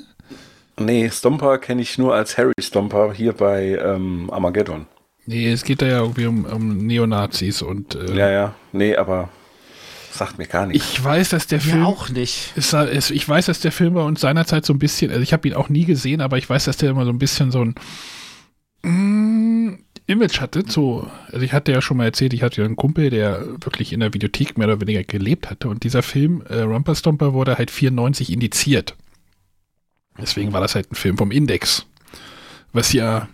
Nee, 0.80 1.10
Stomper 1.12 1.58
kenne 1.60 1.82
ich 1.82 1.98
nur 1.98 2.16
als 2.16 2.38
Harry 2.38 2.54
Stomper 2.60 3.14
hier 3.14 3.34
bei 3.34 3.80
ähm, 3.84 4.30
Armageddon. 4.32 4.88
Nee, 5.26 5.52
es 5.52 5.64
geht 5.64 5.82
da 5.82 5.86
ja 5.86 6.00
irgendwie 6.00 6.26
um, 6.26 6.46
um 6.46 6.78
Neonazis 6.78 7.62
und. 7.62 7.96
Äh, 7.96 8.16
Ja, 8.16 8.30
ja. 8.30 8.56
Nee, 8.72 8.96
aber 8.96 9.30
sagt 10.12 10.38
mir 10.38 10.48
gar 10.48 10.66
nichts. 10.66 10.92
Ich 10.92 11.04
weiß, 11.04 11.30
dass 11.30 11.48
der 11.48 11.62
Film. 11.62 11.86
auch 11.86 12.10
nicht. 12.10 12.54
Ist, 12.56 12.74
ist, 12.74 13.12
ich 13.12 13.28
weiß, 13.28 13.46
dass 13.46 13.60
der 13.60 13.72
Film 13.72 13.94
bei 13.94 14.02
uns 14.02 14.20
seinerzeit 14.22 14.66
so 14.66 14.74
ein 14.74 14.80
bisschen, 14.80 15.12
also 15.12 15.22
ich 15.22 15.32
habe 15.34 15.48
ihn 15.48 15.54
auch 15.54 15.70
nie 15.70 15.86
gesehen, 15.86 16.22
aber 16.22 16.38
ich 16.38 16.50
weiß, 16.50 16.66
dass 16.66 16.78
der 16.78 16.90
immer 16.90 17.06
so 17.06 17.12
ein 17.12 17.20
bisschen 17.20 17.52
so 17.52 17.64
ein 17.64 17.76
mm, 18.84 19.78
Image 20.08 20.42
hatte. 20.42 20.64
So, 20.68 21.10
also 21.32 21.40
ich 21.46 21.54
hatte 21.54 21.72
ja 21.72 21.82
schon 21.82 21.98
mal 21.98 22.06
erzählt, 22.06 22.34
ich 22.34 22.44
hatte 22.44 22.62
ja 22.62 22.66
einen 22.66 22.76
Kumpel, 22.76 23.10
der 23.10 23.46
wirklich 23.64 23.94
in 23.94 24.00
der 24.02 24.14
Videothek 24.14 24.58
mehr 24.58 24.68
oder 24.68 24.82
weniger 24.82 25.04
gelebt 25.04 25.50
hatte. 25.50 25.70
Und 25.70 25.84
dieser 25.84 26.02
Film, 26.04 26.42
äh, 26.50 26.62
Rumper 26.62 26.96
Stomper, 26.96 27.34
wurde 27.34 27.58
halt 27.58 27.72
94 27.72 28.32
indiziert. 28.32 28.96
Deswegen 30.20 30.52
war 30.54 30.62
das 30.62 30.76
halt 30.76 30.92
ein 30.92 30.96
Film 30.96 31.18
vom 31.18 31.32
Index. 31.32 31.86
Was 32.74 32.92
ja 32.94 33.28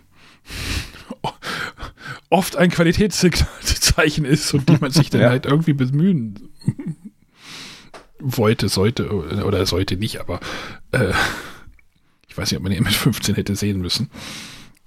oft 2.30 2.56
ein 2.56 2.70
Qualitätszeichen 2.70 4.24
ist 4.24 4.54
und 4.54 4.68
die 4.68 4.76
man 4.80 4.90
sich 4.90 5.10
dann 5.10 5.20
Ja. 5.22 5.30
halt 5.30 5.46
irgendwie 5.46 5.72
bemühen 5.72 6.38
wollte, 8.20 8.68
sollte 8.68 9.10
oder 9.12 9.64
sollte 9.66 9.96
nicht, 9.96 10.18
aber 10.20 10.40
äh, 10.92 11.12
ich 12.28 12.36
weiß 12.36 12.50
nicht, 12.50 12.56
ob 12.58 12.62
man 12.64 12.72
den 12.72 12.82
mit 12.82 12.92
15 12.94 13.34
hätte 13.36 13.54
sehen 13.56 13.80
müssen. 13.80 14.10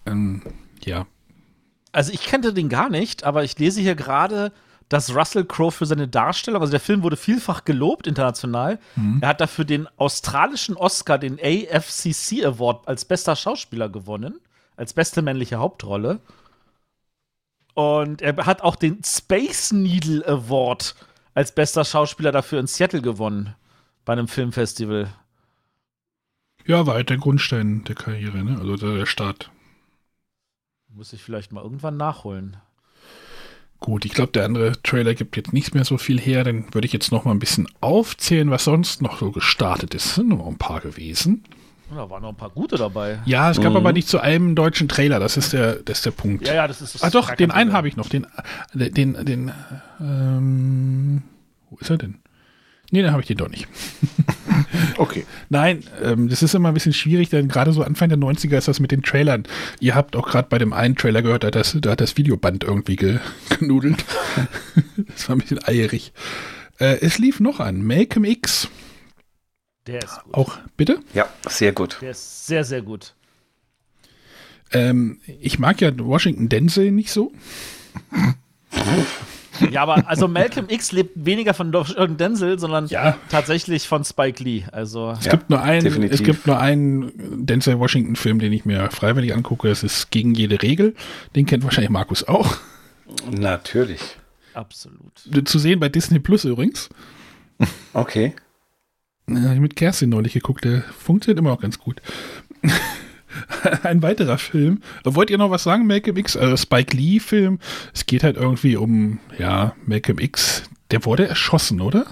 Ähm, 0.06 0.42
ja. 0.84 1.06
Also 1.92 2.12
ich 2.14 2.26
kannte 2.26 2.54
den 2.54 2.70
gar 2.70 2.90
nicht, 2.90 3.24
aber 3.24 3.44
ich 3.44 3.58
lese 3.60 3.82
hier 3.82 3.96
gerade, 3.96 4.52
dass 4.92 5.16
Russell 5.16 5.46
Crowe 5.46 5.72
für 5.72 5.86
seine 5.86 6.08
Darstellung, 6.08 6.62
also 6.62 6.72
der 6.72 6.80
Film 6.80 7.02
wurde 7.02 7.16
vielfach 7.16 7.64
gelobt 7.64 8.08
international. 8.08 8.78
Mhm. 8.96 9.20
Er 9.22 9.30
hat 9.30 9.42
dafür 9.42 9.64
den 9.64 9.88
australischen 9.98 10.76
Oscar, 10.76 11.18
den 11.18 11.40
AFCC 11.42 12.44
Award 12.46 12.88
als 12.88 13.06
bester 13.06 13.36
Schauspieler 13.36 13.88
gewonnen, 13.88 14.40
als 14.76 14.94
beste 14.94 15.22
männliche 15.22 15.58
Hauptrolle. 15.58 16.20
Und 17.74 18.22
er 18.22 18.46
hat 18.46 18.62
auch 18.62 18.76
den 18.76 19.02
Space 19.04 19.72
Needle 19.72 20.28
Award 20.28 20.96
als 21.34 21.54
bester 21.54 21.86
Schauspieler 21.86 22.34
dafür 22.34 22.60
in 22.60 22.68
Seattle 22.68 23.02
gewonnen 23.02 23.56
bei 24.04 24.14
einem 24.14 24.28
Filmfestival. 24.28 25.08
Ja, 26.66 26.86
war 26.86 26.96
halt 26.96 27.10
der 27.10 27.18
Grundstein 27.18 27.84
der 27.86 27.96
Karriere, 27.96 28.44
ne? 28.44 28.58
Also 28.60 28.76
der, 28.76 28.98
der 28.98 29.06
Start. 29.06 29.50
Muss 30.96 31.14
ich 31.14 31.22
vielleicht 31.24 31.52
mal 31.52 31.64
irgendwann 31.64 31.98
nachholen. 31.98 32.58
Gut, 33.80 34.06
ich 34.06 34.14
glaube, 34.14 34.32
der 34.32 34.46
andere 34.46 34.80
Trailer 34.84 35.16
gibt 35.16 35.36
jetzt 35.38 35.54
nicht 35.54 35.74
mehr 35.74 35.86
so 35.86 35.98
viel 35.98 36.20
her. 36.20 36.44
Dann 36.44 36.72
würde 36.74 36.86
ich 36.86 36.94
jetzt 36.94 37.12
noch 37.12 37.26
mal 37.26 37.32
ein 37.32 37.40
bisschen 37.40 37.68
aufzählen, 37.82 38.52
was 38.52 38.64
sonst 38.66 39.02
noch 39.02 39.18
so 39.20 39.32
gestartet 39.32 39.96
ist. 39.96 40.16
Sind 40.16 40.30
noch 40.30 40.46
ein 40.46 40.58
paar 40.58 40.82
gewesen. 40.82 41.44
Da 41.90 42.10
waren 42.10 42.22
noch 42.22 42.30
ein 42.30 42.36
paar 42.38 42.52
gute 42.52 42.78
dabei. 42.78 43.20
Ja, 43.26 43.50
es 43.52 43.60
gab 43.60 43.72
Mhm. 43.72 43.78
aber 43.78 43.92
nicht 43.92 44.08
zu 44.08 44.20
einem 44.20 44.56
deutschen 44.56 44.88
Trailer. 44.88 45.20
Das 45.20 45.36
ist 45.36 45.52
der, 45.54 45.76
das 45.78 45.98
ist 46.00 46.06
der 46.06 46.12
Punkt. 46.12 46.48
Ja, 46.48 46.54
ja, 46.54 46.68
das 46.68 46.82
ist 46.82 46.96
das 46.96 47.04
Ah, 47.04 47.10
doch, 47.10 47.32
den 47.36 47.52
einen 47.52 47.74
habe 47.74 47.88
ich 47.88 47.98
noch. 47.98 48.08
Den, 48.08 48.28
den, 48.74 49.14
den, 49.26 49.52
ähm, 50.00 51.24
wo 51.70 51.78
ist 51.78 51.90
er 51.90 51.98
denn? 51.98 52.20
Nee, 52.92 53.02
dann 53.02 53.12
habe 53.12 53.22
ich 53.22 53.28
den 53.28 53.38
doch 53.38 53.50
nicht. 53.50 53.68
okay. 54.98 55.26
Nein, 55.50 55.84
ähm, 56.04 56.28
das 56.28 56.44
ist 56.44 56.54
immer 56.54 56.68
ein 56.68 56.74
bisschen 56.74 56.94
schwierig, 56.94 57.30
denn 57.30 57.48
gerade 57.48 57.72
so 57.72 57.84
Anfang 57.84 58.10
der 58.10 58.18
90er 58.18 58.58
ist 58.58 58.68
das 58.68 58.82
mit 58.82 58.92
den 58.92 59.02
Trailern. 59.02 59.44
Ihr 59.80 59.96
habt 59.96 60.16
auch 60.18 60.28
gerade 60.28 60.50
bei 60.50 60.58
dem 60.58 60.74
einen 60.74 60.98
Trailer 60.98 61.22
gehört, 61.22 61.44
da 61.44 61.48
hat 61.48 61.56
das, 61.56 61.78
da 61.80 61.92
hat 61.92 62.02
das 62.02 62.18
Videoband 62.18 62.66
irgendwie 62.66 62.98
ge, 62.98 63.20
genudelt. 63.60 64.04
das 65.08 65.30
war 65.30 65.38
ein 65.38 65.40
bisschen 65.40 65.64
eierig. 65.64 66.12
Äh, 66.80 66.98
es 67.00 67.18
lief 67.18 67.40
noch 67.40 67.62
an. 67.62 67.82
Malcolm 67.82 68.26
X. 68.26 68.68
Der 69.88 70.04
ist 70.04 70.22
gut. 70.24 70.34
Auch, 70.34 70.58
bitte? 70.76 71.00
Ja, 71.14 71.30
sehr 71.48 71.72
gut. 71.72 71.98
Der 72.02 72.12
ist 72.12 72.46
sehr, 72.46 72.66
sehr 72.66 72.82
gut. 72.82 73.16
Ähm, 74.74 75.20
ich 75.40 75.60
mag 75.60 75.80
ja 75.82 75.92
Washington 75.98 76.50
Denzel 76.50 76.92
nicht 76.92 77.12
so. 77.12 77.32
Ja, 79.70 79.84
aber 79.84 80.08
also 80.08 80.28
Malcolm 80.28 80.68
X 80.70 80.92
lebt 80.92 81.12
weniger 81.26 81.54
von 81.54 81.72
Washington 81.74 82.18
Denzel, 82.18 82.58
sondern 82.58 82.90
tatsächlich 83.30 83.88
von 83.88 84.04
Spike 84.04 84.44
Lee. 84.44 84.64
Also 84.72 85.14
Es 85.20 85.30
gibt 85.30 85.50
nur 85.50 85.62
einen, 85.62 86.04
es 86.04 86.24
gibt 86.24 86.48
nur 86.48 86.60
einen 86.60 87.46
Denzel 87.46 87.78
Washington 87.80 88.16
Film, 88.16 88.40
den 88.40 88.54
ich 88.54 88.66
mir 88.66 88.90
freiwillig 88.92 89.34
angucke. 89.34 89.70
Das 89.70 89.84
ist 89.84 90.12
gegen 90.12 90.34
jede 90.34 90.62
Regel. 90.62 90.96
Den 91.36 91.46
kennt 91.46 91.64
wahrscheinlich 91.64 91.92
Markus 91.92 92.28
auch. 92.28 92.58
Natürlich. 93.30 94.02
Absolut. 94.54 95.12
Zu 95.46 95.60
sehen 95.60 95.80
bei 95.80 95.90
Disney 95.90 96.20
Plus 96.20 96.46
übrigens. 96.46 96.90
Okay. 97.94 98.34
Mit 99.28 99.76
Kerstin 99.76 100.10
neulich 100.10 100.34
geguckt, 100.34 100.66
der 100.66 100.82
funktioniert 100.82 101.40
immer 101.40 101.52
noch 101.52 101.62
ganz 101.62 101.78
gut. 101.80 102.02
Ein 103.84 104.02
weiterer 104.02 104.38
Film. 104.38 104.82
Wollt 105.04 105.30
ihr 105.30 105.38
noch 105.38 105.50
was 105.52 105.64
sagen, 105.64 105.88
Malcolm 105.88 106.18
X? 106.18 106.36
Also 106.38 106.58
Spike 106.58 106.96
Lee-Film. 106.96 107.60
Es 107.94 108.06
geht 108.06 108.24
halt 108.24 108.38
irgendwie 108.38 108.76
um, 108.78 109.20
ja, 109.38 109.74
Malcolm 109.86 110.20
X. 110.20 110.64
Der 110.92 111.06
wurde 111.06 111.28
erschossen, 111.28 111.82
oder? 111.82 112.06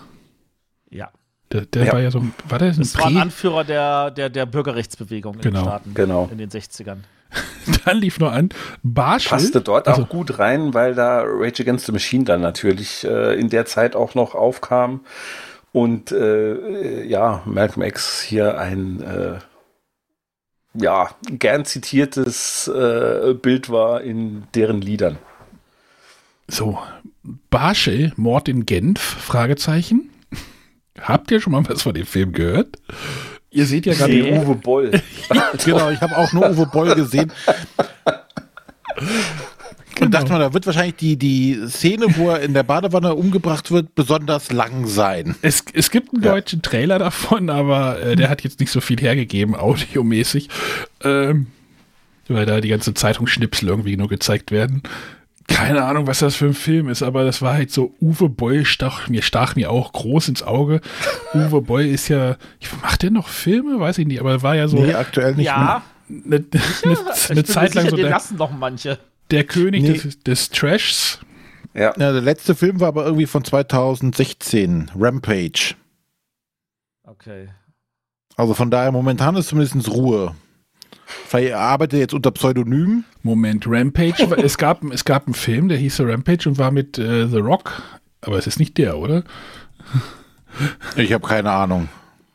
Ja. 0.89 1.09
Der, 1.51 1.65
der 1.65 1.85
Ja. 1.85 1.93
war 1.93 1.99
ja 1.99 2.11
so, 2.11 2.19
ein- 2.19 2.33
war 2.47 2.59
der 2.59 2.69
ein 2.69 2.77
Das 2.77 2.97
war 2.97 3.07
ein 3.07 3.13
Prä? 3.13 3.21
Anführer 3.21 3.63
der, 3.63 4.11
der, 4.11 4.29
der 4.29 4.45
Bürgerrechtsbewegung 4.45 5.35
in 5.35 5.41
Genau, 5.41 5.59
den 5.59 5.65
Staaten 5.65 5.93
genau. 5.93 6.29
in 6.31 6.37
den 6.37 6.49
60ern. 6.49 6.97
Dann 7.85 7.97
lief 7.97 8.19
noch 8.19 8.31
an 8.31 8.49
Barschel. 8.81 9.29
Passte 9.29 9.61
dort 9.61 9.87
Also- 9.87 10.03
auch 10.03 10.09
gut 10.09 10.39
rein, 10.39 10.73
weil 10.73 10.95
da 10.95 11.21
Rage 11.25 11.61
Against 11.63 11.85
the 11.85 11.91
Machine 11.91 12.23
dann 12.23 12.41
natürlich 12.41 13.03
äh, 13.03 13.39
in 13.39 13.49
der 13.49 13.65
Zeit 13.65 13.95
auch 13.95 14.15
noch 14.15 14.33
aufkam. 14.35 15.01
Und 15.71 16.11
äh, 16.11 17.03
ja, 17.05 17.43
Malcolm 17.45 17.83
X 17.83 18.21
hier 18.21 18.57
ein 18.57 19.01
äh, 19.01 19.37
ja, 20.73 21.09
gern 21.29 21.65
zitiertes 21.65 22.67
äh, 22.67 23.33
Bild 23.33 23.69
war 23.69 24.01
in 24.01 24.43
deren 24.53 24.81
Liedern. 24.81 25.17
So, 26.47 26.79
Barschel, 27.49 28.13
Mord 28.15 28.47
in 28.47 28.65
Genf, 28.65 28.99
Fragezeichen. 28.99 30.09
Habt 30.99 31.31
ihr 31.31 31.39
schon 31.39 31.53
mal 31.53 31.63
was 31.67 31.83
von 31.83 31.93
dem 31.93 32.05
Film 32.05 32.33
gehört? 32.33 32.77
Ihr 33.51 33.65
seht 33.65 33.85
ja 33.85 33.93
gerade 33.93 34.13
Nee. 34.13 34.37
Uwe 34.39 34.55
Boll. 34.55 34.91
genau, 35.65 35.89
ich 35.89 36.01
habe 36.01 36.17
auch 36.17 36.31
nur 36.33 36.49
Uwe 36.49 36.65
Boll 36.67 36.93
gesehen. 36.95 37.31
Und 40.09 40.13
dachte 40.15 40.31
mal, 40.31 40.39
da 40.39 40.53
wird 40.53 40.65
wahrscheinlich 40.65 40.95
die, 40.95 41.17
die 41.17 41.59
Szene, 41.67 42.07
wo 42.17 42.29
er 42.29 42.41
in 42.41 42.53
der 42.53 42.63
Badewanne 42.63 43.13
umgebracht 43.13 43.69
wird, 43.69 43.93
besonders 43.95 44.51
lang 44.51 44.87
sein. 44.87 45.35
Es, 45.41 45.63
es 45.73 45.91
gibt 45.91 46.13
einen 46.13 46.23
deutschen 46.23 46.61
Trailer 46.61 46.97
davon, 46.99 47.49
aber 47.49 48.01
äh, 48.01 48.15
der 48.15 48.29
hat 48.29 48.41
jetzt 48.41 48.59
nicht 48.59 48.71
so 48.71 48.81
viel 48.81 48.99
hergegeben, 48.99 49.55
audiomäßig. 49.55 50.49
Ähm, 51.03 51.47
weil 52.27 52.45
da 52.45 52.61
die 52.61 52.69
ganze 52.69 52.93
Zeitungsschnipsel 52.93 53.69
irgendwie 53.69 53.97
nur 53.97 54.07
gezeigt 54.07 54.51
werden. 54.51 54.83
Keine 55.47 55.83
Ahnung, 55.83 56.05
was 56.05 56.19
das 56.19 56.35
für 56.35 56.45
ein 56.45 56.53
Film 56.53 56.89
ist, 56.89 57.01
aber 57.01 57.23
das 57.23 57.41
war 57.41 57.53
halt 57.53 57.71
so, 57.71 57.95
Uwe 57.99 58.29
Boll 58.29 58.65
stach 58.65 59.09
mir, 59.09 59.23
stach 59.23 59.55
mir 59.55 59.71
auch 59.71 59.93
groß 59.93 60.29
ins 60.29 60.43
Auge. 60.43 60.79
Uwe 61.33 61.61
Boll 61.61 61.85
ist 61.85 62.07
ja, 62.07 62.37
ich, 62.59 62.69
macht 62.81 63.01
der 63.01 63.09
noch 63.09 63.27
Filme? 63.27 63.79
Weiß 63.79 63.97
ich 63.97 64.05
nicht, 64.05 64.19
aber 64.19 64.43
war 64.43 64.55
ja 64.55 64.67
so. 64.67 64.77
Nee, 64.77 64.93
aktuell 64.93 65.35
nicht 65.35 65.47
Ja. 65.47 65.81
Eine, 66.07 66.35
eine, 66.35 66.45
Ich 66.53 67.29
eine 67.29 67.35
bin 67.35 67.45
Zeit 67.45 67.75
lang 67.75 67.85
sicher, 67.85 67.89
so 67.91 67.95
den 67.95 68.05
der, 68.05 68.11
lassen 68.11 68.37
noch 68.37 68.51
manche. 68.51 68.99
Der 69.31 69.43
König 69.43 69.83
Nee. 69.83 69.93
des, 69.93 70.19
des 70.19 70.49
Trashs. 70.49 71.19
Ja. 71.73 71.93
Ja, 71.97 72.11
der 72.11 72.21
letzte 72.21 72.55
Film 72.55 72.79
war 72.79 72.87
aber 72.89 73.05
irgendwie 73.05 73.25
von 73.27 73.43
2016, 73.43 74.91
Rampage. 74.95 75.75
Okay. 77.03 77.49
Also 78.35 78.53
von 78.53 78.71
daher 78.71 78.91
momentan 78.91 79.35
ist 79.35 79.49
zumindest 79.49 79.89
Ruhe. 79.89 80.35
Vielleicht 81.05 81.53
arbeitet 81.53 81.93
er 81.95 81.99
jetzt 81.99 82.13
unter 82.13 82.31
Pseudonym. 82.31 83.03
Moment, 83.23 83.65
Rampage. 83.67 84.23
es, 84.37 84.57
gab, 84.57 84.83
es 84.91 85.05
gab 85.05 85.25
einen 85.25 85.33
Film, 85.33 85.67
der 85.69 85.77
hieß 85.77 86.01
Rampage 86.01 86.47
und 86.49 86.57
war 86.57 86.71
mit 86.71 86.97
äh, 86.97 87.27
The 87.27 87.37
Rock. 87.39 87.81
Aber 88.21 88.37
es 88.37 88.47
ist 88.47 88.59
nicht 88.59 88.77
der, 88.77 88.97
oder? 88.97 89.23
Ich 90.95 91.13
habe 91.13 91.25
keine 91.27 91.51
Ahnung. 91.51 91.89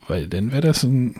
Weil 0.07 0.27
dann 0.27 0.51
wäre 0.51 0.61
das 0.61 0.83
ein 0.83 1.15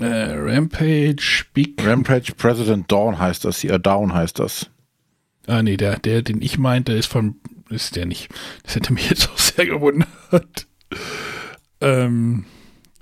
äh, 0.00 0.32
Rampage 0.32 1.44
Big. 1.52 1.84
Rampage 1.84 2.32
President 2.36 2.90
Dawn 2.90 3.18
heißt 3.18 3.44
das 3.44 3.60
hier. 3.60 3.78
Down 3.78 4.12
heißt 4.14 4.38
das. 4.38 4.70
Ah, 5.46 5.62
nee, 5.62 5.76
der, 5.76 5.98
der, 5.98 6.22
den 6.22 6.42
ich 6.42 6.58
meinte, 6.58 6.92
ist 6.92 7.06
von. 7.06 7.36
Ist 7.68 7.96
der 7.96 8.06
nicht. 8.06 8.28
Das 8.62 8.76
hätte 8.76 8.92
mich 8.92 9.10
jetzt 9.10 9.28
auch 9.32 9.38
sehr 9.38 9.66
gewundert. 9.66 10.66
Ähm, 11.80 12.44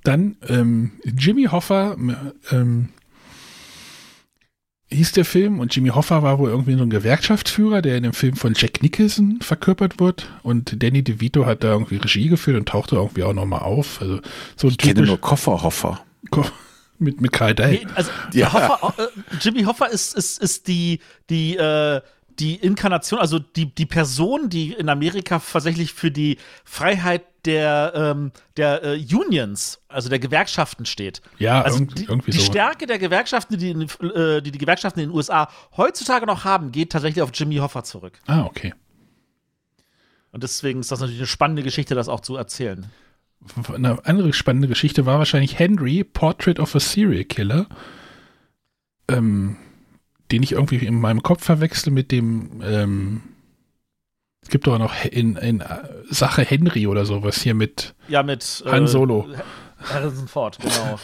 dann 0.03 0.37
ähm, 0.49 0.93
Jimmy 1.05 1.45
Hoffa. 1.45 1.97
Ähm, 2.51 2.89
hieß 4.95 5.13
der 5.13 5.25
Film 5.25 5.59
und 5.59 5.75
Jimmy 5.75 5.91
Hoffa 5.91 6.23
war 6.23 6.39
wohl 6.39 6.51
irgendwie 6.51 6.75
so 6.75 6.83
ein 6.83 6.91
Gewerkschaftsführer, 6.91 7.83
der 7.83 7.97
in 7.97 8.05
dem 8.05 8.13
Film 8.13 8.37
von 8.37 8.55
Jack 8.57 8.83
Nicholson 8.83 9.39
verkörpert 9.41 9.99
wird 9.99 10.29
und 10.43 10.83
Danny 10.83 11.03
DeVito 11.03 11.47
hat 11.47 11.65
da 11.65 11.73
irgendwie 11.73 11.97
Regie 11.97 12.29
geführt 12.29 12.57
und 12.57 12.69
tauchte 12.69 12.97
irgendwie 12.97 13.25
auch 13.25 13.33
nochmal 13.33 13.61
auf. 13.61 14.01
Also 14.01 14.21
so 14.57 14.69
ein 14.69 14.71
Ich 14.71 14.79
kenne 14.79 15.03
nur 15.03 15.21
Kofferhoffer. 15.21 16.01
Mit, 16.99 17.21
mit 17.21 17.41
Dall. 17.41 17.55
Nee, 17.73 17.87
also 17.95 18.11
Ja. 18.33 18.53
Hoffa, 18.53 18.95
äh, 18.99 19.09
Jimmy 19.41 19.63
Hoffa 19.65 19.87
ist, 19.87 20.15
ist, 20.15 20.41
ist 20.41 20.69
die, 20.69 21.01
die, 21.29 21.57
äh, 21.57 22.01
die 22.39 22.57
Inkarnation, 22.57 23.21
also 23.21 23.39
die, 23.39 23.75
die 23.75 23.87
Person, 23.87 24.49
die 24.49 24.73
in 24.73 24.89
Amerika 24.89 25.41
tatsächlich 25.41 25.93
für 25.93 26.11
die 26.11 26.39
Freiheit 26.65 27.23
der, 27.45 27.93
ähm, 27.95 28.33
der 28.57 28.83
äh, 28.83 28.97
Unions, 28.97 29.81
also 29.89 30.09
der 30.09 30.19
Gewerkschaften 30.19 30.87
steht. 30.87 31.21
Ja, 31.39 31.63
also 31.63 31.79
irgendwie, 31.79 31.95
die, 31.95 32.05
irgendwie 32.05 32.31
die 32.31 32.39
so. 32.39 32.45
Stärke 32.45 32.87
der 32.87 32.99
Gewerkschaften, 32.99 33.59
die, 33.59 33.71
äh, 33.71 34.41
die 34.41 34.51
die 34.51 34.59
Gewerkschaften 34.59 35.01
in 35.01 35.11
den 35.11 35.17
USA 35.17 35.49
heutzutage 35.77 36.27
noch 36.27 36.45
haben, 36.45 36.73
geht 36.73 36.91
tatsächlich 36.93 37.23
auf 37.23 37.31
Jimmy 37.35 37.57
Hoffa 37.57 37.85
zurück. 37.85 38.19
Ah, 38.27 38.45
okay. 38.45 38.73
Und 40.33 40.43
deswegen 40.43 40.81
ist 40.81 40.91
das 40.91 41.01
natürlich 41.01 41.21
eine 41.21 41.27
spannende 41.29 41.63
Geschichte, 41.63 41.95
das 41.95 42.09
auch 42.09 42.21
zu 42.21 42.37
erzählen. 42.37 42.87
Eine 43.73 44.05
andere 44.07 44.33
spannende 44.33 44.69
Geschichte 44.69 45.07
war 45.07 45.19
wahrscheinlich 45.19 45.59
Henry, 45.59 46.05
Portrait 46.05 46.59
of 46.59 46.75
a 46.75 46.81
Serial 46.81 47.25
Killer, 47.25 47.67
ähm, 49.09 49.57
den 50.33 50.43
ich 50.43 50.53
irgendwie 50.53 50.77
in 50.77 51.01
meinem 51.01 51.23
Kopf 51.23 51.45
verwechsel 51.45 51.93
mit 51.93 52.11
dem, 52.11 52.63
ähm, 52.65 53.23
es 54.43 54.49
gibt 54.49 54.67
doch 54.67 54.79
noch 54.79 55.05
in, 55.05 55.37
in 55.37 55.63
Sache 56.11 56.43
Henry 56.43 56.87
oder 56.87 57.05
sowas 57.05 57.43
hier 57.43 57.55
mit 57.55 57.95
Ja, 58.09 58.23
mit 58.23 58.63
äh, 58.67 58.71
Han 58.71 58.87
Solo. 58.87 59.29
Harrison 59.79 60.29
Ford, 60.29 60.59
genau. 60.59 60.99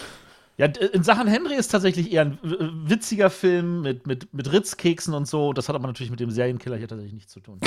Ja, 0.56 0.66
in 0.66 1.02
Sachen 1.02 1.26
Henry 1.26 1.54
ist 1.54 1.68
tatsächlich 1.68 2.12
eher 2.12 2.22
ein 2.22 2.38
witziger 2.42 3.30
Film 3.30 3.80
mit, 3.80 4.06
mit, 4.06 4.34
mit 4.34 4.52
Ritzkeksen 4.52 5.14
und 5.14 5.26
so. 5.26 5.54
Das 5.54 5.70
hat 5.70 5.74
aber 5.74 5.86
natürlich 5.86 6.10
mit 6.10 6.20
dem 6.20 6.30
Serienkiller 6.30 6.76
hier 6.76 6.86
tatsächlich 6.86 7.14
nichts 7.14 7.32
zu 7.32 7.40
tun. 7.40 7.60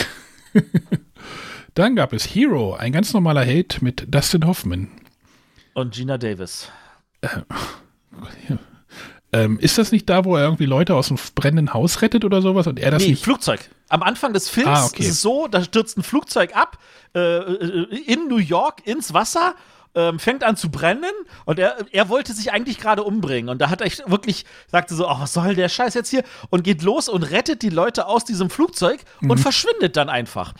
Dann 1.73 1.95
gab 1.95 2.13
es 2.13 2.23
Hero, 2.25 2.75
ein 2.75 2.91
ganz 2.91 3.13
normaler 3.13 3.41
Held 3.43 3.81
mit 3.81 4.05
Dustin 4.13 4.45
Hoffman. 4.45 4.89
Und 5.73 5.93
Gina 5.95 6.17
Davis. 6.17 6.69
Ähm, 9.35 9.57
ist 9.57 9.79
das 9.79 9.91
nicht 9.91 10.07
da, 10.07 10.25
wo 10.25 10.35
er 10.35 10.43
irgendwie 10.43 10.67
Leute 10.67 10.93
aus 10.93 11.09
einem 11.09 11.19
brennenden 11.33 11.73
Haus 11.73 12.03
rettet 12.03 12.23
oder 12.23 12.43
sowas 12.43 12.67
und 12.67 12.79
er 12.79 12.91
das 12.91 13.01
nee, 13.01 13.09
nicht? 13.11 13.23
Flugzeug. 13.23 13.59
Am 13.89 14.03
Anfang 14.03 14.31
des 14.33 14.47
Films 14.47 14.69
Ah, 14.69 14.85
okay. 14.85 15.01
ist 15.01 15.09
es 15.09 15.21
so, 15.21 15.47
da 15.47 15.63
stürzt 15.63 15.97
ein 15.97 16.03
Flugzeug 16.03 16.55
ab 16.55 16.77
äh, 17.15 17.19
äh, 17.37 18.03
in 18.05 18.27
New 18.27 18.37
York 18.37 18.85
ins 18.85 19.13
Wasser. 19.13 19.55
Ähm, 19.95 20.17
fängt 20.17 20.43
an 20.43 20.55
zu 20.57 20.71
brennen 20.71 21.11
und 21.45 21.59
er, 21.59 21.77
er 21.91 22.09
wollte 22.09 22.33
sich 22.33 22.51
eigentlich 22.51 22.79
gerade 22.79 23.03
umbringen. 23.03 23.49
Und 23.49 23.59
da 23.61 23.69
hat 23.69 23.79
er 23.79 23.91
wirklich, 24.09 24.43
sagte 24.67 24.95
so, 24.95 25.07
oh, 25.07 25.19
was 25.19 25.33
soll 25.33 25.53
der 25.53 25.69
Scheiß 25.69 25.93
jetzt 25.93 26.09
hier? 26.09 26.23
Und 26.49 26.63
geht 26.63 26.81
los 26.81 27.09
und 27.09 27.21
rettet 27.21 27.61
die 27.61 27.69
Leute 27.69 28.07
aus 28.07 28.25
diesem 28.25 28.49
Flugzeug 28.49 29.01
und 29.21 29.29
Mhm. 29.29 29.37
verschwindet 29.37 29.95
dann 29.95 30.09
einfach. 30.09 30.53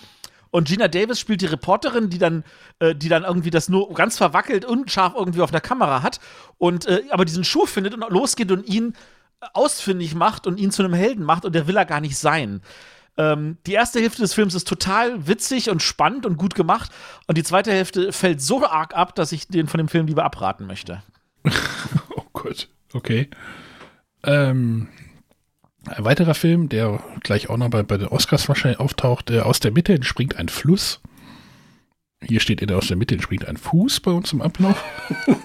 Und 0.54 0.68
Gina 0.68 0.88
Davis 0.88 1.20
spielt 1.20 1.42
die 1.42 1.48
Reporterin, 1.48 2.12
die 2.12 2.20
dann, 2.20 2.44
äh, 2.78 2.94
die 2.94 3.10
dann 3.10 3.24
irgendwie 3.24 3.50
das 3.50 3.70
nur 3.70 3.92
ganz 3.96 4.20
verwackelt, 4.20 4.66
unscharf 4.66 5.14
irgendwie 5.16 5.42
auf 5.42 5.50
der 5.50 5.62
Kamera 5.62 6.04
hat 6.04 6.20
und 6.60 6.86
äh, 6.86 7.02
aber 7.10 7.26
diesen 7.26 7.44
Schuh 7.44 7.66
findet 7.66 7.96
und 7.96 8.08
losgeht 8.12 8.52
und 8.52 8.64
ihn 8.68 8.94
ausfindig 9.54 10.14
macht 10.14 10.46
und 10.46 10.60
ihn 10.60 10.70
zu 10.70 10.84
einem 10.84 10.94
Helden 10.94 11.26
macht 11.26 11.46
und 11.46 11.56
der 11.56 11.66
will 11.66 11.76
er 11.76 11.86
gar 11.86 12.02
nicht 12.02 12.20
sein. 12.20 12.62
Ähm, 13.18 13.58
die 13.66 13.74
erste 13.74 14.00
Hälfte 14.00 14.22
des 14.22 14.36
Films 14.36 14.54
ist 14.54 14.68
total 14.68 15.26
witzig 15.26 15.72
und 15.72 15.82
spannend 15.82 16.28
und 16.28 16.38
gut 16.38 16.54
gemacht 16.54 16.92
und 17.26 17.36
die 17.36 17.44
zweite 17.44 17.72
Hälfte 17.72 18.14
fällt 18.14 18.40
so 18.40 18.64
arg 18.64 18.96
ab, 18.96 19.16
dass 19.16 19.32
ich 19.32 19.48
den 19.48 19.66
von 19.68 19.80
dem 19.80 19.88
Film 19.88 20.06
lieber 20.06 20.24
abraten 20.24 20.68
möchte. 20.68 21.02
Oh 22.16 22.26
Gott, 22.32 22.68
okay. 22.94 23.30
Ähm, 24.24 24.88
ein 25.88 26.06
weiterer 26.06 26.34
Film, 26.34 26.70
der 26.70 27.00
gleich 27.22 27.50
auch 27.50 27.58
noch 27.58 27.70
bei, 27.70 27.84
bei 27.84 27.98
den 27.98 28.08
Oscars 28.08 28.48
wahrscheinlich 28.48 28.80
auftaucht, 28.80 29.30
äh, 29.30 29.40
aus 29.42 29.60
der 29.60 29.72
Mitte 29.72 29.94
entspringt 29.94 30.38
ein 30.38 30.50
Fluss. 30.50 31.02
Hier 32.26 32.40
steht 32.40 32.62
in 32.62 32.68
der 32.68 32.78
aus 32.78 32.88
der 32.88 32.96
Mitte 32.96 33.16
entspringt 33.16 33.46
ein 33.48 33.58
Fuß 33.58 34.00
bei 34.00 34.12
uns 34.12 34.32
im 34.32 34.42
Ablauf. 34.42 34.82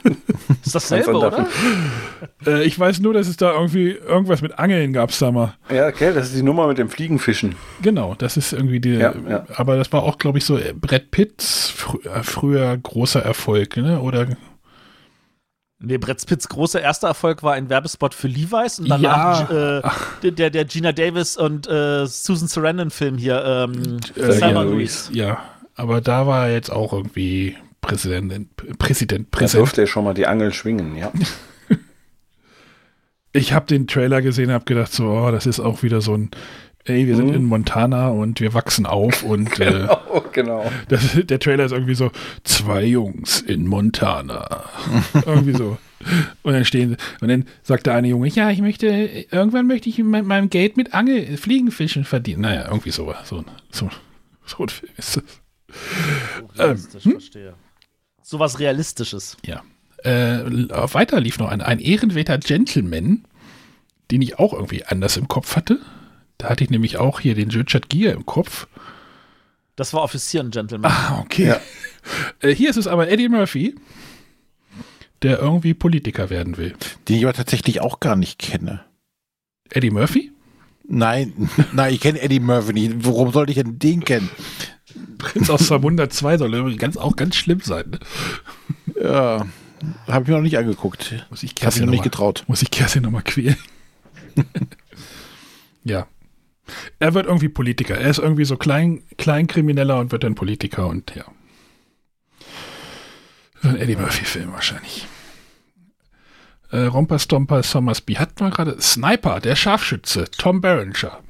Ist 0.65 0.75
dasselbe, 0.75 1.13
oder? 1.13 1.49
äh, 2.47 2.65
ich 2.65 2.79
weiß 2.79 3.01
nur, 3.01 3.15
dass 3.15 3.27
es 3.27 3.37
da 3.37 3.53
irgendwie 3.53 3.91
irgendwas 3.91 4.43
mit 4.43 4.59
Angeln 4.59 4.93
gab 4.93 5.11
es 5.11 5.19
da 5.19 5.33
mal. 5.33 5.55
Ja, 5.71 5.89
okay, 5.89 6.13
das 6.15 6.29
ist 6.29 6.37
die 6.37 6.43
Nummer 6.43 6.69
mit 6.69 6.79
dem 6.79 6.89
Fliegenfischen. 6.89 7.57
Genau, 7.83 8.15
das 8.15 8.37
ist 8.37 8.53
irgendwie 8.53 8.81
die. 8.81 8.95
Ja, 8.95 9.15
ja. 9.29 9.45
Aber 9.57 9.77
das 9.77 9.93
war 9.93 10.05
auch, 10.05 10.19
glaube 10.19 10.39
ich, 10.39 10.45
so 10.45 10.59
Brett 10.81 11.11
Pitts 11.11 11.71
frü 11.71 11.99
äh, 12.05 12.23
früher 12.23 12.77
großer 12.77 13.23
Erfolg, 13.23 13.77
ne? 13.77 14.01
Oder 14.01 14.37
Nee, 15.81 15.99
Brett 15.99 16.21
Spitz 16.21 16.49
großer 16.49 16.81
erster 16.83 17.07
Erfolg 17.09 17.43
war 17.45 17.53
ein 17.55 17.69
Werbespot 17.71 18.13
für 18.13 18.27
Levi's 18.27 18.81
und 18.81 18.89
danach 18.89 19.49
Ja. 19.51 19.79
äh, 20.23 20.33
der, 20.33 20.51
der 20.51 20.65
Gina 20.65 20.91
Davis 20.93 21.37
und 21.37 21.69
äh, 21.69 22.05
Susan 22.07 22.49
Sarandon-Film 22.49 23.17
hier, 23.17 23.45
ähm, 23.45 23.99
äh, 24.17 24.33
Selma 24.33 24.63
ja, 24.65 24.69
Louise. 24.69 25.13
Ja, 25.13 25.39
aber 25.77 26.01
da 26.01 26.27
war 26.27 26.49
er 26.49 26.55
jetzt 26.55 26.71
auch 26.73 26.93
irgendwie 26.93 27.57
Präsident, 27.81 28.49
Präsident, 28.79 29.29
Da 29.31 29.39
Präsident. 29.39 29.61
durfte 29.61 29.83
er 29.83 29.87
schon 29.87 30.03
mal 30.03 30.15
die 30.15 30.27
Angel 30.27 30.53
schwingen, 30.53 30.97
ja. 30.97 31.13
Ich 33.33 33.53
habe 33.53 33.67
den 33.67 33.87
Trailer 33.87 34.23
gesehen, 34.23 34.51
habe 34.51 34.65
gedacht, 34.65 34.91
so, 34.93 35.05
oh, 35.11 35.31
das 35.31 35.47
ist 35.47 35.61
auch 35.61 35.83
wieder 35.83 36.01
so 36.01 36.15
ein, 36.15 36.31
ey, 36.89 37.07
wir 37.07 37.17
sind 37.17 37.29
Mhm. 37.29 37.35
in 37.35 37.45
Montana 37.45 38.09
und 38.09 38.41
wir 38.41 38.55
wachsen 38.55 38.87
auf 38.87 39.23
und 39.25 39.59
äh, 39.61 39.65
Genau, 39.71 40.25
genau. 40.33 40.73
das, 40.89 41.19
der 41.25 41.39
Trailer 41.39 41.65
ist 41.65 41.73
irgendwie 41.73 41.95
so, 41.95 42.11
zwei 42.45 42.85
Jungs 42.85 43.41
in 43.41 43.67
Montana. 43.67 44.65
irgendwie 45.27 45.53
so. 45.55 45.79
Und 46.43 46.53
dann 46.53 46.65
stehen 46.65 46.97
und 47.21 47.29
dann 47.29 47.45
sagt 47.65 47.87
der 47.87 47.95
eine 47.95 48.09
Junge, 48.09 48.29
ja, 48.29 48.51
ich 48.51 48.61
möchte, 48.61 48.87
irgendwann 48.87 49.67
möchte 49.67 49.89
ich 49.89 49.99
mit 49.99 50.25
meinem 50.25 50.49
Geld 50.49 50.77
mit 50.77 50.95
Angel, 50.95 51.37
Fliegenfischen 51.37 52.05
verdienen. 52.05 52.43
Naja, 52.43 52.67
irgendwie 52.69 52.91
so, 52.93 53.13
so, 53.25 53.45
so, 53.73 53.91
so 54.47 54.63
ein 54.63 54.69
Film 54.69 54.93
ist 54.97 55.17
das. 55.17 55.25
Realistisch, 56.57 57.05
Ähm, 57.07 57.13
verstehe. 57.13 57.55
Sowas 58.23 58.59
Realistisches. 58.61 59.37
Ja. 59.45 59.63
Äh, 60.05 60.45
weiter 60.95 61.21
lief 61.21 61.39
noch 61.41 61.49
ein, 61.49 61.61
ein 61.61 61.81
ehrenwerter 61.81 62.39
Gentleman, 62.39 63.25
den 64.13 64.23
ich 64.23 64.39
auch 64.39 64.53
irgendwie 64.53 64.85
anders 64.85 65.17
im 65.17 65.27
Kopf 65.27 65.57
hatte. 65.57 65.81
Da 66.39 66.49
hatte 66.49 66.65
ich 66.65 66.71
nämlich 66.71 66.97
auch 66.99 67.21
hier 67.21 67.35
den 67.35 67.51
Richard 67.51 67.89
Gere 67.89 68.13
im 68.13 68.25
Kopf. 68.27 68.69
Das 69.77 69.93
war 69.93 70.03
Offizier 70.03 70.41
und 70.41 70.51
Gentleman. 70.53 70.91
Ah, 70.91 71.19
okay. 71.21 71.55
Äh, 72.41 72.55
hier 72.55 72.71
ist 72.71 72.77
es 72.79 72.87
aber 72.87 73.11
Eddie 73.11 73.29
Murphy, 73.29 73.75
der 75.21 75.41
irgendwie 75.41 75.75
Politiker 75.75 76.31
werden 76.31 76.57
will. 76.57 76.75
Den 77.07 77.17
ich 77.17 77.25
aber 77.25 77.35
tatsächlich 77.35 77.83
auch 77.83 78.01
gar 78.01 78.17
nicht 78.17 78.39
kenne. 78.39 78.83
Eddie 79.69 79.91
Murphy? 79.91 80.33
Nein, 80.85 81.51
nein, 81.75 81.93
ich 81.93 82.01
kenne 82.01 82.23
Eddie 82.23 82.41
Murphy 82.41 82.73
nicht. 82.73 82.95
Warum 83.05 83.31
sollte 83.33 83.53
ich 83.53 83.59
denn 83.59 83.79
den 83.79 84.05
kennen? 84.05 84.31
Prinz 85.19 85.51
aus 85.51 85.67
Zamunda 85.67 86.09
2 86.09 86.39
soll 86.39 86.55
übrigens 86.55 86.81
ganz, 86.81 86.97
auch 86.97 87.15
ganz 87.15 87.37
schlimm 87.37 87.61
sein. 87.61 87.91
Ne? 87.91 87.99
Ja, 89.03 89.47
habe 90.07 90.23
ich 90.23 90.29
mir 90.29 90.37
noch 90.37 90.43
nicht 90.43 90.57
angeguckt. 90.57 91.27
Muss 91.29 91.43
ich 91.43 91.55
Kerstin 91.55 91.83
noch 91.83 91.87
noch 91.89 91.91
nicht 91.93 92.01
mal- 92.01 92.05
getraut. 92.05 92.45
Muss 92.47 92.63
ich 92.63 92.71
Kerstin 92.71 93.03
nochmal 93.03 93.23
quälen. 93.23 93.57
ja. 95.85 96.07
Er 96.99 97.15
wird 97.15 97.27
irgendwie 97.27 97.49
Politiker. 97.49 97.97
Er 97.97 98.11
ist 98.11 98.19
irgendwie 98.19 98.45
so 98.45 98.57
klein, 98.57 99.03
Kleinkrimineller 99.17 99.99
und 99.99 100.13
wird 100.13 100.25
dann 100.25 100.35
Politiker 100.35 100.87
und 100.87 101.15
ja. 101.15 101.25
Ein 103.63 103.77
Eddie 103.77 103.97
Murphy-Film 103.97 104.53
wahrscheinlich. 104.53 105.07
Äh, 106.71 106.83
Romper 106.85 107.19
Stomper 107.19 107.63
Sommersby 107.63 108.15
hat 108.15 108.39
man 108.41 108.51
gerade. 108.51 108.81
Sniper, 108.81 109.41
der 109.41 109.57
Scharfschütze, 109.57 110.27
Tom 110.37 110.61
Berenger. 110.61 111.21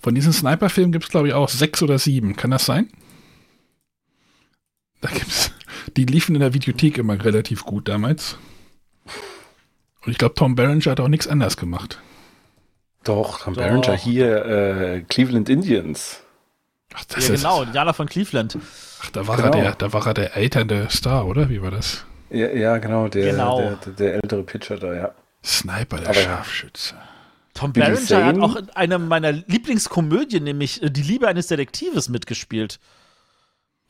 Von 0.00 0.14
diesen 0.14 0.32
Sniper-Filmen 0.32 0.92
gibt 0.92 1.04
es, 1.04 1.10
glaube 1.10 1.28
ich, 1.28 1.34
auch 1.34 1.48
sechs 1.48 1.82
oder 1.82 1.98
sieben. 1.98 2.36
Kann 2.36 2.50
das 2.50 2.64
sein? 2.64 2.88
Da 5.00 5.10
gibt's. 5.10 5.52
Die 5.96 6.04
liefen 6.04 6.34
in 6.34 6.40
der 6.40 6.54
Videothek 6.54 6.98
immer 6.98 7.22
relativ 7.22 7.64
gut 7.64 7.88
damals. 7.88 8.38
Und 10.04 10.12
ich 10.12 10.18
glaube, 10.18 10.34
Tom 10.34 10.54
Berenger 10.54 10.92
hat 10.92 11.00
auch 11.00 11.08
nichts 11.08 11.26
anders 11.26 11.56
gemacht. 11.56 12.00
Doch, 13.04 13.40
Tom 13.40 13.54
Doch. 13.54 13.62
Berenger 13.62 13.94
hier, 13.96 14.44
äh, 14.46 15.00
Cleveland 15.08 15.48
Indians. 15.48 16.20
Ach, 16.94 17.04
ja, 17.18 17.34
genau, 17.34 17.62
Indianer 17.62 17.94
von 17.94 18.08
Cleveland. 18.08 18.58
Ach, 19.02 19.10
da 19.10 19.26
war, 19.26 19.36
Genau. 19.36 19.48
er 19.56 19.62
der, 19.62 19.72
da 19.74 19.92
war 19.92 20.06
er 20.06 20.14
der 20.14 20.36
alternde 20.36 20.88
Star, 20.90 21.26
oder? 21.26 21.48
Wie 21.48 21.62
war 21.62 21.70
das? 21.70 22.04
Ja, 22.30 22.48
ja 22.48 22.78
genau, 22.78 23.08
der, 23.08 23.30
Genau. 23.32 23.60
Der, 23.60 23.76
der, 23.76 23.92
der 23.94 24.14
ältere 24.14 24.42
Pitcher 24.42 24.76
da, 24.76 24.92
ja. 24.94 25.10
Sniper, 25.44 25.98
der 25.98 26.10
Aber- 26.10 26.20
Scharfschütze. 26.20 26.94
Tom 27.54 27.72
Berenger 27.72 28.24
hat 28.24 28.38
auch 28.38 28.56
in 28.56 28.70
einer 28.70 28.98
meiner 28.98 29.32
Lieblingskomödien, 29.32 30.44
nämlich 30.44 30.82
äh, 30.82 30.90
Die 30.90 31.02
Liebe 31.02 31.26
eines 31.28 31.48
Detektives, 31.48 32.08
mitgespielt. 32.08 32.78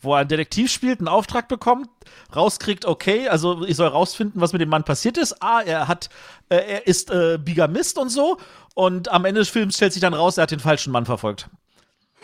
Wo 0.01 0.15
er 0.15 0.21
einen 0.21 0.29
Detektiv 0.29 0.73
spielt, 0.73 1.01
einen 1.01 1.09
Auftrag 1.09 1.49
bekommt, 1.49 1.89
rauskriegt, 2.35 2.87
okay, 2.87 3.29
also 3.29 3.65
ich 3.65 3.77
soll 3.77 3.89
rausfinden, 3.89 4.41
was 4.41 4.53
mit 4.53 4.63
dem 4.63 4.71
Mann 4.71 4.85
passiert 4.85 5.19
ist. 5.19 5.43
Ah, 5.43 5.61
er 5.61 5.89
hat, 5.89 6.09
äh, 6.49 6.57
er 6.57 6.87
ist 6.87 7.11
äh, 7.11 7.39
Bigamist 7.39 7.99
und 7.99 8.09
so. 8.09 8.39
Und 8.75 9.11
am 9.11 9.25
Ende 9.25 9.41
des 9.41 9.51
Films 9.51 9.77
stellt 9.77 9.93
sich 9.93 10.01
dann 10.01 10.15
raus, 10.15 10.39
er 10.39 10.45
hat 10.45 10.51
den 10.51 10.61
falschen 10.61 10.93
Mann 10.93 11.07
verfolgt. 11.07 11.51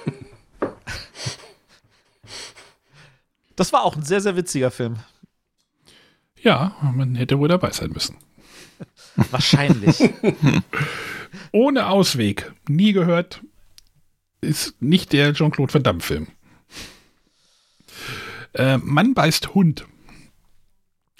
Das 3.56 3.72
war 3.72 3.84
auch 3.84 3.96
ein 3.96 4.02
sehr, 4.02 4.20
sehr 4.20 4.36
witziger 4.36 4.70
Film. 4.70 4.98
Ja, 6.42 6.76
man 6.94 7.14
hätte 7.14 7.38
wohl 7.38 7.48
dabei 7.48 7.70
sein 7.72 7.90
müssen. 7.90 8.18
Wahrscheinlich. 9.30 9.98
Ohne 11.52 11.88
Ausweg. 11.88 12.52
Nie 12.68 12.92
gehört. 12.92 13.42
Ist 14.42 14.80
nicht 14.80 15.14
der 15.14 15.32
Jean-Claude 15.32 15.72
Van 15.72 15.82
Damme-Film. 15.82 16.28
Äh, 18.56 18.78
Mann 18.78 19.14
beißt 19.14 19.54
Hund. 19.54 19.86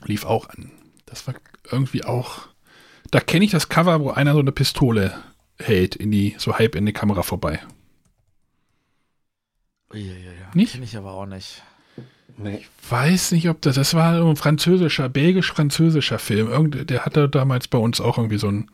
Lief 0.04 0.24
auch 0.24 0.48
an. 0.48 0.72
Das 1.04 1.26
war 1.26 1.34
irgendwie 1.70 2.04
auch. 2.04 2.48
Da 3.10 3.20
kenne 3.20 3.44
ich 3.44 3.50
das 3.50 3.68
Cover, 3.68 4.00
wo 4.00 4.10
einer 4.10 4.32
so 4.32 4.40
eine 4.40 4.52
Pistole 4.52 5.22
hält, 5.58 5.96
in 5.96 6.10
die, 6.10 6.34
so 6.38 6.54
halb 6.58 6.74
in 6.74 6.86
die 6.86 6.92
Kamera 6.92 7.22
vorbei. 7.22 7.60
Uiuiui, 9.92 10.16
Nicht? 10.54 10.72
Kenn 10.72 10.82
ich 10.82 10.96
aber 10.96 11.12
auch 11.12 11.26
nicht. 11.26 11.62
Nee. 12.38 12.66
weiß 12.90 13.32
nicht, 13.32 13.48
ob 13.48 13.62
das, 13.62 13.76
das 13.76 13.94
war 13.94 14.20
ein 14.20 14.36
französischer, 14.36 15.08
belgisch-französischer 15.08 16.18
Film. 16.18 16.48
Irgend, 16.48 16.90
der 16.90 17.06
hatte 17.06 17.30
damals 17.30 17.66
bei 17.68 17.78
uns 17.78 18.00
auch 18.00 18.18
irgendwie 18.18 18.36
so 18.36 18.48
einen 18.48 18.70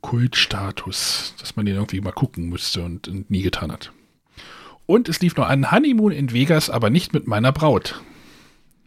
Kultstatus, 0.00 1.34
dass 1.38 1.54
man 1.54 1.66
den 1.66 1.76
irgendwie 1.76 2.00
mal 2.00 2.12
gucken 2.12 2.48
müsste 2.48 2.82
und, 2.82 3.06
und 3.06 3.30
nie 3.30 3.42
getan 3.42 3.70
hat. 3.70 3.92
Und 4.86 5.08
es 5.08 5.20
lief 5.20 5.36
noch 5.36 5.48
ein 5.48 5.70
Honeymoon 5.70 6.12
in 6.12 6.32
Vegas, 6.32 6.68
aber 6.70 6.90
nicht 6.90 7.12
mit 7.14 7.26
meiner 7.26 7.52
Braut. 7.52 8.02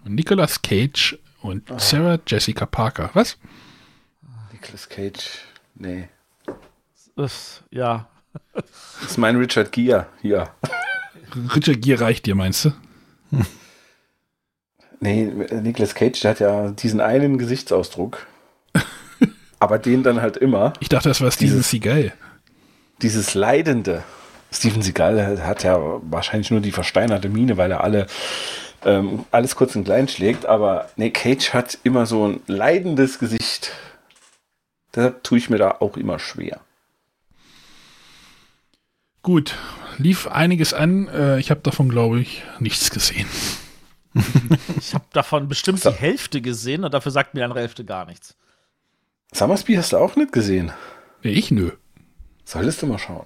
Und 0.06 0.16
Nicolas 0.16 0.62
Cage 0.62 1.18
und 1.42 1.70
Sarah 1.80 2.20
Jessica 2.28 2.66
Parker. 2.66 3.10
Was? 3.14 3.38
Nicolas 4.52 4.88
Cage. 4.90 5.40
Nee. 5.76 6.08
Das, 7.16 7.64
ja. 7.72 8.08
Das 8.54 9.12
ist 9.12 9.18
mein 9.18 9.36
Richard 9.38 9.72
Gere 9.72 10.08
hier. 10.22 10.50
Richard 11.56 11.82
Gere 11.82 12.02
reicht 12.02 12.26
dir, 12.26 12.36
meinst 12.36 12.66
du? 12.66 12.72
Nee, 15.00 15.26
Nicolas 15.26 15.94
Cage, 15.94 16.20
der 16.22 16.32
hat 16.32 16.40
ja 16.40 16.72
diesen 16.72 17.02
einen 17.02 17.38
Gesichtsausdruck. 17.38 18.26
aber 19.60 19.78
den 19.78 20.02
dann 20.02 20.22
halt 20.22 20.38
immer. 20.38 20.74
Ich 20.80 20.90
dachte, 20.90 21.10
das 21.10 21.22
war 21.22 21.30
Steven 21.30 21.52
Dieses- 21.52 21.70
Seagal. 21.70 22.14
Dieses 23.04 23.36
Leidende. 23.36 24.04
Steven 24.52 24.82
Seagal 24.82 25.46
hat 25.46 25.64
ja 25.64 25.78
wahrscheinlich 26.04 26.52
nur 26.52 26.62
die 26.62 26.72
versteinerte 26.72 27.30
Miene, 27.30 27.58
weil 27.58 27.72
er 27.72 27.84
alle 27.84 28.08
ähm, 28.86 29.26
alles 29.32 29.56
kurz 29.56 29.76
und 29.76 29.84
klein 29.84 30.08
schlägt. 30.08 30.46
Aber 30.46 30.90
nee, 30.96 31.10
Cage 31.10 31.54
hat 31.54 31.78
immer 31.84 32.06
so 32.06 32.28
ein 32.28 32.42
leidendes 32.48 33.20
Gesicht. 33.20 33.72
Deshalb 34.96 35.24
tue 35.24 35.38
ich 35.38 35.50
mir 35.50 35.58
da 35.58 35.78
auch 35.80 35.98
immer 35.98 36.20
schwer. 36.20 36.62
Gut, 39.22 39.56
lief 39.98 40.28
einiges 40.28 40.74
an. 40.74 41.08
Äh, 41.10 41.40
ich 41.40 41.52
habe 41.52 41.60
davon, 41.62 41.90
glaube 41.90 42.20
ich, 42.20 42.44
nichts 42.60 42.90
gesehen. 42.90 43.28
Ich 44.80 44.96
habe 44.96 45.06
davon 45.14 45.48
bestimmt 45.48 45.84
die 45.84 45.92
Hälfte 45.92 46.42
gesehen 46.42 46.84
und 46.84 46.94
dafür 46.94 47.12
sagt 47.12 47.34
mir 47.34 47.42
die 47.42 47.44
andere 47.44 47.60
Hälfte 47.60 47.86
gar 47.86 48.06
nichts. 48.06 48.36
Summersby 49.32 49.76
hast 49.76 49.92
du 49.94 49.98
auch 49.98 50.16
nicht 50.16 50.32
gesehen. 50.32 50.72
Nee, 51.24 51.32
ich 51.32 51.52
nö. 51.52 51.72
Solltest 52.44 52.82
du 52.82 52.88
mal 52.88 52.98
schauen. 52.98 53.26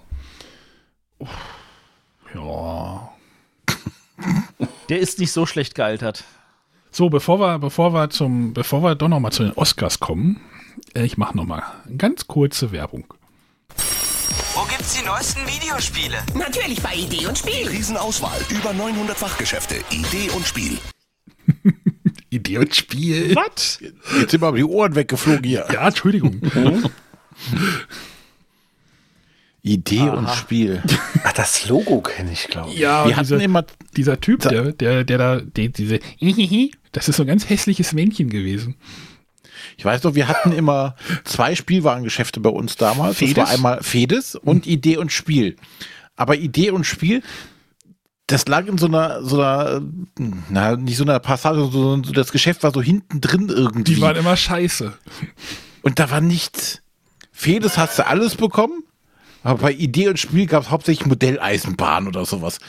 Ja. 2.33 3.09
Der 4.89 4.99
ist 4.99 5.19
nicht 5.19 5.31
so 5.31 5.45
schlecht 5.45 5.75
gealtert. 5.75 6.23
So, 6.91 7.09
bevor 7.09 7.39
wir, 7.39 7.59
bevor 7.59 7.93
wir 7.93 8.09
zum, 8.09 8.53
bevor 8.53 8.83
wir 8.83 8.95
doch 8.95 9.07
noch 9.07 9.19
mal 9.19 9.31
zu 9.31 9.43
den 9.43 9.53
Oscars 9.53 9.99
kommen, 9.99 10.41
äh, 10.93 11.05
ich 11.05 11.17
mache 11.17 11.37
noch 11.37 11.45
mal 11.45 11.63
eine 11.85 11.95
ganz 11.95 12.27
kurze 12.27 12.71
Werbung. 12.71 13.13
Wo 14.53 14.63
gibt's 14.65 14.99
die 14.99 15.05
neuesten 15.05 15.47
Videospiele? 15.47 16.17
Natürlich 16.33 16.81
bei 16.81 16.93
Idee 16.93 17.25
und 17.27 17.37
Spiel. 17.37 17.67
Riesenauswahl, 17.69 18.39
über 18.49 18.73
900 18.73 19.17
Fachgeschäfte, 19.17 19.75
Idee 19.89 20.29
und 20.35 20.45
Spiel. 20.45 20.77
Idee 22.29 22.57
und 22.57 22.75
Spiel. 22.75 23.35
Was? 23.35 23.79
Jetzt 24.19 24.31
sind 24.31 24.41
mir 24.41 24.47
aber 24.47 24.57
die 24.57 24.65
Ohren 24.65 24.95
weggeflogen 24.95 25.43
hier. 25.45 25.67
Ja, 25.71 25.87
Entschuldigung. 25.87 26.41
Idee 29.63 30.09
und 30.09 30.25
Aha. 30.25 30.35
Spiel. 30.35 30.81
Ach, 31.23 31.33
das 31.33 31.67
Logo 31.67 32.01
kenne 32.01 32.31
ich, 32.31 32.47
glaube 32.47 32.71
ich. 32.71 32.79
Ja, 32.79 33.03
Wir 33.05 33.11
und 33.11 33.15
hatten 33.17 33.27
dieser, 33.27 33.41
immer- 33.43 33.65
dieser 33.95 34.19
Typ, 34.19 34.41
der, 34.41 34.71
der, 34.71 35.03
der 35.03 35.17
da, 35.17 35.39
die, 35.41 35.69
diese, 35.69 35.99
das 36.91 37.07
ist 37.09 37.17
so 37.17 37.23
ein 37.23 37.27
ganz 37.27 37.47
hässliches 37.49 37.93
Männchen 37.93 38.29
gewesen. 38.29 38.75
Ich 39.77 39.85
weiß 39.85 40.03
noch, 40.03 40.15
wir 40.15 40.27
hatten 40.27 40.51
immer 40.51 40.95
zwei 41.23 41.55
Spielwarengeschäfte 41.55 42.39
bei 42.39 42.49
uns 42.49 42.75
damals. 42.75 43.19
Das 43.19 43.21
war 43.21 43.45
Fedes? 43.45 43.49
einmal 43.49 43.83
Fedes 43.83 44.35
und 44.35 44.65
Idee 44.67 44.97
und 44.97 45.11
Spiel. 45.11 45.55
Aber 46.15 46.35
Idee 46.35 46.71
und 46.71 46.85
Spiel, 46.85 47.21
das 48.27 48.47
lag 48.47 48.65
in 48.65 48.77
so 48.77 48.87
einer, 48.87 49.23
so 49.23 49.41
einer, 49.41 49.81
na, 50.49 50.75
nicht 50.75 50.97
so 50.97 51.03
einer 51.03 51.19
Passage, 51.19 51.69
sondern 51.71 52.03
so 52.03 52.13
das 52.13 52.31
Geschäft 52.31 52.63
war 52.63 52.71
so 52.73 52.81
hinten 52.81 53.21
drin 53.21 53.49
irgendwie. 53.49 53.95
Die 53.95 54.01
waren 54.01 54.15
immer 54.15 54.35
scheiße. 54.37 54.93
Und 55.83 55.99
da 55.99 56.09
war 56.11 56.21
nichts. 56.21 56.81
Fedes 57.31 57.77
hast 57.77 57.97
du 57.99 58.05
alles 58.07 58.35
bekommen, 58.35 58.83
aber 59.43 59.59
bei 59.59 59.71
Idee 59.71 60.09
und 60.09 60.19
Spiel 60.19 60.45
gab 60.45 60.63
es 60.63 60.69
hauptsächlich 60.69 61.07
Modelleisenbahn 61.07 62.07
oder 62.07 62.25
sowas. 62.25 62.59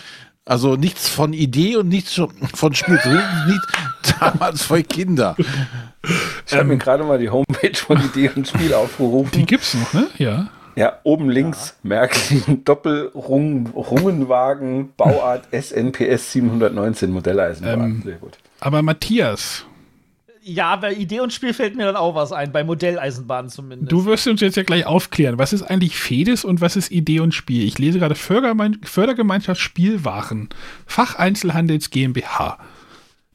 Also 0.44 0.74
nichts 0.74 1.08
von 1.08 1.32
Idee 1.32 1.76
und 1.76 1.88
nichts 1.88 2.20
von 2.54 2.74
Spiel. 2.74 2.98
Nicht 3.46 3.60
damals 4.20 4.64
für 4.64 4.82
Kinder. 4.82 5.36
Ich 6.46 6.52
habe 6.52 6.64
mir 6.64 6.78
gerade 6.78 7.04
mal 7.04 7.18
die 7.18 7.30
Homepage 7.30 7.76
von 7.76 8.02
Idee 8.04 8.30
und 8.34 8.48
Spiel 8.48 8.74
aufgerufen. 8.74 9.30
Die 9.34 9.46
gibt's 9.46 9.74
noch, 9.74 9.92
ne? 9.92 10.08
Ja. 10.18 10.48
Ja, 10.74 11.00
oben 11.02 11.28
links 11.28 11.76
Märklin 11.82 12.64
Doppelrungenwagen 13.74 14.94
Bauart 14.96 15.46
SNPS 15.52 16.32
719 16.32 17.10
Modelleisenbahn. 17.10 17.80
Ähm, 17.80 18.02
Sehr 18.04 18.16
gut. 18.16 18.38
Aber 18.60 18.80
Matthias, 18.82 19.66
Ja, 20.44 20.74
bei 20.76 20.92
Idee 20.92 21.20
und 21.20 21.32
Spiel 21.32 21.54
fällt 21.54 21.76
mir 21.76 21.84
dann 21.84 21.96
auch 21.96 22.14
was 22.16 22.32
ein, 22.32 22.50
bei 22.50 22.64
Modelleisenbahnen 22.64 23.48
zumindest. 23.48 23.92
du 23.92 24.04
wirst 24.06 24.26
uns 24.26 24.40
jetzt 24.40 24.56
ja 24.56 24.64
gleich 24.64 24.86
aufklären. 24.86 25.38
Was 25.38 25.52
ist 25.52 25.62
eigentlich 25.62 25.96
Fedes 25.96 26.44
und 26.44 26.60
was 26.60 26.74
ist 26.74 26.90
Idee 26.90 27.20
und 27.20 27.32
Spiel? 27.32 27.64
Ich 27.64 27.78
lese 27.78 28.00
gerade 28.00 28.16
Fördergemein 28.16 28.78
Fördergemeinschaft 28.82 29.60
Spielwaren, 29.60 30.48
Facheinzelhandels 30.86 31.90
GmbH. 31.90 32.58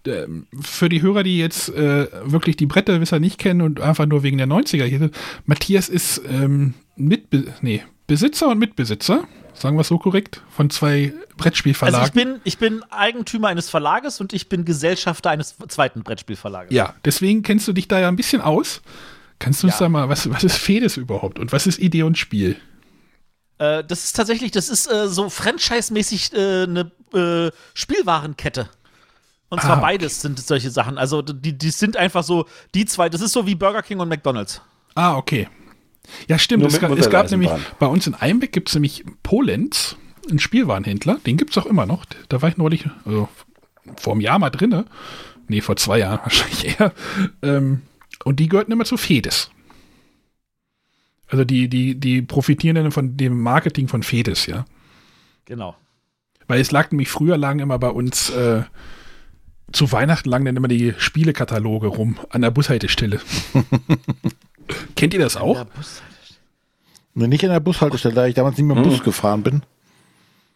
Ähm, 0.05 0.47
Für 0.61 0.89
die 0.89 1.01
Hörer, 1.01 1.23
die 1.23 1.37
jetzt 1.37 1.69
äh, 1.69 2.07
wirklich 2.25 2.57
die 2.57 2.65
Bretterwisser 2.65 3.19
nicht 3.19 3.37
kennen 3.37 3.61
und 3.61 3.79
einfach 3.79 4.05
nur 4.05 4.23
wegen 4.23 4.37
der 4.37 4.47
90er 4.47 4.83
hier 4.83 4.99
sind, 4.99 5.15
Matthias 5.45 5.89
ist 5.89 6.21
ähm, 6.29 6.73
Mitbe 6.95 7.45
nee, 7.61 7.83
Besitzer 8.07 8.49
und 8.49 8.59
Mitbesitzer, 8.59 9.23
sagen 9.59 9.75
wir 9.77 9.81
es 9.81 9.87
so 9.87 9.97
korrekt, 9.97 10.41
von 10.49 10.69
zwei 10.69 11.13
Brettspielverlagen. 11.37 11.99
Also 11.99 12.07
ich 12.07 12.13
bin, 12.13 12.41
ich 12.43 12.57
bin 12.57 12.83
Eigentümer 12.91 13.47
eines 13.49 13.69
Verlages 13.69 14.21
und 14.21 14.33
ich 14.33 14.49
bin 14.49 14.65
Gesellschafter 14.65 15.29
eines 15.29 15.55
zweiten 15.67 16.03
Brettspielverlages. 16.03 16.73
Ja, 16.73 16.95
deswegen 17.05 17.43
kennst 17.43 17.67
du 17.67 17.73
dich 17.73 17.87
da 17.87 17.99
ja 17.99 18.07
ein 18.07 18.15
bisschen 18.15 18.41
aus. 18.41 18.81
Kannst 19.39 19.61
du 19.61 19.67
uns 19.67 19.77
da 19.77 19.87
mal, 19.89 20.09
was, 20.09 20.29
was 20.29 20.43
ist 20.43 20.57
Fedes 20.57 20.97
überhaupt 20.97 21.37
und 21.39 21.51
was 21.51 21.67
ist 21.67 21.79
Idee 21.79 22.03
und 22.03 22.17
Spiel? 22.17 22.55
Äh, 23.59 23.83
das 23.83 24.05
ist 24.05 24.15
tatsächlich, 24.15 24.51
das 24.51 24.69
ist 24.69 24.91
äh, 24.91 25.07
so 25.07 25.29
franchise-mäßig 25.29 26.33
äh, 26.33 26.63
eine 26.63 26.91
äh, 27.13 27.51
Spielwarenkette. 27.73 28.69
Und 29.49 29.61
zwar 29.61 29.71
Ah, 29.71 29.73
okay. 29.77 29.81
beides 29.81 30.21
sind 30.21 30.39
solche 30.39 30.69
Sachen. 30.71 30.97
Also 30.97 31.21
die, 31.21 31.57
die 31.57 31.69
sind 31.69 31.95
einfach 31.95 32.23
so, 32.23 32.47
die 32.75 32.85
zwei, 32.85 33.09
das 33.09 33.21
ist 33.21 33.31
so 33.31 33.47
wie 33.47 33.55
Burger 33.55 33.81
King 33.81 33.99
und 33.99 34.09
McDonalds. 34.09 34.61
Ah, 34.95 35.15
okay. 35.15 35.47
Ja, 36.27 36.37
stimmt. 36.39 36.65
Es 36.65 36.79
gab, 36.79 36.91
es 36.91 37.09
gab 37.09 37.29
nämlich, 37.31 37.51
bei 37.79 37.85
uns 37.85 38.07
in 38.07 38.15
Einbeck 38.15 38.51
gibt 38.51 38.69
es 38.69 38.75
nämlich 38.75 39.03
Polenz, 39.23 39.97
einen 40.29 40.39
Spielwarenhändler. 40.39 41.19
Den 41.25 41.37
gibt 41.37 41.51
es 41.51 41.57
auch 41.57 41.65
immer 41.65 41.85
noch. 41.85 42.05
Da 42.29 42.41
war 42.41 42.49
ich 42.49 42.57
neulich, 42.57 42.85
also 43.05 43.29
vor 43.97 44.13
einem 44.13 44.21
Jahr 44.21 44.39
mal 44.39 44.49
drinne. 44.49 44.85
Nee, 45.47 45.61
vor 45.61 45.75
zwei 45.77 45.99
Jahren 45.99 46.19
wahrscheinlich 46.23 46.79
eher. 46.79 46.93
Ähm, 47.41 47.81
und 48.23 48.39
die 48.39 48.49
gehörten 48.49 48.71
immer 48.71 48.85
zu 48.85 48.97
Fedes. 48.97 49.51
Also 51.27 51.43
die, 51.43 51.67
die, 51.67 51.95
die 51.95 52.21
profitieren 52.21 52.75
dann 52.75 52.91
von 52.91 53.17
dem 53.17 53.41
Marketing 53.41 53.87
von 53.87 54.03
Fedes, 54.03 54.45
ja. 54.45 54.65
Genau. 55.45 55.75
Weil 56.47 56.61
es 56.61 56.71
lag 56.71 56.91
nämlich 56.91 57.09
früher 57.09 57.37
lagen 57.37 57.59
immer 57.59 57.77
bei 57.79 57.89
uns 57.89 58.29
äh, 58.29 58.63
zu 59.71 59.91
Weihnachten 59.91 60.29
lagen 60.29 60.45
dann 60.45 60.55
immer 60.55 60.67
die 60.67 60.93
Spielekataloge 60.97 61.87
rum 61.87 62.17
an 62.29 62.41
der 62.41 62.51
Bushaltestelle. 62.51 63.19
Kennt 64.95 65.13
ihr 65.13 65.19
das 65.19 65.37
auch? 65.37 65.65
Nur 67.13 67.27
nicht 67.27 67.43
in 67.43 67.49
der 67.49 67.59
Bushaltestelle, 67.59 68.13
da 68.15 68.27
ich 68.27 68.35
damals 68.35 68.57
nicht 68.57 68.65
mehr 68.67 68.75
Hm. 68.77 68.83
Bus 68.83 69.03
gefahren 69.03 69.43
bin. 69.43 69.61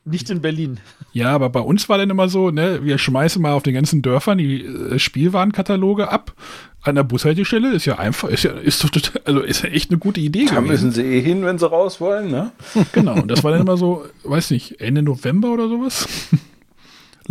Nicht 0.03 0.31
in 0.31 0.41
Berlin. 0.41 0.79
Ja, 1.13 1.29
aber 1.29 1.49
bei 1.49 1.59
uns 1.59 1.87
war 1.87 1.99
dann 1.99 2.09
immer 2.09 2.27
so, 2.27 2.49
ne, 2.49 2.83
wir 2.83 2.97
schmeißen 2.97 3.39
mal 3.39 3.51
auf 3.53 3.61
den 3.61 3.75
ganzen 3.75 4.01
Dörfern 4.01 4.39
die 4.39 4.63
äh, 4.65 4.97
Spielwarenkataloge 4.97 6.09
ab. 6.09 6.33
An 6.81 6.95
der 6.95 7.03
Bushaltestelle 7.03 7.71
ist 7.73 7.85
ja 7.85 7.99
einfach, 7.99 8.27
ist 8.29 8.41
ja, 8.43 8.51
ist, 8.53 8.81
total- 8.81 9.21
also 9.25 9.41
ist 9.41 9.61
ja 9.63 9.69
echt 9.69 9.91
eine 9.91 9.99
gute 9.99 10.19
Idee 10.19 10.45
Da 10.45 10.59
müssen 10.61 10.89
gewesen. 10.89 10.91
sie 10.93 11.03
eh 11.03 11.21
hin, 11.21 11.45
wenn 11.45 11.59
sie 11.59 11.69
raus 11.69 12.01
wollen, 12.01 12.31
ne? 12.31 12.51
Genau, 12.93 13.13
und 13.21 13.27
das 13.29 13.43
war 13.43 13.51
dann 13.51 13.61
immer 13.61 13.77
so, 13.77 14.03
weiß 14.23 14.49
nicht, 14.49 14.81
Ende 14.81 15.03
November 15.03 15.49
oder 15.49 15.69
sowas. 15.69 16.07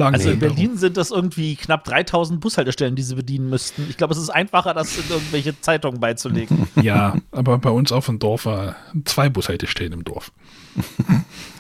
Lagen 0.01 0.14
Also 0.16 0.31
in 0.31 0.40
da 0.40 0.47
rum. 0.47 0.56
Berlin 0.56 0.77
sind 0.77 0.97
das 0.97 1.10
irgendwie 1.10 1.56
knapp 1.56 1.85
3000 1.85 2.40
Bushaltestellen, 2.40 2.97
die 2.97 3.02
sie 3.02 3.14
bedienen 3.14 3.48
müssten. 3.48 3.86
Ich 3.89 3.97
glaube, 3.97 4.12
es 4.12 4.18
ist 4.18 4.31
einfacher, 4.31 4.74
das 4.74 4.98
in 4.98 5.09
irgendwelche 5.09 5.60
Zeitungen 5.60 6.01
beizulegen. 6.01 6.68
Ja, 6.82 7.16
aber 7.31 7.59
bei 7.59 7.70
uns 7.70 7.93
auf 7.93 8.06
dem 8.06 8.18
Dorf 8.18 8.47
war 8.47 8.74
zwei 9.05 9.28
Bushaltestellen 9.28 9.93
im 9.93 10.05
Dorf. 10.05 10.32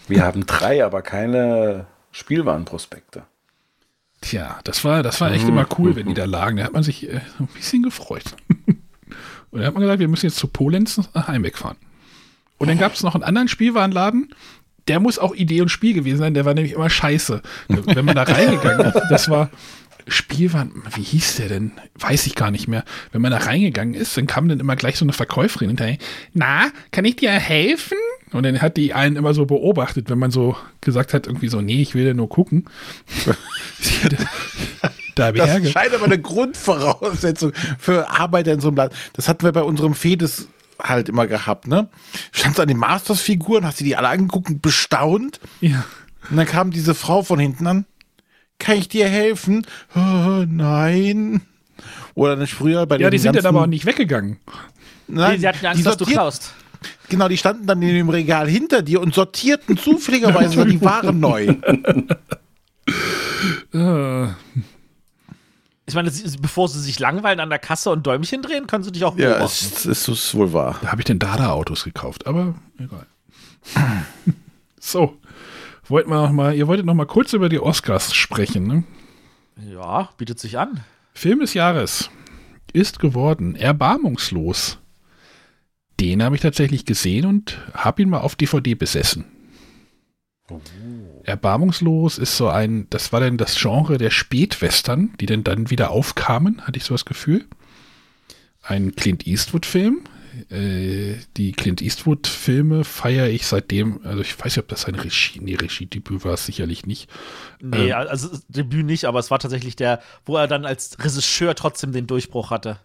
Wir 0.08 0.24
haben 0.24 0.46
drei, 0.46 0.84
aber 0.84 1.02
keine 1.02 1.86
Spielwarenprospekte. 2.10 3.24
Tja, 4.22 4.60
das 4.64 4.84
war, 4.84 5.02
das 5.02 5.20
war 5.20 5.30
echt 5.32 5.48
immer 5.48 5.66
cool, 5.78 5.96
wenn 5.96 6.06
die 6.06 6.14
da 6.14 6.24
lagen. 6.24 6.56
Da 6.56 6.64
hat 6.64 6.72
man 6.72 6.82
sich 6.82 7.08
äh, 7.08 7.20
so 7.38 7.44
ein 7.44 7.48
bisschen 7.48 7.82
gefreut. 7.82 8.24
Und 9.50 9.58
dann 9.58 9.66
hat 9.66 9.74
man 9.74 9.82
gesagt, 9.82 10.00
wir 10.00 10.08
müssen 10.08 10.26
jetzt 10.26 10.36
zu 10.38 10.46
Polenz 10.46 11.00
nach 11.14 11.28
Heimweg 11.28 11.58
fahren. 11.58 11.76
Und 12.58 12.68
dann 12.68 12.78
gab 12.78 12.94
es 12.94 13.02
noch 13.02 13.14
einen 13.14 13.24
anderen 13.24 13.48
Spielwarenladen, 13.48 14.34
der 14.88 15.00
muss 15.00 15.18
auch 15.18 15.34
Idee 15.34 15.60
und 15.60 15.68
Spiel 15.68 15.94
gewesen 15.94 16.18
sein, 16.18 16.34
der 16.34 16.44
war 16.44 16.54
nämlich 16.54 16.74
immer 16.74 16.90
scheiße. 16.90 17.42
Wenn 17.68 18.04
man 18.04 18.16
da 18.16 18.22
reingegangen 18.22 18.86
ist, 18.86 19.02
das 19.10 19.28
war 19.28 19.50
Spielwaren, 20.08 20.82
wie 20.94 21.02
hieß 21.02 21.36
der 21.36 21.48
denn? 21.48 21.72
Weiß 21.94 22.26
ich 22.26 22.34
gar 22.34 22.50
nicht 22.50 22.66
mehr. 22.68 22.84
Wenn 23.12 23.22
man 23.22 23.30
da 23.30 23.38
reingegangen 23.38 23.94
ist, 23.94 24.16
dann 24.16 24.26
kam 24.26 24.48
dann 24.48 24.58
immer 24.60 24.76
gleich 24.76 24.96
so 24.96 25.04
eine 25.04 25.12
Verkäuferin 25.12 25.68
hinterher. 25.68 25.98
Na, 26.32 26.70
kann 26.90 27.04
ich 27.04 27.16
dir 27.16 27.30
helfen? 27.30 27.98
Und 28.32 28.44
dann 28.44 28.60
hat 28.60 28.76
die 28.76 28.94
einen 28.94 29.16
immer 29.16 29.34
so 29.34 29.46
beobachtet, 29.46 30.10
wenn 30.10 30.18
man 30.18 30.30
so 30.30 30.56
gesagt 30.80 31.14
hat, 31.14 31.26
irgendwie 31.26 31.48
so, 31.48 31.60
nee, 31.60 31.82
ich 31.82 31.94
will 31.94 32.06
ja 32.06 32.14
nur 32.14 32.28
gucken. 32.28 32.64
Da 35.16 35.32
das 35.32 35.70
scheint 35.70 35.92
aber 35.92 36.04
eine 36.06 36.20
Grundvoraussetzung 36.20 37.52
für 37.78 38.08
Arbeiter 38.08 38.52
in 38.52 38.60
so 38.60 38.68
einem 38.68 38.76
Land. 38.78 38.94
Das 39.12 39.28
hatten 39.28 39.44
wir 39.44 39.52
bei 39.52 39.62
unserem 39.62 39.94
Fedes 39.94 40.48
halt 40.82 41.08
immer 41.08 41.26
gehabt, 41.26 41.66
ne? 41.66 41.88
Standst 42.32 42.60
an 42.60 42.68
den 42.68 42.76
Masters-Figuren, 42.76 43.64
hast 43.64 43.80
du 43.80 43.84
die 43.84 43.96
alle 43.96 44.08
angeguckt 44.08 44.48
und 44.50 44.62
bestaunt. 44.62 45.40
Ja. 45.60 45.84
Und 46.30 46.36
dann 46.36 46.46
kam 46.46 46.70
diese 46.70 46.94
Frau 46.94 47.22
von 47.22 47.38
hinten 47.38 47.66
an. 47.66 47.86
Kann 48.58 48.76
ich 48.76 48.88
dir 48.88 49.08
helfen? 49.08 49.66
Oh, 49.94 50.44
nein. 50.46 51.40
Oder 52.14 52.36
nicht 52.36 52.52
früher 52.52 52.84
bei 52.86 52.96
Ja, 52.96 53.08
den 53.08 53.12
die 53.12 53.18
sind 53.18 53.36
dann 53.36 53.46
aber 53.46 53.62
auch 53.62 53.66
nicht 53.66 53.86
weggegangen. 53.86 54.38
Nein, 55.08 55.32
Nee, 55.32 55.38
sie 55.38 55.48
hatten 55.48 55.64
Angst, 55.66 55.86
dass 55.86 55.96
du 55.96 56.04
klaust. 56.04 56.52
Genau, 57.08 57.28
die 57.28 57.36
standen 57.36 57.66
dann 57.66 57.82
in 57.82 57.94
dem 57.94 58.08
Regal 58.08 58.48
hinter 58.48 58.82
dir 58.82 59.00
und 59.00 59.14
sortierten 59.14 59.76
zufälligerweise 59.76 60.64
die 60.66 60.80
Ware 60.80 61.12
neu. 61.12 61.54
Ich 65.90 65.94
meine, 65.96 66.10
sie- 66.10 66.38
bevor 66.38 66.68
sie 66.68 66.80
sich 66.80 66.98
langweilen 66.98 67.40
an 67.40 67.50
der 67.50 67.58
Kasse 67.58 67.90
und 67.90 68.06
Däumchen 68.06 68.42
drehen, 68.42 68.66
können 68.66 68.84
sie 68.84 68.92
dich 68.92 69.04
auch 69.04 69.16
Ja, 69.18 69.30
beobachten. 69.34 69.66
es, 69.74 69.84
es 69.84 70.08
ist 70.08 70.34
wohl 70.34 70.52
wahr. 70.52 70.78
Da 70.82 70.92
habe 70.92 71.00
ich 71.00 71.04
den 71.04 71.18
Dada-Autos 71.18 71.84
gekauft, 71.84 72.26
aber 72.26 72.54
egal. 72.78 73.06
so. 74.80 75.16
Wollten 75.88 76.10
wir 76.10 76.22
noch 76.22 76.30
mal, 76.32 76.54
ihr 76.54 76.68
wolltet 76.68 76.86
noch 76.86 76.94
mal 76.94 77.06
kurz 77.06 77.32
über 77.32 77.48
die 77.48 77.58
Oscars 77.58 78.14
sprechen, 78.14 78.66
ne? 78.66 78.84
Ja, 79.72 80.10
bietet 80.16 80.38
sich 80.38 80.56
an. 80.56 80.80
Film 81.14 81.40
des 81.40 81.52
Jahres 81.54 82.10
ist 82.72 83.00
geworden 83.00 83.56
Erbarmungslos. 83.56 84.78
Den 85.98 86.22
habe 86.22 86.36
ich 86.36 86.40
tatsächlich 86.42 86.84
gesehen 86.86 87.26
und 87.26 87.58
habe 87.74 88.02
ihn 88.02 88.08
mal 88.08 88.20
auf 88.20 88.36
DVD 88.36 88.74
besessen. 88.74 89.24
Erbarmungslos 91.30 92.18
ist 92.18 92.36
so 92.36 92.48
ein, 92.48 92.86
das 92.90 93.12
war 93.12 93.20
dann 93.20 93.36
das 93.36 93.56
Genre 93.56 93.98
der 93.98 94.10
Spätwestern, 94.10 95.14
die 95.20 95.26
denn 95.26 95.44
dann 95.44 95.70
wieder 95.70 95.90
aufkamen, 95.90 96.66
hatte 96.66 96.78
ich 96.78 96.84
so 96.84 96.94
das 96.94 97.04
Gefühl. 97.04 97.46
Ein 98.62 98.94
Clint 98.94 99.26
Eastwood-Film. 99.26 100.02
Äh, 100.48 101.16
die 101.36 101.52
Clint 101.52 101.82
Eastwood-Filme 101.82 102.84
feiere 102.84 103.28
ich 103.28 103.46
seitdem, 103.46 104.00
also 104.04 104.20
ich 104.20 104.38
weiß 104.38 104.44
nicht, 104.44 104.58
ob 104.58 104.68
das 104.68 104.82
sein 104.82 104.94
Regie, 104.94 105.40
nee, 105.40 105.56
Regiedebüt 105.56 106.24
war 106.24 106.34
es 106.34 106.46
sicherlich 106.46 106.86
nicht. 106.86 107.10
Nee, 107.60 107.90
Ähm, 107.90 107.94
also 108.08 108.28
Debüt 108.48 108.86
nicht, 108.86 109.06
aber 109.06 109.18
es 109.18 109.30
war 109.30 109.38
tatsächlich 109.38 109.76
der, 109.76 110.00
wo 110.24 110.36
er 110.36 110.46
dann 110.46 110.64
als 110.64 110.96
Regisseur 110.98 111.54
trotzdem 111.54 111.92
den 111.92 112.06
Durchbruch 112.06 112.50
hatte. 112.50 112.78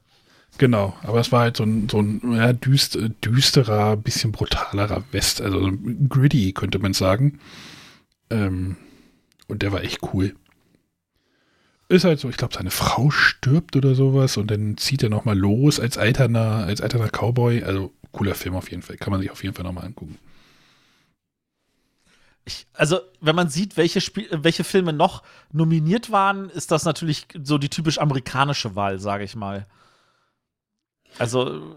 Genau, 0.58 0.96
aber 1.04 1.20
es 1.20 1.32
war 1.32 1.42
halt 1.42 1.58
so 1.58 1.64
ein, 1.64 1.90
so 1.90 2.00
ein 2.00 2.22
ja, 2.34 2.54
düst, 2.54 2.98
düsterer, 3.24 3.98
bisschen 3.98 4.32
brutalerer 4.32 5.04
West, 5.12 5.42
also 5.42 5.72
gritty, 6.08 6.54
könnte 6.54 6.80
man 6.80 6.94
sagen. 6.94 7.40
Ähm, 8.30 8.78
und 9.48 9.62
der 9.62 9.72
war 9.72 9.84
echt 9.84 10.00
cool. 10.14 10.36
Ist 11.88 12.04
halt 12.04 12.20
so, 12.20 12.30
ich 12.30 12.38
glaube, 12.38 12.56
seine 12.56 12.72
Frau 12.72 13.12
stirbt 13.12 13.76
oder 13.76 13.94
sowas 13.94 14.38
und 14.38 14.50
dann 14.50 14.76
zieht 14.78 15.04
er 15.04 15.10
nochmal 15.10 15.38
los 15.38 15.80
als 15.80 15.98
alterner, 15.98 16.66
als 16.66 16.82
alterner 16.82 17.10
Cowboy. 17.10 17.64
Also 17.64 17.94
cooler 18.12 18.34
Film 18.34 18.56
auf 18.56 18.72
jeden 18.72 18.82
Fall. 18.82 18.98
Kann 18.98 19.12
man 19.12 19.22
sich 19.22 19.30
auf 19.30 19.44
jeden 19.44 19.56
Fall 19.56 19.66
nochmal 19.66 19.86
angucken. 19.86 20.18
Ich, 22.46 22.68
also, 22.74 23.00
wenn 23.22 23.36
man 23.36 23.50
sieht, 23.50 23.76
welche, 23.76 24.00
welche 24.32 24.64
Filme 24.64 24.94
noch 24.94 25.24
nominiert 25.52 26.12
waren, 26.12 26.50
ist 26.52 26.72
das 26.72 26.86
natürlich 26.86 27.28
so 27.44 27.58
die 27.58 27.70
typisch 27.70 27.98
amerikanische 27.98 28.76
Wahl, 28.76 29.00
sage 29.00 29.24
ich 29.24 29.36
mal. 29.36 29.66
Also, 31.18 31.76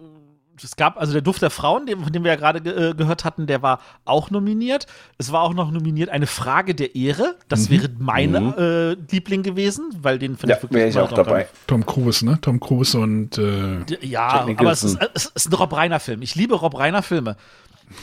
es 0.64 0.76
gab, 0.76 0.98
also 0.98 1.12
der 1.12 1.22
Duft 1.22 1.42
der 1.42 1.50
Frauen, 1.50 1.86
den, 1.86 2.02
von 2.02 2.12
dem 2.12 2.24
wir 2.24 2.30
ja 2.32 2.36
gerade 2.36 2.60
ge 2.60 2.90
äh, 2.90 2.94
gehört 2.94 3.24
hatten, 3.24 3.46
der 3.46 3.62
war 3.62 3.80
auch 4.04 4.30
nominiert. 4.30 4.86
Es 5.18 5.32
war 5.32 5.42
auch 5.42 5.54
noch 5.54 5.70
nominiert 5.70 6.08
eine 6.10 6.26
Frage 6.26 6.74
der 6.74 6.94
Ehre. 6.94 7.36
Das 7.48 7.68
Mhm. 7.68 7.70
wäre 7.74 7.88
meine 7.98 8.40
Mhm. 8.40 8.54
äh, 8.58 8.92
Liebling 9.12 9.42
gewesen, 9.42 9.90
weil 10.02 10.18
den 10.18 10.36
finde 10.36 10.52
Ja, 10.52 10.56
ich 10.58 10.62
wirklich 10.62 10.84
ich 10.86 10.98
auch 10.98 11.12
dabei. 11.12 11.48
Tom 11.66 11.84
Cruise, 11.86 12.24
ne? 12.24 12.38
Tom 12.40 12.60
Cruise 12.60 12.98
und 12.98 13.38
äh, 13.38 13.78
Ja, 14.00 14.46
aber 14.56 14.72
es 14.72 14.82
ist, 14.84 14.98
es 15.14 15.26
ist 15.26 15.50
ein 15.50 15.54
Rob 15.54 15.72
Reiner 15.72 16.00
Film. 16.00 16.22
Ich 16.22 16.34
liebe 16.34 16.54
Rob 16.54 16.78
Reiner 16.78 17.02
Filme. 17.02 17.36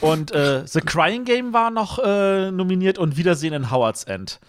Und 0.02 0.32
äh, 0.32 0.65
The 0.65 0.82
Crying 0.82 1.26
Game 1.26 1.53
war 1.53 1.69
noch 1.69 1.99
äh, 1.99 2.49
nominiert 2.52 2.98
und 2.98 3.18
Wiedersehen 3.18 3.53
in 3.53 3.69
Howard's 3.69 4.03
End. 4.06 4.40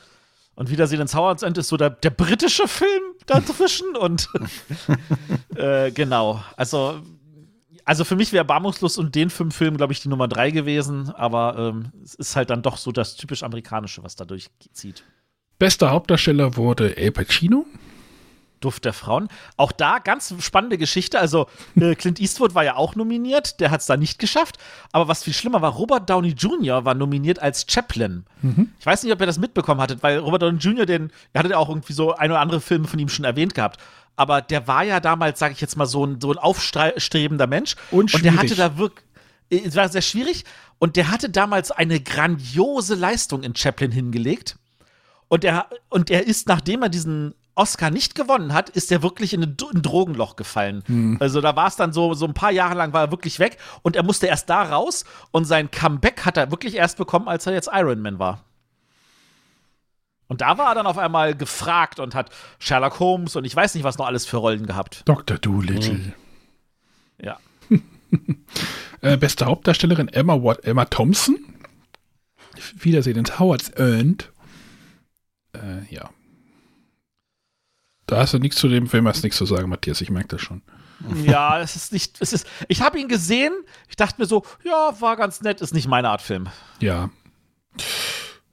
Und 0.54 0.70
Wiedersehen 0.70 1.02
in 1.02 1.08
Howard's 1.12 1.42
End 1.42 1.58
ist 1.58 1.68
so 1.68 1.76
der, 1.76 1.90
der 1.90 2.08
britische 2.08 2.66
Film 2.66 3.02
dazwischen 3.26 3.94
und 3.96 4.30
äh, 5.56 5.90
genau. 5.90 6.42
Also, 6.56 7.00
also 7.86 8.04
für 8.04 8.16
mich 8.16 8.32
wäre 8.32 8.44
Barmungslos 8.44 8.98
und 8.98 9.14
den 9.14 9.30
fünf 9.30 9.56
Filmen, 9.56 9.76
glaube 9.76 9.92
ich, 9.92 10.00
die 10.00 10.08
Nummer 10.08 10.28
drei 10.28 10.50
gewesen, 10.50 11.10
aber 11.10 11.56
ähm, 11.56 11.92
es 12.02 12.14
ist 12.14 12.36
halt 12.36 12.50
dann 12.50 12.60
doch 12.60 12.76
so 12.76 12.92
das 12.92 13.16
typisch 13.16 13.44
amerikanische, 13.44 14.02
was 14.02 14.16
da 14.16 14.24
durchzieht. 14.24 15.04
bester 15.58 15.92
Hauptdarsteller 15.92 16.56
wurde 16.56 16.96
El 16.96 17.12
Pacino. 17.12 17.64
Duft 18.60 18.84
der 18.84 18.92
Frauen. 18.92 19.28
Auch 19.56 19.72
da 19.72 19.98
ganz 19.98 20.34
spannende 20.40 20.78
Geschichte. 20.78 21.18
Also 21.18 21.46
äh, 21.76 21.94
Clint 21.94 22.20
Eastwood 22.20 22.54
war 22.54 22.64
ja 22.64 22.76
auch 22.76 22.94
nominiert, 22.94 23.60
der 23.60 23.70
hat 23.70 23.80
es 23.80 23.86
da 23.86 23.96
nicht 23.96 24.18
geschafft. 24.18 24.56
Aber 24.92 25.08
was 25.08 25.24
viel 25.24 25.32
schlimmer 25.32 25.62
war, 25.62 25.72
Robert 25.72 26.08
Downey 26.08 26.30
Jr. 26.30 26.84
war 26.84 26.94
nominiert 26.94 27.40
als 27.40 27.66
Chaplin. 27.68 28.24
Mhm. 28.42 28.72
Ich 28.78 28.86
weiß 28.86 29.02
nicht, 29.02 29.12
ob 29.12 29.20
ihr 29.20 29.26
das 29.26 29.38
mitbekommen 29.38 29.80
hattet, 29.80 30.02
weil 30.02 30.18
Robert 30.18 30.42
Downey 30.42 30.58
Jr., 30.58 30.86
den, 30.86 31.12
ihr 31.34 31.38
hattet 31.38 31.52
ja 31.52 31.58
auch 31.58 31.68
irgendwie 31.68 31.92
so 31.92 32.14
ein 32.14 32.30
oder 32.30 32.40
andere 32.40 32.60
Filme 32.60 32.88
von 32.88 32.98
ihm 32.98 33.08
schon 33.08 33.24
erwähnt 33.24 33.54
gehabt. 33.54 33.80
Aber 34.16 34.40
der 34.40 34.66
war 34.66 34.82
ja 34.82 34.98
damals, 35.00 35.38
sage 35.38 35.52
ich 35.52 35.60
jetzt 35.60 35.76
mal, 35.76 35.86
so 35.86 36.04
ein, 36.04 36.20
so 36.20 36.32
ein 36.32 36.38
aufstrebender 36.38 37.46
Mensch. 37.46 37.76
Und 37.90 38.14
Und 38.14 38.24
der 38.24 38.36
hatte 38.36 38.54
da 38.54 38.78
wirklich, 38.78 39.04
es 39.50 39.76
war 39.76 39.88
sehr 39.88 40.02
schwierig. 40.02 40.44
Und 40.78 40.96
der 40.96 41.10
hatte 41.10 41.30
damals 41.30 41.70
eine 41.70 42.00
grandiose 42.00 42.94
Leistung 42.94 43.42
in 43.42 43.54
Chaplin 43.54 43.92
hingelegt. 43.92 44.56
Und 45.28 45.44
er, 45.44 45.68
und 45.88 46.10
er 46.10 46.26
ist, 46.26 46.48
nachdem 46.48 46.82
er 46.82 46.88
diesen 46.88 47.34
Oscar 47.56 47.90
nicht 47.90 48.14
gewonnen 48.14 48.52
hat, 48.52 48.68
ist 48.70 48.92
er 48.92 49.02
wirklich 49.02 49.32
in 49.32 49.42
ein, 49.42 49.56
Drogenloch 49.56 50.36
gefallen. 50.36 50.84
Hm. 50.86 51.16
Also 51.20 51.40
da 51.40 51.56
war 51.56 51.66
es 51.66 51.76
dann 51.76 51.92
so, 51.92 52.14
so 52.14 52.26
ein 52.26 52.34
paar 52.34 52.52
Jahre 52.52 52.74
lang 52.74 52.92
war 52.92 53.02
er 53.02 53.10
wirklich 53.10 53.38
weg 53.38 53.58
und 53.82 53.96
er 53.96 54.02
musste 54.02 54.26
erst 54.26 54.48
da 54.50 54.62
raus 54.62 55.04
und 55.30 55.46
sein 55.46 55.70
Comeback 55.70 56.24
hat 56.24 56.36
er 56.36 56.50
wirklich 56.50 56.74
erst 56.74 56.98
bekommen, 56.98 57.28
als 57.28 57.46
er 57.46 57.54
jetzt 57.54 57.70
Iron 57.72 58.00
Man 58.00 58.18
war. 58.18 58.44
Und 60.28 60.40
da 60.40 60.58
war 60.58 60.68
er 60.68 60.74
dann 60.74 60.86
auf 60.86 60.98
einmal 60.98 61.34
gefragt 61.34 62.00
und 62.00 62.14
hat 62.14 62.30
Sherlock 62.58 63.00
Holmes 63.00 63.36
und 63.36 63.44
ich 63.44 63.54
weiß 63.54 63.74
nicht, 63.74 63.84
was 63.84 63.98
noch 63.98 64.06
alles 64.06 64.26
für 64.26 64.38
Rollen 64.38 64.66
gehabt. 64.66 65.02
Dr. 65.04 65.38
Doolittle. 65.38 66.14
Ja. 67.20 67.38
Äh, 69.02 69.18
beste 69.18 69.44
Hauptdarstellerin 69.44 70.08
Emma, 70.08 70.42
Wat 70.42 70.64
Emma 70.64 70.86
Thompson. 70.86 71.38
Wiedersehen 72.78 73.18
ins 73.18 73.38
Howard's 73.38 73.70
Earned. 73.76 74.32
Äh, 75.52 75.84
ja. 75.94 76.10
Da 78.06 78.18
hast 78.18 78.34
du 78.34 78.38
nichts 78.38 78.56
zu 78.58 78.68
dem 78.68 78.86
Film, 78.86 79.08
hast 79.08 79.22
nichts 79.24 79.36
zu 79.38 79.46
sagen, 79.46 79.68
Matthias. 79.68 80.00
Ich 80.00 80.10
merke 80.10 80.28
das 80.28 80.40
schon. 80.40 80.62
Ja, 81.24 81.60
es 81.60 81.76
ist 81.76 81.92
nicht, 81.92 82.16
es 82.20 82.32
ist, 82.32 82.46
ich 82.68 82.80
habe 82.80 82.98
ihn 82.98 83.08
gesehen, 83.08 83.52
ich 83.88 83.96
dachte 83.96 84.20
mir 84.20 84.26
so, 84.26 84.44
ja, 84.64 84.94
war 85.00 85.16
ganz 85.16 85.42
nett, 85.42 85.60
ist 85.60 85.74
nicht 85.74 85.88
meine 85.88 86.08
Art 86.08 86.22
Film. 86.22 86.48
Ja. 86.80 87.10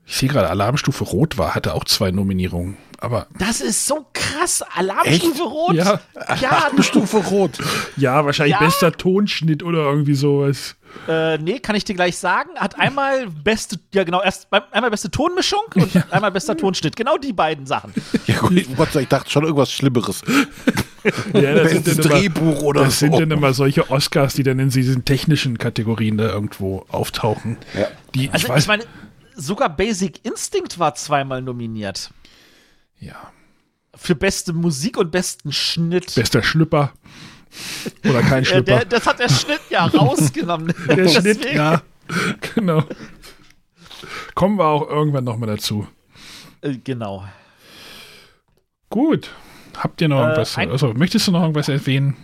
Ich 0.05 0.17
sehe 0.17 0.27
gerade, 0.27 0.49
Alarmstufe 0.49 1.05
Rot 1.05 1.37
war, 1.37 1.55
hatte 1.55 1.73
auch 1.73 1.85
zwei 1.85 2.11
Nominierungen. 2.11 2.77
Aber 2.99 3.27
Das 3.37 3.61
ist 3.61 3.85
so 3.85 4.05
krass. 4.13 4.61
Alarmstufe 4.75 5.43
Rot. 5.43 5.73
Ja. 5.75 5.99
ja 6.39 6.69
Stufe 6.81 7.17
Rot. 7.17 7.59
ja, 7.95 8.25
wahrscheinlich 8.25 8.53
Ja. 8.53 8.59
bester 8.59 8.91
Tonschnitt 8.91 9.63
oder 9.63 9.79
irgendwie 9.79 10.13
sowas. 10.15 10.75
Äh, 11.07 11.37
nee, 11.37 11.59
kann 11.59 11.75
ich 11.75 11.83
dir 11.83 11.95
gleich 11.95 12.17
sagen. 12.17 12.51
Hat 12.55 12.79
einmal 12.79 13.27
beste, 13.27 13.79
ja 13.93 14.03
genau, 14.03 14.21
erst 14.21 14.47
einmal 14.71 14.89
beste 14.91 15.11
Tonmischung 15.11 15.63
und 15.75 16.13
einmal 16.13 16.31
bester 16.31 16.55
Tonschnitt. 16.55 16.95
Genau 16.95 17.17
die 17.17 17.33
beiden 17.33 17.65
Sachen. 17.65 17.93
Ja, 18.27 18.39
gut, 18.39 18.53
ich 18.53 19.07
dachte 19.07 19.29
schon 19.29 19.43
irgendwas 19.43 19.71
Schlimmeres. 19.71 20.21
Ja, 21.33 21.53
das 21.55 21.71
sind, 21.71 21.83
Bestes 21.83 21.97
dann 21.97 22.05
immer, 22.05 22.15
Drehbuch 22.15 22.61
oder 22.61 22.85
das 22.85 22.99
so. 22.99 23.05
sind 23.05 23.19
dann 23.19 23.31
immer 23.31 23.53
solche 23.53 23.89
Oscars, 23.91 24.35
die 24.35 24.43
dann 24.43 24.59
in 24.59 24.69
diesen 24.69 25.03
technischen 25.03 25.57
Kategorien 25.57 26.17
da 26.17 26.29
irgendwo 26.29 26.85
auftauchen. 26.89 27.57
Die, 28.15 28.25
ich 28.25 28.33
Also 28.33 28.47
weiß, 28.47 28.63
ich 28.63 28.67
meine, 28.67 28.85
sogar 29.35 29.69
Basic 29.69 30.23
Instinct 30.25 30.79
war 30.79 30.95
zweimal 30.95 31.41
nominiert. 31.41 32.11
Ja. 32.99 33.15
Für 33.95 34.15
beste 34.15 34.53
Musik 34.53 34.97
und 34.97 35.11
besten 35.11 35.51
Schnitt. 35.51 36.15
bester 36.15 36.41
Schlüpper. 36.41 36.93
Oder 38.07 38.21
kein 38.21 38.43
Äh, 38.43 38.45
Schlüpper. 38.45 38.63
der, 38.77 38.85
das 38.85 39.05
hat 39.07 39.19
der 39.19 39.29
Schnitt 39.29 39.61
ja 39.69 39.85
rausgenommen. 39.85 40.73
Der 40.87 41.07
Schnitt, 41.07 41.53
ja. 41.53 41.81
Genau. 42.55 42.83
Kommen 44.35 44.57
wir 44.57 44.65
auch 44.65 44.87
irgendwann 44.89 45.23
nochmal 45.23 45.47
dazu. 45.49 45.87
Äh, 46.61 46.77
genau. 46.83 47.23
Gut. 48.89 49.29
Habt 49.77 50.01
ihr 50.01 50.07
noch 50.09 50.17
Äh, 50.19 50.23
irgendwas? 50.23 50.57
ein- 50.57 50.69
Also, 50.71 50.93
möchtest 50.93 51.27
du 51.27 51.31
noch 51.31 51.41
irgendwas 51.41 51.69
erwähnen? 51.69 52.15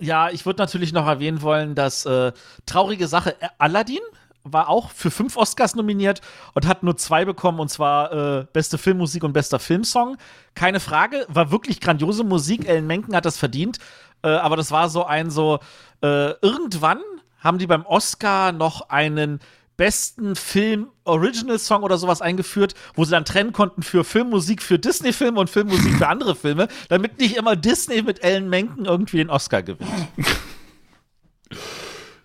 Ja, 0.00 0.30
ich 0.30 0.44
würde 0.46 0.60
natürlich 0.60 0.92
noch 0.92 1.06
erwähnen 1.06 1.42
wollen, 1.42 1.74
dass 1.74 2.04
äh, 2.06 2.32
traurige 2.66 3.06
Sache 3.08 3.40
äh, 3.40 3.48
Aladdin 3.58 4.00
war 4.46 4.68
auch 4.68 4.90
für 4.90 5.10
fünf 5.10 5.36
Oscars 5.38 5.74
nominiert 5.74 6.20
und 6.52 6.66
hat 6.66 6.82
nur 6.82 6.96
zwei 6.98 7.24
bekommen, 7.24 7.60
und 7.60 7.68
zwar 7.70 8.12
äh, 8.40 8.46
beste 8.52 8.76
Filmmusik 8.76 9.24
und 9.24 9.32
bester 9.32 9.58
Filmsong. 9.58 10.18
Keine 10.54 10.80
Frage, 10.80 11.24
war 11.28 11.50
wirklich 11.50 11.80
grandiose 11.80 12.24
Musik. 12.24 12.68
Ellen 12.68 12.86
Menken 12.86 13.16
hat 13.16 13.24
das 13.24 13.38
verdient, 13.38 13.78
äh, 14.24 14.28
aber 14.28 14.56
das 14.56 14.70
war 14.70 14.88
so 14.88 15.04
ein 15.04 15.30
so, 15.30 15.60
äh, 16.02 16.30
irgendwann 16.40 17.00
haben 17.38 17.58
die 17.58 17.66
beim 17.66 17.84
Oscar 17.84 18.52
noch 18.52 18.88
einen 18.88 19.38
besten 19.76 20.34
Film 20.34 20.88
Original 21.04 21.58
Song 21.58 21.82
oder 21.82 21.98
sowas 21.98 22.22
eingeführt, 22.22 22.74
wo 22.94 23.04
sie 23.04 23.10
dann 23.10 23.24
trennen 23.24 23.52
konnten 23.52 23.82
für 23.82 24.02
Filmmusik 24.02 24.62
für 24.62 24.78
Disney-Filme 24.78 25.38
und 25.38 25.50
Filmmusik 25.50 25.94
für 25.96 26.08
andere 26.08 26.34
Filme, 26.34 26.68
damit 26.88 27.18
nicht 27.18 27.36
immer 27.36 27.54
Disney 27.54 28.02
mit 28.02 28.24
Ellen 28.24 28.48
Menken 28.48 28.86
irgendwie 28.86 29.18
den 29.18 29.30
Oscar 29.30 29.62
gewinnt. 29.62 29.90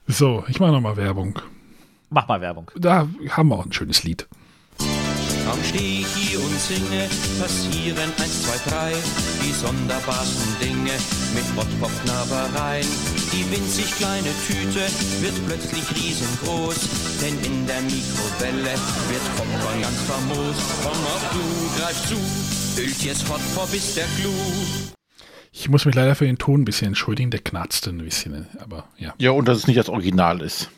So, 0.08 0.44
ich 0.48 0.60
mache 0.60 0.72
nochmal 0.72 0.96
Werbung. 0.96 1.40
Mach 2.10 2.28
mal 2.28 2.42
Werbung. 2.42 2.72
Da 2.76 3.08
haben 3.30 3.50
wir 3.50 3.56
auch 3.56 3.66
ein 3.66 3.74
schönes 3.74 4.04
Lied. 4.04 4.28
Kaum 5.50 5.64
steh 5.64 6.02
ich 6.02 6.08
hier 6.14 6.40
und 6.40 6.60
singe, 6.60 7.10
passieren 7.40 8.12
eins, 8.22 8.44
zwei, 8.44 8.70
drei, 8.70 8.94
die 9.42 9.52
sonderbarsten 9.52 10.60
Dinge 10.62 10.94
mit 11.34 11.56
Bottrop-Knabbereien. 11.56 12.86
Die 13.34 13.50
winzig 13.50 13.90
kleine 13.96 14.30
Tüte 14.46 14.86
wird 15.22 15.34
plötzlich 15.48 15.90
riesengroß, 15.96 16.78
denn 17.22 17.34
in 17.52 17.66
der 17.66 17.82
Mikrowelle 17.82 18.78
wird 19.10 19.26
Popcorn 19.38 19.82
ganz 19.82 19.98
famos. 20.06 20.56
Komm 20.84 20.92
auch 20.92 21.34
du, 21.34 21.82
greif 21.82 21.98
zu, 22.08 22.82
Öltjes 22.82 23.28
Hotpop 23.28 23.74
ist 23.74 23.98
der 23.98 24.06
Clou. 24.20 24.32
Ich 25.52 25.68
muss 25.68 25.86
mich 25.86 25.96
leider 25.96 26.14
für 26.14 26.26
den 26.26 26.38
Ton 26.38 26.62
ein 26.62 26.66
bisschen 26.66 26.90
entschuldigen, 26.90 27.32
der 27.32 27.40
knarzte 27.40 27.90
ein 27.90 27.98
bisschen, 27.98 28.46
aber 28.60 28.88
ja. 29.00 29.16
Ja, 29.18 29.32
und 29.32 29.48
dass 29.48 29.58
es 29.58 29.66
nicht 29.66 29.80
das 29.80 29.90
Original 29.90 30.44
ist. 30.44 30.70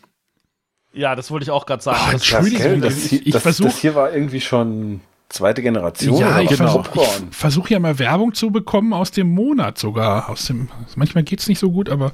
Ja, 0.93 1.15
das 1.15 1.31
wollte 1.31 1.43
ich 1.45 1.51
auch 1.51 1.65
gerade 1.65 1.81
sagen. 1.81 1.97
Ach, 2.01 2.11
Das- 2.13 2.23
krass, 2.23 2.49
gell? 2.49 2.81
das, 2.81 2.97
ich- 2.97 3.09
hier- 3.09 3.27
ich 3.27 3.33
das, 3.33 3.43
versuch- 3.43 3.65
das 3.65 3.77
hier 3.79 3.95
war 3.95 4.11
irgendwie 4.13 4.41
schon 4.41 5.01
zweite 5.29 5.61
Generation. 5.61 6.17
Ja, 6.17 6.41
ich 6.41 6.53
versuche 6.53 6.99
versuch 7.31 7.69
ja 7.69 7.79
mal 7.79 7.97
Werbung 7.99 8.33
zu 8.33 8.51
bekommen 8.51 8.91
aus 8.93 9.11
dem 9.11 9.29
Monat 9.33 9.77
sogar. 9.77 10.29
Aus 10.29 10.45
dem, 10.47 10.67
manchmal 10.95 11.23
geht 11.23 11.39
es 11.39 11.47
nicht 11.47 11.59
so 11.59 11.71
gut, 11.71 11.87
aber, 11.89 12.11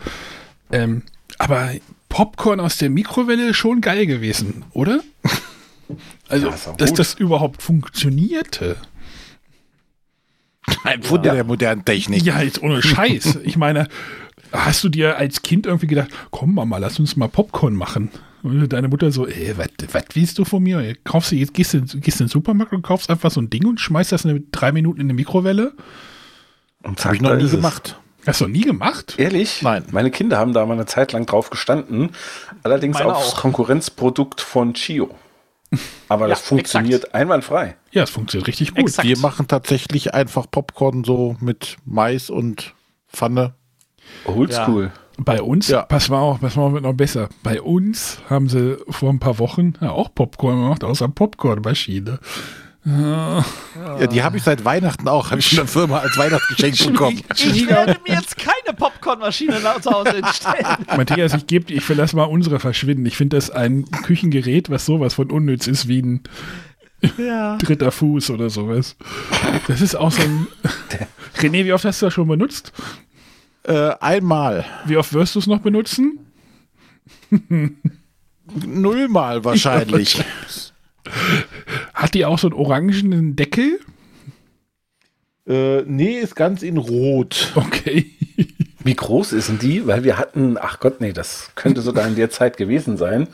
ähm, 0.71 1.01
aber 1.39 1.71
Popcorn 2.09 2.59
aus 2.59 2.77
der 2.77 2.89
Mikrowelle 2.91 3.49
ist 3.49 3.57
schon 3.57 3.81
geil 3.81 4.05
gewesen, 4.05 4.63
oder? 4.73 4.99
Also, 6.29 6.47
Ja, 6.47 6.55
dass 6.77 6.89
gut. 6.89 6.99
das 6.99 7.13
überhaupt 7.13 7.61
funktionierte. 7.63 8.75
Ein 10.83 11.07
Wunder 11.09 11.33
der 11.33 11.45
modernen 11.45 11.85
Technik. 11.85 12.23
Ja, 12.23 12.41
jetzt 12.41 12.61
ohne 12.61 12.81
Scheiß. 12.81 13.39
Ich 13.43 13.55
meine, 13.55 13.87
hast 14.51 14.83
du 14.83 14.89
dir 14.89 15.15
als 15.17 15.41
Kind 15.41 15.65
irgendwie 15.65 15.87
gedacht, 15.87 16.09
komm 16.29 16.53
Mama, 16.55 16.77
lass 16.77 16.99
uns 16.99 17.15
mal 17.15 17.29
Popcorn 17.29 17.73
machen? 17.73 18.11
Und 18.47 18.71
deine 18.71 18.87
Mutter 18.87 19.11
so, 19.11 19.27
ey, 19.27 19.55
was 19.57 20.03
willst 20.13 20.37
du 20.39 20.45
von 20.45 20.63
mir? 20.63 20.95
Kaufst 21.03 21.31
du 21.31 21.35
jetzt, 21.35 21.53
gehst 21.53 21.73
du, 21.73 21.81
gehst 21.81 22.21
in 22.21 22.27
den 22.27 22.31
Supermarkt 22.31 22.73
und 22.73 22.81
kaufst 22.81 23.09
einfach 23.09 23.31
so 23.31 23.41
ein 23.41 23.49
Ding 23.49 23.65
und 23.65 23.79
schmeißt 23.79 24.11
das 24.11 24.25
in 24.25 24.47
drei 24.51 24.71
Minuten 24.71 25.01
in 25.01 25.07
eine 25.07 25.13
Mikrowelle? 25.13 25.73
Und 26.83 27.03
Habe 27.03 27.15
ich 27.15 27.21
noch 27.21 27.35
nie 27.35 27.43
es. 27.43 27.51
gemacht. 27.51 27.99
Hast 28.25 28.41
du 28.41 28.47
nie 28.47 28.61
gemacht? 28.61 29.15
Ehrlich? 29.17 29.61
Nein. 29.61 29.85
Meine 29.91 30.11
Kinder 30.11 30.37
haben 30.37 30.53
da 30.53 30.65
mal 30.65 30.73
eine 30.73 30.85
Zeit 30.85 31.13
lang 31.13 31.25
drauf 31.25 31.49
gestanden. 31.49 32.09
Allerdings 32.63 32.97
Meine 32.99 33.13
aufs 33.15 33.33
auch. 33.33 33.41
Konkurrenzprodukt 33.41 34.41
von 34.41 34.73
Chio. 34.73 35.09
Aber 36.09 36.27
das 36.27 36.39
Ja, 36.41 36.45
funktioniert 36.45 37.13
einwandfrei. 37.13 37.75
Ja, 37.91 38.03
es 38.03 38.09
funktioniert 38.09 38.47
richtig 38.47 38.71
gut. 38.71 38.79
Exakt. 38.79 39.07
Wir 39.07 39.17
machen 39.17 39.47
tatsächlich 39.47 40.13
einfach 40.13 40.45
Popcorn 40.49 41.03
so 41.03 41.35
mit 41.41 41.77
Mais 41.85 42.29
und 42.29 42.73
Pfanne. 43.11 43.53
Oldschool. 44.25 44.91
Bei 45.17 45.41
uns, 45.41 45.67
Ja. 45.67 45.81
pass 45.83 46.09
mal 46.09 46.19
auf, 46.19 46.39
pass 46.41 46.55
mal 46.55 46.63
auf, 46.63 46.73
wird 46.73 46.83
noch 46.83 46.93
besser. 46.93 47.29
Bei 47.43 47.61
uns 47.61 48.19
haben 48.29 48.49
sie 48.49 48.77
vor 48.89 49.09
ein 49.09 49.19
paar 49.19 49.39
Wochen 49.39 49.73
ja, 49.81 49.91
auch 49.91 50.13
Popcorn 50.13 50.61
gemacht, 50.61 50.83
außer 50.83 51.07
Popcornmaschine. 51.09 52.19
Ja, 52.85 53.43
die 54.09 54.23
habe 54.23 54.37
ich 54.37 54.43
seit 54.43 54.63
Weihnachten 54.63 55.09
auch. 55.09 55.31
Habe 55.31 55.39
ich 55.41 55.49
von 55.49 55.57
der 55.57 55.67
Firma 55.67 55.97
als 55.97 56.17
Weihnachtsgeschenk 56.17 56.93
bekommen. 56.93 57.21
Ich 57.35 57.67
werde 57.67 57.97
mir 58.07 58.13
jetzt 58.15 58.37
keine 58.37 58.75
Popcornmaschine 58.77 59.59
nach 59.59 59.81
zu 59.81 59.91
Hause 59.91 60.13
hinstellen. 60.23 60.65
Matthias, 60.95 61.33
ich 61.33 61.47
gebe, 61.47 61.73
ich 61.73 61.83
verlasse 61.83 62.15
mal 62.15 62.23
unsere 62.23 62.59
verschwinden. 62.61 63.05
Ich 63.05 63.17
finde 63.17 63.35
das 63.35 63.49
ein 63.49 63.83
Küchengerät, 64.03 64.69
was 64.69 64.85
sowas 64.85 65.15
von 65.15 65.29
unnütz 65.31 65.67
ist 65.67 65.89
wie 65.89 66.01
ein 66.01 66.21
Ja. 67.17 67.57
dritter 67.57 67.91
Fuß 67.91 68.29
oder 68.29 68.49
sowas. 68.49 68.95
Das 69.67 69.81
ist 69.81 69.95
auch 69.95 70.11
so 70.11 70.21
ein. 70.21 70.47
René, 71.39 71.65
wie 71.65 71.73
oft 71.73 71.83
hast 71.85 72.01
du 72.01 72.05
das 72.07 72.13
schon 72.13 72.27
benutzt? 72.29 72.71
Äh, 73.67 73.95
einmal. 73.99 74.65
Wie 74.85 74.97
oft 74.97 75.13
wirst 75.13 75.35
du 75.35 75.39
es 75.39 75.47
noch 75.47 75.59
benutzen? 75.59 76.19
Nullmal 78.65 79.43
wahrscheinlich. 79.43 80.23
Hat 81.93 82.13
die 82.13 82.25
auch 82.25 82.39
so 82.39 82.47
einen 82.47 82.57
orangenen 82.57 83.35
Deckel? 83.35 83.79
äh, 85.47 85.81
nee, 85.83 86.19
ist 86.19 86.35
ganz 86.35 86.61
in 86.61 86.77
Rot. 86.77 87.53
Okay. 87.55 88.05
Wie 88.83 88.95
groß 88.95 89.33
ist 89.33 89.49
denn 89.49 89.59
die? 89.59 89.87
Weil 89.87 90.03
wir 90.03 90.17
hatten, 90.17 90.57
ach 90.59 90.79
Gott, 90.79 91.01
nee, 91.01 91.13
das 91.13 91.51
könnte 91.55 91.81
sogar 91.81 92.07
in 92.07 92.15
der 92.15 92.29
Zeit 92.29 92.57
gewesen 92.57 92.97
sein. 92.97 93.27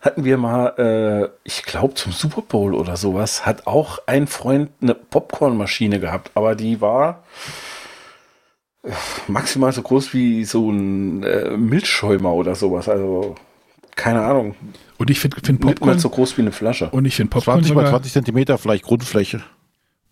Hatten 0.00 0.24
wir 0.24 0.36
mal, 0.36 0.68
äh, 0.78 1.28
ich 1.44 1.64
glaube 1.64 1.94
zum 1.94 2.12
Super 2.12 2.42
Bowl 2.42 2.74
oder 2.74 2.96
sowas, 2.96 3.44
hat 3.44 3.66
auch 3.66 3.98
ein 4.06 4.26
Freund 4.26 4.70
eine 4.80 4.94
Popcornmaschine 4.94 6.00
gehabt, 6.00 6.30
aber 6.34 6.54
die 6.54 6.80
war 6.80 7.24
maximal 9.28 9.72
so 9.72 9.82
groß 9.82 10.14
wie 10.14 10.44
so 10.44 10.70
ein 10.70 11.22
äh, 11.22 11.56
Milchschäumer 11.56 12.32
oder 12.32 12.54
sowas. 12.54 12.88
Also 12.88 13.34
keine 13.94 14.22
Ahnung. 14.22 14.54
Und 14.98 15.10
ich 15.10 15.20
finde 15.20 15.36
find 15.36 15.64
Nicht 15.64 15.64
mal 15.64 15.74
Popcorn. 15.74 15.98
so 15.98 16.10
groß 16.10 16.36
wie 16.36 16.42
eine 16.42 16.52
Flasche. 16.52 16.90
Und 16.90 17.04
ich 17.04 17.16
finde 17.16 17.30
Popcorn 17.30 17.60
20 17.60 17.74
mal 17.74 17.86
sogar, 17.86 17.92
20 17.92 18.12
Zentimeter 18.12 18.58
vielleicht 18.58 18.84
Grundfläche. 18.84 19.42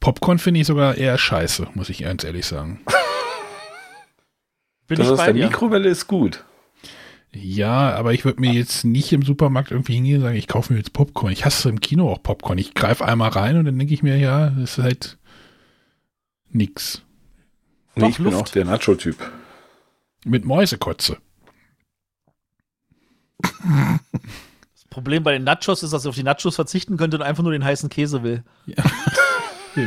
Popcorn 0.01 0.39
finde 0.39 0.61
ich 0.61 0.67
sogar 0.67 0.97
eher 0.97 1.17
scheiße, 1.17 1.69
muss 1.75 1.89
ich 1.89 2.03
ganz 2.03 2.25
ehrlich 2.25 2.47
sagen. 2.47 2.81
Bin 4.87 4.99
das 4.99 5.11
ich 5.11 5.17
bei 5.17 5.25
der 5.27 5.35
dir. 5.35 5.47
Mikrowelle 5.47 5.89
ist 5.89 6.07
gut. 6.07 6.45
Ja, 7.33 7.95
aber 7.95 8.13
ich 8.13 8.25
würde 8.25 8.41
mir 8.41 8.53
jetzt 8.53 8.85
nicht 8.85 9.13
im 9.13 9.23
Supermarkt 9.23 9.71
irgendwie 9.71 9.95
hingehen 9.95 10.17
und 10.17 10.23
sagen, 10.23 10.37
ich 10.37 10.47
kaufe 10.47 10.73
mir 10.73 10.79
jetzt 10.79 10.93
Popcorn. 10.93 11.33
Ich 11.33 11.45
hasse 11.45 11.69
im 11.69 11.81
Kino 11.81 12.11
auch 12.11 12.23
Popcorn. 12.23 12.59
Ich 12.59 12.75
greife 12.75 13.05
einmal 13.05 13.31
rein 13.31 13.57
und 13.57 13.65
dann 13.65 13.79
denke 13.79 13.93
ich 13.93 14.03
mir, 14.03 14.17
ja, 14.17 14.51
das 14.51 14.79
ist 14.79 14.79
halt 14.79 15.19
nix. 16.51 17.03
Nee, 17.97 18.03
Doch, 18.03 18.09
ich 18.09 18.17
bin 18.17 18.25
Luft. 18.27 18.37
auch 18.37 18.49
der 18.49 18.65
Nacho-Typ. 18.65 19.17
Mit 20.25 20.45
Mäusekotze. 20.45 21.19
Das 23.43 24.85
Problem 24.91 25.23
bei 25.23 25.33
den 25.33 25.45
Nachos 25.45 25.83
ist, 25.83 25.93
dass 25.93 26.05
er 26.05 26.11
auf 26.11 26.15
die 26.15 26.23
Nachos 26.23 26.55
verzichten 26.55 26.97
könnte 26.97 27.17
und 27.17 27.23
einfach 27.23 27.43
nur 27.43 27.53
den 27.53 27.65
heißen 27.65 27.89
Käse 27.89 28.23
will. 28.23 28.43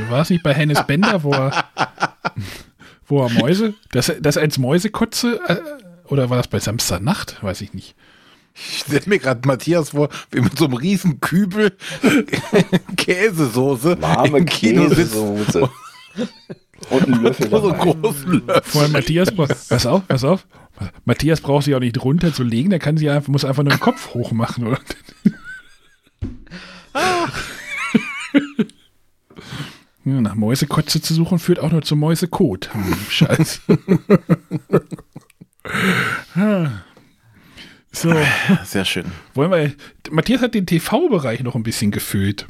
War 0.09 0.21
es 0.21 0.29
nicht 0.29 0.43
bei 0.43 0.53
Hennes 0.53 0.85
Bender, 0.85 1.23
wo 1.23 1.31
er, 1.31 1.63
wo 3.05 3.23
er 3.23 3.29
Mäuse, 3.29 3.73
das, 3.91 4.11
das 4.19 4.37
als 4.37 4.57
Mäusekotze, 4.57 5.39
äh, 5.47 5.61
oder 6.11 6.29
war 6.29 6.37
das 6.37 6.47
bei 6.49 6.59
Samstagnacht? 6.59 7.41
Weiß 7.41 7.61
ich 7.61 7.73
nicht. 7.73 7.95
Ich 8.53 8.79
stelle 8.79 9.03
mir 9.05 9.19
gerade 9.19 9.47
Matthias 9.47 9.91
vor, 9.91 10.09
wie 10.31 10.41
mit 10.41 10.57
so 10.57 10.65
einem 10.65 10.73
riesen 10.73 11.21
Kübel 11.21 11.77
Käsesoße 12.97 14.01
Warme 14.01 14.39
im 14.39 14.45
Kino 14.45 14.89
sitzt. 14.89 15.15
Und 16.89 17.05
einen 17.05 17.23
Löffel 17.23 17.49
So 17.51 17.73
großen 17.73 18.45
Löffel. 18.45 18.61
Vor 18.63 18.81
allem 18.81 18.91
Matthias, 18.91 19.31
pass 19.69 19.85
auf, 19.85 20.07
pass 20.07 20.23
auf. 20.23 20.47
Matthias 21.05 21.41
braucht 21.41 21.65
sich 21.65 21.73
auch 21.75 21.79
nicht 21.79 21.93
drunter 21.93 22.33
zu 22.33 22.43
legen, 22.43 22.69
der 22.69 22.79
kann 22.79 22.97
sich 22.97 23.09
einfach, 23.09 23.29
muss 23.29 23.45
einfach 23.45 23.63
nur 23.63 23.73
den 23.73 23.79
Kopf 23.79 24.13
hoch 24.13 24.31
machen, 24.31 24.67
oder? 24.67 24.79
Ja, 30.05 30.21
nach 30.21 30.35
Mäusekotze 30.35 31.01
zu 31.01 31.13
suchen 31.13 31.37
führt 31.37 31.59
auch 31.59 31.69
nur 31.69 31.81
zu 31.81 31.97
Mäusekot. 31.97 32.73
Hm, 32.73 32.95
Scheiße. 33.09 33.59
Ah. 36.33 36.69
so, 37.91 38.15
Sehr 38.63 38.85
schön. 38.85 39.03
wollen 39.33 39.51
wir. 39.51 39.73
Matthias 40.09 40.41
hat 40.41 40.53
den 40.53 40.65
TV-Bereich 40.65 41.41
noch 41.43 41.55
ein 41.55 41.63
bisschen 41.63 41.91
gefüllt. 41.91 42.47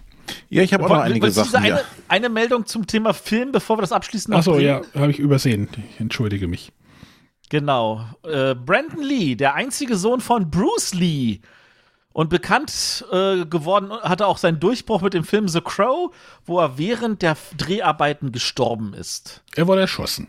Ja, 0.49 0.64
ich 0.64 0.74
habe 0.74 0.86
auch 0.86 0.90
noch 0.90 0.98
einige 0.99 1.30
Sachen 1.32 1.56
eine, 1.56 1.82
eine 2.08 2.30
Meldung 2.30 2.66
zum 2.66 2.88
Thema 2.88 3.14
Film, 3.14 3.52
bevor 3.52 3.78
wir 3.78 3.82
das 3.82 3.91
abschließen. 3.91 4.34
Achso, 4.34 4.60
ja, 4.60 4.82
habe 4.95 5.12
ich 5.12 5.20
übersehen. 5.20 5.68
Ich 5.94 5.99
entschuldige 5.99 6.48
mich. 6.48 6.72
Genau. 7.49 8.06
Äh, 8.24 8.56
Brandon 8.56 9.02
Lee, 9.02 9.36
der 9.36 9.56
einzige 9.56 9.95
Sohn 9.95 10.22
von 10.22 10.49
Bruce 10.49 10.94
Lee. 10.94 11.40
Und 12.12 12.30
bekannt 12.30 13.06
äh, 13.12 13.45
geworden 13.45 13.91
hatte 13.91 14.26
auch 14.26 14.40
seinen 14.40 14.60
Durchbruch 14.60 15.02
mit 15.02 15.14
dem 15.14 15.24
Film 15.24 15.48
The 15.48 15.62
Crow, 15.62 16.12
wo 16.45 16.60
er 16.60 16.80
während 16.80 17.22
der 17.22 17.38
Dreharbeiten 17.58 18.32
gestorben 18.32 18.95
ist. 18.95 19.44
Er 19.56 19.68
wurde 19.68 19.82
erschossen. 19.82 20.28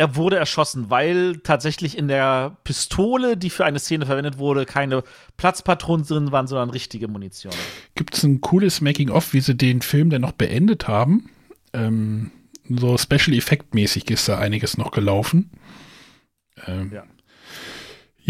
Er 0.00 0.16
wurde 0.16 0.38
erschossen, 0.38 0.88
weil 0.88 1.40
tatsächlich 1.40 1.98
in 1.98 2.08
der 2.08 2.56
Pistole, 2.64 3.36
die 3.36 3.50
für 3.50 3.66
eine 3.66 3.78
Szene 3.78 4.06
verwendet 4.06 4.38
wurde, 4.38 4.64
keine 4.64 5.04
Platzpatronen 5.36 6.06
drin 6.06 6.32
waren, 6.32 6.46
sondern 6.46 6.70
richtige 6.70 7.06
Munition. 7.06 7.52
Gibt 7.96 8.16
es 8.16 8.22
ein 8.22 8.40
cooles 8.40 8.80
Making-of, 8.80 9.34
wie 9.34 9.42
sie 9.42 9.54
den 9.54 9.82
Film 9.82 10.08
dann 10.08 10.22
noch 10.22 10.32
beendet 10.32 10.88
haben? 10.88 11.28
Ähm, 11.74 12.30
so 12.66 12.96
Special 12.96 13.36
Effect-mäßig 13.36 14.10
ist 14.10 14.26
da 14.26 14.38
einiges 14.38 14.78
noch 14.78 14.90
gelaufen. 14.90 15.50
Ähm, 16.66 16.90
Ja. 16.94 17.04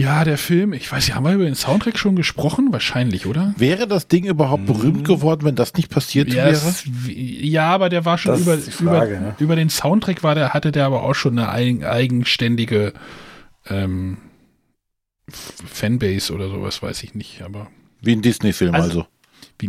Ja, 0.00 0.24
der 0.24 0.38
Film, 0.38 0.72
ich 0.72 0.90
weiß 0.90 1.06
nicht, 1.06 1.14
haben 1.14 1.24
wir 1.24 1.32
über 1.34 1.44
den 1.44 1.54
Soundtrack 1.54 1.98
schon 1.98 2.16
gesprochen? 2.16 2.68
Wahrscheinlich, 2.72 3.26
oder? 3.26 3.54
Wäre 3.56 3.86
das 3.86 4.08
Ding 4.08 4.24
überhaupt 4.24 4.66
berühmt 4.66 5.04
geworden, 5.06 5.44
wenn 5.44 5.56
das 5.56 5.74
nicht 5.74 5.90
passiert 5.90 6.28
Ja, 6.32 6.44
wäre? 6.44 6.52
es- 6.54 6.84
ja, 7.06 7.68
aber 7.70 7.88
der 7.88 8.04
war 8.04 8.16
schon 8.18 8.32
Das 8.32 8.40
über, 8.42 8.58
Frage, 8.58 9.14
über, 9.16 9.20
ne? 9.20 9.34
über 9.38 9.56
den 9.56 9.68
Soundtrack 9.70 10.22
war 10.22 10.34
der, 10.34 10.54
hatte 10.54 10.72
der 10.72 10.86
aber 10.86 11.02
auch 11.02 11.14
schon 11.14 11.38
eine 11.38 11.48
eigen, 11.50 11.84
eigenständige 11.84 12.92
ähm, 13.66 14.18
Fanbase 15.30 16.32
oder 16.32 16.48
sowas, 16.48 16.82
weiß 16.82 17.02
ich 17.02 17.14
nicht, 17.14 17.42
aber 17.42 17.68
Wie 18.00 18.12
ein 18.12 18.22
Disney-Film 18.22 18.74
also. 18.74 19.06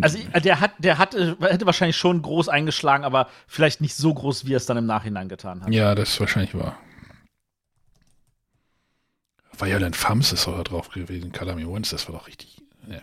Also 0.01 0.19
der 0.43 0.61
hat, 0.61 0.71
der 0.79 0.97
hat, 0.97 1.15
äh, 1.15 1.35
hätte 1.41 1.65
wahrscheinlich 1.65 1.97
schon 1.97 2.21
groß 2.21 2.47
eingeschlagen, 2.47 3.03
aber 3.03 3.27
vielleicht 3.47 3.81
nicht 3.81 3.95
so 3.95 4.13
groß, 4.13 4.45
wie 4.45 4.53
er 4.53 4.57
es 4.57 4.65
dann 4.65 4.77
im 4.77 4.85
Nachhinein 4.85 5.27
getan 5.27 5.61
hat. 5.61 5.73
Ja, 5.73 5.93
das 5.95 6.09
ist 6.11 6.19
wahrscheinlich 6.21 6.55
wahr. 6.55 6.77
Violent 9.57 9.95
Femmes 9.95 10.31
ist 10.31 10.47
doch 10.47 10.57
da 10.57 10.63
drauf 10.63 10.89
gewesen. 10.89 11.31
Me 11.55 11.67
Once, 11.67 11.89
das 11.89 12.07
war 12.07 12.15
doch 12.15 12.27
richtig. 12.27 12.61
Ja. 12.87 13.01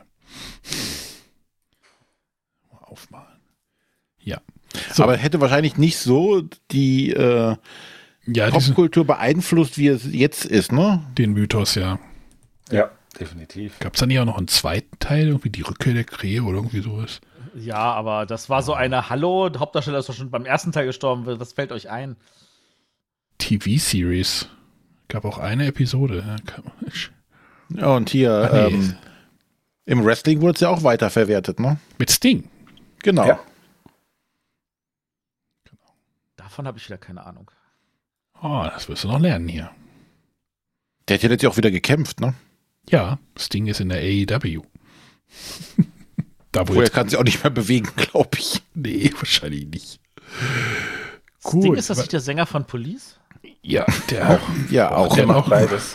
Mal 2.72 2.78
Aufmalen. 2.82 3.40
Ja. 4.18 4.40
So. 4.92 5.02
Aber 5.02 5.16
hätte 5.16 5.40
wahrscheinlich 5.40 5.76
nicht 5.76 5.98
so 5.98 6.42
die 6.70 7.10
äh, 7.10 7.56
Ja, 8.26 8.50
Popkultur 8.50 9.06
beeinflusst, 9.06 9.78
wie 9.78 9.88
es 9.88 10.04
jetzt 10.12 10.44
ist, 10.44 10.72
ne? 10.72 11.02
Den 11.16 11.32
Mythos, 11.32 11.74
ja. 11.74 11.98
Ja, 12.70 12.90
definitiv. 13.18 13.78
Gab 13.78 13.94
es 13.94 14.00
da 14.00 14.06
nicht 14.06 14.18
auch 14.18 14.26
noch 14.26 14.36
einen 14.36 14.48
zweiten 14.48 14.98
Teil, 14.98 15.28
irgendwie 15.28 15.50
die 15.50 15.62
Rückkehr 15.62 15.94
der 15.94 16.04
Krähe 16.04 16.42
oder 16.42 16.56
irgendwie 16.58 16.80
sowas? 16.82 17.20
Ja, 17.54 17.76
aber 17.76 18.26
das 18.26 18.50
war 18.50 18.62
so 18.62 18.74
eine 18.74 19.08
Hallo, 19.08 19.48
der 19.48 19.60
Hauptdarsteller 19.60 19.98
ist 19.98 20.08
doch 20.08 20.14
schon 20.14 20.30
beim 20.30 20.44
ersten 20.44 20.72
Teil 20.72 20.86
gestorben. 20.86 21.24
Was 21.40 21.54
fällt 21.54 21.72
euch 21.72 21.88
ein? 21.88 22.16
TV-Series. 23.38 24.48
Gab 25.09 25.24
auch 25.24 25.39
eine 25.39 25.66
Episode. 25.66 26.24
Ja, 26.26 26.36
kann 26.44 26.64
man- 26.64 26.93
Ja, 27.80 27.86
und 27.97 28.10
hier 28.10 28.48
Ach 28.51 28.52
nee. 28.52 28.74
ähm, 28.74 28.94
im 29.86 30.05
Wrestling 30.05 30.40
wurde 30.43 30.55
es 30.55 30.60
ja 30.60 30.68
auch 30.68 30.82
weiterverwertet, 30.82 31.60
ne? 31.60 31.78
Mit 31.98 32.10
Sting. 32.10 32.48
Genau. 33.02 33.26
Ja. 33.26 33.40
Davon 36.36 36.66
habe 36.66 36.78
ich 36.78 36.86
wieder 36.89 36.98
keine 36.98 37.24
Ahnung. 37.26 37.51
Oh, 38.43 38.64
das 38.72 38.89
wirst 38.89 39.05
du 39.05 39.09
noch 39.09 39.18
lernen 39.20 39.48
hier. 39.48 39.70
Der 41.09 41.16
hat 41.16 41.22
ja 41.22 41.30
jetzt 41.30 41.44
auch 41.47 41.56
wieder 41.56 41.70
gekämpft, 41.70 42.20
ne? 42.20 42.35
Ja, 42.89 43.18
Sting 43.36 43.66
ist 43.66 43.80
in 43.80 43.89
der 43.89 43.98
AEW. 44.01 44.62
da 46.52 46.68
wo 46.68 46.74
er 46.74 46.80
jetzt- 46.85 46.93
kann 46.93 47.09
sich 47.09 47.18
auch 47.18 47.24
nicht 47.24 47.43
mehr 47.43 47.51
bewegen, 47.51 47.89
glaube 47.97 48.39
ich. 48.39 48.62
Nee, 48.74 49.10
wahrscheinlich 49.16 49.66
nicht. 49.66 50.01
Sting 51.40 51.60
Gut. 51.62 51.78
ist 51.78 51.90
das 51.90 51.98
nicht 51.98 52.12
der 52.12 52.20
Sänger 52.20 52.47
von 52.47 52.66
Police? 52.66 53.18
Ja, 53.62 53.86
der 54.10 54.31
auch. 54.31 54.40
Ja, 54.70 54.90
auch. 54.94 55.15
Der 55.15 55.27
Macht 55.27 55.44
auch. 55.44 55.48
beides. 55.48 55.94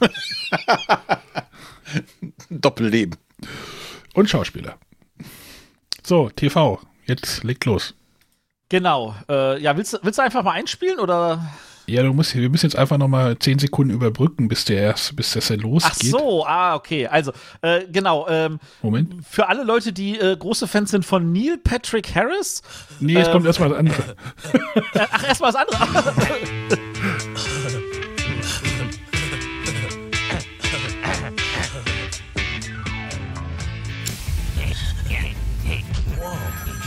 Doppelleben. 2.50 3.16
Und 4.14 4.28
Schauspieler. 4.30 4.76
So, 6.04 6.28
TV. 6.30 6.80
Jetzt 7.06 7.44
legt 7.44 7.64
los. 7.64 7.94
Genau. 8.68 9.14
Äh, 9.28 9.60
ja, 9.62 9.76
willst, 9.76 9.94
du- 9.94 9.98
willst 10.02 10.18
du 10.18 10.22
einfach 10.22 10.42
mal 10.42 10.52
einspielen 10.52 10.98
oder? 10.98 11.40
Ja, 11.88 12.02
du 12.02 12.12
musst, 12.12 12.36
wir 12.36 12.50
müssen 12.50 12.66
jetzt 12.66 12.76
einfach 12.76 12.98
noch 12.98 13.08
mal 13.08 13.38
zehn 13.38 13.58
Sekunden 13.58 13.94
überbrücken, 13.94 14.46
bis 14.46 14.66
der 14.66 14.82
erst, 14.82 15.16
bis 15.16 15.32
das 15.32 15.48
dann 15.48 15.60
Ach 15.60 15.64
losgeht. 15.64 16.10
so, 16.10 16.44
ah, 16.46 16.74
okay. 16.74 17.06
Also, 17.06 17.32
äh, 17.62 17.86
genau. 17.90 18.28
Ähm, 18.28 18.58
Moment. 18.82 19.14
für 19.26 19.48
alle 19.48 19.64
Leute, 19.64 19.94
die 19.94 20.18
äh, 20.18 20.36
große 20.36 20.68
Fans 20.68 20.90
sind 20.90 21.06
von 21.06 21.32
Neil 21.32 21.56
Patrick 21.56 22.14
Harris. 22.14 22.60
Nee, 23.00 23.14
jetzt 23.14 23.28
ähm, 23.28 23.32
kommt 23.32 23.46
erstmal 23.46 23.70
das 23.70 23.78
andere. 23.78 24.16
äh, 24.92 25.00
Ach, 25.10 25.26
erstmal 25.26 25.52
das 25.52 25.60
andere. 25.62 26.12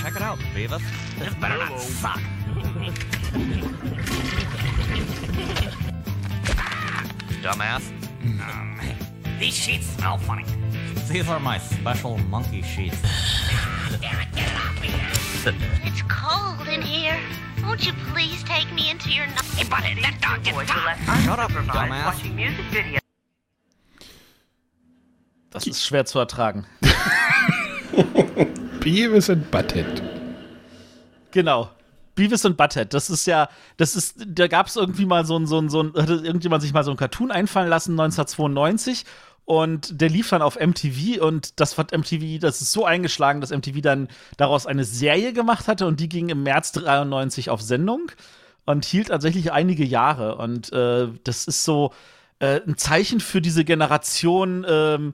Check 0.04 0.16
it 0.16 0.22
out, 0.22 0.40
Beavis. 0.54 0.82
This 1.20 1.34
better 1.40 1.58
not 1.58 1.80
suck. 1.80 2.20
Dumbass. 7.42 7.82
These 9.40 9.56
sheets 9.56 9.88
smell 9.88 10.18
funny. 10.20 10.46
These 11.10 11.28
are 11.28 11.40
my 11.40 11.58
special 11.58 12.18
monkey 12.30 12.62
sheets. 12.62 13.02
It's 15.44 16.02
cold 16.08 16.68
in 16.68 16.84
here. 16.84 17.20
Won't 17.64 17.86
you 17.86 17.94
please 18.14 18.44
take 18.44 18.72
me 18.74 18.92
into 18.92 19.10
your 19.10 19.26
night? 19.26 19.44
Hey, 19.56 19.68
buddy, 19.68 20.00
that 20.02 20.20
dog 20.22 20.44
gets 20.44 20.70
hot. 20.70 20.98
Shut 21.24 21.40
up, 21.40 21.50
dumbass. 21.50 22.06
Watching 22.06 22.36
music 22.36 22.66
videos. 22.72 23.00
Das 25.50 25.66
ist 25.66 25.84
schwer 25.84 26.06
zu 26.06 26.20
ertragen. 26.20 26.66
Beavis 28.80 29.30
and 29.30 29.50
Butthead. 29.52 30.02
Genau. 31.32 31.70
Beavis 32.16 32.46
und 32.46 32.58
Butthead, 32.58 32.94
das 32.94 33.10
ist 33.10 33.26
ja, 33.26 33.50
das 33.78 33.96
ist, 33.96 34.16
da 34.26 34.48
gab 34.48 34.68
es 34.68 34.76
irgendwie 34.76 35.06
mal 35.06 35.26
so 35.26 35.38
ein, 35.38 35.48
so 35.48 35.60
ein, 35.60 35.70
so 35.70 35.84
ein, 35.84 35.94
hatte 35.94 36.16
irgendjemand 36.16 36.62
sich 36.62 36.74
mal 36.74 36.84
so 36.84 36.92
ein 36.92 36.98
Cartoon 36.98 37.32
einfallen 37.32 37.70
lassen, 37.70 37.92
1992. 37.92 39.06
Und 39.46 40.00
der 40.00 40.10
lief 40.10 40.30
dann 40.30 40.42
auf 40.42 40.58
MTV 40.60 41.22
und 41.22 41.60
das 41.60 41.78
hat 41.78 41.92
MTV, 41.92 42.40
das 42.40 42.62
ist 42.62 42.72
so 42.72 42.86
eingeschlagen, 42.86 43.42
dass 43.42 43.50
MTV 43.50 43.82
dann 43.82 44.08
daraus 44.38 44.66
eine 44.66 44.84
Serie 44.84 45.34
gemacht 45.34 45.68
hatte 45.68 45.88
und 45.88 46.00
die 46.00 46.08
ging 46.08 46.30
im 46.30 46.44
März 46.44 46.72
93 46.74 47.50
auf 47.50 47.62
Sendung 47.62 48.12
und 48.66 48.86
hielt 48.86 49.08
tatsächlich 49.08 49.52
einige 49.52 49.84
Jahre. 49.84 50.36
Und 50.36 50.72
äh, 50.72 51.08
das 51.24 51.46
ist 51.46 51.66
so 51.66 51.92
äh, 52.40 52.62
ein 52.66 52.78
Zeichen 52.78 53.20
für 53.20 53.42
diese 53.42 53.66
Generation, 53.66 54.66
ähm, 54.68 55.14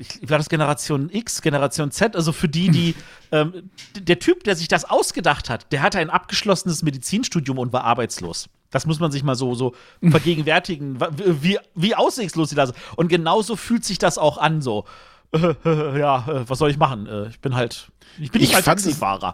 ich- 0.00 0.30
war 0.30 0.38
das 0.38 0.48
Generation 0.48 1.10
X, 1.10 1.42
Generation 1.42 1.90
Z, 1.90 2.14
also 2.16 2.32
für 2.32 2.48
die, 2.48 2.70
die, 2.70 2.94
ähm, 3.32 3.70
der 3.98 4.18
Typ, 4.18 4.44
der 4.44 4.56
sich 4.56 4.68
das 4.68 4.84
ausgedacht 4.84 5.48
hat, 5.50 5.70
der 5.72 5.82
hatte 5.82 5.98
ein 5.98 6.10
abgeschlossenes 6.10 6.82
Medizinstudium 6.82 7.58
und 7.58 7.72
war 7.72 7.84
arbeitslos. 7.84 8.48
Das 8.70 8.84
muss 8.86 8.98
man 9.00 9.10
sich 9.12 9.22
mal 9.22 9.34
so, 9.36 9.54
so 9.54 9.74
vergegenwärtigen, 10.02 11.00
wa- 11.00 11.10
wie, 11.16 11.58
wie 11.74 11.94
aussichtslos 11.94 12.50
sie 12.50 12.56
da 12.56 12.66
sind. 12.66 12.76
Und 12.96 13.08
genauso 13.08 13.56
fühlt 13.56 13.84
sich 13.84 13.98
das 13.98 14.18
auch 14.18 14.38
an, 14.38 14.60
so. 14.62 14.84
Äh, 15.32 15.54
äh, 15.64 15.98
ja, 15.98 16.26
äh, 16.28 16.48
was 16.48 16.58
soll 16.58 16.70
ich 16.70 16.76
machen? 16.78 17.06
Äh, 17.06 17.28
ich 17.28 17.40
bin 17.40 17.54
halt, 17.54 17.88
ich 18.18 18.30
bin 18.30 18.40
nicht 18.40 18.50
Ich 18.50 18.54
halt 18.54 18.64
Taxifahrer. 18.64 19.32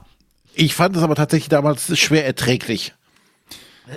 Ich 0.54 0.74
fand 0.74 0.96
es 0.96 1.02
aber 1.02 1.14
tatsächlich 1.14 1.48
damals 1.48 1.98
schwer 1.98 2.26
erträglich. 2.26 2.94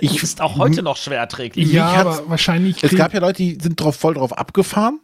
Ich 0.00 0.22
ist 0.22 0.40
auch 0.40 0.56
heute 0.58 0.82
noch 0.82 0.96
schwer 0.96 1.18
erträglich. 1.18 1.70
Ja, 1.70 1.86
aber 1.88 2.28
wahrscheinlich. 2.28 2.82
Es 2.82 2.94
gab 2.96 3.14
ja 3.14 3.20
Leute, 3.20 3.38
die 3.42 3.58
sind 3.60 3.80
drauf, 3.80 3.96
voll 3.96 4.14
drauf 4.14 4.36
abgefahren. 4.36 4.98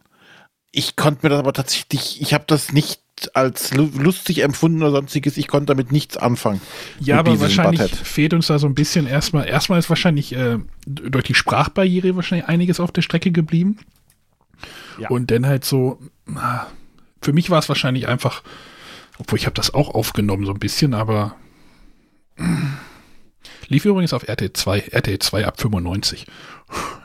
Ich 0.73 0.97
konnte 0.97 1.21
mir 1.25 1.31
das 1.31 1.39
aber 1.39 1.53
tatsächlich, 1.53 2.21
ich 2.23 2.33
habe 2.35 2.45
das 2.47 2.73
nicht 2.73 3.01
als 3.35 3.73
lu- 3.75 3.91
lustig 3.97 4.43
empfunden 4.43 4.83
oder 4.83 4.91
sonstiges. 4.93 5.37
Ich 5.37 5.47
konnte 5.47 5.67
damit 5.67 5.93
nichts 5.93 6.17
anfangen. 6.17 6.61
Ja, 6.99 7.19
aber 7.19 7.39
wahrscheinlich 7.41 7.81
Butthead. 7.81 7.99
fehlt 7.99 8.35
uns 8.35 8.47
da 8.49 8.59
so 8.59 8.67
ein 8.67 8.75
bisschen 8.75 9.07
erstmal. 9.07 9.47
Erstmal 9.47 9.79
ist 9.79 9.91
wahrscheinlich 9.91 10.33
äh, 10.35 10.59
durch 10.87 11.25
die 11.25 11.35
Sprachbarriere 11.35 12.17
wahrscheinlich 12.17 12.49
einiges 12.49 12.81
auf 12.81 12.91
der 12.91 13.03
Strecke 13.03 13.31
geblieben. 13.31 13.79
Ja. 14.99 15.09
Und 15.11 15.31
dann 15.31 15.47
halt 15.47 15.65
so, 15.65 15.99
ah, 16.35 16.67
für 17.21 17.33
mich 17.33 17.51
war 17.51 17.59
es 17.59 17.69
wahrscheinlich 17.69 18.09
einfach, 18.09 18.43
obwohl 19.19 19.39
ich 19.39 19.47
habe 19.47 19.55
das 19.55 19.73
auch 19.75 19.95
aufgenommen 19.95 20.45
so 20.47 20.53
ein 20.53 20.59
bisschen, 20.59 20.95
aber 20.95 21.37
mm, 22.37 22.75
lief 23.69 23.85
übrigens 23.85 24.13
auf 24.13 24.27
RTL 24.27 24.53
2, 24.53 24.79
RTL 24.91 25.19
2 25.19 25.47
ab 25.47 25.61
95. 25.61 26.27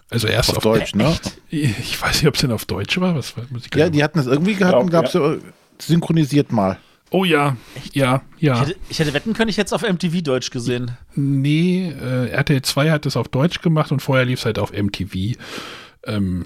Also 0.09 0.27
erst 0.27 0.51
Auf 0.51 0.57
auf, 0.57 0.63
Deutsch, 0.63 0.95
ne? 0.95 1.17
Ich 1.49 2.01
weiß 2.01 2.21
nicht, 2.21 2.27
ob 2.27 2.35
es 2.35 2.41
denn 2.41 2.51
auf 2.51 2.65
Deutsch 2.65 2.99
war. 2.99 3.15
Was 3.15 3.34
muss 3.49 3.65
ich 3.65 3.75
Ja, 3.75 3.89
die 3.89 4.03
hatten 4.03 4.19
es 4.19 4.25
irgendwie 4.25 4.55
gehabt 4.55 4.77
und 4.77 4.93
Ja, 4.93 5.01
gab 5.01 5.05
es 5.05 5.13
ja. 5.13 5.35
synchronisiert 5.79 6.51
mal. 6.51 6.77
oh 7.09 7.25
ja, 7.25 7.57
ja, 7.93 8.21
ja. 8.39 8.53
Ich 8.55 8.61
hätte, 8.69 8.75
ich 8.89 8.99
hätte 8.99 9.13
wetten 9.13 9.34
können, 9.34 9.49
ich 9.49 9.57
hätte 9.57 9.67
es 9.67 9.73
auf 9.73 9.81
MTV 9.81 10.21
Deutsch 10.21 10.49
gesehen. 10.49 10.91
Nee, 11.15 11.89
äh, 12.01 12.27
RTL 12.29 12.61
2 12.61 12.91
hat 12.91 13.05
es 13.05 13.17
auf 13.17 13.27
Deutsch 13.27 13.61
gemacht 13.61 13.91
und 13.91 14.01
vorher 14.01 14.25
lief 14.25 14.39
es 14.39 14.45
halt 14.45 14.59
auf 14.59 14.71
MTV. 14.71 15.38
Ähm, 16.05 16.45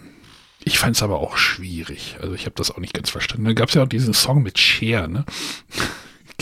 ich 0.64 0.78
fand 0.80 0.96
es 0.96 1.04
aber 1.04 1.20
auch 1.20 1.38
schwierig. 1.38 2.18
Also 2.22 2.34
ich 2.34 2.46
habe 2.46 2.56
das 2.56 2.72
auch 2.72 2.78
nicht 2.78 2.94
ganz 2.94 3.10
verstanden. 3.10 3.46
Dann 3.46 3.56
gab 3.56 3.70
es 3.70 3.76
ja 3.76 3.84
auch 3.84 3.88
diesen 3.88 4.14
Song 4.14 4.42
mit 4.44 4.58
Cher, 4.60 5.08
ne? 5.08 5.26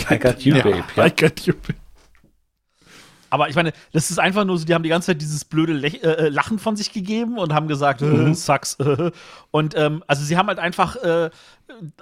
I 0.10 0.18
got 0.18 0.40
you, 0.41 0.56
babe. 0.56 0.84
Ja. 0.96 1.06
I 1.06 1.10
got 1.10 1.41
you, 1.41 1.54
babe. 1.54 1.76
Aber 3.30 3.50
ich 3.50 3.56
meine, 3.56 3.74
das 3.94 4.10
ist 4.12 4.20
einfach 4.20 4.46
nur 4.46 4.58
so, 4.58 4.66
die 4.66 4.74
haben 4.74 4.84
die 4.84 4.90
ganze 4.90 5.08
Zeit 5.08 5.22
dieses 5.22 5.46
blöde 5.46 5.74
Lech 5.74 6.04
äh, 6.04 6.08
äh, 6.08 6.30
Lachen 6.30 6.60
von 6.60 6.76
sich 6.76 6.92
gegeben 6.94 7.38
und 7.38 7.54
haben 7.54 7.68
gesagt, 7.68 8.02
Mhm. 8.02 8.32
äh, 8.32 8.34
sucks. 8.34 8.76
Äh. 8.80 9.12
Und 9.52 9.76
ähm, 9.78 10.04
also 10.08 10.24
sie 10.24 10.38
haben 10.38 10.48
halt 10.48 10.60
einfach 10.60 10.96
äh, 10.98 11.30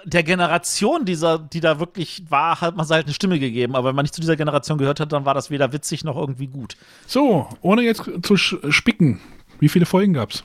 der 0.05 0.23
Generation, 0.23 1.03
dieser, 1.05 1.37
die 1.39 1.59
da 1.59 1.79
wirklich 1.79 2.23
war, 2.29 2.61
hat 2.61 2.75
man 2.77 2.87
halt 2.87 3.05
eine 3.05 3.13
Stimme 3.13 3.39
gegeben. 3.39 3.75
Aber 3.75 3.89
wenn 3.89 3.95
man 3.95 4.03
nicht 4.03 4.15
zu 4.15 4.21
dieser 4.21 4.35
Generation 4.37 4.77
gehört 4.77 4.99
hat, 4.99 5.11
dann 5.11 5.25
war 5.25 5.33
das 5.33 5.49
weder 5.49 5.73
witzig 5.73 6.03
noch 6.03 6.15
irgendwie 6.15 6.47
gut. 6.47 6.77
So, 7.05 7.49
ohne 7.61 7.81
jetzt 7.81 8.03
zu 8.03 8.33
sch- 8.35 8.71
spicken. 8.71 9.19
Wie 9.59 9.69
viele 9.69 9.85
Folgen 9.85 10.13
gab's? 10.13 10.43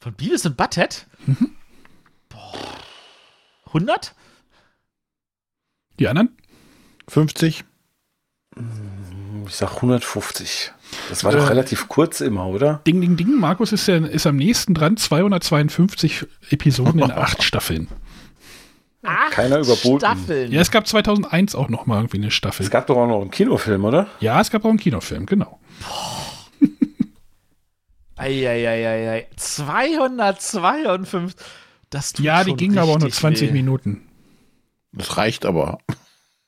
Von 0.00 0.14
Beavis 0.14 0.44
und 0.46 0.56
Butthead? 0.56 1.06
Mhm. 1.26 1.50
Boah. 2.28 2.54
100? 3.66 4.14
Die 5.98 6.08
anderen? 6.08 6.36
50. 7.08 7.64
Ich 9.46 9.54
sag 9.56 9.76
150. 9.76 10.72
Das 11.08 11.22
war 11.24 11.32
Äh. 11.32 11.36
doch 11.36 11.50
relativ 11.50 11.88
kurz 11.88 12.20
immer, 12.20 12.46
oder? 12.46 12.80
Ding, 12.86 13.00
ding, 13.00 13.16
ding. 13.16 13.38
Markus 13.38 13.72
ist, 13.72 13.86
ja, 13.86 13.96
ist 13.98 14.26
am 14.26 14.36
nächsten 14.36 14.74
dran. 14.74 14.96
252 14.96 16.26
Episoden 16.50 17.00
in 17.00 17.10
acht 17.12 17.42
Staffeln. 17.42 17.88
Acht 19.02 19.30
Keiner 19.32 19.58
überboten. 19.60 20.00
Staffeln. 20.00 20.52
Ja, 20.52 20.60
es 20.60 20.70
gab 20.70 20.86
2001 20.86 21.54
auch 21.54 21.68
noch 21.68 21.86
mal 21.86 21.96
irgendwie 21.96 22.18
eine 22.18 22.30
Staffel. 22.30 22.64
Es 22.64 22.70
gab 22.70 22.86
doch 22.86 22.96
auch 22.96 23.06
noch 23.06 23.20
einen 23.22 23.30
Kinofilm, 23.30 23.84
oder? 23.84 24.08
ja, 24.20 24.40
es 24.40 24.50
gab 24.50 24.64
auch 24.64 24.68
einen 24.70 24.78
Kinofilm, 24.78 25.24
genau. 25.26 25.58
Eieieiei. 28.16 29.26
252. 29.36 31.34
Das 31.88 32.12
tut 32.12 32.24
Ja, 32.24 32.44
die 32.44 32.54
gingen 32.54 32.76
aber 32.78 32.92
auch 32.92 32.98
nur 32.98 33.06
richtig 33.06 33.20
20 33.20 33.48
weh. 33.48 33.52
Minuten. 33.52 34.02
Das 34.92 35.16
reicht 35.16 35.46
aber. 35.46 35.78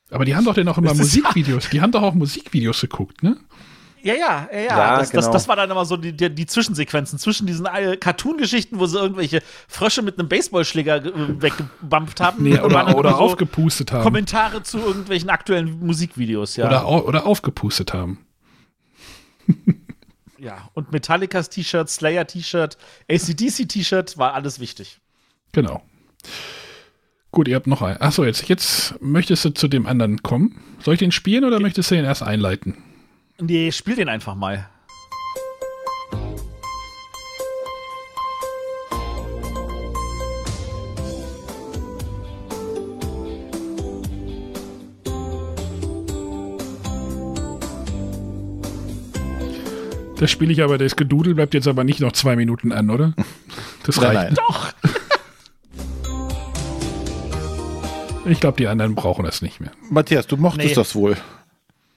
Aber 0.09 0.25
die 0.25 0.35
haben 0.35 0.45
doch 0.45 0.53
dann 0.53 0.67
auch 0.67 0.77
immer 0.77 0.89
Das 0.89 0.97
Musikvideos. 0.97 1.69
Die 1.71 1.81
haben 1.81 1.91
doch 1.91 2.03
auch 2.03 2.13
Musikvideos 2.13 2.81
geguckt, 2.81 3.23
ne? 3.23 3.37
Ja, 4.03 4.13
ja, 4.15 4.49
ja, 4.51 4.59
ja. 4.59 4.63
Ja, 4.63 4.97
das, 4.97 5.11
das, 5.11 5.25
genau. 5.25 5.33
das 5.33 5.47
war 5.47 5.55
dann 5.55 5.71
immer 5.71 5.85
so 5.85 5.95
die, 5.95 6.11
die, 6.11 6.29
die 6.29 6.45
Zwischensequenzen 6.45 7.17
zwischen 7.19 7.47
diesen 7.47 7.65
Cartoon-Geschichten, 7.99 8.77
wo 8.77 8.85
sie 8.85 8.99
irgendwelche 8.99 9.41
Frösche 9.69 10.01
mit 10.01 10.19
einem 10.19 10.27
Baseballschläger 10.27 11.05
äh, 11.05 11.41
weggebumpft 11.41 12.19
haben. 12.19 12.43
Nee, 12.43 12.59
oder, 12.59 12.97
oder 12.97 13.11
so 13.11 13.15
aufgepustet 13.15 13.93
haben. 13.93 14.03
Kommentare 14.03 14.61
zu 14.61 14.79
irgendwelchen 14.79 15.29
aktuellen 15.29 15.79
Musikvideos, 15.79 16.57
ja. 16.57 16.67
Oder, 16.67 17.05
oder 17.07 17.25
aufgepustet 17.25 17.93
haben. 17.93 18.25
ja. 20.37 20.69
Und 20.73 20.91
Metallicas 20.91 21.49
T-Shirt, 21.49 21.89
Slayer 21.89 22.27
T-Shirt, 22.27 22.77
ACDC 23.09 23.69
T-Shirt, 23.69 24.17
war 24.17 24.33
alles 24.33 24.59
wichtig. 24.59 24.99
Genau. 25.53 25.81
Gut, 27.33 27.47
ihr 27.47 27.55
habt 27.55 27.65
noch 27.65 27.81
einen. 27.81 27.99
Achso, 27.99 28.23
jetzt, 28.23 28.47
jetzt 28.47 28.93
möchtest 29.01 29.43
du 29.43 29.49
zu 29.49 29.67
dem 29.67 29.87
anderen 29.87 30.21
kommen. 30.21 30.55
Soll 30.79 30.93
ich 30.93 30.99
den 30.99 31.11
spielen 31.11 31.43
oder 31.43 31.59
möchtest 31.59 31.89
du 31.89 31.95
den 31.95 32.05
erst 32.05 32.21
einleiten? 32.21 32.77
Nee, 33.41 33.71
spiel 33.71 33.95
den 33.95 34.07
einfach 34.07 34.35
mal. 34.35 34.69
Das 50.19 50.29
spiele 50.29 50.53
ich 50.53 50.61
aber, 50.61 50.77
das 50.77 50.95
Gedudel 50.95 51.33
bleibt 51.33 51.55
jetzt 51.55 51.67
aber 51.67 51.83
nicht 51.83 51.99
noch 51.99 52.11
zwei 52.11 52.35
Minuten 52.35 52.71
an, 52.71 52.91
oder? 52.91 53.13
Das 53.85 53.97
Nein, 53.97 54.15
reicht. 54.15 54.27
nein. 54.27 54.35
Doch! 54.35 54.71
Ich 58.25 58.39
glaube, 58.39 58.57
die 58.57 58.67
anderen 58.67 58.95
brauchen 58.95 59.25
das 59.25 59.41
nicht 59.41 59.59
mehr. 59.59 59.71
Matthias, 59.89 60.27
du 60.27 60.37
mochtest 60.37 60.69
Nee. 60.69 60.73
das 60.75 60.95
wohl. 60.95 61.17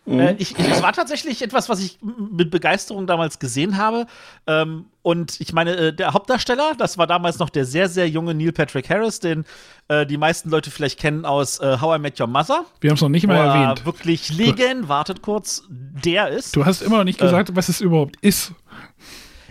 Äh, 0.08 0.34
ich, 0.38 0.56
ich, 0.56 0.68
es 0.68 0.82
war 0.82 0.92
tatsächlich 0.92 1.42
etwas, 1.42 1.68
was 1.68 1.80
ich 1.80 1.98
mit 2.00 2.50
Begeisterung 2.50 3.06
damals 3.08 3.38
gesehen 3.40 3.76
habe. 3.76 4.06
Ähm, 4.46 4.86
und 5.02 5.40
ich 5.40 5.52
meine, 5.52 5.76
äh, 5.76 5.92
der 5.92 6.12
Hauptdarsteller, 6.12 6.74
das 6.78 6.96
war 6.96 7.08
damals 7.08 7.38
noch 7.40 7.50
der 7.50 7.64
sehr, 7.64 7.88
sehr 7.88 8.08
junge 8.08 8.32
Neil 8.34 8.52
Patrick 8.52 8.88
Harris, 8.88 9.18
den 9.18 9.44
äh, 9.88 10.06
die 10.06 10.16
meisten 10.16 10.50
Leute 10.50 10.70
vielleicht 10.70 11.00
kennen 11.00 11.24
aus 11.24 11.60
How 11.60 11.96
I 11.96 12.00
Met 12.00 12.20
Your 12.20 12.28
Mother. 12.28 12.64
Wir 12.80 12.90
haben 12.90 12.96
es 12.96 13.00
noch 13.02 13.08
nicht 13.08 13.26
mal 13.26 13.36
er 13.36 13.44
erwähnt. 13.46 13.84
wirklich 13.84 14.30
Legend, 14.36 14.88
wartet 14.88 15.22
kurz, 15.22 15.64
der 15.68 16.28
ist. 16.28 16.54
Du 16.54 16.64
hast 16.64 16.82
immer 16.82 16.98
noch 16.98 17.04
nicht 17.04 17.18
gesagt, 17.18 17.54
was 17.56 17.68
es 17.68 17.80
überhaupt 17.80 18.16
ist. 18.20 18.52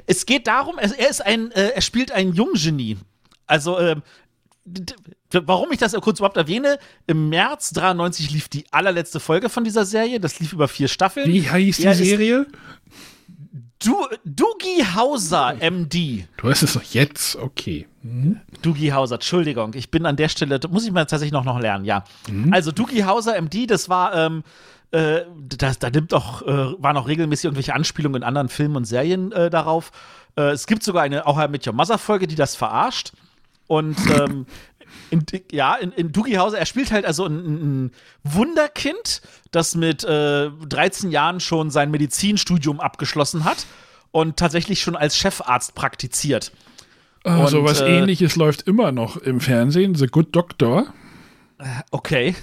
Es 0.07 0.25
geht 0.25 0.47
darum, 0.47 0.77
er, 0.77 1.09
ist 1.09 1.25
ein, 1.25 1.51
er 1.51 1.81
spielt 1.81 2.11
ein 2.11 2.31
Junggenie. 2.33 2.97
Also, 3.47 3.79
ähm, 3.79 4.03
warum 5.45 5.71
ich 5.71 5.77
das 5.77 5.93
kurz 5.93 6.19
überhaupt 6.19 6.37
erwähne, 6.37 6.79
im 7.07 7.29
März 7.29 7.71
93 7.71 8.31
lief 8.31 8.49
die 8.49 8.65
allerletzte 8.71 9.19
Folge 9.19 9.49
von 9.49 9.63
dieser 9.63 9.85
Serie. 9.85 10.19
Das 10.19 10.39
lief 10.39 10.53
über 10.53 10.67
vier 10.67 10.87
Staffeln. 10.87 11.27
Wie 11.27 11.49
heißt 11.49 11.79
die 11.79 11.85
Er 11.85 11.95
Serie? 11.95 12.47
Du, 13.79 14.05
Doogie 14.23 14.83
Hauser, 14.95 15.55
MD. 15.59 16.25
Du 16.37 16.49
hast 16.49 16.63
es 16.63 16.73
doch 16.73 16.81
jetzt, 16.81 17.35
okay. 17.35 17.87
Mhm. 18.01 18.39
Doogie 18.61 18.93
Hauser, 18.93 19.15
Entschuldigung, 19.15 19.73
ich 19.75 19.91
bin 19.91 20.05
an 20.05 20.15
der 20.15 20.29
Stelle, 20.29 20.59
da 20.59 20.67
muss 20.69 20.85
ich 20.85 20.91
mal 20.91 21.05
tatsächlich 21.05 21.33
noch, 21.33 21.43
noch 21.43 21.59
lernen, 21.59 21.85
ja. 21.85 22.03
Mhm. 22.29 22.53
Also 22.53 22.71
Doogie 22.71 23.03
Hauser, 23.03 23.39
MD, 23.39 23.67
das 23.67 23.89
war, 23.89 24.15
ähm, 24.15 24.43
äh, 24.91 25.21
das, 25.57 25.77
da 25.77 25.89
nimmt 25.89 26.13
auch, 26.13 26.41
äh, 26.43 26.81
waren 26.81 26.97
auch 26.97 27.07
regelmäßig 27.07 27.45
irgendwelche 27.45 27.75
Anspielungen 27.75 28.21
in 28.21 28.27
anderen 28.27 28.49
Filmen 28.49 28.77
und 28.77 28.85
Serien 28.85 29.31
äh, 29.33 29.49
darauf. 29.49 29.91
Äh, 30.37 30.51
es 30.51 30.67
gibt 30.67 30.81
sogar 30.81 31.03
eine 31.03 31.27
auch 31.27 31.45
mit 31.49 31.67
Your 31.67 31.73
Mother 31.73 31.97
Folge, 31.97 32.27
die 32.27 32.35
das 32.35 32.55
verarscht. 32.55 33.11
Und 33.67 33.97
ähm, 34.19 34.45
in, 35.09 35.23
ja, 35.51 35.75
in, 35.75 35.91
in 35.91 36.11
Doogie 36.11 36.37
Hauser, 36.37 36.57
er 36.59 36.65
spielt 36.65 36.91
halt 36.91 37.05
also 37.05 37.25
ein, 37.25 37.85
ein 37.85 37.91
Wunderkind, 38.23 39.21
das 39.51 39.75
mit 39.75 40.03
äh, 40.03 40.49
13 40.67 41.11
Jahren 41.11 41.39
schon 41.39 41.69
sein 41.71 41.91
Medizinstudium 41.91 42.79
abgeschlossen 42.79 43.43
hat 43.45 43.65
und 44.11 44.37
tatsächlich 44.37 44.81
schon 44.81 44.95
als 44.95 45.17
Chefarzt 45.17 45.75
praktiziert. 45.75 46.51
Also 47.23 47.59
Und, 47.59 47.65
was 47.65 47.81
äh, 47.81 47.97
ähnliches 47.97 48.35
läuft 48.35 48.63
immer 48.67 48.91
noch 48.91 49.17
im 49.17 49.39
Fernsehen, 49.39 49.95
The 49.95 50.07
Good 50.07 50.35
Doctor. 50.35 50.87
Okay. 51.91 52.35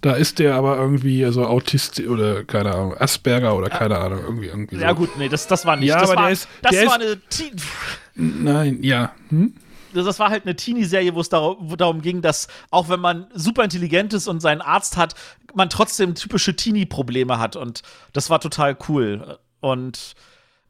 Da 0.00 0.12
ist 0.12 0.38
der 0.38 0.54
aber 0.54 0.76
irgendwie 0.76 1.24
so 1.32 1.46
Autist 1.46 1.98
oder 2.00 2.44
keine 2.44 2.74
Ahnung, 2.74 2.94
Asperger 2.98 3.56
oder 3.56 3.70
keine 3.70 3.98
Ahnung, 3.98 4.20
irgendwie 4.22 4.46
irgendwie 4.46 4.76
so. 4.76 4.82
Ja, 4.82 4.92
gut, 4.92 5.16
nee, 5.16 5.28
das, 5.30 5.46
das 5.46 5.64
war 5.64 5.76
nicht. 5.76 5.88
Ja, 5.88 6.00
das 6.00 6.10
aber 6.10 6.20
war, 6.20 6.24
der 6.26 6.32
ist- 6.32 6.48
das 6.60 6.72
der 6.72 6.86
war 6.86 7.00
ist- 7.00 7.06
eine 7.06 7.20
Teen 7.28 7.56
Nein, 8.16 8.78
ja. 8.82 9.12
Hm? 9.30 9.54
Das 10.02 10.18
war 10.18 10.30
halt 10.30 10.44
eine 10.44 10.56
Teenie-Serie, 10.56 11.14
wo 11.14 11.20
es 11.20 11.28
darum, 11.28 11.76
darum 11.76 12.02
ging, 12.02 12.22
dass 12.22 12.48
auch 12.70 12.88
wenn 12.88 13.00
man 13.00 13.26
super 13.34 13.64
intelligent 13.64 14.12
ist 14.12 14.26
und 14.28 14.40
seinen 14.40 14.60
Arzt 14.60 14.96
hat, 14.96 15.14
man 15.54 15.70
trotzdem 15.70 16.14
typische 16.14 16.56
Teenie-Probleme 16.56 17.38
hat. 17.38 17.56
Und 17.56 17.82
das 18.12 18.30
war 18.30 18.40
total 18.40 18.76
cool. 18.88 19.38
Und 19.60 20.14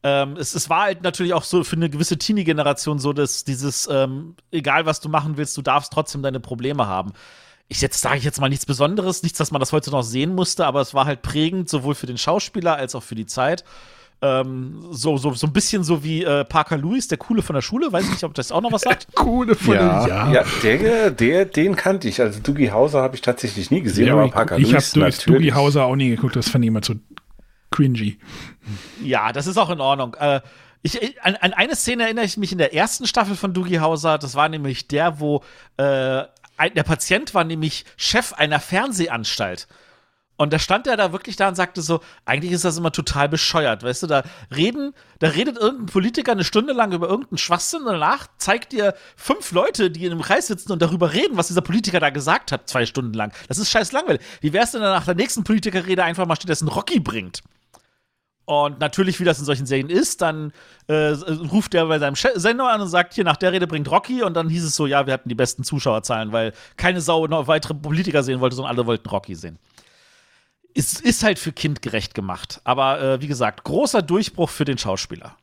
ähm, 0.02 0.36
es, 0.36 0.54
es 0.54 0.68
war 0.68 0.82
halt 0.82 1.02
natürlich 1.02 1.32
auch 1.32 1.44
so 1.44 1.64
für 1.64 1.76
eine 1.76 1.88
gewisse 1.88 2.18
Teenie-Generation 2.18 2.98
so, 2.98 3.14
dass 3.14 3.44
dieses, 3.44 3.88
ähm, 3.90 4.36
egal 4.50 4.84
was 4.84 5.00
du 5.00 5.08
machen 5.08 5.38
willst, 5.38 5.56
du 5.56 5.62
darfst 5.62 5.92
trotzdem 5.92 6.22
deine 6.22 6.40
Probleme 6.40 6.86
haben. 6.86 7.14
Ich 7.68 7.80
jetzt 7.80 8.02
sage 8.02 8.18
ich 8.18 8.24
jetzt 8.24 8.38
mal 8.38 8.50
nichts 8.50 8.66
Besonderes, 8.66 9.22
nichts, 9.22 9.38
dass 9.38 9.50
man 9.50 9.60
das 9.60 9.72
heute 9.72 9.90
noch 9.90 10.02
sehen 10.02 10.34
musste, 10.34 10.66
aber 10.66 10.82
es 10.82 10.92
war 10.92 11.06
halt 11.06 11.22
prägend, 11.22 11.70
sowohl 11.70 11.94
für 11.94 12.06
den 12.06 12.18
Schauspieler 12.18 12.76
als 12.76 12.94
auch 12.94 13.02
für 13.02 13.14
die 13.14 13.24
Zeit. 13.24 13.64
Ähm, 14.22 14.82
so, 14.90 15.18
so, 15.18 15.34
so 15.34 15.46
ein 15.46 15.52
bisschen 15.52 15.84
so 15.84 16.02
wie 16.02 16.24
äh, 16.24 16.44
Parker 16.44 16.78
Lewis, 16.78 17.08
der 17.08 17.18
Coole 17.18 17.42
von 17.42 17.54
der 17.54 17.60
Schule. 17.62 17.92
Weiß 17.92 18.04
ich 18.04 18.10
nicht, 18.12 18.24
ob 18.24 18.32
das 18.34 18.50
auch 18.52 18.62
noch 18.62 18.72
was 18.72 18.82
sagt. 18.82 19.08
Coole 19.14 19.54
von 19.54 19.74
Ja. 19.74 20.06
der, 20.06 20.32
Ja, 20.32 20.44
der, 20.62 21.10
der, 21.10 21.44
den 21.44 21.76
kannte 21.76 22.08
ich. 22.08 22.20
Also 22.20 22.40
Doogie 22.40 22.70
Hauser 22.70 23.02
habe 23.02 23.16
ich 23.16 23.20
tatsächlich 23.20 23.70
nie 23.70 23.82
gesehen, 23.82 24.06
Ja, 24.06 24.14
aber 24.14 24.24
ich 24.26 24.32
Parker 24.32 24.56
ich 24.58 24.74
habe 24.74 24.84
Lewis. 24.94 25.18
Doogie 25.18 25.52
Hauser 25.52 25.84
auch 25.84 25.96
nie 25.96 26.08
geguckt, 26.08 26.36
das 26.36 26.48
fand 26.48 26.64
ich 26.64 26.68
immer 26.68 26.80
zu 26.82 26.94
cringy. 27.70 28.18
Ja, 29.02 29.32
das 29.32 29.46
ist 29.46 29.58
auch 29.58 29.68
in 29.70 29.80
Ordnung. 29.80 30.14
Äh, 30.14 30.40
ich, 30.82 31.22
an, 31.22 31.36
an 31.36 31.52
eine 31.52 31.74
Szene 31.76 32.04
erinnere 32.04 32.24
ich 32.24 32.36
mich 32.36 32.52
in 32.52 32.58
der 32.58 32.74
ersten 32.74 33.06
Staffel 33.06 33.36
von 33.36 33.52
Doogie 33.52 33.80
Hauser. 33.80 34.18
Das 34.18 34.34
war 34.34 34.48
nämlich 34.48 34.86
der, 34.88 35.18
wo 35.20 35.42
äh, 35.76 36.22
ein, 36.56 36.74
der 36.74 36.82
Patient 36.84 37.34
war 37.34 37.44
nämlich 37.44 37.84
Chef 37.96 38.32
einer 38.34 38.60
Fernsehanstalt. 38.60 39.66
Und 40.36 40.52
da 40.52 40.58
stand 40.58 40.86
er 40.86 40.96
da 40.96 41.12
wirklich 41.12 41.36
da 41.36 41.48
und 41.48 41.54
sagte 41.54 41.80
so, 41.80 42.00
eigentlich 42.24 42.52
ist 42.52 42.64
das 42.64 42.76
immer 42.76 42.90
total 42.90 43.28
bescheuert, 43.28 43.84
weißt 43.84 44.02
du, 44.02 44.06
da 44.08 44.24
reden, 44.54 44.92
da 45.20 45.28
redet 45.28 45.56
irgendein 45.56 45.86
Politiker 45.86 46.32
eine 46.32 46.42
Stunde 46.42 46.72
lang 46.72 46.92
über 46.92 47.08
irgendeinen 47.08 47.38
Schwachsinn 47.38 47.82
und 47.82 47.92
danach 47.92 48.26
zeigt 48.38 48.72
dir 48.72 48.94
fünf 49.16 49.52
Leute, 49.52 49.92
die 49.92 50.04
in 50.04 50.12
einem 50.12 50.22
Kreis 50.22 50.48
sitzen 50.48 50.72
und 50.72 50.82
darüber 50.82 51.12
reden, 51.12 51.36
was 51.36 51.46
dieser 51.46 51.60
Politiker 51.60 52.00
da 52.00 52.10
gesagt 52.10 52.50
hat, 52.50 52.68
zwei 52.68 52.84
Stunden 52.84 53.14
lang. 53.14 53.32
Das 53.46 53.58
ist 53.58 53.70
scheiß 53.70 53.92
langweilig. 53.92 54.22
Wie 54.40 54.52
wär's 54.52 54.72
denn, 54.72 54.80
wenn 54.80 54.88
nach 54.88 55.04
der 55.04 55.14
nächsten 55.14 55.44
Politikerrede 55.44 56.02
einfach 56.02 56.26
mal 56.26 56.36
stattdessen 56.36 56.66
Rocky 56.66 56.98
bringt? 56.98 57.42
Und 58.46 58.78
natürlich, 58.78 59.20
wie 59.20 59.24
das 59.24 59.38
in 59.38 59.46
solchen 59.46 59.64
Serien 59.64 59.88
ist, 59.88 60.20
dann 60.20 60.52
äh, 60.86 61.12
ruft 61.50 61.72
der 61.72 61.86
bei 61.86 61.98
seinem 61.98 62.14
Sender 62.14 62.70
an 62.70 62.82
und 62.82 62.88
sagt, 62.88 63.14
hier 63.14 63.24
nach 63.24 63.38
der 63.38 63.52
Rede 63.52 63.66
bringt 63.66 63.90
Rocky. 63.90 64.22
Und 64.22 64.34
dann 64.34 64.50
hieß 64.50 64.64
es 64.64 64.76
so, 64.76 64.86
ja, 64.86 65.06
wir 65.06 65.14
hatten 65.14 65.30
die 65.30 65.34
besten 65.34 65.64
Zuschauerzahlen, 65.64 66.32
weil 66.32 66.52
keine 66.76 67.00
Sau 67.00 67.26
noch 67.26 67.46
weitere 67.46 67.72
Politiker 67.72 68.22
sehen 68.22 68.40
wollte, 68.40 68.56
sondern 68.56 68.74
alle 68.76 68.86
wollten 68.86 69.08
Rocky 69.08 69.34
sehen. 69.34 69.58
Es 70.74 71.00
ist 71.00 71.22
halt 71.22 71.38
für 71.38 71.52
kindgerecht 71.52 72.14
gemacht. 72.14 72.60
Aber 72.64 73.00
äh, 73.00 73.20
wie 73.22 73.28
gesagt, 73.28 73.62
großer 73.64 74.02
Durchbruch 74.02 74.50
für 74.50 74.64
den 74.64 74.76
Schauspieler. 74.78 75.36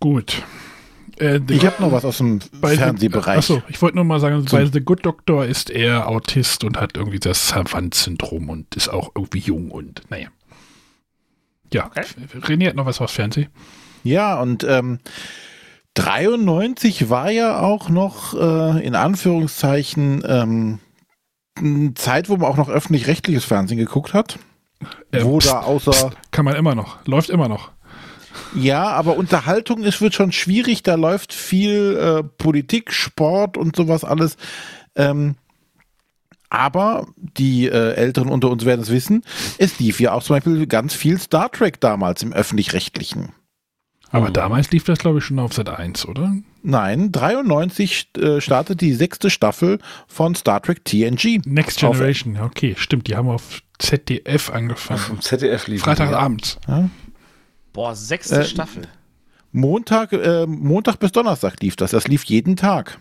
Gut. 0.00 0.42
Äh, 1.18 1.40
Ich 1.48 1.64
habe 1.64 1.80
noch 1.82 1.92
was 1.92 2.04
aus 2.04 2.18
dem 2.18 2.40
Fernsehbereich. 2.40 3.38
Achso, 3.38 3.62
ich 3.68 3.80
wollte 3.80 3.96
nur 3.96 4.04
mal 4.04 4.20
sagen, 4.20 4.46
Zum- 4.46 4.58
bei 4.58 4.66
The 4.66 4.80
Good 4.80 5.04
Doctor 5.06 5.44
ist 5.44 5.70
er 5.70 6.08
Autist 6.08 6.64
und 6.64 6.78
hat 6.78 6.96
irgendwie 6.96 7.18
das 7.20 7.48
Savant-Syndrom 7.48 8.48
und 8.50 8.74
ist 8.76 8.88
auch 8.88 9.10
irgendwie 9.14 9.38
jung 9.38 9.70
und 9.70 10.02
naja. 10.10 10.28
Ja, 11.72 11.90
René 12.42 12.68
hat 12.68 12.76
noch 12.76 12.86
was 12.86 13.00
aus 13.00 13.12
Fernsehen. 13.12 13.48
Ja, 14.04 14.40
und 14.40 14.62
ähm, 14.64 15.00
93 15.94 17.08
war 17.10 17.30
ja 17.30 17.60
auch 17.60 17.88
noch 17.88 18.34
äh, 18.34 18.86
in 18.86 18.94
Anführungszeichen 18.94 20.22
ähm, 20.26 20.78
Zeit, 21.94 22.28
wo 22.28 22.36
man 22.36 22.50
auch 22.50 22.56
noch 22.56 22.68
öffentlich-rechtliches 22.68 23.44
Fernsehen 23.44 23.78
geguckt 23.78 24.14
hat. 24.14 24.38
Äh, 25.10 25.24
wo 25.24 25.38
pst, 25.38 25.48
da 25.48 25.60
außer. 25.60 25.90
pst, 25.90 26.08
kann 26.30 26.44
man 26.44 26.56
immer 26.56 26.74
noch, 26.74 27.04
läuft 27.06 27.30
immer 27.30 27.48
noch. 27.48 27.70
Ja, 28.54 28.88
aber 28.88 29.16
Unterhaltung 29.16 29.82
ist 29.82 30.00
wird 30.00 30.14
schon 30.14 30.32
schwierig. 30.32 30.82
Da 30.82 30.94
läuft 30.94 31.32
viel 31.32 31.96
äh, 31.96 32.22
Politik, 32.22 32.92
Sport 32.92 33.56
und 33.56 33.76
sowas 33.76 34.04
alles. 34.04 34.36
Ähm, 34.94 35.36
aber 36.48 37.06
die 37.16 37.66
äh, 37.66 37.94
Älteren 37.94 38.28
unter 38.28 38.50
uns 38.50 38.64
werden 38.64 38.82
es 38.82 38.90
wissen. 38.90 39.24
Es 39.58 39.78
lief 39.78 40.00
ja 40.00 40.12
auch 40.12 40.22
zum 40.22 40.36
Beispiel 40.36 40.66
ganz 40.66 40.94
viel 40.94 41.18
Star 41.18 41.50
Trek 41.50 41.80
damals 41.80 42.22
im 42.22 42.32
öffentlich-rechtlichen. 42.32 43.32
Aber 44.10 44.30
damals 44.30 44.70
lief 44.70 44.84
das, 44.84 45.00
glaube 45.00 45.18
ich, 45.18 45.24
schon 45.24 45.38
auf 45.38 45.52
Sat 45.52 45.68
1, 45.68 46.06
oder? 46.06 46.32
Nein, 46.68 47.12
93 47.12 48.08
äh, 48.18 48.40
startet 48.40 48.80
die 48.80 48.92
sechste 48.92 49.30
Staffel 49.30 49.78
von 50.08 50.34
Star 50.34 50.60
Trek 50.60 50.84
TNG. 50.84 51.40
Next 51.46 51.82
Auf- 51.84 51.92
Generation, 51.96 52.34
ja, 52.34 52.44
okay, 52.44 52.74
stimmt, 52.76 53.06
die 53.06 53.14
haben 53.14 53.28
auf 53.28 53.62
ZDF 53.78 54.50
angefangen. 54.50 54.98
Vom 54.98 55.20
ZDF 55.20 55.68
lief 55.68 55.82
Freitagabends. 55.82 56.58
Ja. 56.66 56.90
Boah, 57.72 57.94
sechste 57.94 58.40
Äh, 58.40 58.44
Staffel. 58.44 58.82
Montag, 59.52 60.12
äh, 60.12 60.44
Montag 60.46 60.98
bis 60.98 61.12
Donnerstag 61.12 61.60
lief 61.62 61.76
das. 61.76 61.92
Das 61.92 62.08
lief 62.08 62.24
jeden 62.24 62.56
Tag. 62.56 62.98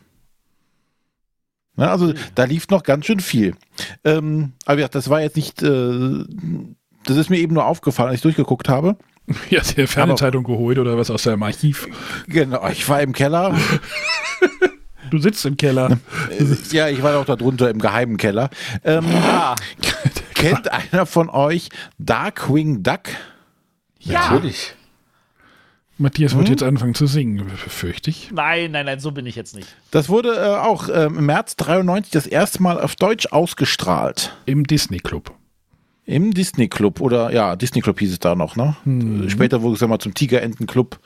Ne, 1.75 1.89
also 1.89 2.13
da 2.35 2.43
lief 2.43 2.67
noch 2.69 2.83
ganz 2.83 3.05
schön 3.07 3.19
viel. 3.19 3.55
Ähm, 4.03 4.53
aber 4.65 4.79
ja, 4.81 4.87
das 4.87 5.09
war 5.09 5.21
jetzt 5.21 5.35
nicht, 5.37 5.63
äh, 5.63 6.23
das 7.05 7.17
ist 7.17 7.29
mir 7.31 7.39
eben 7.39 7.55
nur 7.55 7.65
aufgefallen, 7.65 8.09
als 8.09 8.17
ich 8.17 8.21
durchgeguckt 8.21 8.69
habe. 8.69 8.95
Ja, 9.49 9.59
hast 9.61 9.75
dir 9.77 9.87
Fernsehzeitung 9.87 10.43
geholt 10.43 10.77
oder 10.77 10.97
was 10.97 11.09
aus 11.09 11.23
deinem 11.23 11.41
Archiv? 11.43 11.87
Genau, 12.27 12.67
ich 12.69 12.87
war 12.87 13.01
im 13.01 13.13
Keller. 13.13 13.57
Du 15.11 15.19
sitzt 15.19 15.45
im 15.45 15.55
Keller. 15.55 15.99
ja, 16.71 16.89
ich 16.89 17.03
war 17.03 17.19
auch 17.19 17.25
da 17.25 17.35
drunter 17.35 17.69
im 17.69 17.77
geheimen 17.77 18.17
Keller. 18.17 18.49
Ähm, 18.83 19.05
kennt 20.33 20.71
einer 20.71 21.05
von 21.05 21.29
euch 21.29 21.69
Darkwing 21.99 22.81
Duck? 22.81 23.01
Ja. 23.99 24.31
Natürlich. 24.31 24.73
Matthias 25.99 26.31
Hm? 26.31 26.39
wird 26.39 26.49
jetzt 26.49 26.63
anfangen 26.63 26.95
zu 26.95 27.05
singen, 27.05 27.47
fürchte 27.55 28.09
ich. 28.09 28.31
Nein, 28.31 28.71
nein, 28.71 28.87
nein, 28.87 28.99
so 28.99 29.11
bin 29.11 29.27
ich 29.27 29.35
jetzt 29.35 29.55
nicht. 29.55 29.67
Das 29.91 30.09
wurde 30.09 30.35
äh, 30.35 30.57
auch 30.57 30.89
ähm, 30.91 31.19
im 31.19 31.25
März 31.27 31.55
93 31.55 32.11
das 32.11 32.25
erste 32.25 32.63
Mal 32.63 32.81
auf 32.81 32.95
Deutsch 32.95 33.27
ausgestrahlt. 33.27 34.35
Im 34.47 34.63
Disney 34.65 34.97
Club. 34.97 35.35
Im 36.05 36.33
Disney 36.33 36.67
Club 36.67 37.01
oder 37.01 37.31
ja, 37.31 37.55
Disney 37.55 37.81
Club 37.81 37.99
hieß 37.99 38.11
es 38.11 38.19
da 38.19 38.35
noch, 38.35 38.55
ne? 38.55 38.75
Mhm. 38.85 39.29
Später 39.29 39.61
wurde 39.61 39.75
es 39.75 39.81
ja 39.81 39.87
mal 39.87 39.99
zum 39.99 40.13
Tigerenten 40.13 40.67
Club. 40.67 40.99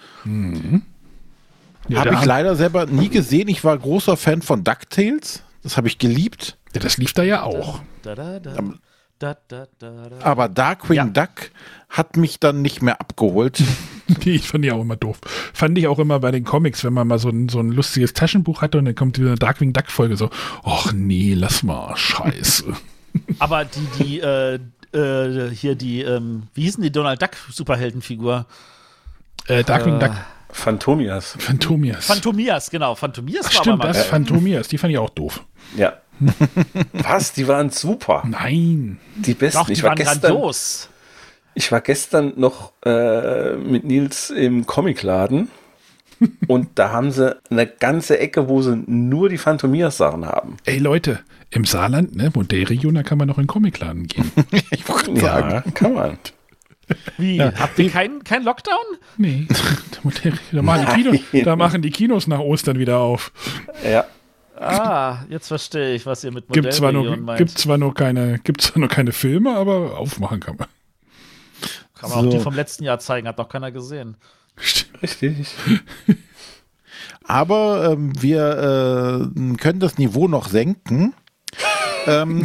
Ja, 1.88 1.99
habe 2.05 2.15
ich 2.15 2.26
leider 2.26 2.55
selber 2.55 2.85
nie 2.85 3.09
gesehen. 3.09 3.47
Ich 3.47 3.63
war 3.63 3.77
großer 3.77 4.17
Fan 4.17 4.41
von 4.41 4.63
DuckTales. 4.63 5.43
Das 5.63 5.77
habe 5.77 5.88
ich 5.88 5.97
geliebt. 5.97 6.57
Ja, 6.73 6.81
das 6.81 6.97
lief 6.97 7.13
da 7.13 7.23
ja 7.23 7.43
auch. 7.43 7.81
Da, 8.03 8.15
da, 8.15 8.39
da, 8.39 8.53
da, 9.19 9.35
da, 9.47 9.67
da, 9.80 10.09
da. 10.09 10.26
Aber 10.26 10.47
Darkwing 10.47 11.13
Duck 11.13 11.51
hat 11.89 12.15
mich 12.15 12.39
dann 12.39 12.61
nicht 12.61 12.81
mehr 12.81 13.01
abgeholt. 13.01 13.61
Die 14.23 14.31
ich 14.31 14.47
fand 14.47 14.65
die 14.65 14.71
auch 14.71 14.81
immer 14.81 14.95
doof. 14.95 15.19
Fand 15.53 15.77
ich 15.77 15.88
auch 15.88 15.99
immer 15.99 16.19
bei 16.19 16.31
den 16.31 16.43
Comics, 16.43 16.84
wenn 16.84 16.93
man 16.93 17.07
mal 17.07 17.19
so 17.19 17.30
ein, 17.30 17.47
so 17.47 17.59
ein 17.59 17.71
lustiges 17.71 18.13
Taschenbuch 18.13 18.63
hatte 18.63 18.80
und 18.80 18.85
dann 18.85 18.95
kommt 18.95 19.19
wieder 19.19 19.30
eine 19.30 19.38
Darkwing 19.38 19.71
Duck 19.71 19.91
Folge 19.91 20.17
so, 20.17 20.31
ach 20.63 20.91
nee, 20.93 21.35
lass 21.35 21.61
mal, 21.61 21.95
scheiße. 21.95 22.73
Aber 23.38 23.65
die, 23.65 24.03
die, 24.03 24.19
äh, 24.19 24.59
äh, 24.94 25.49
hier 25.49 25.76
die, 25.76 26.02
ähm, 26.02 26.44
wie 26.53 26.64
hießen 26.64 26.82
die 26.84 26.91
Donald 26.91 27.22
Duck 27.22 27.32
Superheldenfigur? 27.52 28.45
äh, 29.48 29.64
Darkwing 29.64 29.98
Äh, 29.98 30.07
Duck, 30.07 30.11
Phantomias. 30.52 31.36
Phantomias. 31.38 32.06
Phantomias, 32.06 32.70
genau. 32.70 32.95
Phantomias 32.95 33.45
Ach, 33.49 33.56
war 33.56 33.64
stimmt, 33.64 33.84
das 33.84 34.06
Phantomias, 34.06 34.68
die 34.68 34.78
fand 34.78 34.91
ich 34.91 34.98
auch 34.98 35.10
doof. 35.10 35.44
Ja. 35.76 35.94
Was? 36.94 37.34
Die 37.34 37.48
waren 37.48 37.70
super. 37.70 38.24
Nein. 38.28 38.99
Die 39.16 39.34
besten. 39.34 39.60
Doch, 39.60 39.68
die 39.68 39.74
ich 39.74 39.84
war 39.84 39.90
waren 39.91 39.98
gestern, 39.98 40.22
grandios. 40.22 40.90
Ich 41.53 41.72
war 41.72 41.82
gestern 41.82 42.34
noch 42.36 42.74
äh, 42.86 43.56
mit 43.56 43.84
Nils 43.86 44.30
im 44.30 44.66
Comicladen 44.66 45.49
und 46.47 46.69
da 46.75 46.91
haben 46.91 47.11
sie 47.11 47.37
eine 47.49 47.67
ganze 47.67 48.19
Ecke, 48.19 48.49
wo 48.49 48.61
sie 48.61 48.83
nur 48.87 49.29
die 49.29 49.37
Phantomias-Sachen 49.37 50.25
haben. 50.25 50.57
Ey 50.65 50.79
Leute, 50.79 51.19
im 51.51 51.65
Saarland, 51.65 52.15
ne, 52.15 52.31
Modellregion, 52.33 52.95
da 52.95 53.03
kann 53.03 53.17
man 53.17 53.27
noch 53.27 53.37
in 53.37 53.43
den 53.43 53.47
Comicladen 53.47 54.07
gehen. 54.07 54.31
ich 54.71 54.87
wollte 54.87 55.11
Ja, 55.13 55.61
kann 55.73 55.93
man. 55.93 56.17
Wie? 57.17 57.39
Habt 57.41 57.77
ihr 57.77 57.89
keinen 57.91 58.23
kein 58.23 58.43
Lockdown? 58.43 58.75
Nee, 59.17 59.45
da 60.51 60.61
machen, 60.63 60.87
die 61.03 61.19
Kino, 61.19 61.43
da 61.45 61.55
machen 61.55 61.81
die 61.83 61.91
Kinos 61.91 62.25
nach 62.27 62.39
Ostern 62.39 62.79
wieder 62.79 62.99
auf. 62.99 63.31
Ja. 63.87 64.05
Ah, 64.59 65.23
jetzt 65.29 65.47
verstehe 65.47 65.93
ich, 65.93 66.05
was 66.05 66.23
ihr 66.23 66.31
mit 66.31 66.47
Gibt 66.49 66.73
zwar, 66.73 66.91
nur, 66.91 67.03
Modellregion 67.03 67.25
meint. 67.25 67.37
gibt, 67.37 67.51
zwar 67.51 67.77
nur 67.77 67.93
keine, 67.93 68.39
gibt 68.39 68.61
zwar 68.61 68.79
nur 68.79 68.89
keine 68.89 69.11
Filme, 69.11 69.55
aber 69.55 69.97
aufmachen 69.97 70.39
kann 70.39 70.57
man. 70.57 70.67
Kann 71.95 72.09
man 72.09 72.19
auch 72.19 72.23
So. 72.23 72.29
die 72.31 72.39
vom 72.39 72.55
letzten 72.55 72.83
Jahr 72.83 72.99
zeigen, 72.99 73.27
hat 73.27 73.37
noch 73.37 73.49
keiner 73.49 73.71
gesehen. 73.71 74.17
Richtig. 75.02 75.48
Aber 77.23 77.91
ähm, 77.91 78.11
wir 78.22 79.31
äh, 79.38 79.56
können 79.57 79.80
das 79.80 79.98
Niveau 79.98 80.27
noch 80.27 80.49
senken. 80.49 81.14
ähm, 82.07 82.41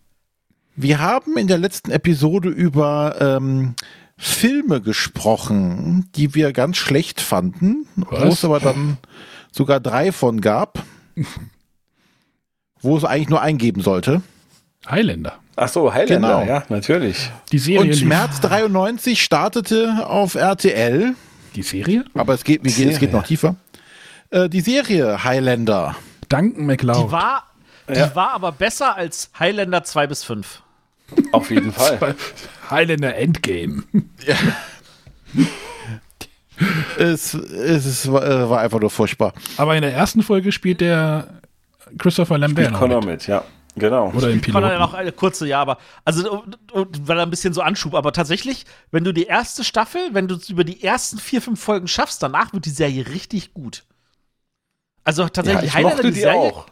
wir 0.76 1.00
haben 1.00 1.36
in 1.38 1.46
der 1.46 1.58
letzten 1.58 1.90
Episode 1.90 2.48
über 2.50 3.16
ähm, 3.20 3.74
Filme 4.18 4.80
gesprochen, 4.80 6.08
die 6.14 6.34
wir 6.34 6.52
ganz 6.52 6.76
schlecht 6.76 7.20
fanden, 7.20 7.86
wo 7.96 8.26
es 8.28 8.44
aber 8.44 8.60
dann 8.60 8.98
sogar 9.50 9.80
drei 9.80 10.12
von 10.12 10.40
gab, 10.40 10.84
wo 12.80 12.96
es 12.96 13.04
eigentlich 13.04 13.30
nur 13.30 13.40
eingeben 13.42 13.82
sollte. 13.82 14.22
Highlander. 14.88 15.38
Ach 15.56 15.68
so, 15.68 15.92
Highlander, 15.92 16.40
Genau. 16.40 16.44
ja, 16.52 16.64
natürlich. 16.68 17.30
Die 17.50 17.58
Serie. 17.58 17.80
Und 17.80 17.88
lief- 17.88 18.04
März 18.04 18.40
93 18.40 19.22
startete 19.22 20.06
auf 20.06 20.34
RTL, 20.34 21.14
Die 21.54 21.62
Serie? 21.62 22.04
aber 22.14 22.34
es 22.34 22.44
geht, 22.44 22.64
wie 22.64 22.68
geht, 22.72 22.86
es 22.88 22.98
geht 22.98 23.10
Serie. 23.10 23.16
noch 23.16 23.26
tiefer. 23.26 23.56
Äh, 24.30 24.48
die 24.48 24.60
Serie 24.60 25.22
Highlander. 25.24 25.96
Duncan 26.28 26.64
McLeod. 26.66 27.08
Die 27.08 27.12
war, 27.12 27.44
die 27.88 27.94
Ja. 27.98 28.14
war 28.14 28.32
aber 28.32 28.52
besser 28.52 28.96
als 28.96 29.30
Highlander 29.38 29.84
2 29.84 30.06
bis 30.06 30.24
5. 30.24 30.62
Auf 31.32 31.50
jeden 31.50 31.72
Fall. 31.74 32.14
Highlander 32.70 33.14
Endgame. 33.16 33.82
Es, 36.98 37.34
es 37.34 37.86
ist, 37.86 38.12
war, 38.12 38.24
äh, 38.24 38.48
war 38.48 38.60
einfach 38.60 38.80
nur 38.80 38.90
furchtbar. 38.90 39.32
Aber 39.56 39.74
in 39.74 39.82
der 39.82 39.92
ersten 39.92 40.22
Folge 40.22 40.52
spielt 40.52 40.80
der 40.80 41.26
Christopher 41.98 42.38
Lambert 42.38 42.66
Spielt 42.66 42.78
Connor 42.78 43.00
mit. 43.00 43.08
mit, 43.08 43.26
ja. 43.26 43.44
Genau. 43.74 44.12
Oder 44.14 44.28
im 44.30 44.42
Kann 44.42 44.56
er 44.56 44.60
ja 44.60 44.68
Piloten. 44.68 44.78
noch 44.80 44.94
eine 44.94 45.12
kurze, 45.12 45.46
ja, 45.46 45.60
aber 45.60 45.78
also 46.04 46.44
weil 46.74 47.18
er 47.18 47.22
ein 47.24 47.30
bisschen 47.30 47.54
so 47.54 47.62
anschub, 47.62 47.94
aber 47.94 48.12
tatsächlich, 48.12 48.66
wenn 48.90 49.02
du 49.04 49.12
die 49.12 49.24
erste 49.24 49.64
Staffel, 49.64 50.00
wenn 50.12 50.28
du 50.28 50.34
es 50.34 50.50
über 50.50 50.64
die 50.64 50.82
ersten 50.82 51.18
vier, 51.18 51.40
fünf 51.40 51.58
Folgen 51.62 51.88
schaffst, 51.88 52.22
danach 52.22 52.52
wird 52.52 52.66
die 52.66 52.70
Serie 52.70 53.06
richtig 53.08 53.54
gut. 53.54 53.84
Also 55.04 55.22
Ja, 55.22 55.28
tatsächlich, 55.30 55.64
ich 55.70 55.74
Highlander, 55.74 55.96
mochte 55.96 56.08
die 56.08 56.14
die 56.14 56.20
Serie 56.20 56.38
auch. 56.38 56.66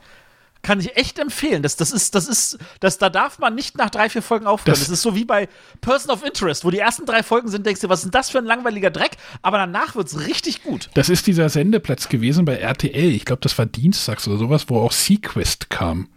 kann 0.63 0.79
ich 0.79 0.95
echt 0.97 1.19
empfehlen. 1.19 1.63
Das, 1.63 1.77
das 1.77 1.91
ist, 1.91 2.15
das 2.15 2.29
ist, 2.29 2.59
das, 2.81 2.99
da 2.99 3.09
darf 3.09 3.39
man 3.39 3.55
nicht 3.55 3.79
nach 3.79 3.89
drei, 3.91 4.11
vier 4.11 4.21
Folgen 4.23 4.47
aufhören. 4.47 4.67
Das- 4.75 4.81
Das, 4.81 4.89
ist 4.91 5.01
so 5.03 5.15
wie 5.17 5.25
bei 5.25 5.49
Person 5.81 6.11
of 6.13 6.23
Interest, 6.25 6.65
wo 6.67 6.71
die 6.71 6.79
ersten 6.79 7.07
drei 7.07 7.23
Folgen 7.23 7.49
sind, 7.49 7.65
denkst 7.65 7.81
du, 7.81 7.89
was 7.89 8.01
ist 8.01 8.05
denn 8.05 8.11
das 8.13 8.29
für 8.31 8.39
ein 8.39 8.45
langweiliger 8.45 8.91
Dreck? 8.91 9.13
Aber 9.41 9.57
danach 9.57 9.95
wird 9.97 10.07
es 10.09 10.27
richtig 10.29 10.63
gut. 10.63 10.91
Das 10.95 11.09
ist 11.09 11.27
dieser 11.27 11.49
Sendeplatz 11.49 12.11
gewesen 12.11 12.45
bei 12.45 12.57
RTL. 12.57 13.11
Ich 13.11 13.25
glaube, 13.25 13.41
das 13.41 13.57
war 13.59 13.65
dienstags 13.65 14.29
oder 14.29 14.37
sowas, 14.37 14.67
wo 14.69 14.81
auch 14.81 14.93
Sequest 14.93 15.71
kam. 15.71 16.09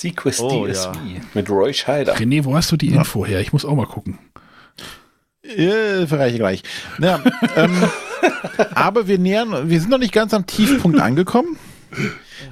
Sequest 0.00 0.40
Oh, 0.40 0.66
DSV 0.66 0.86
ja. 0.86 1.20
mit 1.34 1.48
Roy 1.50 1.72
Scheider. 1.72 2.14
René, 2.16 2.44
wo 2.44 2.54
hast 2.54 2.70
du 2.72 2.76
die 2.76 2.88
Info 2.88 3.24
her? 3.24 3.40
Ich 3.40 3.52
muss 3.52 3.64
auch 3.64 3.74
mal 3.74 3.86
gucken. 3.86 4.18
Äh, 5.42 6.06
verreiche 6.06 6.34
ich 6.34 6.40
gleich. 6.40 6.62
Ja, 7.00 7.22
ähm, 7.56 7.82
aber 8.74 9.06
wir 9.06 9.18
nähern, 9.18 9.70
wir 9.70 9.80
sind 9.80 9.90
noch 9.90 9.98
nicht 9.98 10.12
ganz 10.12 10.34
am 10.34 10.46
Tiefpunkt 10.46 11.00
angekommen. 11.00 11.56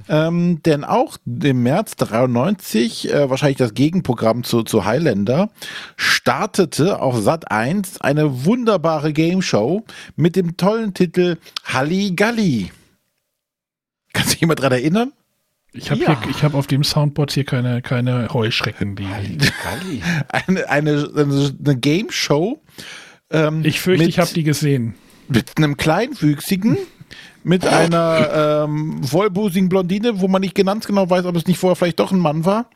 Ähm, 0.08 0.62
denn 0.62 0.84
auch 0.84 1.18
im 1.26 1.62
März 1.62 1.96
93, 1.96 3.12
äh, 3.12 3.28
wahrscheinlich 3.28 3.58
das 3.58 3.74
Gegenprogramm 3.74 4.44
zu, 4.44 4.62
zu 4.62 4.84
Highlander, 4.84 5.50
startete 5.96 7.00
auf 7.00 7.18
Sat 7.18 7.50
1 7.50 8.00
eine 8.00 8.44
wunderbare 8.44 9.12
Game 9.12 9.42
Show 9.42 9.84
mit 10.16 10.36
dem 10.36 10.56
tollen 10.56 10.94
Titel 10.94 11.36
Halligalli. 11.64 12.70
Kannst 14.12 14.30
du 14.30 14.32
dich 14.34 14.40
jemand 14.40 14.60
dran 14.60 14.72
erinnern? 14.72 15.12
Ich 15.76 15.90
habe 15.90 16.01
Ja. 16.02 16.16
hab 16.42 16.55
auf 16.55 16.66
dem 16.68 16.84
Soundboard 16.84 17.32
hier 17.32 17.44
keine, 17.44 17.82
keine 17.82 18.28
Heuschrecken. 18.32 18.94
Die, 18.96 19.05
Galli. 19.64 20.02
Eine, 20.28 20.68
eine, 20.70 21.10
eine 21.16 21.76
Game 21.76 22.10
Show. 22.10 22.62
Ähm, 23.30 23.64
ich 23.64 23.80
fürchte, 23.80 24.05
mit- 24.05 24.09
ich 24.10 24.18
habe 24.20 24.32
die 24.32 24.44
gesehen. 24.44 24.94
mit 25.28 25.56
einem 25.56 25.76
kleinwüchsigen, 25.76 26.78
mit 27.42 27.66
einer 27.66 28.64
ähm, 28.66 29.02
vollbusigen 29.02 29.68
Blondine, 29.68 30.20
wo 30.20 30.28
man 30.28 30.42
nicht 30.42 30.55
ganz 30.55 30.86
genau 30.86 31.10
weiß, 31.10 31.24
ob 31.24 31.34
es 31.36 31.46
nicht 31.46 31.59
vorher 31.59 31.74
vielleicht 31.76 31.98
doch 31.98 32.12
ein 32.12 32.18
Mann 32.20 32.44
war. 32.44 32.70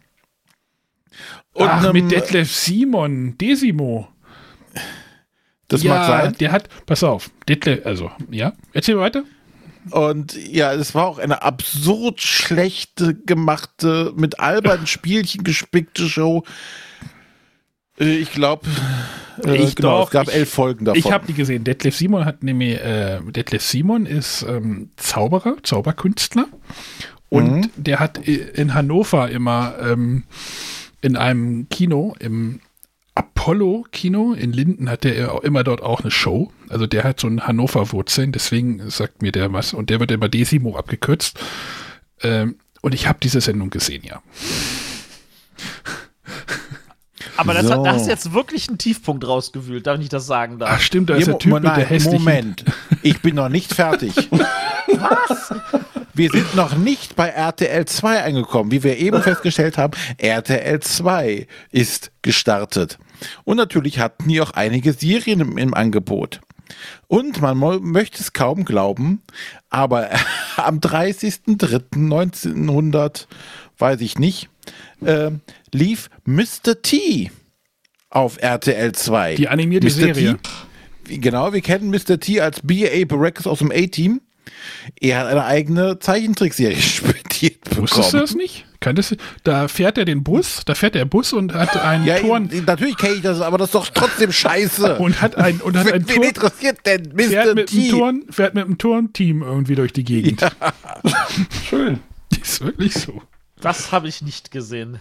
Und 1.53 1.69
Ach, 1.69 1.85
einem- 1.85 1.93
mit 1.93 2.11
Detlef 2.11 2.53
Simon, 2.53 3.39
Desimo. 3.39 4.09
Das 5.69 5.83
ja, 5.83 5.95
mag 5.95 6.07
sein. 6.07 6.37
Der 6.41 6.51
hat, 6.53 6.69
pass 6.87 7.05
auf, 7.05 7.31
Detlef, 7.49 7.85
also, 7.87 8.11
ja, 8.31 8.55
erzähl 8.73 8.99
weiter. 8.99 9.23
Und 9.91 10.35
ja, 10.37 10.73
es 10.73 10.95
war 10.95 11.07
auch 11.07 11.19
eine 11.19 11.43
absurd 11.43 12.21
schlechte 12.21 13.15
gemachte, 13.15 14.13
mit 14.17 14.41
albernen 14.41 14.87
Spielchen 14.89 15.45
gespickte 15.45 16.09
Show. 16.09 16.45
Äh, 18.01 18.17
Ich 18.19 18.33
glaube, 18.33 18.67
äh, 19.45 19.57
Ich 19.57 19.75
genau, 19.77 20.01
doch, 20.01 20.05
es 20.07 20.11
gab 20.11 20.29
ich- 20.29 20.35
elf 20.35 20.51
Folgen 20.53 20.85
davon. 20.85 20.99
Ich 20.99 21.11
habe 21.13 21.27
die 21.27 21.35
gesehen. 21.35 21.65
Detlef 21.65 21.97
Simon 21.97 22.25
hat 22.25 22.43
nämlich, 22.43 22.79
äh, 22.81 23.21
Detlef 23.31 23.63
Simon 23.63 24.07
ist 24.07 24.43
ähm, 24.49 24.91
Zauberer, 24.97 25.57
Zauberkünstler. 25.63 26.47
Und 27.29 27.51
Mhm. 27.51 27.71
der 27.77 28.01
hat 28.01 28.27
i- 28.27 28.37
in 28.55 28.75
Hannover 28.75 29.31
immer 29.31 29.75
ähm, 29.83 30.25
in 31.01 31.17
einem 31.17 31.69
Kino, 31.69 32.15
im 32.19 32.61
Apollo-Kino 33.19 34.33
in 34.35 34.53
Linden, 34.53 34.89
hat 34.91 35.05
der 35.05 35.33
auch 35.35 35.41
immer 35.43 35.65
dort 35.65 35.83
auch 35.83 36.01
eine 36.03 36.11
Show. 36.11 36.53
Also 36.69 36.87
der 36.87 37.03
hat 37.05 37.19
so 37.21 37.27
ein 37.27 37.47
Hannover-Wurzeln, 37.47 38.31
deswegen 38.33 38.89
sagt 38.91 39.23
mir 39.23 39.33
der 39.33 39.53
was. 39.53 39.75
Und 39.75 39.91
der 39.91 40.01
wird 40.01 40.11
immer 40.13 40.29
Desimo 40.29 40.77
abgekürzt. 40.77 41.39
Ähm, 42.23 42.57
und 42.81 42.95
ich 42.95 43.09
habe 43.09 43.19
diese 43.23 43.41
Sendung 43.41 43.71
gesehen, 43.71 44.03
ja. 44.05 44.23
Aber 47.37 47.55
das 47.55 47.67
So. 47.67 47.73
hat, 47.75 47.87
da 47.87 47.93
hast 47.95 48.07
du 48.07 48.11
jetzt 48.11 48.33
wirklich 48.33 48.69
einen 48.69 48.79
Tiefpunkt 48.79 49.27
rausgewühlt, 49.27 49.87
darf 49.87 50.01
ich 50.01 50.09
das 50.09 50.27
sagen 50.27 50.59
darf. 50.59 50.71
Ach 50.75 50.81
stimmt, 50.81 51.11
da 51.11 51.15
ist 51.15 51.27
der 51.29 51.39
Typ 51.39 51.51
Mo- 51.51 51.57
mit 51.57 51.65
der 51.65 51.73
nein, 51.79 51.87
hässlichen... 51.87 52.19
Moment, 52.25 52.65
ich 53.03 53.21
bin 53.23 53.35
noch 53.37 53.49
nicht 53.49 53.75
fertig. 53.75 54.13
Was? 54.87 55.55
wir 56.15 56.31
sind 56.31 56.55
noch 56.57 56.77
nicht 56.77 57.15
bei 57.15 57.29
RTL 57.29 57.85
2 57.85 58.25
angekommen. 58.25 58.71
Wie 58.73 58.83
wir 58.83 58.97
eben 58.99 59.23
festgestellt 59.23 59.79
haben, 59.79 59.93
RTL 60.17 60.81
2 60.81 61.47
ist 61.71 62.11
gestartet. 62.23 62.99
Und 63.45 63.57
natürlich 63.57 63.99
hatten 63.99 64.29
die 64.29 64.41
auch 64.41 64.53
einige 64.53 64.93
Serien 64.93 65.41
im, 65.41 65.59
im 65.59 65.75
Angebot. 65.75 66.41
Und 67.07 67.41
man 67.41 67.57
möchte 67.59 68.21
es 68.21 68.33
kaum 68.33 68.65
glauben, 68.65 69.23
aber 69.71 70.11
am 70.57 70.81
30.03.1900, 70.81 73.27
weiß 73.79 74.01
ich 74.01 74.19
nicht, 74.19 74.49
äh, 75.05 75.31
lief 75.73 76.11
Mr. 76.25 76.83
T 76.83 77.31
auf 78.11 78.41
RTL 78.41 78.93
2. 78.93 79.35
Die 79.37 79.49
animierte 79.49 79.91
Serie. 79.91 80.39
T, 81.05 81.19
genau, 81.19 81.53
wir 81.53 81.61
kennen 81.61 81.91
Mr. 81.91 82.19
T 82.21 82.41
als 82.41 82.61
B.A. 82.63 83.05
Baracus 83.07 83.47
aus 83.47 83.59
dem 83.61 83.71
A-Team. 83.71 84.21
Er 85.01 85.19
hat 85.19 85.27
eine 85.27 85.45
eigene 85.45 85.99
Zeichentrickserie 85.99 86.77
studiert 86.81 87.65
bekommen. 87.65 87.83
Wusstest 87.83 88.15
du 88.15 88.19
das 88.19 88.35
nicht? 88.35 88.65
Kanntest 88.81 89.11
du, 89.13 89.17
da 89.43 89.67
fährt 89.67 89.99
er 89.99 90.05
den 90.05 90.23
Bus, 90.23 90.63
da 90.65 90.75
fährt 90.75 90.95
der 90.95 91.05
Bus 91.05 91.33
und 91.33 91.53
hat 91.53 91.77
einen 91.77 92.05
Ja, 92.05 92.19
Turn 92.21 92.49
natürlich 92.65 92.97
kenne 92.97 93.15
ich 93.15 93.23
das, 93.23 93.41
aber 93.41 93.59
das 93.59 93.69
ist 93.69 93.75
doch 93.75 93.89
trotzdem 93.89 94.31
scheiße. 94.31 94.97
und 94.99 95.21
hat 95.21 95.37
ein 95.37 95.61
und 95.61 95.77
hat 95.77 95.87
Wen- 95.87 95.95
ein 95.95 96.09
wen 96.09 96.15
Turn, 96.17 96.29
interessiert 96.29 96.79
denn 96.87 97.13
Mr. 97.15 97.23
fährt 97.29 97.55
mit 97.57 97.67
T? 97.71 97.77
dem 97.77 97.91
Turn, 97.91 98.23
fährt 98.31 98.55
mit 98.55 98.65
dem 98.67 98.79
Turnteam 98.79 99.43
irgendwie 99.43 99.75
durch 99.75 99.93
die 99.93 100.05
Gegend. 100.05 100.41
Schön. 101.69 102.01
Ist 102.41 102.61
wirklich 102.61 102.95
so. 102.95 103.23
Das 103.61 103.91
habe 103.91 104.07
ich 104.09 104.23
nicht 104.23 104.51
gesehen. 104.53 104.99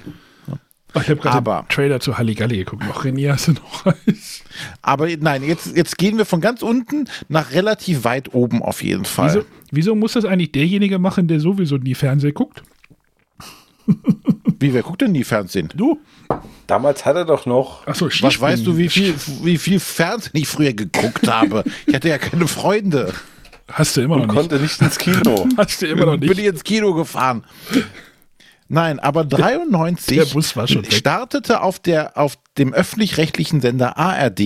Oh, 0.96 1.00
ich 1.02 1.10
habe 1.10 1.18
gerade 1.18 1.66
Trailer 1.70 2.00
zu 2.00 2.18
Halligalli 2.18 2.60
geguckt. 2.60 2.84
Noch 2.88 3.04
René, 3.06 3.32
hast 3.32 3.50
du 3.50 3.52
noch 3.52 3.86
eins? 3.86 4.42
Aber 4.82 5.08
nein, 5.20 5.44
jetzt, 5.44 5.76
jetzt 5.76 5.98
gehen 5.98 6.18
wir 6.18 6.26
von 6.26 6.42
ganz 6.42 6.62
unten 6.64 7.06
nach 7.28 7.52
relativ 7.52 8.06
weit 8.06 8.34
oben 8.34 8.64
auf 8.64 8.82
jeden 8.82 9.06
Fall. 9.06 9.28
Wieso, 9.36 9.46
wieso 9.70 9.96
muss 9.96 10.14
das 10.14 10.26
eigentlich 10.26 10.54
derjenige 10.54 10.98
machen, 10.98 11.28
der 11.28 11.40
sowieso 11.42 11.78
nie 11.78 11.94
Fernsehen 11.94 12.34
guckt? 12.34 12.64
Wie, 14.60 14.74
wer 14.74 14.82
guckt 14.84 15.02
denn 15.02 15.12
nie 15.12 15.24
Fernsehen? 15.24 15.70
Du? 15.76 16.00
Damals 16.66 17.06
hat 17.06 17.16
er 17.16 17.26
doch 17.26 17.46
noch. 17.46 17.86
Achso, 17.88 18.08
Was 18.22 18.40
weißt 18.42 18.66
du, 18.66 18.76
wie 18.78 18.90
viel, 18.90 19.14
wie 19.44 19.58
viel 19.58 19.80
Fernsehen 19.80 20.32
ich 20.34 20.48
früher 20.48 20.74
geguckt 20.74 21.28
habe? 21.28 21.64
Ich 21.86 21.94
hatte 21.94 22.10
ja 22.10 22.18
keine 22.18 22.48
Freunde. 22.48 23.14
Hast 23.72 23.96
du 23.98 24.02
immer 24.02 24.16
Und 24.16 24.22
noch 24.22 24.28
nicht. 24.34 24.36
konnte 24.50 24.60
nicht 24.60 24.82
ins 24.82 24.98
Kino. 24.98 25.48
Hast 25.58 25.82
du 25.82 25.88
immer 25.88 26.06
noch 26.06 26.18
Bin 26.18 26.30
nicht. 26.30 26.40
ich 26.40 26.46
ins 26.46 26.64
Kino 26.64 26.94
gefahren. 26.94 27.44
Nein, 28.70 29.00
aber 29.00 29.24
93 29.24 30.18
Der 30.18 30.26
Bus 30.26 30.56
war 30.58 30.68
schon 30.68 30.84
weg. 30.84 30.94
startete 30.94 31.62
auf, 31.62 31.80
der, 31.80 32.18
auf 32.18 32.38
dem 32.58 32.74
öffentlich-rechtlichen 32.74 33.62
Sender 33.62 33.98
ARD 33.98 34.40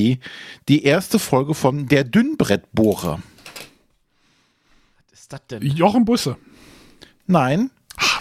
die 0.68 0.84
erste 0.84 1.18
Folge 1.20 1.54
von 1.56 1.88
Der 1.88 2.04
Dünnbrettbohrer. 2.04 3.20
Was 5.12 5.20
ist 5.22 5.34
das 5.34 5.42
denn? 5.50 5.62
Jochen 5.64 6.06
Busse. 6.06 6.36
Nein, 7.26 7.72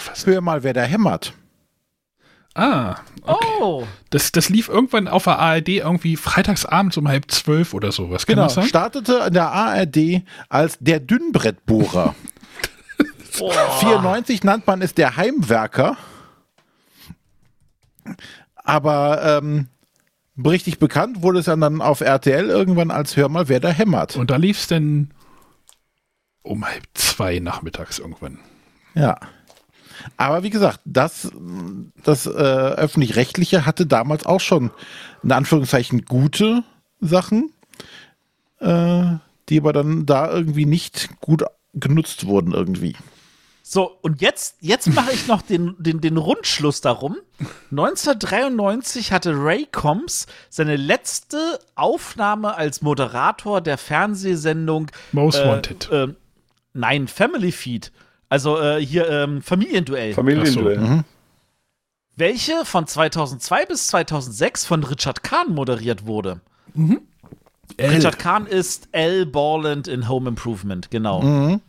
was? 0.09 0.25
hör 0.27 0.41
mal, 0.41 0.63
wer 0.63 0.73
da 0.73 0.83
hämmert. 0.83 1.35
Ah, 2.61 2.97
Oh, 3.27 3.87
das, 4.11 4.33
das 4.33 4.49
lief 4.49 4.69
irgendwann 4.69 5.07
auf 5.07 5.25
der 5.25 5.39
ARD 5.39 5.69
irgendwie 5.69 6.17
freitagsabends 6.17 6.97
um 6.97 7.07
halb 7.07 7.31
zwölf 7.31 7.75
oder 7.75 7.93
sowas. 7.93 8.27
Kann 8.27 8.35
Genau, 8.37 8.47
das 8.47 8.55
sein? 8.55 8.65
startete 8.67 9.25
in 9.29 9.35
der 9.35 9.51
ARD 9.53 10.23
als 10.49 10.79
Der 10.81 11.01
Dünnbrettbohrer. 11.01 12.15
94 13.33 14.43
nannt 14.43 14.67
man 14.67 14.83
es 14.83 14.95
der 14.95 15.17
Heimwerker. 15.17 15.97
Aber 18.57 19.23
ähm, 19.43 19.69
richtig 20.45 20.79
bekannt 20.79 21.23
wurde 21.23 21.41
es 21.41 21.45
dann 21.47 21.81
auf 21.83 22.01
RTL 22.01 22.49
irgendwann 22.49 22.91
als 22.91 23.17
Hör 23.17 23.29
mal, 23.29 23.49
wer 23.49 23.61
da 23.61 23.69
hämmert. 23.69 24.17
Und 24.17 24.31
da 24.31 24.37
lief 24.37 24.59
es 24.59 24.67
dann 24.67 25.11
um 26.43 26.65
halb 26.65 26.85
zwei 26.95 27.39
nachmittags 27.39 27.99
irgendwann. 27.99 28.39
Ja. 28.95 29.17
Aber 30.17 30.43
wie 30.43 30.51
gesagt, 30.51 30.81
das, 30.85 31.31
das 32.05 32.27
äh, 32.27 32.31
öffentlich-rechtliche 32.31 33.67
hatte 33.67 33.87
damals 33.87 34.27
auch 34.27 34.41
schon 34.41 34.71
in 35.23 35.33
Anführungszeichen 35.33 36.05
gute 36.05 36.63
Sachen, 37.01 37.53
äh, 38.61 39.05
die 39.49 39.59
aber 39.59 39.73
dann 39.73 40.07
da 40.07 40.31
irgendwie 40.31 40.67
nicht 40.67 41.21
gut 41.21 41.45
genutzt 41.75 42.27
wurden 42.27 42.53
irgendwie. 42.53 42.97
So, 43.73 43.99
und 44.03 44.21
jetzt, 44.21 44.57
jetzt 44.59 44.89
mache 44.89 45.13
ich 45.13 45.29
noch 45.29 45.43
den, 45.43 45.77
den, 45.79 46.01
den 46.01 46.17
Rundschluss 46.17 46.81
darum. 46.81 47.17
1993 47.71 49.13
hatte 49.13 49.33
Ray 49.33 49.69
Combs 49.71 50.27
seine 50.49 50.75
letzte 50.75 51.61
Aufnahme 51.77 52.57
als 52.57 52.83
Moderator 52.83 53.61
der 53.61 53.79
Fernsehsendung 53.79 54.91
Most 55.13 55.39
äh, 55.39 55.47
Wanted. 55.47 55.89
Äh, 55.93 56.09
nein, 56.73 57.07
Family 57.07 57.53
Feed. 57.53 57.93
Also 58.31 58.59
äh, 58.59 58.85
hier 58.85 59.11
ähm, 59.11 59.43
Familienduell. 59.43 60.15
Familienduell. 60.15 60.79
So, 60.79 60.87
mhm. 60.87 61.05
Welche 62.17 62.65
von 62.65 62.87
2002 62.87 63.67
bis 63.67 63.89
2006 63.89 64.65
von 64.65 64.85
Richard 64.85 65.23
Kahn 65.23 65.53
moderiert 65.53 66.07
wurde. 66.07 66.41
L. 67.77 67.91
Richard 67.91 68.19
Kahn 68.19 68.47
ist 68.47 68.89
L. 68.93 69.27
Borland 69.27 69.89
in 69.89 70.09
Home 70.09 70.29
Improvement, 70.29 70.91
genau. 70.91 71.23
Mhm. 71.23 71.61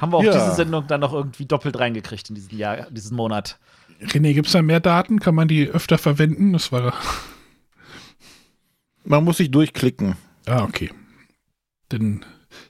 Haben 0.00 0.12
wir 0.12 0.18
auch 0.18 0.22
Ja. 0.22 0.32
diese 0.32 0.54
Sendung 0.54 0.86
dann 0.86 1.00
noch 1.00 1.12
irgendwie 1.12 1.46
doppelt 1.46 1.78
reingekriegt 1.78 2.28
in 2.28 2.36
diesem 2.36 2.56
Jahr, 2.56 2.88
diesen 2.90 3.16
Monat. 3.16 3.58
René, 4.00 4.34
gibt 4.34 4.46
es 4.46 4.52
da 4.52 4.62
mehr 4.62 4.80
Daten? 4.80 5.18
Kann 5.18 5.34
man 5.34 5.48
die 5.48 5.68
öfter 5.68 5.98
verwenden? 5.98 6.52
Das 6.52 6.70
war. 6.70 6.94
Man 9.04 9.24
muss 9.24 9.38
sich 9.38 9.50
durchklicken. 9.50 10.16
Ah, 10.46 10.62
okay. 10.62 10.90
Dann 11.88 12.24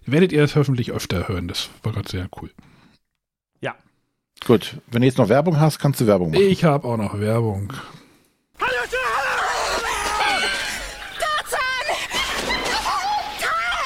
werdet 0.06 0.32
ihr 0.32 0.40
das 0.40 0.56
hoffentlich 0.56 0.92
öfter 0.92 1.28
hören. 1.28 1.48
Das 1.48 1.70
war 1.82 1.92
gerade 1.92 2.08
sehr 2.08 2.28
cool. 2.40 2.50
Ja. 3.60 3.74
Gut, 4.44 4.76
wenn 4.90 5.02
du 5.02 5.06
jetzt 5.06 5.18
noch 5.18 5.28
Werbung 5.28 5.60
hast, 5.60 5.78
kannst 5.78 6.00
du 6.00 6.06
Werbung 6.06 6.30
machen. 6.30 6.42
Ich 6.42 6.64
habe 6.64 6.86
auch 6.86 6.96
noch 6.96 7.18
Werbung. 7.18 7.72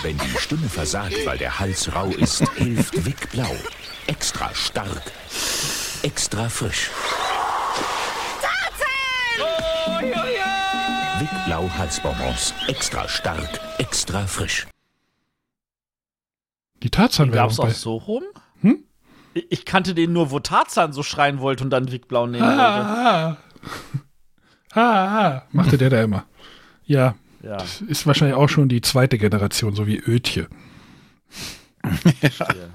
Wenn 0.03 0.19
die 0.19 0.39
Stimme 0.39 0.69
versagt, 0.69 1.17
weil 1.25 1.37
der 1.37 1.59
Hals 1.59 1.93
rau 1.93 2.07
ist, 2.07 2.49
hilft 2.53 3.05
Wick 3.05 3.29
Blau. 3.33 3.57
Extra 4.07 4.55
stark. 4.55 5.03
Extra 6.03 6.49
frisch. 6.49 6.91
Wick 11.19 11.45
Blau 11.47 11.69
Halsbonbons. 11.77 12.55
Extra 12.69 13.09
stark. 13.09 13.49
Extra 13.79 14.27
frisch. 14.27 14.69
Die 16.83 16.91
Tarzan-Werbung 16.91 17.53
es 17.53 17.61
auch 17.61 17.65
bei. 17.65 17.71
so 17.73 17.97
rum? 17.97 18.23
Hm? 18.61 18.85
Ich 19.35 19.47
ich 19.51 19.65
kannte 19.65 19.95
den 19.95 20.13
nur, 20.13 20.31
wo 20.31 20.39
Tarzan 20.41 20.93
so 20.93 21.03
schreien 21.03 21.41
wollte 21.41 21.65
und 21.65 21.71
dann 21.71 21.91
Wick 21.93 22.09
Blau 22.09 22.27
nehmen 22.27 22.45
wollte. 22.45 22.61
Ah, 22.63 23.31
ah, 23.31 23.37
ah, 24.81 25.27
ah, 25.27 25.43
machte 25.53 25.79
der 25.79 25.91
da 25.91 26.03
immer. 26.03 26.25
Ja, 26.85 27.15
Ja, 27.43 27.57
das 27.57 27.81
ist 27.81 28.07
wahrscheinlich 28.07 28.37
auch 28.37 28.49
schon 28.49 28.69
die 28.69 28.81
zweite 28.81 29.19
Generation, 29.19 29.75
so 29.75 29.87
wie 29.87 29.99
Ötje. 29.99 30.49
verstehe. 32.21 32.71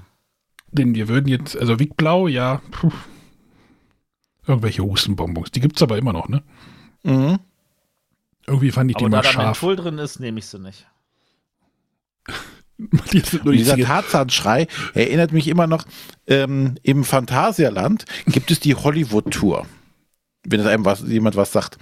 Denn 0.72 0.94
wir 0.94 1.08
würden 1.08 1.28
jetzt, 1.28 1.56
also 1.56 1.78
Wick 1.78 1.96
Blau, 1.96 2.28
ja, 2.28 2.62
puh. 2.70 2.90
irgendwelche 4.46 4.82
Hustenbonbons. 4.82 5.50
Die 5.50 5.60
gibt 5.60 5.76
es 5.76 5.82
aber 5.82 5.98
immer 5.98 6.12
noch, 6.12 6.28
ne? 6.28 6.42
Mhm. 7.02 7.38
Irgendwie 8.46 8.70
fand 8.70 8.90
ich 8.90 8.96
die 8.96 9.04
Aber 9.04 9.10
da 9.10 9.16
mal 9.18 9.22
da 9.22 9.30
scharf. 9.30 9.62
Menthol 9.62 9.76
drin 9.76 9.98
ist, 9.98 10.18
nehme 10.18 10.38
ich 10.38 10.46
sie 10.46 10.58
nicht. 10.58 10.86
Und 12.90 13.12
die 13.12 13.22
dieser. 13.58 13.76
Tarzan-Schrei 13.76 14.66
erinnert 14.94 15.32
mich 15.32 15.48
immer 15.48 15.66
noch, 15.66 15.84
ähm, 16.26 16.76
im 16.82 17.04
Phantasialand 17.04 18.04
gibt 18.26 18.50
es 18.50 18.60
die 18.60 18.74
Hollywood-Tour. 18.74 19.66
Wenn 20.44 20.60
es 20.60 20.66
einem 20.66 20.84
was, 20.84 21.02
jemand 21.02 21.36
was 21.36 21.52
sagt. 21.52 21.78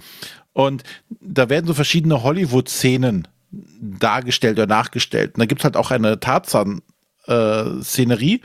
Und 0.53 0.83
da 1.09 1.49
werden 1.49 1.67
so 1.67 1.73
verschiedene 1.73 2.23
Hollywood-Szenen 2.23 3.27
dargestellt 3.51 4.57
oder 4.59 4.67
nachgestellt. 4.67 5.35
Und 5.35 5.39
da 5.39 5.45
gibt 5.45 5.61
es 5.61 5.65
halt 5.65 5.77
auch 5.77 5.91
eine 5.91 6.19
Tarzan-Szenerie, 6.19 8.35
äh, 8.35 8.39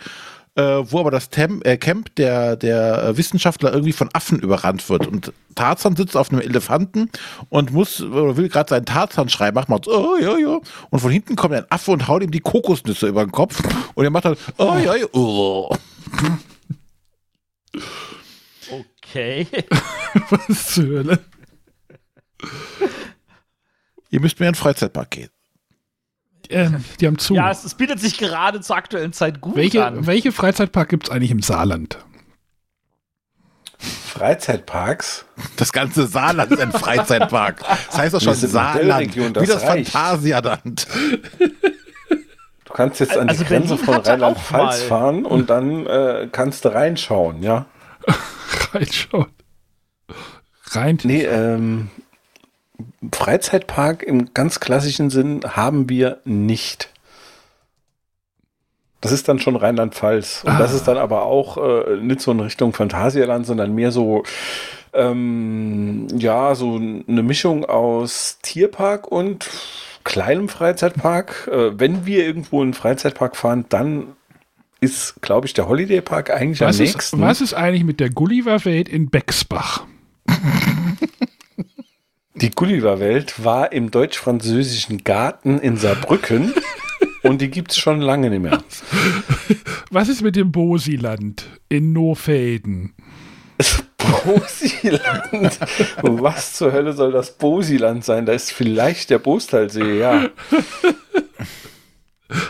wo 0.57 1.01
aber 1.01 1.11
das 1.11 1.29
Tem 1.29 1.61
äh, 1.65 1.77
Camp 1.77 2.15
der, 2.17 2.57
der 2.57 3.03
äh, 3.03 3.17
Wissenschaftler 3.17 3.73
irgendwie 3.73 3.93
von 3.93 4.09
Affen 4.13 4.39
überrannt 4.39 4.89
wird. 4.89 5.07
Und 5.07 5.33
Tarzan 5.55 5.97
sitzt 5.97 6.17
auf 6.17 6.31
einem 6.31 6.41
Elefanten 6.41 7.11
und 7.51 7.73
muss, 7.73 8.01
oder 8.01 8.37
will 8.37 8.49
gerade 8.49 8.71
seinen 8.71 8.87
Tarzan-Schrei 8.87 9.53
machen, 9.53 9.71
macht 9.71 9.85
so, 9.85 9.93
oh, 9.93 10.17
ja, 10.17 10.37
ja. 10.39 10.59
Und 10.91 11.01
von 11.01 11.11
hinten 11.11 11.37
kommt 11.37 11.55
ein 11.55 11.71
Affe 11.71 11.91
und 11.91 12.09
haut 12.09 12.23
ihm 12.23 12.31
die 12.31 12.41
Kokosnüsse 12.41 13.07
über 13.07 13.25
den 13.25 13.33
Kopf. 13.33 13.63
Und 13.95 14.05
er 14.05 14.11
macht 14.11 14.25
dann, 14.25 14.37
oh, 14.59 14.77
ja, 14.83 14.95
ja, 14.95 15.07
oh. 15.13 15.75
Okay. 19.03 19.47
Was 20.31 20.75
zur 20.75 20.85
Hölle? 20.85 21.19
Ihr 24.11 24.21
müsst 24.21 24.41
mir 24.41 24.47
in 24.47 24.53
den 24.53 24.59
Freizeitpark 24.59 25.11
gehen. 25.11 25.31
Ähm, 26.51 26.85
die 27.01 27.07
haben 27.07 27.19
zu. 27.19 27.35
Ja, 27.35 27.51
es, 27.51 27.65
es 27.65 27.75
bietet 27.75 28.01
sich 28.01 28.19
gerade 28.19 28.61
zur 28.61 28.77
aktuellen 28.77 29.13
Zeit 29.13 29.41
gut 29.41 29.57
welche, 29.57 29.85
an. 29.85 30.07
welche 30.07 30.33
Freizeitpark 30.33 30.89
gibt 30.89 31.09
es 31.09 31.11
eigentlich 31.11 31.31
im 31.31 31.43
Saarland? 31.43 31.99
Freizeitparks. 33.79 35.27
Das 35.57 35.73
ganze 35.73 36.07
Saarland 36.07 36.51
ist 36.51 36.61
ein 36.61 36.73
Freizeitpark. 36.73 37.61
Das 37.89 37.99
heißt 37.99 38.15
doch 38.15 38.21
schon 38.21 38.35
Saarland. 38.35 39.17
Das 39.37 39.43
wie 39.43 39.47
das 39.47 39.63
reicht. 39.65 39.91
Phantasialand. 39.91 40.87
Du 42.65 42.73
kannst 42.73 43.01
jetzt 43.01 43.17
an 43.17 43.29
Also 43.29 43.43
die 43.43 43.49
Grenze 43.49 43.77
Berlin 43.77 43.85
von 43.85 43.95
Rheinland-Pfalz 43.97 44.83
fahren 44.83 45.25
und 45.25 45.51
dann 45.51 45.87
äh, 45.87 46.29
kannst 46.33 46.65
du 46.65 46.71
reinschauen, 46.71 47.43
ja? 47.43 47.67
Reinschauen. 48.73 49.27
Rein. 50.71 50.99
Nee, 51.03 51.25
ähm, 51.25 51.91
Freizeitpark 53.13 54.03
im 54.03 54.33
ganz 54.35 54.61
klassischen 54.61 55.11
Sinn 55.11 55.41
haben 55.47 55.89
wir 55.89 56.19
nicht. 56.25 56.91
Das 59.01 59.13
ist 59.13 59.29
dann 59.29 59.39
schon 59.39 59.57
Rheinland-Pfalz. 59.57 60.43
Und 60.45 60.59
das 60.59 60.73
Ah. 60.73 60.77
ist 60.77 60.85
dann 60.89 60.97
aber 60.99 61.23
auch 61.25 61.59
äh, 61.59 61.97
nicht 62.01 62.21
so 62.21 62.33
in 62.33 62.41
Richtung 62.41 62.73
Phantasialand, 62.73 63.47
sondern 63.47 63.75
mehr 63.75 63.93
so, 63.93 64.25
ähm, 64.95 66.07
ja, 66.19 66.55
so 66.55 66.77
eine 66.77 67.23
Mischung 67.23 67.65
aus 67.65 68.39
Tierpark 68.43 69.07
und 69.11 69.49
kleinem 70.03 70.49
Freizeitpark. 70.49 71.49
Äh, 71.53 71.79
wenn 71.79 72.07
wir 72.07 72.25
irgendwo 72.25 72.61
in 72.63 72.69
einen 72.69 72.75
Freizeitpark 72.75 73.37
fahren, 73.37 73.67
dann 73.69 74.09
ist, 74.81 75.21
glaube 75.23 75.47
ich, 75.47 75.55
der 75.55 75.69
Holiday 75.69 76.01
Park 76.01 76.31
eigentlich 76.31 76.61
Was 76.61 76.79
am 76.79 76.85
ist, 76.85 76.95
nächsten. 76.95 77.21
was 77.21 77.41
ist 77.41 77.55
eigentlich 77.55 77.85
mit 77.85 78.01
der 78.01 78.11
Gulliver-Welt 78.11 78.89
in 78.89 79.09
Bexbach? 79.11 79.85
Die 82.37 82.51
Gulliver-Welt 82.51 83.43
war 83.43 83.73
im 83.73 83.91
deutsch-französischen 83.91 85.05
Garten 85.05 85.59
in 85.59 85.79
Saarbrücken 85.79 86.53
und 87.23 87.41
die 87.41 87.49
gibt 87.49 87.71
es 87.71 87.79
schon 87.79 88.03
lange 88.03 88.29
nicht 88.29 88.43
mehr. 88.43 88.63
Was 89.91 90.11
ist 90.11 90.21
mit 90.21 90.37
dem 90.37 90.53
Bosiland 90.53 91.49
in 91.71 91.95
Nofelden? 91.95 92.93
Bosiland? 93.97 95.59
Was 96.03 96.53
zur 96.53 96.73
Hölle 96.73 96.93
soll 96.93 97.11
das 97.11 97.39
Bosiland 97.39 98.05
sein? 98.05 98.27
Da 98.27 98.35
ist 98.35 98.53
vielleicht 98.53 99.09
der 99.09 99.19
Bostalsee, 99.19 99.99
ja. 99.99 100.29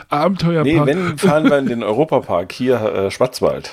Abenteuerpark. 0.08 0.66
Nee, 0.66 0.84
wenn, 0.84 1.16
fahren 1.16 1.44
wir 1.44 1.58
in 1.58 1.66
den 1.66 1.84
Europapark, 1.84 2.50
hier 2.50 2.80
äh, 2.80 3.10
Schwarzwald. 3.12 3.70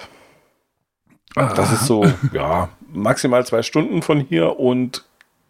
Das 1.34 1.74
ist 1.74 1.88
so, 1.88 2.06
ja, 2.34 2.70
maximal 2.92 3.44
zwei 3.48 3.64
Stunden 3.64 4.04
von 4.04 4.20
hier 4.20 4.60
und 4.60 5.04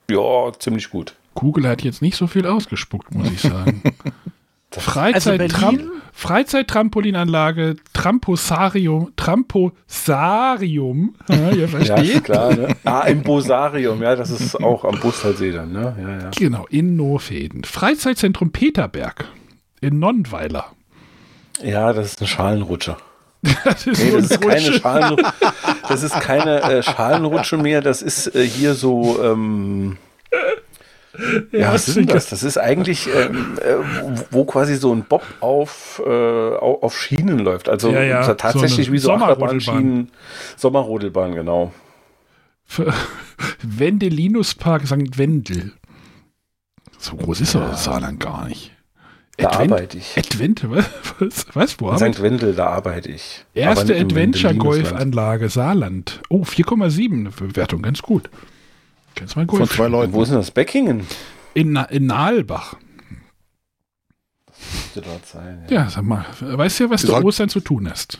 ja, 0.10 0.52
ziemlich 0.60 0.90
gut. 0.90 1.16
Kugel 1.34 1.68
hat 1.68 1.82
jetzt 1.82 2.02
nicht 2.02 2.16
so 2.18 2.28
viel 2.28 2.46
ausgespuckt, 2.46 3.14
muss 3.16 3.32
ich 3.32 3.42
sagen. 3.42 3.82
Also 4.76 4.90
Freizeit 4.90 5.38
Berlin- 5.38 5.56
Tram 5.56 5.80
Freizeit-Trampolinanlage, 6.14 7.76
Tramposarium, 7.94 9.12
Tramposarium. 9.16 11.14
Ja, 11.30 11.50
ihr 11.52 11.58
Ja, 11.62 11.68
versteht? 11.68 12.00
ist 12.16 12.24
klar, 12.24 12.56
ne? 12.56 12.70
Ah, 12.84 13.02
im 13.02 13.22
Bosarium, 13.22 14.02
ja, 14.02 14.16
das 14.16 14.32
ist 14.32 14.56
auch 14.64 14.84
am 14.84 15.00
Bostalsee 15.00 15.52
dann, 15.52 15.74
ne? 15.74 15.96
Ja, 16.02 16.10
ja. 16.24 16.30
Genau, 16.36 16.66
in 16.72 16.96
Nofelden. 16.96 17.64
Freizeitzentrum 17.64 18.52
Peterberg 18.52 19.28
in 19.82 20.00
Nonnweiler. 20.00 20.72
Ja, 21.64 21.94
das 21.94 22.08
ist 22.14 22.22
eine 22.22 22.28
Schalenrutsche. 22.28 22.98
Das 23.64 23.86
ist 23.86 24.04
Nee, 24.04 24.10
das 24.12 24.32
ist 24.32 24.42
keine, 24.42 25.12
Rutsche. 25.12 25.34
Das 25.90 26.04
ist 26.04 26.14
keine 26.20 26.62
äh, 26.62 26.84
Schalenrutsche 26.84 27.58
mehr, 27.58 27.82
das 27.82 28.02
ist 28.02 28.34
äh, 28.36 28.46
hier 28.46 28.74
so, 28.74 29.22
ähm, 29.24 29.98
ja, 31.52 31.72
was 31.74 31.88
ist 31.88 31.98
denn 31.98 32.08
das? 32.08 32.30
Das 32.30 32.42
ist 32.42 32.58
eigentlich, 32.58 33.08
ähm, 33.14 33.58
äh, 33.62 33.76
wo- 34.32 34.46
quasi 34.46 34.76
so 34.76 34.92
ein 34.94 35.04
Bob 35.04 35.24
auf, 35.42 36.02
äh, 36.04 36.10
au- 36.10 36.80
auf 36.82 36.98
Schienen 37.00 37.38
läuft. 37.40 37.70
Also 37.70 37.92
Ja, 37.92 38.02
ja, 38.02 38.22
ta- 38.24 38.34
tatsächlich 38.34 38.88
so 38.88 38.94
wie 38.94 38.98
so 38.98 39.08
Sommerrodelbahn. 39.10 39.50
Achterbahnschienen. 39.60 40.12
Sommerrodelbahn, 40.58 41.36
genau. 41.36 41.72
Wendelinuspark 43.62 44.88
St. 44.88 45.18
Wendel. 45.18 45.74
So 46.98 47.16
groß 47.16 47.42
ist 47.42 47.56
doch 47.56 47.70
das 47.70 47.84
Saarland 47.84 48.20
gar 48.20 48.48
nicht. 48.48 48.72
Da 49.38 49.50
Advent- 49.50 49.72
arbeite 49.72 49.98
ich. 49.98 50.16
Advent, 50.18 50.70
was? 50.70 50.86
Was? 51.20 51.46
was 51.56 51.80
wo 51.82 51.90
In 51.92 51.98
St. 52.14 52.22
Wendel, 52.22 52.54
da 52.54 52.68
arbeite 52.68 53.10
ich. 53.10 53.44
Erste. 53.56 53.96
Adventure-Golfanlage 53.96 55.50
Saarland. 55.50 56.22
Oh, 56.30 56.44
4,7 56.44 57.36
Bewertung, 57.36 57.82
ganz 57.82 58.02
gut. 58.04 58.30
Kannst 59.16 59.36
mal 59.36 59.46
Golf 59.48 59.70
Von 59.70 59.76
zwei. 59.78 59.88
Leuten. 59.88 60.14
Wo 60.14 60.22
ist 60.22 60.30
denn 60.30 60.38
das? 60.38 60.52
Beckingen? 60.52 61.06
In, 61.56 61.74
Na- 61.74 61.84
in 61.86 62.06
Nahlbach. 62.08 62.76
Müsste 64.72 65.02
dort 65.02 65.26
sein. 65.26 65.66
Ja, 65.70 65.90
sag 65.90 66.04
mal, 66.04 66.26
weißt 66.40 66.82
du, 66.82 66.90
was 66.90 67.04
Wir 67.08 67.20
du 67.20 67.28
Ostern 67.28 67.50
zu 67.50 67.60
tun 67.60 67.90
hast? 67.90 68.20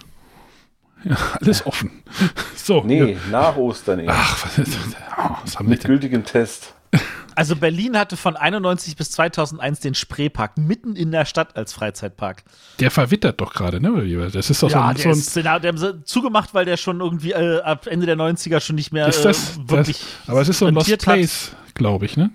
Ja, 1.04 1.16
alles 1.42 1.66
offen. 1.66 1.92
So. 2.56 2.82
Nee, 2.86 3.12
ja. 3.14 3.18
nach 3.30 3.58
Ostern 3.58 4.00
eben. 4.00 4.10
Ach, 4.10 4.46
was, 4.46 4.58
ist, 4.58 4.78
oh, 5.18 5.36
was 5.44 5.58
haben 5.60 5.66
wir 5.66 5.72
Mit 5.72 5.84
denn? 5.84 5.90
gültigem 5.92 6.24
Test. 6.24 6.74
Also 7.36 7.56
Berlin 7.56 7.98
hatte 7.98 8.18
von 8.18 8.36
91 8.36 8.96
bis 8.96 9.12
2001 9.12 9.80
den 9.80 9.96
Spreepark 9.96 10.58
mitten 10.58 10.96
in 10.96 11.12
der 11.12 11.26
Stadt 11.26 11.56
als 11.56 11.74
Freizeitpark. 11.74 12.44
Der 12.80 12.92
verwittert 12.92 13.42
doch 13.42 13.54
gerade, 13.54 13.80
ne? 13.80 14.30
Das 14.32 14.50
ist 14.50 14.62
doch 14.64 14.70
so 14.70 14.76
ja, 14.76 14.88
ein, 14.88 14.96
der 14.96 15.04
so 15.04 15.10
ein 15.10 15.14
ist 15.18 15.34
genau, 15.34 15.60
der 15.60 15.70
haben 15.70 15.78
sie 15.78 16.04
zugemacht, 16.04 16.54
weil 16.54 16.66
der 16.66 16.78
schon 16.78 17.00
irgendwie 17.00 17.32
äh, 17.32 17.62
ab 17.62 17.88
Ende 17.88 18.06
der 18.06 18.16
90er 18.18 18.60
schon 18.60 18.76
nicht 18.76 18.92
mehr 18.92 19.08
ist 19.08 19.24
das, 19.26 19.58
äh, 19.58 19.70
wirklich 19.70 20.00
das, 20.00 20.30
aber 20.30 20.42
es 20.42 20.50
ist 20.50 20.60
so 20.60 20.66
ein 20.68 20.74
Lost. 20.76 20.98
Place, 21.00 21.52
glaube 21.74 22.06
ich, 22.06 22.18
ne? 22.18 22.32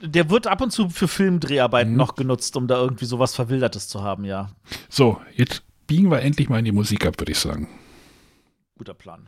Der 0.00 0.30
wird 0.30 0.46
ab 0.46 0.60
und 0.60 0.70
zu 0.70 0.88
für 0.90 1.06
Mhm. 1.06 1.08
Filmdreharbeiten 1.08 1.96
noch 1.96 2.14
genutzt, 2.14 2.56
um 2.56 2.68
da 2.68 2.76
irgendwie 2.76 3.04
sowas 3.06 3.34
Verwildertes 3.34 3.88
zu 3.88 4.02
haben, 4.02 4.24
ja. 4.24 4.50
So, 4.88 5.20
jetzt 5.34 5.62
biegen 5.88 6.10
wir 6.10 6.20
endlich 6.22 6.48
mal 6.48 6.58
in 6.60 6.64
die 6.66 6.72
Musik 6.72 7.04
ab, 7.06 7.14
würde 7.18 7.32
ich 7.32 7.38
sagen. 7.38 7.68
Guter 8.76 8.94
Plan. 8.94 9.26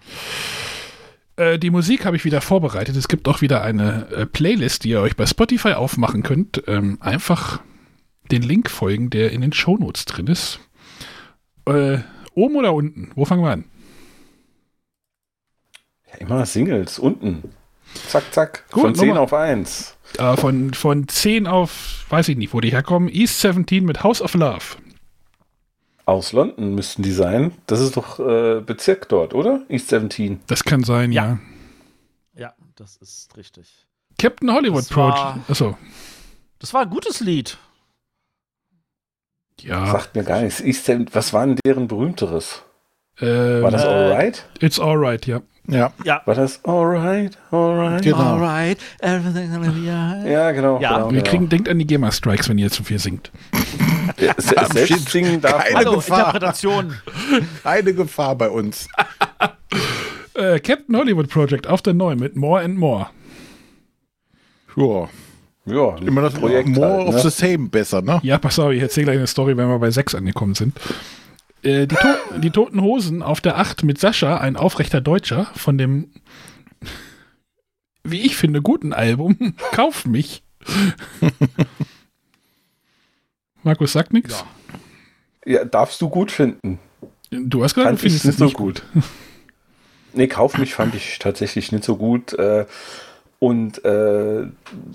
Äh, 1.40 1.58
die 1.58 1.70
Musik 1.70 2.04
habe 2.04 2.16
ich 2.16 2.24
wieder 2.26 2.42
vorbereitet. 2.42 2.96
Es 2.96 3.08
gibt 3.08 3.26
auch 3.26 3.40
wieder 3.40 3.62
eine 3.62 4.08
äh, 4.10 4.26
Playlist, 4.26 4.84
die 4.84 4.90
ihr 4.90 5.00
euch 5.00 5.16
bei 5.16 5.24
Spotify 5.24 5.72
aufmachen 5.72 6.22
könnt. 6.22 6.62
Ähm, 6.66 6.98
einfach 7.00 7.60
den 8.30 8.42
Link 8.42 8.70
folgen, 8.70 9.08
der 9.08 9.32
in 9.32 9.40
den 9.40 9.52
Shownotes 9.54 10.04
drin 10.04 10.26
ist. 10.26 10.60
Äh, 11.66 11.98
oben 12.34 12.56
oder 12.56 12.74
unten? 12.74 13.10
Wo 13.14 13.24
fangen 13.24 13.42
wir 13.42 13.50
an? 13.52 13.64
Ja, 16.12 16.18
immer 16.18 16.44
Singles, 16.44 16.98
unten. 16.98 17.42
Zack, 18.08 18.32
zack. 18.34 18.64
Gut, 18.70 18.82
Von 18.82 18.94
10 18.94 19.08
Nummer- 19.08 19.20
auf 19.20 19.32
1. 19.32 19.96
Äh, 20.18 20.36
von, 20.36 20.74
von 20.74 21.08
10 21.08 21.46
auf, 21.46 22.04
weiß 22.10 22.28
ich 22.28 22.36
nicht, 22.36 22.52
wo 22.52 22.60
die 22.60 22.70
herkommen. 22.70 23.08
East 23.08 23.40
17 23.40 23.84
mit 23.84 24.02
House 24.04 24.20
of 24.20 24.34
Love. 24.34 24.76
Aus 26.10 26.32
London 26.32 26.74
müssten 26.74 27.02
die 27.02 27.12
sein. 27.12 27.52
Das 27.66 27.78
ist 27.80 27.96
doch 27.96 28.18
äh, 28.18 28.60
Bezirk 28.60 29.08
dort, 29.08 29.32
oder? 29.32 29.62
East 29.68 29.88
17. 29.90 30.40
Das 30.48 30.64
kann 30.64 30.82
sein, 30.82 31.12
ja. 31.12 31.38
Ja, 32.34 32.52
das 32.74 32.96
ist 32.96 33.36
richtig. 33.36 33.86
Captain 34.18 34.52
Hollywood 34.52 34.80
Das 34.90 34.96
war- 34.96 35.32
Project. 35.34 35.50
Achso. 35.50 35.78
Das 36.58 36.74
war 36.74 36.82
ein 36.82 36.90
gutes 36.90 37.20
Lied. 37.20 37.58
Ja. 39.60 39.86
Sagt 39.92 40.14
mir 40.16 40.24
gar 40.24 40.40
nichts. 40.42 40.60
East 40.60 40.86
17, 40.86 41.14
was 41.14 41.32
war 41.32 41.46
denn 41.46 41.56
deren 41.64 41.86
berühmteres? 41.86 42.62
Ähm, 43.20 43.62
War 43.62 43.70
das 43.70 43.84
Äh, 43.84 43.86
Alright? 43.88 44.46
It's 44.60 44.80
alright, 44.80 45.26
ja. 45.26 45.42
Ja. 45.70 45.92
Ja. 46.04 46.22
War 46.24 46.34
das 46.34 46.64
Alright? 46.64 47.38
Alright? 47.50 48.02
Genau. 48.02 48.18
Alright, 48.18 48.78
everything's 49.00 49.54
gonna 49.54 49.70
be 49.70 49.90
alright. 49.90 50.26
Ja, 50.30 50.50
genau. 50.52 50.80
Ja. 50.80 50.96
genau, 50.96 51.10
Wir 51.10 51.18
genau. 51.18 51.30
kriegen, 51.30 51.48
denkt 51.48 51.68
an 51.68 51.78
die 51.78 51.86
GEMA-Strikes, 51.86 52.48
wenn 52.48 52.58
ihr 52.58 52.70
zu 52.70 52.82
viel 52.84 52.98
singt. 52.98 53.30
Ja, 54.18 54.34
se- 54.36 54.54
selbst 54.72 55.08
singen 55.10 55.40
darf 55.40 55.64
Keine. 55.64 55.76
Hallo, 55.78 55.94
Gefahr. 55.94 56.18
Interpretation. 56.34 56.94
Keine 57.62 57.94
Gefahr 57.94 58.34
bei 58.36 58.50
uns. 58.50 58.88
Äh, 60.34 60.60
Captain 60.60 60.96
Hollywood 60.96 61.28
Project 61.28 61.66
auf 61.66 61.82
der 61.82 61.92
9 61.92 62.18
mit 62.18 62.36
More 62.36 62.62
and 62.62 62.78
More. 62.78 63.08
Ja. 64.76 65.08
Ja, 65.66 65.96
Immer 65.98 66.22
das 66.22 66.34
Projekt 66.34 66.68
More 66.68 66.88
halt, 66.98 67.08
of 67.08 67.14
ne? 67.16 67.20
the 67.20 67.30
same 67.30 67.68
besser, 67.68 68.00
ne? 68.00 68.20
Ja, 68.22 68.38
pass 68.38 68.58
auf, 68.58 68.70
ich 68.72 68.80
erzähle 68.80 69.06
gleich 69.06 69.18
eine 69.18 69.26
Story, 69.26 69.56
wenn 69.56 69.68
wir 69.68 69.78
bei 69.78 69.90
6 69.90 70.14
angekommen 70.14 70.54
sind. 70.54 70.78
Äh, 71.62 71.86
die, 71.86 71.94
to 71.94 72.38
die 72.38 72.50
Toten 72.50 72.80
Hosen 72.80 73.22
auf 73.22 73.40
der 73.40 73.58
8 73.58 73.82
mit 73.84 73.98
Sascha, 73.98 74.38
ein 74.38 74.56
aufrechter 74.56 75.00
Deutscher 75.00 75.46
von 75.54 75.76
dem, 75.78 76.10
wie 78.02 78.22
ich 78.22 78.36
finde, 78.36 78.62
guten 78.62 78.92
Album. 78.92 79.54
Kauf 79.72 80.06
mich. 80.06 80.42
Markus 83.62 83.92
sagt 83.92 84.12
nichts. 84.12 84.44
Ja, 85.44 85.64
darfst 85.64 86.00
du 86.00 86.08
gut 86.08 86.30
finden. 86.30 86.78
Du 87.30 87.62
hast 87.62 87.74
gesagt, 87.74 87.92
du 87.92 87.98
findest 87.98 88.24
ich 88.24 88.30
es 88.30 88.38
nicht 88.38 88.56
gut. 88.56 88.82
Nee, 90.12 90.26
Kauf 90.26 90.58
mich 90.58 90.74
fand 90.74 90.94
ich 90.94 91.18
tatsächlich 91.18 91.72
nicht 91.72 91.84
so 91.84 91.96
gut. 91.96 92.32
Äh, 92.32 92.66
und 93.40 93.82
äh, 93.86 94.48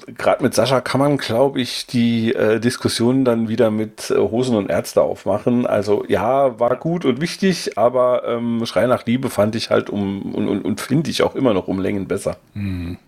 gerade 0.05 0.43
mit 0.43 0.53
Sascha 0.53 0.79
kann 0.79 0.99
man, 0.99 1.17
glaube 1.17 1.59
ich, 1.59 1.87
die 1.87 2.31
äh, 2.35 2.59
Diskussion 2.59 3.25
dann 3.25 3.49
wieder 3.49 3.71
mit 3.71 4.11
äh, 4.11 4.17
Hosen 4.17 4.55
und 4.55 4.69
Ärzte 4.69 5.01
aufmachen. 5.01 5.65
Also 5.65 6.05
ja, 6.07 6.59
war 6.59 6.75
gut 6.75 7.05
und 7.05 7.21
wichtig, 7.21 7.75
aber 7.75 8.23
ähm, 8.27 8.63
Schrei 8.67 8.85
nach 8.85 9.07
Liebe 9.07 9.31
fand 9.31 9.55
ich 9.55 9.71
halt 9.71 9.89
um 9.89 10.35
und, 10.35 10.47
und, 10.47 10.61
und 10.63 10.79
finde 10.79 11.09
ich 11.09 11.23
auch 11.23 11.33
immer 11.33 11.55
noch 11.55 11.67
um 11.67 11.79
Längen 11.79 12.07
besser. 12.07 12.37
Hm. 12.53 12.99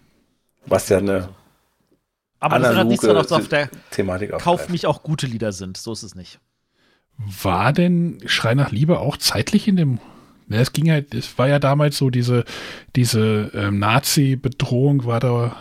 Was 0.65 0.89
ja 0.89 0.97
eine 0.97 1.29
Aber 2.39 2.57
das 2.57 2.71
ändert 2.71 2.87
nichts 2.87 3.01
daran, 3.03 3.17
analoge 3.17 3.29
dass 3.29 3.39
auf 3.43 3.47
der 3.47 3.69
Thematik 3.91 4.31
Kauf 4.31 4.47
aufgreift. 4.47 4.71
mich 4.71 4.87
auch 4.87 5.03
gute 5.03 5.27
Lieder 5.27 5.51
sind. 5.51 5.77
So 5.77 5.93
ist 5.93 6.01
es 6.01 6.15
nicht. 6.15 6.39
War 7.43 7.73
denn 7.73 8.23
Schrei 8.25 8.55
nach 8.55 8.71
Liebe 8.71 8.97
auch 8.99 9.17
zeitlich 9.17 9.67
in 9.67 9.75
dem. 9.75 9.99
Ne, 10.47 10.57
es 10.57 10.71
ging 10.71 10.85
ja, 10.85 10.99
es 11.13 11.37
war 11.37 11.47
ja 11.47 11.59
damals 11.59 11.97
so 11.97 12.09
diese, 12.09 12.45
diese 12.95 13.51
ähm, 13.53 13.79
Nazi-Bedrohung 13.79 15.05
war 15.05 15.19
da, 15.19 15.55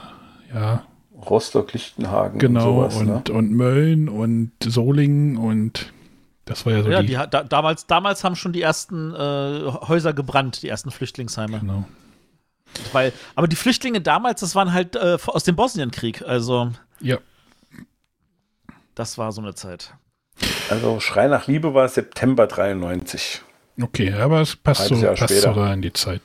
ja, 0.55 0.85
Rostock, 1.29 1.73
Lichtenhagen 1.73 2.39
genau, 2.39 2.85
und 2.85 2.93
sowas. 2.93 2.97
und, 2.97 3.29
ne? 3.29 3.35
und 3.35 3.51
Mölln 3.51 4.09
und 4.09 4.53
Solingen 4.63 5.37
und 5.39 5.93
Das 6.45 6.65
war 6.65 6.73
ja 6.73 6.83
so 6.85 6.91
ja, 6.91 7.01
die, 7.01 7.09
die, 7.09 7.15
da, 7.15 7.43
damals, 7.43 7.87
damals 7.89 8.23
haben 8.23 8.37
schon 8.37 8.53
die 8.53 8.63
ersten 8.63 9.13
äh, 9.13 9.63
Häuser 9.89 10.13
gebrannt, 10.13 10.63
die 10.63 10.69
ersten 10.69 10.93
Flüchtlingsheime. 10.93 11.59
Genau. 11.59 11.85
Weil, 12.93 13.13
aber 13.35 13.49
die 13.49 13.57
Flüchtlinge 13.57 14.01
damals, 14.01 14.41
das 14.41 14.55
waren 14.55 14.73
halt 14.73 14.95
äh, 14.95 15.17
aus 15.27 15.43
dem 15.45 15.57
Bosnienkrieg. 15.57 16.23
Also, 16.23 16.71
Ja. 17.01 17.19
das 18.95 19.19
war 19.19 19.33
so 19.33 19.41
eine 19.41 19.55
Zeit. 19.55 19.95
Also 20.71 21.01
Schrei 21.01 21.27
nach 21.29 21.47
Liebe 21.49 21.75
war 21.75 21.89
September 21.89 22.47
93. 22.47 23.43
Okay, 23.81 24.13
aber 24.13 24.41
es 24.41 24.57
passt, 24.57 24.87
so, 24.89 24.95
Jahr 24.95 25.15
passt 25.15 25.35
so 25.35 25.41
später. 25.41 25.55
da 25.55 25.73
in 25.73 25.83
die 25.83 25.93
Zeit. 25.93 26.23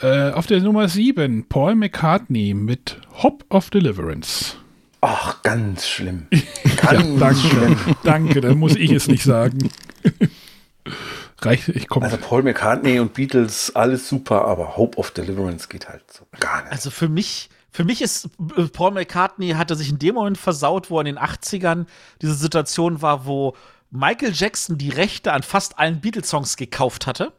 Äh, 0.00 0.30
auf 0.32 0.46
der 0.46 0.60
Nummer 0.60 0.88
7, 0.88 1.46
Paul 1.48 1.74
McCartney 1.74 2.54
mit 2.54 3.00
Hop 3.22 3.44
of 3.48 3.70
Deliverance. 3.70 4.56
Ach, 5.00 5.42
ganz 5.42 5.86
schlimm. 5.88 6.26
Ja, 6.82 6.92
Ganz 6.92 7.18
danke, 7.18 7.38
schlimm. 7.40 7.78
danke, 8.04 8.40
dann 8.40 8.58
muss 8.58 8.76
ich 8.76 8.90
es 8.92 9.08
nicht 9.08 9.24
sagen. 9.24 9.70
Reicht, 11.40 11.68
ich 11.68 11.88
komme. 11.88 12.06
Also 12.06 12.16
Paul 12.16 12.42
McCartney 12.42 13.00
und 13.00 13.12
Beatles, 13.14 13.74
alles 13.74 14.08
super, 14.08 14.44
aber 14.46 14.76
Hope 14.76 14.96
of 14.98 15.10
Deliverance 15.10 15.68
geht 15.68 15.88
halt 15.88 16.02
so 16.12 16.26
gar 16.38 16.62
nicht. 16.62 16.72
Also 16.72 16.90
für 16.90 17.08
mich, 17.08 17.50
für 17.70 17.84
mich 17.84 18.02
ist 18.02 18.28
äh, 18.56 18.64
Paul 18.72 18.92
McCartney 18.92 19.50
hatte 19.50 19.74
sich 19.74 19.90
in 19.90 19.98
dem 19.98 20.14
Moment 20.14 20.38
versaut, 20.38 20.90
wo 20.90 20.98
er 20.98 21.06
in 21.06 21.16
den 21.16 21.18
80ern 21.18 21.86
diese 22.22 22.34
Situation 22.34 23.02
war, 23.02 23.26
wo 23.26 23.54
Michael 23.96 24.32
Jackson 24.34 24.78
die 24.78 24.90
Rechte 24.90 25.32
an 25.32 25.42
fast 25.42 25.78
allen 25.78 26.00
Beatles-Songs 26.00 26.56
gekauft 26.56 27.06
hatte. 27.06 27.32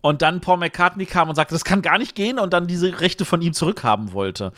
Und 0.00 0.20
dann 0.20 0.40
Paul 0.40 0.58
McCartney 0.58 1.06
kam 1.06 1.28
und 1.28 1.36
sagte, 1.36 1.54
das 1.54 1.64
kann 1.64 1.80
gar 1.80 1.98
nicht 1.98 2.14
gehen 2.16 2.38
und 2.38 2.52
dann 2.52 2.66
diese 2.66 3.00
Rechte 3.00 3.24
von 3.24 3.40
ihm 3.40 3.52
zurückhaben 3.52 4.12
wollte. 4.12 4.52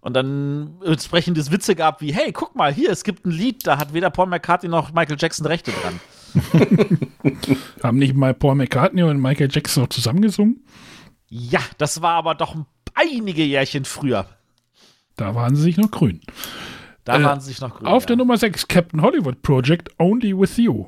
Und 0.00 0.14
dann 0.14 0.80
entsprechend 0.84 1.36
es 1.38 1.50
Witze 1.50 1.74
gab 1.74 2.00
wie, 2.00 2.12
hey, 2.12 2.30
guck 2.30 2.54
mal, 2.54 2.72
hier, 2.72 2.90
es 2.90 3.04
gibt 3.04 3.26
ein 3.26 3.30
Lied, 3.30 3.66
da 3.66 3.78
hat 3.78 3.92
weder 3.92 4.10
Paul 4.10 4.26
McCartney 4.26 4.68
noch 4.68 4.92
Michael 4.92 5.16
Jackson 5.18 5.46
Rechte 5.46 5.72
dran. 5.72 6.00
Haben 7.82 7.98
nicht 7.98 8.14
mal 8.14 8.34
Paul 8.34 8.54
McCartney 8.54 9.02
und 9.02 9.20
Michael 9.20 9.48
Jackson 9.50 9.84
noch 9.84 9.88
zusammengesungen? 9.88 10.64
Ja, 11.28 11.60
das 11.78 12.02
war 12.02 12.12
aber 12.12 12.34
doch 12.34 12.54
einige 12.94 13.42
Jährchen 13.42 13.84
früher. 13.84 14.26
Da 15.16 15.34
waren 15.34 15.56
sie 15.56 15.62
sich 15.62 15.76
noch 15.76 15.90
grün. 15.90 16.20
Da 17.04 17.18
Äh, 17.20 17.24
waren 17.24 17.40
sie 17.40 17.48
sich 17.48 17.60
noch 17.60 17.76
grün. 17.76 17.86
Auf 17.86 18.06
der 18.06 18.16
Nummer 18.16 18.36
6, 18.36 18.68
Captain 18.68 19.02
Hollywood 19.02 19.42
Project 19.42 19.90
Only 19.98 20.36
With 20.38 20.56
You. 20.56 20.86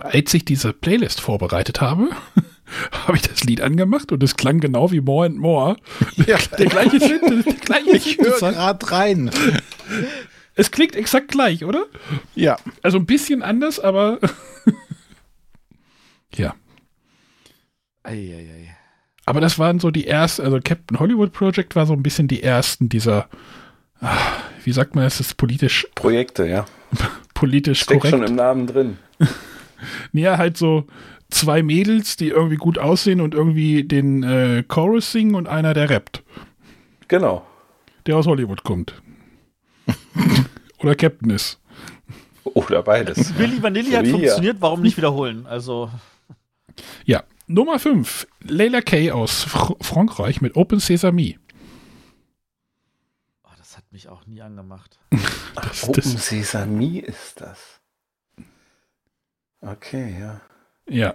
Als 0.00 0.32
ich 0.32 0.44
diese 0.44 0.72
Playlist 0.72 1.20
vorbereitet 1.20 1.80
habe, 1.80 2.08
habe 3.06 3.16
ich 3.16 3.22
das 3.22 3.44
Lied 3.44 3.60
angemacht 3.60 4.12
und 4.12 4.22
es 4.22 4.36
klang 4.36 4.60
genau 4.60 4.90
wie 4.92 5.00
More 5.00 5.26
and 5.26 5.38
More. 5.38 5.76
Ja. 6.26 6.38
Der 6.58 6.66
gleiche 6.66 6.98
Synth, 7.00 7.46
der 7.46 7.54
gleiche 7.60 7.96
Ich 7.96 8.18
höre 8.18 8.38
gerade 8.52 8.90
rein. 8.92 9.30
Es 10.54 10.70
klingt 10.70 10.94
exakt 10.96 11.28
gleich, 11.28 11.64
oder? 11.64 11.86
Ja. 12.34 12.56
Also 12.82 12.98
ein 12.98 13.06
bisschen 13.06 13.42
anders, 13.42 13.80
aber 13.80 14.18
ja. 16.34 16.54
Eieiei. 18.04 18.76
Aber 19.24 19.40
das 19.40 19.58
waren 19.58 19.78
so 19.78 19.90
die 19.90 20.06
ersten, 20.06 20.42
also 20.42 20.58
Captain 20.62 20.98
Hollywood 20.98 21.32
Project 21.32 21.76
war 21.76 21.86
so 21.86 21.92
ein 21.92 22.02
bisschen 22.02 22.28
die 22.28 22.42
ersten 22.42 22.88
dieser, 22.88 23.28
wie 24.64 24.72
sagt 24.72 24.94
man, 24.94 25.04
es 25.04 25.20
ist 25.20 25.36
politisch, 25.36 25.86
Projekte, 25.94 26.46
ja. 26.46 26.64
politisch 27.34 27.80
Steckt 27.82 28.02
korrekt. 28.02 28.16
schon 28.16 28.26
im 28.26 28.36
Namen 28.36 28.66
drin. 28.66 28.98
Ja, 30.12 30.38
halt 30.38 30.56
so 30.56 30.86
zwei 31.28 31.60
Mädels, 31.64 32.14
die 32.16 32.28
irgendwie 32.28 32.54
gut 32.56 32.78
aussehen 32.78 33.20
und 33.20 33.34
irgendwie 33.34 33.82
den 33.82 34.22
äh, 34.22 34.62
Chorus 34.68 35.10
singen 35.10 35.34
und 35.34 35.48
einer, 35.48 35.74
der 35.74 35.90
rappt, 35.90 36.22
Genau. 37.08 37.44
der 38.06 38.16
aus 38.16 38.26
Hollywood 38.26 38.62
kommt. 38.62 39.02
Oder 40.78 40.94
Captain 40.94 41.30
ist. 41.30 41.58
Oder 42.44 42.82
beides. 42.84 43.36
Willi 43.36 43.60
Vanilli 43.60 43.90
So 43.90 43.96
hat 43.96 44.06
funktioniert, 44.06 44.56
warum 44.60 44.82
nicht 44.82 44.96
wiederholen? 44.96 45.46
Also, 45.46 45.90
Ja, 47.04 47.24
Nummer 47.48 47.80
5. 47.80 48.28
Leila 48.44 48.82
Kay 48.82 49.10
aus 49.10 49.42
Fr 49.42 49.74
Frankreich 49.80 50.40
mit 50.42 50.54
Open 50.56 50.78
Sesame. 50.78 51.34
Hat 53.92 53.94
mich 53.94 54.08
auch 54.08 54.26
nie 54.26 54.40
angemacht. 54.40 54.98
Das, 55.54 55.86
Open 55.86 56.16
Sesame 56.16 57.00
ist 57.00 57.42
das. 57.42 57.82
Okay, 59.60 60.18
ja. 60.18 60.40
ja. 60.88 61.14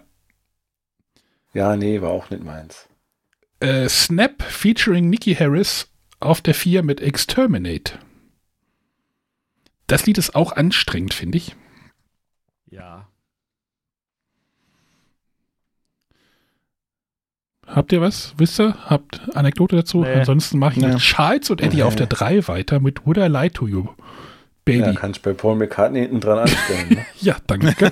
Ja, 1.54 1.76
nee, 1.76 2.02
war 2.02 2.12
auch 2.12 2.30
nicht 2.30 2.44
meins. 2.44 2.88
Äh, 3.60 3.90
Snap 3.90 4.44
featuring 4.44 5.10
Nikki 5.10 5.34
Harris 5.34 5.92
auf 6.20 6.42
der 6.42 6.54
4 6.54 6.84
mit 6.84 7.02
Exterminate. 7.02 7.98
Das 9.88 10.06
Lied 10.06 10.20
ist 10.20 10.36
auch 10.36 10.52
anstrengend, 10.52 11.16
finde 11.16 11.40
ich. 11.40 11.56
Ja. 12.68 13.07
Habt 17.68 17.92
ihr 17.92 18.02
was? 18.02 18.34
Wisst 18.38 18.60
ihr? 18.60 18.76
Habt 18.86 19.22
Anekdote 19.36 19.76
dazu? 19.76 20.02
Nee. 20.02 20.14
Ansonsten 20.14 20.58
mache 20.60 20.74
ich 20.74 20.82
Nee. 20.82 20.88
mit 20.88 21.00
Charles 21.00 21.50
und 21.50 21.62
Eddie 21.62 21.78
Nee. 21.78 21.84
auf 21.84 21.96
der 21.96 22.08
3 22.08 22.48
weiter 22.48 22.80
mit 22.80 23.06
Would 23.06 23.18
I 23.18 23.28
Lie 23.28 23.50
to 23.52 23.68
You? 23.68 23.88
Baby. 24.66 24.80
Ja, 24.80 24.88
Ja, 24.88 24.94
kann 24.94 25.12
ich 25.12 25.22
bei 25.22 25.34
Paul 25.34 25.56
McCartney 25.56 26.00
hinten 26.02 26.20
dran 26.20 26.40
anstellen. 26.40 26.90
Ne? 27.22 27.36
danke. 27.48 27.74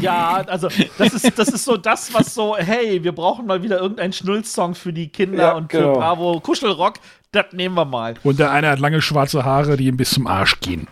Ja, 0.00 0.42
also 0.46 0.68
das 0.98 1.14
ist, 1.14 1.38
das 1.38 1.48
ist 1.48 1.64
so 1.64 1.76
das, 1.76 2.12
was 2.12 2.34
so, 2.34 2.56
hey, 2.56 3.02
wir 3.02 3.12
brauchen 3.12 3.46
mal 3.46 3.62
wieder 3.62 3.78
irgendeinen 3.80 4.12
Schnullsong 4.12 4.74
für 4.74 4.92
die 4.92 5.08
Kinder 5.08 5.38
Ja, 5.42 5.52
und 5.52 5.70
für 5.70 5.78
genau. 5.78 5.94
Bravo 5.94 6.40
Kuschelrock. 6.40 6.94
Das 7.32 7.46
nehmen 7.52 7.74
wir 7.74 7.84
mal. 7.84 8.14
und 8.22 8.38
der 8.38 8.50
eine 8.50 8.68
hat 8.68 8.78
lange 8.78 9.00
schwarze 9.00 9.44
Haare, 9.44 9.76
die 9.76 9.86
ihm 9.86 9.96
bis 9.96 10.10
zum 10.10 10.26
Arsch 10.26 10.60
gehen. 10.60 10.86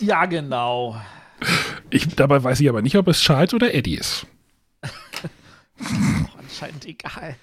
Ja, 0.00 0.26
genau. 0.26 0.96
Ich, 1.90 2.06
dabei 2.14 2.42
weiß 2.42 2.60
ich 2.60 2.68
aber 2.68 2.82
nicht, 2.82 2.96
ob 2.96 3.08
es 3.08 3.20
Charles 3.20 3.54
oder 3.54 3.72
Eddie 3.74 3.96
ist. 3.96 4.26
Auch 5.84 6.38
anscheinend 6.38 6.84
egal. 6.86 7.36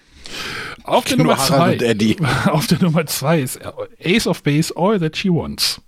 Auf 0.83 1.05
der 1.05 1.17
Nummer 1.17 1.37
Harald 1.37 1.79
2. 1.79 1.85
und 1.85 1.89
Eddie. 1.89 2.17
Auf 2.45 2.67
der 2.67 2.79
Nummer 2.81 3.05
2 3.05 3.39
ist 3.41 3.59
Ace 4.03 4.27
of 4.27 4.43
Base 4.43 4.73
All 4.75 4.99
That 4.99 5.17
She 5.17 5.29
Wants. 5.29 5.81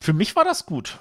Für 0.00 0.12
mich 0.12 0.34
war 0.36 0.44
das 0.44 0.66
gut. 0.66 0.98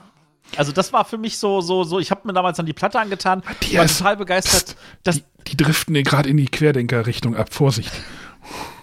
Also 0.55 0.71
das 0.71 0.93
war 0.93 1.03
für 1.05 1.17
mich 1.17 1.37
so, 1.37 1.59
so, 1.61 1.83
so, 1.83 1.99
ich 1.99 2.09
habe 2.09 2.21
mir 2.25 2.33
damals 2.33 2.57
dann 2.57 2.65
die 2.65 2.73
Platte 2.73 2.99
angetan, 2.99 3.43
Die 3.63 3.77
war 3.77 3.85
ist- 3.85 3.97
total 3.97 4.15
begeistert. 4.17 4.75
Das, 5.03 5.17
Die, 5.17 5.23
die 5.51 5.57
driften 5.57 5.93
gerade 6.03 6.29
in 6.29 6.37
die 6.37 6.45
Querdenker-Richtung 6.47 7.35
ab. 7.35 7.53
Vorsicht. 7.53 7.91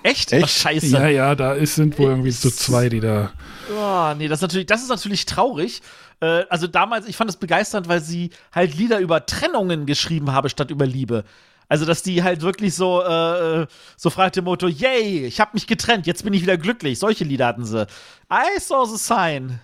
echt? 0.02 0.32
Echt? 0.32 0.44
Ach, 0.44 0.48
scheiße. 0.48 0.86
Ja, 0.89 1.09
ja, 1.09 1.35
da 1.35 1.55
ist, 1.55 1.74
sind 1.76 1.98
wohl 1.98 2.10
irgendwie 2.10 2.31
so 2.32 2.51
zwei, 2.51 2.90
die 2.90 3.01
da. 3.01 3.32
Oh, 3.74 4.14
nee, 4.16 4.28
das 4.28 4.39
ist 4.39 4.43
natürlich, 4.43 4.66
das 4.66 4.82
ist 4.82 4.89
natürlich 4.90 5.24
traurig. 5.24 5.81
Äh, 6.24 6.46
also 6.48 6.66
damals, 6.66 7.06
ich 7.06 7.16
fand 7.16 7.30
es 7.30 7.36
begeisternd, 7.36 7.88
weil 7.88 8.01
sie 8.01 8.30
halt 8.52 8.74
Lieder 8.74 8.98
über 9.01 9.26
Trennungen 9.26 9.86
geschrieben 9.86 10.32
habe 10.32 10.48
statt 10.48 10.70
über 10.70 10.86
Liebe. 10.86 11.24
Also, 11.68 11.86
dass 11.86 12.02
die 12.02 12.22
halt 12.22 12.42
wirklich 12.42 12.74
so, 12.74 13.02
äh, 13.02 13.66
so 13.96 14.10
fragt 14.10 14.36
dem 14.36 14.44
Motto, 14.44 14.68
yay, 14.68 15.26
ich 15.26 15.40
habe 15.40 15.52
mich 15.55 15.66
getrennt, 15.66 16.06
jetzt 16.06 16.22
bin 16.22 16.34
ich 16.34 16.42
wieder 16.42 16.59
glücklich. 16.59 16.98
Solche 16.98 17.24
Lieder 17.24 17.46
hatten 17.46 17.64
sie. 17.64 17.86
I 18.30 18.60
saw 18.60 18.84
the 18.84 18.98
sign. 18.98 19.60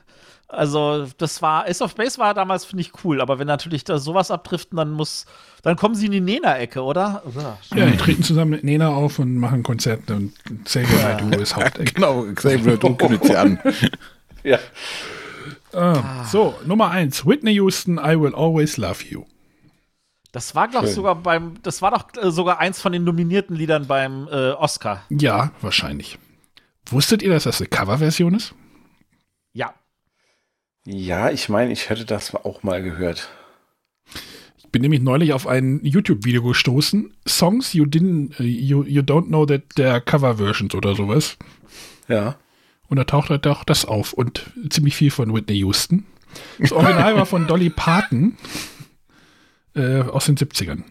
Also, 0.48 1.06
das 1.18 1.40
war, 1.42 1.66
Ace 1.66 1.80
of 1.82 1.94
Base 1.94 2.18
war 2.18 2.34
damals, 2.34 2.64
finde 2.64 2.80
ich, 2.80 2.92
cool. 3.04 3.20
Aber 3.20 3.38
wenn 3.38 3.46
natürlich 3.46 3.84
da 3.84 3.98
sowas 3.98 4.30
abdriften, 4.30 4.76
dann 4.76 4.90
muss, 4.90 5.26
dann 5.62 5.76
kommen 5.76 5.94
sie 5.94 6.06
in 6.06 6.12
die 6.12 6.20
Nena-Ecke, 6.20 6.82
oder? 6.82 7.22
Ja, 7.74 7.86
die 7.86 7.96
treten 7.96 8.24
zusammen 8.24 8.50
mit 8.52 8.64
Nena 8.64 8.88
auf 8.88 9.20
und 9.20 9.36
machen 9.36 9.62
Konzerte 9.62 10.14
und 10.16 10.32
Xavier 10.64 11.02
Naidoo 11.02 11.40
ist 11.40 11.54
Haupteck. 11.54 11.94
Genau, 11.94 12.24
Xavier, 12.34 12.78
du 12.78 12.94
kündigst 12.96 13.28
sie 13.28 13.36
an. 13.36 13.60
Ja. 14.42 14.58
Ah, 15.72 16.24
so, 16.24 16.54
Nummer 16.64 16.90
1. 16.90 17.26
Whitney 17.26 17.52
Houston, 17.54 17.98
I 17.98 18.18
Will 18.20 18.34
Always 18.34 18.76
Love 18.76 19.04
You. 19.08 19.24
Das 20.32 20.54
war, 20.54 20.68
glaube 20.68 20.86
ich, 20.86 20.94
sogar 20.94 21.16
beim, 21.16 21.60
das 21.62 21.82
war 21.82 21.90
doch 21.90 22.06
äh, 22.22 22.30
sogar 22.30 22.60
eins 22.60 22.80
von 22.80 22.92
den 22.92 23.02
nominierten 23.04 23.56
Liedern 23.56 23.86
beim 23.86 24.28
äh, 24.28 24.50
Oscar. 24.52 25.04
Ja, 25.08 25.52
wahrscheinlich. 25.60 26.18
Wusstet 26.88 27.22
ihr, 27.22 27.30
dass 27.30 27.44
das 27.44 27.60
eine 27.60 27.68
Coverversion 27.68 28.34
ist? 28.34 28.54
Ja. 29.52 29.74
Ja, 30.84 31.30
ich 31.30 31.48
meine, 31.48 31.72
ich 31.72 31.90
hätte 31.90 32.04
das 32.04 32.34
auch 32.34 32.62
mal 32.62 32.82
gehört. 32.82 33.28
Ich 34.56 34.68
bin 34.70 34.82
nämlich 34.82 35.00
neulich 35.00 35.32
auf 35.32 35.48
ein 35.48 35.80
YouTube-Video 35.84 36.44
gestoßen. 36.44 37.12
Songs 37.26 37.72
you 37.72 37.84
didn't, 37.84 38.38
äh, 38.38 38.44
you, 38.44 38.84
you 38.84 39.02
don't 39.02 39.26
know 39.26 39.44
that 39.46 39.62
they're 39.76 40.00
Cover-Versions 40.00 40.74
oder 40.76 40.94
sowas. 40.94 41.36
Ja. 42.06 42.36
Und 42.90 42.96
da 42.96 43.04
taucht 43.04 43.30
halt 43.30 43.46
auch 43.46 43.62
das 43.64 43.84
auf 43.84 44.12
und 44.12 44.50
ziemlich 44.68 44.96
viel 44.96 45.12
von 45.12 45.32
Whitney 45.32 45.58
Houston. 45.58 46.06
Das 46.58 46.72
Original 46.72 47.16
war 47.16 47.24
von 47.24 47.46
Dolly 47.46 47.70
Parton 47.70 48.36
äh, 49.74 50.02
aus 50.02 50.26
den 50.26 50.36
70ern. 50.36 50.82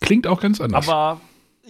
Klingt 0.00 0.26
auch 0.26 0.40
ganz 0.40 0.60
anders. 0.60 0.86
Aber 0.86 1.20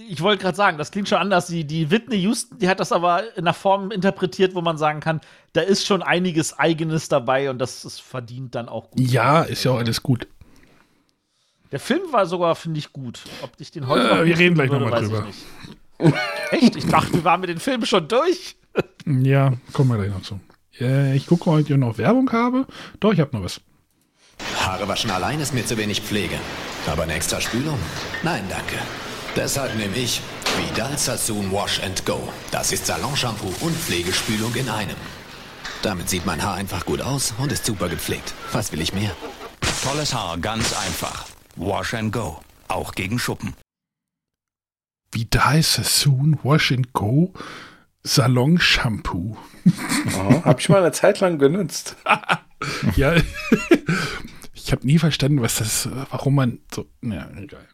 ich 0.09 0.21
wollte 0.21 0.43
gerade 0.43 0.57
sagen, 0.57 0.77
das 0.77 0.91
klingt 0.91 1.09
schon 1.09 1.19
anders. 1.19 1.47
Die, 1.47 1.65
die 1.65 1.91
Whitney 1.91 2.17
Houston, 2.17 2.59
die 2.59 2.69
hat 2.69 2.81
das 2.81 2.91
aber 2.91 3.37
in 3.37 3.45
einer 3.45 3.55
Form 3.55 3.93
interpretiert, 3.93 4.55
wo 4.57 4.61
man 4.61 4.77
sagen 4.77 4.99
kann, 5.01 5.21
da 5.53 5.61
ist 5.61 5.87
schon 5.87 6.03
einiges 6.03 6.59
Eigenes 6.59 7.09
dabei 7.09 7.49
und 7.49 7.59
das 7.59 7.85
ist 7.85 8.01
verdient 8.01 8.57
dann 8.57 8.69
auch 8.69 8.91
gut. 8.91 9.01
ja, 9.01 9.43
ist 9.43 9.65
ja 9.65 9.71
auch 9.71 9.79
alles 9.79 10.03
gut. 10.03 10.27
Der 11.71 11.79
Film 11.79 12.13
war 12.13 12.27
sogar, 12.27 12.57
finde 12.57 12.81
ich, 12.81 12.93
gut. 12.93 13.23
Ob 13.43 13.53
ich 13.59 13.71
den 13.71 13.87
heute 13.87 14.09
Äh, 14.09 14.25
wir 14.25 14.37
reden 14.37 14.57
gleich 14.57 14.71
finden 14.71 14.85
noch 14.85 14.91
mal 14.91 15.01
weiß 15.01 15.09
ich 15.09 15.15
drüber. 15.15 15.29
Echt? 16.51 16.77
Ich 16.77 16.87
dachte, 16.87 17.15
wir 17.15 17.25
waren 17.25 17.41
mit 17.41 17.51
den 17.51 17.61
Filmen 17.61 17.87
schon 17.87 18.09
durch. 18.09 18.57
Ja, 19.07 19.53
kommen 19.73 19.91
wir 19.91 19.99
gleich 19.99 20.11
noch 20.11 20.23
zu. 20.23 20.41
Äh, 20.81 21.17
ich 21.17 21.27
gucke, 21.27 21.51
ob 21.51 21.59
ich 21.59 21.69
noch 21.69 21.99
Werbung 21.99 22.31
habe. 22.33 22.67
Doch, 23.01 23.13
ich 23.13 23.21
habe 23.21 23.37
noch 23.37 23.45
was. 23.45 23.61
Haare 24.59 24.89
waschen 24.89 25.11
allein 25.11 25.41
ist 25.41 25.53
mir 25.53 25.65
zu 25.65 25.77
wenig 25.77 26.01
Pflege. 26.01 26.37
Aber 26.87 27.03
eine 27.03 27.15
extra 27.15 27.41
Spülung? 27.41 27.79
Nein, 28.23 28.45
danke. 28.49 28.77
Deshalb 29.37 29.77
nehme 29.77 29.97
ich 29.97 30.21
Vidal 30.59 30.97
Sassoon 30.97 31.53
Wash 31.53 31.81
and 31.83 32.05
Go. 32.07 32.21
Das 32.51 32.73
ist 32.73 32.87
Salonshampoo 32.87 33.53
und 33.61 33.77
Pflegespülung 33.77 34.55
in 34.55 34.69
einem. 34.69 34.97
Damit 35.83 36.09
sieht 36.09 36.27
mein 36.27 36.43
Haar 36.43 36.55
einfach 36.55 36.85
gut 36.85 37.01
aus 37.01 37.35
und 37.39 37.53
ist 37.53 37.65
super 37.65 37.89
gepflegt. 37.89 38.35
Was 38.53 38.73
will 38.73 38.81
ich 38.81 38.93
mehr? 38.93 39.13
Tolles 39.83 40.15
Haar, 40.15 40.37
ganz 40.39 40.73
einfach. 40.79 41.27
Wash 41.57 41.95
and 41.95 42.13
Go. 42.13 42.41
Auch 42.69 42.93
gegen 42.93 43.19
Schuppen. 43.19 43.55
Vidal 45.13 45.63
Sassoon 45.63 46.39
Wash 46.43 46.71
and 46.73 46.93
Go 46.93 47.33
Salon 48.03 48.59
Shampoo. 48.59 49.37
Oh, 50.17 50.45
hab 50.45 50.61
ich 50.61 50.69
mal 50.69 50.79
eine 50.79 50.93
Zeit 50.93 51.21
lang 51.21 51.39
genutzt. 51.39 51.97
ja, 52.97 53.15
ich 54.55 54.73
habe 54.73 54.87
nie 54.87 54.99
verstanden, 54.99 55.43
was 55.43 55.57
das, 55.57 55.89
warum 56.11 56.35
man 56.37 56.61
so, 56.75 56.87
ja, 57.03 57.29
egal. 57.37 57.67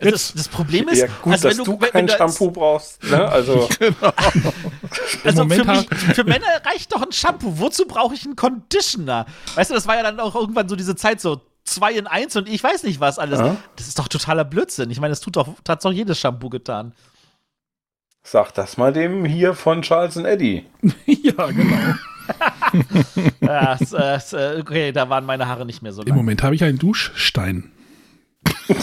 Das, 0.00 0.32
das 0.32 0.46
Problem 0.48 0.86
ist, 0.88 0.98
ja, 1.00 1.06
gut, 1.22 1.32
also 1.32 1.48
dass 1.48 1.58
wenn 1.58 1.64
du, 1.64 1.72
du, 1.72 1.78
kein 1.78 1.94
wenn 1.94 2.06
du 2.06 2.12
als- 2.12 2.18
Shampoo 2.36 2.50
brauchst. 2.52 3.02
Ne? 3.04 3.28
Also, 3.28 3.68
Also 5.24 5.42
Moment 5.42 5.64
für, 5.64 5.72
mich, 5.72 5.88
für 6.14 6.24
Männer 6.24 6.46
reicht 6.64 6.92
doch 6.92 7.02
ein 7.02 7.10
Shampoo. 7.10 7.58
Wozu 7.58 7.84
brauche 7.86 8.14
ich 8.14 8.24
einen 8.24 8.36
Conditioner? 8.36 9.26
Weißt 9.56 9.70
du, 9.70 9.74
das 9.74 9.88
war 9.88 9.96
ja 9.96 10.04
dann 10.04 10.20
auch 10.20 10.36
irgendwann 10.36 10.68
so 10.68 10.76
diese 10.76 10.94
Zeit 10.94 11.20
so 11.20 11.40
zwei 11.72 11.92
in 11.92 12.06
eins 12.06 12.36
und 12.36 12.48
ich 12.48 12.62
weiß 12.62 12.84
nicht 12.84 13.00
was 13.00 13.18
alles. 13.18 13.40
Ja. 13.40 13.56
Das 13.76 13.88
ist 13.88 13.98
doch 13.98 14.08
totaler 14.08 14.44
Blödsinn. 14.44 14.90
Ich 14.90 15.00
meine, 15.00 15.12
das 15.12 15.20
tut 15.20 15.36
doch, 15.36 15.48
hat 15.68 15.84
doch 15.84 15.92
jedes 15.92 16.18
Shampoo 16.18 16.48
getan. 16.48 16.92
sag 18.22 18.52
das 18.52 18.76
mal 18.76 18.92
dem 18.92 19.24
hier 19.24 19.54
von 19.54 19.82
Charles 19.82 20.16
und 20.16 20.24
Eddie. 20.24 20.66
ja, 21.06 21.46
genau. 21.46 21.94
Ja, 23.40 23.78
es, 23.80 23.94
es, 23.94 24.34
äh, 24.34 24.58
okay, 24.60 24.92
da 24.92 25.08
waren 25.08 25.24
meine 25.24 25.48
Haare 25.48 25.64
nicht 25.64 25.80
mehr 25.80 25.94
so 25.94 26.02
Im 26.02 26.08
lang. 26.08 26.16
Moment 26.18 26.42
habe 26.42 26.54
ich 26.54 26.62
einen 26.62 26.78
Duschstein. 26.78 27.72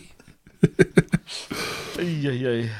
Eieiei. 1.98 2.70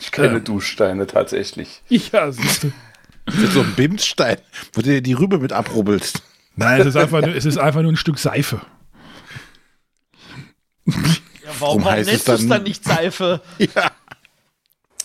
Ich 0.00 0.12
kenne 0.12 0.40
Duschsteine 0.40 1.06
tatsächlich. 1.06 1.82
Ja, 1.88 2.30
siehst 2.32 2.64
du. 2.64 2.72
Mit 3.26 3.52
so 3.52 3.60
einem 3.60 3.74
Bimsstein, 3.74 4.38
wo 4.72 4.80
du 4.80 4.88
dir 4.90 5.02
die 5.02 5.12
Rübe 5.12 5.38
mit 5.38 5.52
abrubbelst. 5.52 6.22
Nein, 6.56 6.80
es 6.80 6.86
ist 6.88 6.96
einfach 6.96 7.20
nur, 7.20 7.34
es 7.34 7.44
ist 7.44 7.58
einfach 7.58 7.82
nur 7.82 7.92
ein 7.92 7.96
Stück 7.96 8.18
Seife. 8.18 8.60
Ja, 10.86 10.94
warum, 10.94 11.04
Warum 11.60 11.84
warum 11.84 11.84
heißt 11.84 12.08
es 12.08 12.12
nennst 12.12 12.28
du 12.28 12.32
es 12.32 12.48
dann- 12.48 12.62
nicht 12.62 12.84
Seife? 12.84 13.42
Ja. 13.58 13.90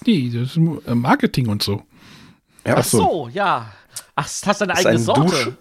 Nee, 0.06 0.30
das 0.34 0.56
ist 0.56 0.58
äh, 0.58 0.96
Marketing 0.96 1.48
und 1.48 1.64
so. 1.64 1.84
Ja, 2.66 2.76
Ach 2.78 2.84
so, 2.84 3.30
ja. 3.30 3.72
Ach, 4.16 4.26
es 4.26 4.46
hast 4.46 4.62
deine 4.62 4.72
Das 4.74 4.80
ist 4.82 4.86
eigene 4.86 5.02
ein 5.02 5.06
Sorte. 5.06 5.22
Dusch- 5.22 5.48
Aus 5.48 5.54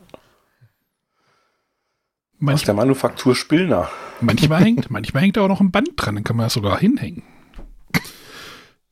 Manch, 2.39 2.65
der 2.65 2.75
Manufaktur 2.75 3.37
Spillner. 3.37 3.89
manchmal, 4.21 4.63
hängt, 4.65 4.91
manchmal 4.91 5.23
hängt 5.23 5.37
da 5.37 5.43
auch 5.43 5.49
noch 5.49 5.61
ein 5.61 5.71
Band 5.71 5.91
dran, 5.97 6.17
dann 6.17 6.25
kann 6.25 6.37
man 6.37 6.47
das 6.47 6.55
sogar 6.55 6.79
hinhängen. 6.79 7.23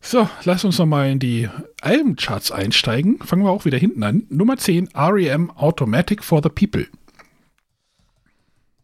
So, 0.02 0.28
lass 0.44 0.64
uns 0.64 0.78
noch 0.78 0.86
mal 0.86 1.10
in 1.10 1.18
die 1.18 1.48
Albencharts 1.82 2.50
einsteigen. 2.50 3.18
Fangen 3.18 3.44
wir 3.44 3.50
auch 3.50 3.64
wieder 3.64 3.78
hinten 3.78 4.02
an. 4.02 4.26
Nummer 4.30 4.56
10, 4.56 4.88
REM 4.94 5.50
Automatic 5.56 6.24
for 6.24 6.42
the 6.42 6.48
People. 6.48 6.86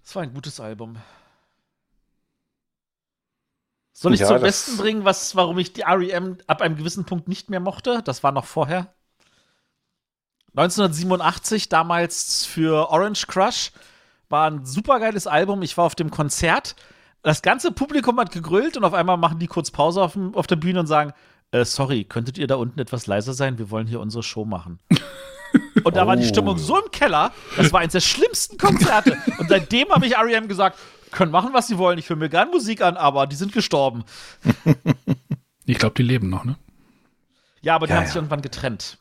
Das 0.03 0.15
war 0.15 0.23
ein 0.23 0.35
gutes 0.35 0.61
Album. 0.61 0.99
Soll 3.93 4.13
ich 4.13 4.21
Ja, 4.21 4.27
zum 4.27 4.41
Besten 4.41 4.77
bringen, 4.77 5.05
was, 5.05 5.35
warum 5.37 5.59
ich 5.59 5.73
die 5.73 5.81
REM 5.81 6.37
ab 6.47 6.61
einem 6.61 6.77
gewissen 6.77 7.07
Punkt 7.07 7.29
nicht 7.29 7.49
mehr 7.49 7.61
mochte? 7.61 8.03
Das 8.05 8.23
war 8.23 8.31
noch 8.31 8.45
vorher. 8.45 8.95
1987, 10.55 11.71
damals 11.71 12.45
für 12.45 12.91
Orange 12.91 13.27
Crush, 13.27 13.73
war 14.29 14.51
ein 14.51 14.67
supergeiles 14.67 15.27
Album. 15.27 15.63
Ich 15.63 15.77
war 15.77 15.87
auf 15.87 15.95
dem 15.95 16.11
Konzert. 16.11 16.77
Das 17.27 17.43
ganze 17.43 17.73
Publikum 17.73 18.21
hat 18.21 18.31
gegrölt 18.31 18.77
und 18.77 18.85
auf 18.85 18.95
einmal 18.95 19.17
machen 19.17 19.41
die 19.41 19.49
kurz 19.49 19.73
Pause 19.73 20.01
auf, 20.01 20.13
dem, 20.13 20.33
auf 20.37 20.47
der 20.47 20.55
Bühne 20.55 20.79
und 20.79 20.87
sagen: 20.87 21.13
äh, 21.51 21.65
Sorry, 21.65 22.05
könntet 22.05 22.39
ihr 22.39 22.47
da 22.47 22.55
unten 22.55 22.79
etwas 22.79 23.09
leiser 23.09 23.33
sein? 23.35 23.59
Wir 23.59 23.69
wollen 23.71 23.89
hier 23.89 23.99
unsere 23.99 24.23
Show 24.23 24.45
machen. 24.45 24.79
Und 25.85 25.97
da 25.97 26.07
war 26.07 26.17
die 26.17 26.25
Oh. 26.25 26.29
Stimmung 26.29 26.59
so 26.59 26.77
im 26.81 26.91
Keller. 26.91 27.33
Das 27.57 27.73
war 27.73 27.81
eines 27.81 27.93
der 27.93 28.01
schlimmsten 28.01 28.59
Konzerte. 28.59 29.17
Und 29.39 29.49
seitdem 29.49 29.89
habe 29.91 30.07
ich 30.07 30.17
REM 30.17 30.47
gesagt: 30.47 30.79
Können 31.11 31.33
machen, 31.33 31.51
was 31.53 31.67
sie 31.67 31.79
wollen. 31.79 31.99
Ich 31.99 32.09
höre 32.09 32.17
mir 32.17 32.29
gern 32.29 32.51
Musik 32.51 32.81
an, 32.81 32.97
aber 32.97 33.27
die 33.27 33.37
sind 33.37 33.53
gestorben. 33.53 34.05
Ich 35.69 35.79
glaube, 35.79 35.95
die 35.97 36.05
leben 36.05 36.31
noch, 36.31 36.45
ne? 36.45 36.55
Ja, 37.61 37.75
aber 37.75 37.87
die 37.89 37.91
Ja, 37.91 37.97
haben 37.97 38.05
ja. 38.05 38.07
sich 38.07 38.15
irgendwann 38.17 38.41
getrennt. 38.43 38.99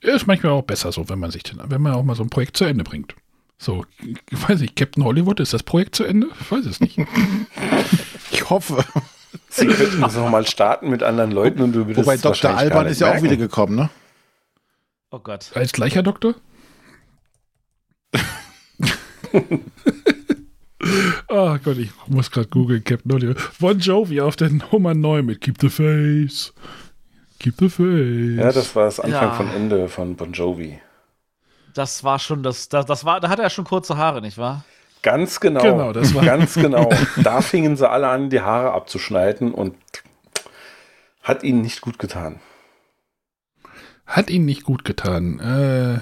Ist 0.00 0.26
manchmal 0.26 0.50
auch 0.52 0.62
besser 0.62 0.90
so, 0.90 1.08
wenn 1.08 1.20
man 1.20 1.30
sich, 1.30 1.44
wenn 1.56 1.80
man 1.82 1.94
auch 1.94 2.02
mal 2.02 2.16
so 2.16 2.24
ein 2.24 2.30
Projekt 2.30 2.56
zu 2.56 2.64
Ende 2.64 2.82
bringt. 2.82 3.14
So, 3.58 3.84
ich 4.30 4.48
weiß 4.48 4.60
nicht, 4.60 4.76
Captain 4.76 5.04
Hollywood, 5.04 5.40
ist 5.40 5.52
das 5.54 5.62
Projekt 5.62 5.94
zu 5.96 6.04
Ende? 6.04 6.28
Ich 6.40 6.50
weiß 6.50 6.66
es 6.66 6.80
nicht. 6.80 6.98
Ich 8.30 8.50
hoffe. 8.50 8.84
Sie 9.48 9.66
könnten 9.68 10.00
das 10.00 10.16
nochmal 10.16 10.44
starten 10.46 10.90
mit 10.90 11.04
anderen 11.04 11.30
Leuten 11.30 11.62
und 11.62 11.72
du 11.72 11.86
würdest 11.86 12.04
Wobei 12.04 12.14
es 12.16 12.20
Dr. 12.22 12.50
Alban 12.56 12.86
ist 12.88 13.00
ja 13.00 13.14
auch 13.16 13.22
wieder 13.22 13.36
gekommen, 13.36 13.76
ne? 13.76 13.90
Oh 15.12 15.20
Gott. 15.20 15.52
Als 15.54 15.72
gleicher 15.72 16.02
Doktor? 16.02 16.34
oh 21.28 21.58
Gott, 21.64 21.78
ich 21.78 21.90
muss 22.08 22.30
gerade 22.30 22.48
googeln, 22.48 22.82
Captain 22.82 23.12
Hollywood. 23.12 23.36
Bon 23.60 23.78
Jovi 23.78 24.20
auf 24.20 24.34
der 24.36 24.50
Nummer 24.50 24.94
9 24.94 25.24
mit 25.24 25.40
Keep 25.40 25.60
the 25.60 25.68
Face. 25.68 26.52
Keep 27.38 27.54
the 27.60 27.68
Face. 27.68 28.36
Ja, 28.44 28.52
das 28.52 28.74
war 28.74 28.86
das 28.86 29.00
Anfang 29.00 29.22
Ja. 29.28 29.34
von 29.34 29.48
Ende 29.50 29.88
von 29.88 30.16
Bon 30.16 30.32
Jovi. 30.32 30.78
Das 31.74 32.04
war 32.04 32.18
schon 32.18 32.42
das, 32.42 32.68
das, 32.68 32.86
das 32.86 33.04
war, 33.04 33.20
da 33.20 33.28
hatte 33.28 33.42
er 33.42 33.50
schon 33.50 33.64
kurze 33.64 33.96
Haare, 33.96 34.20
nicht 34.22 34.38
wahr? 34.38 34.64
Ganz 35.02 35.38
genau. 35.40 35.60
Genau, 35.62 35.92
das 35.92 36.14
war- 36.14 36.24
Ganz 36.24 36.54
genau. 36.54 36.88
Da 37.22 37.40
fingen 37.42 37.76
sie 37.76 37.88
alle 37.88 38.08
an, 38.08 38.30
die 38.30 38.40
Haare 38.40 38.72
abzuschneiden 38.72 39.52
und 39.52 39.74
hat 41.22 41.42
ihnen 41.42 41.60
nicht 41.62 41.80
gut 41.80 41.98
getan. 41.98 42.40
Hat 44.06 44.30
ihn 44.30 44.44
nicht 44.44 44.64
gut 44.64 44.84
getan. 44.84 45.40
Äh, 45.40 45.98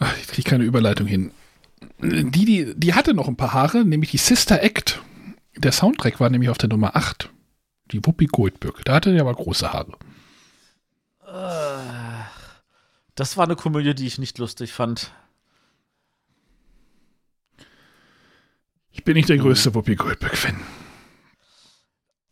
ach, 0.00 0.16
ich 0.18 0.28
kriege 0.28 0.48
keine 0.50 0.64
Überleitung 0.64 1.06
hin. 1.06 1.32
Die, 1.98 2.44
die, 2.44 2.74
die 2.76 2.94
hatte 2.94 3.14
noch 3.14 3.28
ein 3.28 3.36
paar 3.36 3.52
Haare, 3.54 3.84
nämlich 3.84 4.10
die 4.10 4.16
Sister 4.18 4.62
Act. 4.62 5.00
Der 5.56 5.72
Soundtrack 5.72 6.20
war 6.20 6.28
nämlich 6.28 6.50
auf 6.50 6.58
der 6.58 6.68
Nummer 6.68 6.94
8. 6.96 7.30
Die 7.92 8.04
Whoopi 8.04 8.26
Goldberg. 8.26 8.84
Da 8.84 8.94
hatte 8.94 9.10
er 9.14 9.20
aber 9.22 9.34
große 9.34 9.72
Haare. 9.72 9.92
Das 13.16 13.36
war 13.36 13.44
eine 13.44 13.56
Komödie, 13.56 13.94
die 13.94 14.06
ich 14.06 14.18
nicht 14.18 14.38
lustig 14.38 14.72
fand. 14.72 15.10
Ich 18.92 19.04
bin 19.04 19.14
nicht 19.14 19.28
der 19.28 19.38
größte 19.38 19.74
Whoopi 19.74 19.96
Goldberg-Fan. 19.96 20.60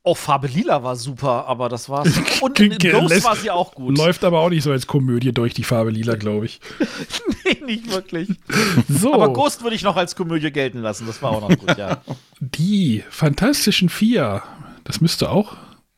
Oh, 0.06 0.14
Farbe 0.14 0.48
Lila 0.48 0.82
war 0.82 0.96
super, 0.96 1.46
aber 1.46 1.70
das 1.70 1.88
war's. 1.88 2.12
Und 2.42 2.60
in, 2.60 2.76
Ghost 2.76 3.24
war 3.24 3.36
sie 3.36 3.50
auch 3.50 3.74
gut. 3.74 3.96
Läuft 3.96 4.22
aber 4.22 4.40
auch 4.40 4.50
nicht 4.50 4.62
so 4.62 4.70
als 4.70 4.86
Komödie 4.86 5.32
durch 5.32 5.54
die 5.54 5.64
Farbe 5.64 5.90
lila, 5.90 6.16
glaube 6.16 6.44
ich. 6.44 6.60
nee, 7.44 7.64
nicht 7.64 7.90
wirklich. 7.90 8.28
So, 8.88 9.14
Aber 9.14 9.32
Ghost 9.32 9.62
würde 9.62 9.76
ich 9.76 9.82
noch 9.82 9.96
als 9.96 10.14
Komödie 10.14 10.50
gelten 10.50 10.80
lassen. 10.80 11.06
Das 11.06 11.22
war 11.22 11.30
auch 11.30 11.48
noch 11.48 11.56
gut, 11.56 11.78
ja. 11.78 12.02
die 12.40 13.02
Fantastischen 13.08 13.88
Vier. 13.88 14.42
Das 14.84 15.00
müsste 15.00 15.30
auch. 15.30 15.56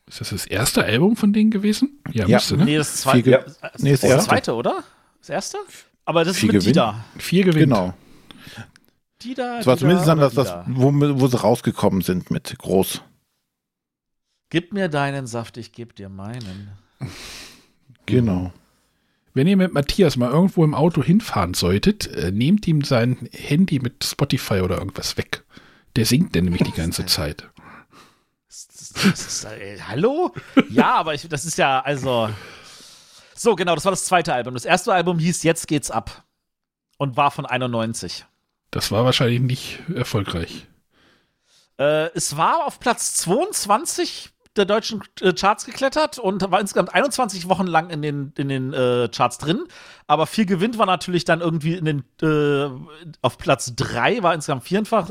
Ist 0.09 0.21
das 0.21 0.31
das 0.31 0.47
erste 0.47 0.85
Album 0.85 1.17
von 1.17 1.33
denen 1.33 1.51
gewesen? 1.51 1.99
Ja, 2.13 2.27
Ja. 2.27 2.37
müsste, 2.37 2.57
ne? 2.57 2.65
Nee, 2.65 2.77
das 2.77 3.03
ge- 3.05 3.31
Ja. 3.33 3.45
Nee, 3.79 3.91
das 3.93 4.01
das 4.01 4.11
erste. 4.11 4.29
zweite, 4.31 4.55
oder? 4.55 4.85
Das 5.21 5.31
erste? 5.31 5.59
Aber 6.05 6.25
das 6.25 6.35
ist 6.35 6.41
Vier 6.41 6.53
mit 6.53 6.61
Gewinn. 6.61 6.73
Dida. 6.75 7.05
Vier 7.19 7.45
gewinnt. 7.45 7.65
Genau. 7.73 7.95
Dida, 9.23 9.57
Das 9.57 9.67
war 9.67 9.75
Dida 9.75 9.81
zumindest 9.81 10.09
dann 10.09 10.19
das, 10.21 10.35
das 10.35 10.55
wo, 10.69 10.93
wo 10.95 11.27
sie 11.27 11.41
rausgekommen 11.41 12.03
sind 12.03 12.31
mit 12.31 12.57
groß. 12.59 13.03
Gib 14.51 14.73
mir 14.73 14.89
deinen 14.89 15.27
Saft, 15.27 15.57
ich 15.57 15.73
geb 15.73 15.97
dir 15.97 16.09
meinen. 16.09 16.69
Genau. 18.07 18.53
Wenn 19.35 19.49
ihr 19.49 19.57
mit 19.57 19.73
Matthias 19.75 20.17
mal 20.17 20.31
irgendwo 20.31 20.65
im 20.65 20.75
Auto 20.75 21.03
hinfahren 21.03 21.55
solltet, 21.55 22.07
äh, 22.07 22.31
nehmt 22.31 22.67
ihm 22.69 22.83
sein 22.85 23.29
Handy 23.33 23.81
mit 23.81 24.05
Spotify 24.05 24.61
oder 24.61 24.79
irgendwas 24.79 25.17
weg. 25.17 25.43
Der 25.97 26.07
singt 26.07 26.35
denn 26.35 26.45
nämlich 26.45 26.63
die 26.63 26.73
ganze 26.73 27.05
Zeit. 27.07 27.49
Ist, 29.05 29.45
äh, 29.45 29.79
hallo? 29.87 30.33
Ja, 30.71 30.95
aber 30.95 31.15
ich, 31.15 31.29
das 31.29 31.45
ist 31.45 31.59
ja, 31.59 31.81
also. 31.81 32.31
So, 33.35 33.55
genau, 33.55 33.75
das 33.75 33.85
war 33.85 33.93
das 33.93 34.07
zweite 34.07 34.33
Album. 34.33 34.55
Das 34.55 34.65
erste 34.65 34.93
Album 34.93 35.19
hieß 35.19 35.43
Jetzt 35.43 35.69
geht's 35.69 35.91
ab. 35.91 36.25
Und 36.99 37.17
war 37.17 37.31
von 37.31 37.45
91. 37.45 38.25
Das 38.71 38.91
war 38.91 39.05
wahrscheinlich 39.05 39.41
nicht 39.41 39.81
erfolgreich. 39.95 40.67
Äh, 41.79 42.11
es 42.15 42.39
war 42.39 42.65
auf 42.65 42.81
Platz 42.81 43.15
22 43.15 44.31
der 44.57 44.65
deutschen 44.65 45.03
äh, 45.21 45.35
Charts 45.35 45.67
geklettert 45.67 46.19
und 46.19 46.51
war 46.51 46.61
insgesamt 46.61 46.95
21 46.95 47.49
Wochen 47.49 47.67
lang 47.67 47.91
in 47.91 48.01
den, 48.03 48.33
in 48.37 48.49
den 48.49 48.73
äh, 48.73 49.09
Charts 49.15 49.39
drin. 49.39 49.65
Aber 50.07 50.27
viel 50.27 50.47
gewinnt 50.47 50.79
war 50.79 50.87
natürlich 50.87 51.25
dann 51.25 51.41
irgendwie 51.41 51.75
in 51.75 51.85
den, 51.85 52.05
äh, 52.23 52.71
auf 53.23 53.39
Platz 53.39 53.75
3, 53.77 54.23
war 54.23 54.35
insgesamt 54.35 54.65
vierfach 54.65 55.11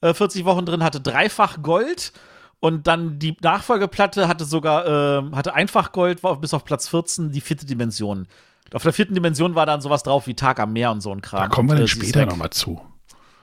äh, 0.00 0.14
40 0.14 0.44
Wochen 0.44 0.66
drin, 0.66 0.82
hatte 0.82 1.00
dreifach 1.00 1.62
Gold. 1.62 2.12
Und 2.60 2.86
dann 2.86 3.18
die 3.18 3.36
Nachfolgeplatte 3.40 4.28
hatte 4.28 4.44
sogar, 4.44 4.86
äh, 4.86 5.34
hatte 5.34 5.54
einfach 5.54 5.92
Gold, 5.92 6.22
war 6.22 6.38
bis 6.38 6.52
auf 6.52 6.64
Platz 6.64 6.88
14 6.88 7.32
die 7.32 7.40
vierte 7.40 7.64
Dimension. 7.66 8.28
Auf 8.72 8.82
der 8.82 8.92
vierten 8.92 9.14
Dimension 9.14 9.54
war 9.54 9.66
dann 9.66 9.80
sowas 9.80 10.02
drauf 10.02 10.26
wie 10.26 10.34
Tag 10.34 10.60
am 10.60 10.72
Meer 10.72 10.92
und 10.92 11.00
so 11.00 11.10
ein 11.10 11.22
Kram. 11.22 11.40
Da 11.40 11.48
kommen 11.48 11.68
wir 11.70 11.74
dann 11.76 11.84
Äh, 11.84 11.88
später 11.88 12.26
nochmal 12.26 12.50
zu. 12.50 12.80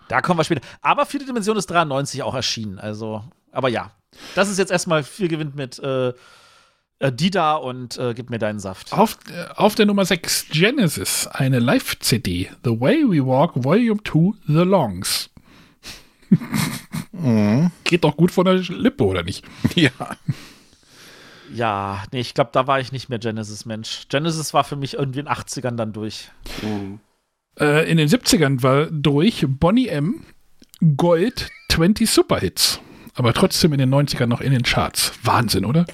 Da 0.08 0.22
kommen 0.22 0.40
wir 0.40 0.44
später. 0.44 0.62
Aber 0.82 1.06
vierte 1.06 1.26
Dimension 1.26 1.58
ist 1.58 1.66
93 1.68 2.24
auch 2.24 2.34
erschienen. 2.36 2.80
Also, 2.80 3.24
aber 3.52 3.70
ja. 3.70 3.92
Das 4.36 4.50
ist 4.50 4.58
jetzt 4.58 4.72
erstmal 4.72 5.04
viel 5.04 5.28
gewinnt 5.28 5.56
mit 5.56 5.80
äh, 5.80 6.14
äh, 7.00 7.12
Dida 7.12 7.56
und 7.56 7.98
äh, 7.98 8.14
gib 8.14 8.30
mir 8.30 8.40
deinen 8.40 8.60
Saft. 8.60 8.94
Auf, 8.94 9.18
äh, 9.30 9.46
auf 9.56 9.76
der 9.76 9.86
Nummer 9.86 10.06
6 10.06 10.48
Genesis, 10.52 11.28
eine 11.28 11.60
Live-CD. 11.60 12.50
The 12.64 12.80
Way 12.80 13.04
We 13.10 13.26
Walk, 13.26 13.52
Volume 13.56 14.02
2, 14.04 14.38
The 14.48 14.54
Longs. 14.64 15.30
Geht 17.84 18.04
doch 18.04 18.16
gut 18.18 18.32
von 18.32 18.46
der 18.46 18.56
Lippe, 18.56 19.06
oder 19.06 19.24
nicht? 19.24 19.46
Ja. 19.76 19.92
Ja, 21.54 22.04
nee, 22.12 22.20
ich 22.20 22.34
glaube, 22.34 22.50
da 22.52 22.68
war 22.68 22.82
ich 22.82 22.92
nicht 22.92 23.08
mehr 23.08 23.20
Genesis-Mensch. 23.20 24.08
Genesis 24.10 24.54
war 24.54 24.66
für 24.66 24.76
mich 24.76 24.96
irgendwie 24.96 25.20
in 25.20 25.26
den 25.28 25.34
80ern 25.34 25.78
dann 25.78 25.94
durch. 25.94 26.30
Äh, 27.58 27.90
in 27.90 27.98
den 27.98 28.10
70ern 28.10 28.62
war 28.64 28.88
durch 28.88 29.46
Bonnie 29.48 29.88
M. 29.88 30.26
Gold 30.98 31.50
20 31.72 32.10
Superhits. 32.10 32.82
Aber 33.16 33.34
trotzdem 33.34 33.72
in 33.74 33.80
den 33.80 33.94
90ern 33.94 34.28
noch 34.28 34.42
in 34.42 34.52
den 34.52 34.64
Charts. 34.64 35.14
Wahnsinn, 35.24 35.64
oder? 35.66 35.86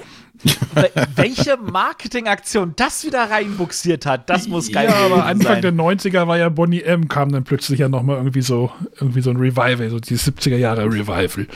Wel- 0.76 0.92
Welche 1.16 1.58
Marketingaktion 1.58 2.74
das 2.76 3.06
wieder 3.06 3.30
reinbuxiert 3.30 4.06
hat, 4.06 4.30
das 4.30 4.48
muss 4.48 4.72
geil 4.72 4.90
ja, 4.90 4.96
aber 4.96 5.26
Anfang 5.26 5.54
sein. 5.54 5.62
der 5.62 5.74
90er 5.74 6.28
war 6.28 6.38
ja 6.38 6.50
Bonnie 6.50 6.82
M. 6.82 7.08
kam 7.08 7.32
dann 7.32 7.44
plötzlich 7.44 7.80
ja 7.80 7.90
nochmal 7.90 8.18
irgendwie 8.18 8.42
so, 8.42 8.72
irgendwie 8.96 9.22
so 9.22 9.30
ein 9.30 9.38
Revival, 9.38 9.90
so 9.90 10.00
die 10.00 10.18
70er 10.18 10.58
Jahre 10.58 10.86
Revival. 10.86 11.48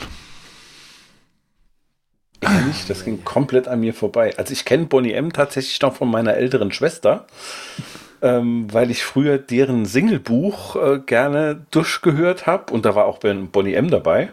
Ehrlich, 2.40 2.86
das 2.86 3.04
ging 3.04 3.24
komplett 3.24 3.66
an 3.66 3.80
mir 3.80 3.92
vorbei. 3.94 4.32
Also 4.36 4.52
ich 4.52 4.64
kenne 4.64 4.86
Bonnie 4.86 5.12
M 5.12 5.32
tatsächlich 5.32 5.80
noch 5.82 5.96
von 5.96 6.08
meiner 6.10 6.34
älteren 6.34 6.70
Schwester, 6.70 7.26
ähm, 8.22 8.72
weil 8.72 8.90
ich 8.90 9.02
früher 9.04 9.38
deren 9.38 9.86
Singlebuch 9.86 10.76
äh, 10.76 10.98
gerne 11.04 11.66
durchgehört 11.72 12.46
habe 12.46 12.72
und 12.72 12.84
da 12.84 12.94
war 12.94 13.06
auch 13.06 13.18
Bonnie 13.18 13.74
M 13.74 13.90
dabei. 13.90 14.30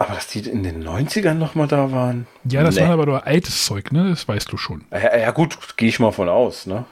Aber 0.00 0.14
dass 0.14 0.28
die 0.28 0.38
in 0.48 0.62
den 0.62 0.82
90ern 0.82 1.34
nochmal 1.34 1.68
da 1.68 1.92
waren? 1.92 2.26
Ja, 2.44 2.62
das 2.62 2.76
Nee. 2.76 2.82
war 2.82 2.90
aber 2.90 3.04
nur 3.04 3.26
altes 3.26 3.66
Zeug, 3.66 3.92
ne? 3.92 4.08
Das 4.08 4.26
weißt 4.26 4.50
du 4.50 4.56
schon. 4.56 4.86
Ja, 4.90 5.14
ja 5.16 5.30
gut, 5.30 5.58
gehe 5.76 5.90
ich 5.90 6.00
mal 6.00 6.10
von 6.10 6.28
aus, 6.30 6.64
ne? 6.64 6.86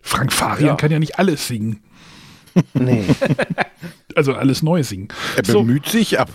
Frank 0.00 0.32
Farian 0.32 0.68
Ja. 0.68 0.76
kann 0.76 0.90
ja 0.90 0.98
nicht 0.98 1.18
alles 1.18 1.46
singen. 1.46 1.82
Nee. 2.74 3.04
Also 4.16 4.34
alles 4.34 4.62
neu 4.64 4.82
singen. 4.82 5.08
Er 5.36 5.42
bemüht 5.42 5.86
sich, 5.86 6.18
aber 6.18 6.32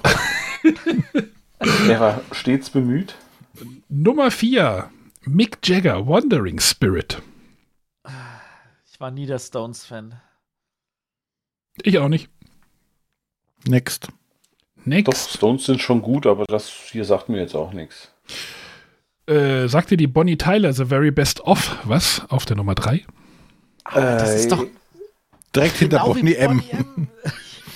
Er 1.60 2.00
war 2.00 2.22
stets 2.32 2.70
bemüht. 2.70 3.16
Nummer 3.90 4.32
4. 4.32 4.90
Mick 5.26 5.58
Jagger, 5.68 6.08
Wandering 6.08 6.60
Spirit. 6.62 7.22
Ich 8.90 9.00
war 9.02 9.12
nie 9.12 9.26
der 9.26 9.40
Stones-Fan. 9.40 10.22
Ich 11.82 11.98
auch 12.00 12.08
nicht. 12.08 12.30
next. 13.68 14.08
Next. 14.86 15.08
Doch, 15.08 15.30
Stones 15.38 15.66
sind 15.66 15.82
schon 15.82 16.02
gut, 16.02 16.26
aber 16.28 16.46
das 16.46 16.70
hier 16.92 17.06
sagt 17.06 17.30
mir 17.30 17.40
jetzt 17.40 17.56
auch 17.56 17.74
nichts. 17.74 18.12
Äh, 19.26 19.68
sagt 19.68 19.92
dir 19.92 19.98
die 19.98 20.08
Bonnie 20.08 20.38
Tyler 20.38 20.74
The 20.74 20.86
Very 20.86 21.12
Best 21.12 21.42
Of 21.42 21.78
was 21.86 22.22
auf 22.30 22.46
der 22.46 22.58
Nummer 22.58 22.76
3? 22.76 23.04
das 23.94 24.36
ist 24.36 24.52
doch 24.52 24.66
Direkt 25.56 25.78
hinter 25.78 25.98
Genau 26.00 26.16
wie 26.16 26.22
Bonnie 26.22 26.36
M. 26.36 27.08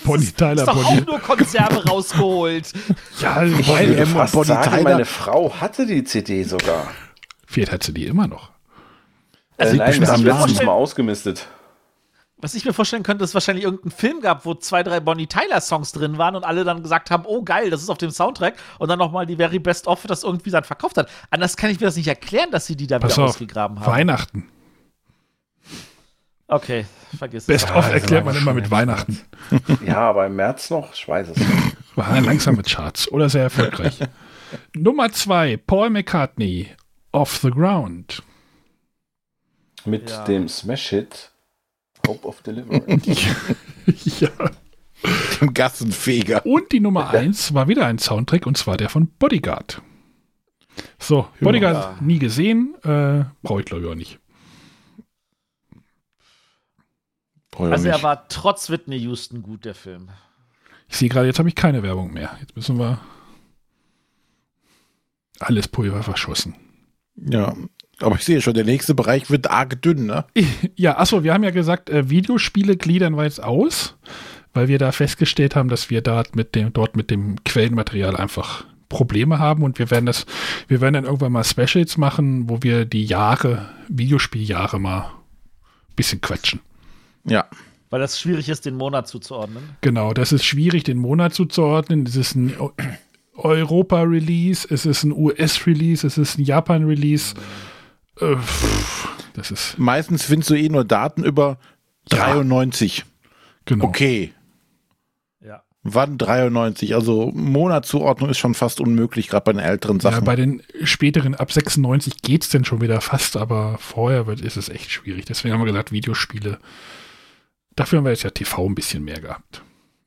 Bonnie 0.03 0.25
Tyler, 0.37 0.53
ist 0.63 0.67
doch 0.67 0.73
Bonnie. 0.83 1.01
auch 1.01 1.05
nur 1.05 1.19
Konserve 1.19 1.87
rausgeholt. 1.87 2.73
Ja, 3.21 3.43
Ich 3.43 3.65
Bonnie 3.67 3.93
M 3.95 4.15
und 4.15 4.31
Bonnie 4.31 4.45
sagen, 4.47 4.69
Tyler. 4.71 4.83
meine 4.83 5.05
Frau 5.05 5.53
hatte 5.53 5.85
die 5.85 6.03
CD 6.03 6.43
sogar. 6.43 6.91
Vielleicht 7.45 7.71
hat 7.71 7.83
sie 7.83 7.93
die 7.93 8.05
immer 8.07 8.27
noch. 8.27 8.51
Also 9.57 9.75
äh, 9.75 9.77
nein, 9.77 10.03
am 10.03 10.07
haben 10.09 10.23
letztens 10.25 10.63
mal 10.63 10.71
ausgemistet. 10.73 11.47
Was 12.39 12.53
ich 12.53 12.65
mir 12.65 12.73
vorstellen 12.73 13.01
könnte, 13.01 13.23
ist 13.23 13.33
wahrscheinlich 13.33 13.65
irgendein 13.65 13.89
Film 13.89 14.21
gab, 14.21 14.45
wo 14.45 14.53
zwei, 14.53 14.83
drei 14.83 14.99
Bonnie 14.99 15.25
Tyler-Songs 15.25 15.91
drin 15.91 16.19
waren 16.19 16.35
und 16.35 16.43
alle 16.43 16.63
dann 16.63 16.83
gesagt 16.83 17.09
haben, 17.09 17.23
oh 17.25 17.41
geil, 17.41 17.71
das 17.71 17.81
ist 17.81 17.89
auf 17.89 17.97
dem 17.97 18.11
Soundtrack 18.11 18.55
und 18.77 18.89
dann 18.89 18.99
nochmal 18.99 19.25
die 19.25 19.35
Very 19.37 19.57
Best 19.57 19.87
Of 19.87 20.03
das 20.05 20.23
irgendwie 20.23 20.51
dann 20.51 20.63
verkauft 20.63 20.97
hat. 20.97 21.09
Anders 21.31 21.57
kann 21.57 21.71
ich 21.71 21.79
mir 21.79 21.87
das 21.87 21.95
nicht 21.95 22.07
erklären, 22.07 22.51
dass 22.51 22.67
sie 22.67 22.75
die 22.75 22.85
da 22.85 22.99
Pass 22.99 23.13
wieder 23.15 23.23
auf, 23.23 23.29
ausgegraben 23.31 23.79
haben. 23.79 23.87
Weihnachten. 23.91 24.47
Okay, 26.47 26.85
vergiss 27.17 27.43
es. 27.43 27.47
Best 27.47 27.71
Of 27.75 27.91
erklärt 27.91 28.23
man 28.23 28.35
immer 28.35 28.53
mit 28.53 28.69
Weihnachten. 28.71 29.19
Ja, 29.85 29.97
aber 30.09 30.27
im 30.27 30.35
März 30.35 30.69
noch, 30.69 30.93
ich 30.93 31.07
weiß 31.07 31.29
es 31.29 31.37
nicht. 31.37 31.49
War 31.95 32.21
langsame 32.21 32.61
Charts 32.61 33.11
oder 33.11 33.29
sehr 33.29 33.43
erfolgreich. 33.43 33.99
Nummer 34.75 35.11
2, 35.11 35.57
Paul 35.57 35.89
McCartney, 35.89 36.69
Off 37.11 37.37
the 37.37 37.49
Ground. 37.49 38.21
Mit 39.85 40.09
Ja. 40.11 40.23
dem 40.25 40.47
Smash-Hit 40.47 41.31
Hope 42.05 42.27
of 42.27 42.41
Deliverance. 42.41 43.09
ja. 44.19 44.29
Dem 45.41 45.53
Gassenfeger. 45.53 46.45
Und 46.45 46.71
die 46.71 46.79
Nummer 46.79 47.09
1 47.09 47.53
war 47.53 47.67
wieder 47.67 47.85
ein 47.85 47.99
Soundtrack 47.99 48.45
und 48.47 48.57
zwar 48.57 48.77
der 48.77 48.89
von 48.89 49.07
Bodyguard. 49.07 49.81
So, 50.99 51.27
Bodyguard 51.39 51.75
Ja. 51.75 51.97
nie 52.01 52.19
gesehen, 52.19 52.75
äh, 52.83 53.25
brauche 53.43 53.59
ich 53.61 53.65
glaube 53.65 53.83
ich 53.83 53.89
auch 53.89 53.95
nicht. 53.95 54.19
Brauch 57.51 57.71
Also 57.71 57.87
er 57.87 58.01
war 58.03 58.27
trotz 58.27 58.69
Whitney 58.69 58.97
Houston 58.99 59.41
gut, 59.41 59.65
der 59.65 59.75
Film. 59.75 60.09
Ich 60.89 60.97
sehe 60.97 61.09
gerade, 61.09 61.27
jetzt 61.27 61.39
habe 61.39 61.49
ich 61.49 61.55
keine 61.55 61.83
Werbung 61.83 62.13
mehr. 62.13 62.37
Jetzt 62.39 62.55
müssen 62.55 62.77
wir 62.79 62.99
alles 65.39 65.67
Pulver 65.67 66.03
verschossen. 66.03 66.55
Ja. 67.15 67.55
Aber 67.99 68.15
ich 68.15 68.23
sehe 68.25 68.41
schon, 68.41 68.53
der 68.53 68.63
nächste 68.65 68.93
Bereich 68.93 69.29
wird 69.31 69.49
arg 69.49 69.81
dünn, 69.81 70.05
ne? 70.05 70.25
Ja, 70.75 70.97
achso, 70.99 71.23
wir 71.23 71.33
haben 71.33 71.43
ja 71.43 71.49
gesagt, 71.51 71.89
äh, 71.89 72.09
Videospiele 72.09 72.77
gliedern 72.77 73.15
wir 73.17 73.23
jetzt 73.23 73.43
aus, 73.43 73.95
weil 74.53 74.67
wir 74.67 74.77
da 74.77 74.91
festgestellt 74.91 75.55
haben, 75.55 75.69
dass 75.69 75.89
wir 75.89 76.01
dort 76.01 76.35
mit 76.35 76.53
dem, 76.53 76.71
dort 76.73 76.95
mit 76.95 77.09
dem 77.09 77.43
Quellenmaterial 77.43 78.15
einfach 78.15 78.65
Probleme 78.89 79.39
haben 79.39 79.63
und 79.63 79.79
wir 79.79 79.89
werden 79.91 80.05
das, 80.05 80.25
wir 80.67 80.79
werden 80.79 80.93
dann 80.93 81.05
irgendwann 81.05 81.31
mal 81.31 81.43
Specials 81.43 81.97
machen, 81.97 82.49
wo 82.49 82.59
wir 82.61 82.85
die 82.85 83.03
Jahre, 83.03 83.67
Videospieljahre 83.89 84.79
mal 84.79 84.99
ein 85.01 85.95
bisschen 85.95 86.21
quetschen. 86.21 86.59
Ja. 87.25 87.45
Weil 87.89 87.99
das 88.01 88.19
schwierig 88.19 88.47
ist, 88.49 88.65
den 88.65 88.75
Monat 88.75 89.07
zuzuordnen. 89.07 89.63
Genau, 89.81 90.13
das 90.13 90.31
ist 90.33 90.43
schwierig, 90.45 90.83
den 90.83 90.97
Monat 90.97 91.33
zuzuordnen. 91.33 92.05
Es 92.05 92.15
ist 92.17 92.35
ein 92.35 92.53
Eu- 92.59 92.71
Europa-Release, 93.35 94.67
es 94.69 94.85
ist 94.85 95.03
ein 95.03 95.11
US-Release, 95.13 96.05
es 96.05 96.17
ist 96.17 96.37
ein 96.37 96.43
Japan-Release. 96.43 97.35
Äh, 98.19 98.35
das 99.33 99.51
ist, 99.51 99.77
Meistens 99.77 100.23
findest 100.25 100.49
du 100.49 100.55
eh 100.55 100.69
nur 100.69 100.83
Daten 100.85 101.23
über 101.23 101.57
93. 102.09 103.05
genau. 103.65 103.85
Okay. 103.85 104.33
Ja. 105.45 105.63
Wann 105.83 106.17
93? 106.17 106.95
Also 106.95 107.31
Monatszuordnung 107.33 108.29
ist 108.29 108.37
schon 108.39 108.53
fast 108.55 108.79
unmöglich, 108.79 109.27
gerade 109.27 109.43
bei 109.43 109.53
den 109.53 109.61
älteren 109.61 109.99
Ja, 109.99 110.11
Sachen. 110.11 110.25
bei 110.25 110.35
den 110.35 110.63
späteren 110.83 111.35
ab 111.35 111.51
96 111.51 112.21
geht's 112.21 112.49
denn 112.49 112.65
schon 112.65 112.81
wieder 112.81 113.01
fast, 113.01 113.37
aber 113.37 113.77
vorher 113.79 114.25
wird, 114.27 114.41
ist 114.41 114.57
es 114.57 114.69
echt 114.69 114.91
schwierig. 114.91 115.25
Deswegen 115.25 115.53
haben 115.53 115.61
wir 115.61 115.71
gesagt, 115.71 115.91
Videospiele. 115.91 116.59
Dafür 117.75 117.97
haben 117.97 118.05
wir 118.05 118.11
jetzt 118.11 118.23
ja 118.23 118.31
TV 118.31 118.65
ein 118.65 118.75
bisschen 118.75 119.03
mehr 119.03 119.21
gehabt. 119.21 119.61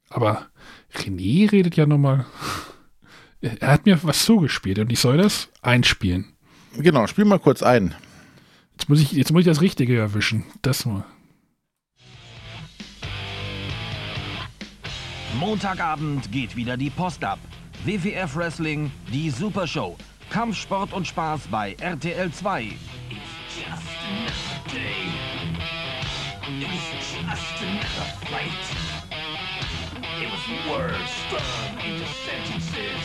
Aber 0.08 0.46
René 0.94 1.50
redet 1.52 1.76
ja 1.76 1.86
nochmal. 1.86 2.26
Er 3.42 3.68
hat 3.68 3.86
mir 3.86 3.98
was 4.02 4.26
zugespielt 4.26 4.78
und 4.80 4.92
ich 4.92 5.00
soll 5.00 5.16
das 5.16 5.48
einspielen. 5.62 6.34
Genau, 6.76 7.06
spiel 7.06 7.24
mal 7.24 7.38
kurz 7.38 7.62
ein. 7.62 7.94
Jetzt 8.72 8.88
muss 8.88 9.00
ich, 9.00 9.12
jetzt 9.12 9.32
muss 9.32 9.40
ich 9.40 9.46
das 9.46 9.60
Richtige 9.60 9.98
erwischen. 9.98 10.44
Das 10.62 10.86
mal. 10.86 11.04
Montagabend 15.38 16.30
geht 16.32 16.56
wieder 16.56 16.76
die 16.76 16.90
Post 16.90 17.24
ab. 17.24 17.38
WWF 17.84 18.36
Wrestling, 18.36 18.90
die 19.12 19.30
Supershow. 19.30 19.96
Kampfsport 20.28 20.92
und 20.92 21.06
Spaß 21.06 21.48
bei 21.50 21.74
RTL 21.80 22.30
2. 22.30 22.62
It's 22.64 22.76
just 23.56 23.82
another 24.06 24.74
day. 24.74 25.40
It's 26.60 27.12
just 27.14 27.62
another 27.62 28.08
fight. 28.28 28.66
It 30.20 30.28
was 30.30 30.44
words 30.68 31.10
strung 31.26 31.78
into 31.84 32.06
sentences. 32.26 33.02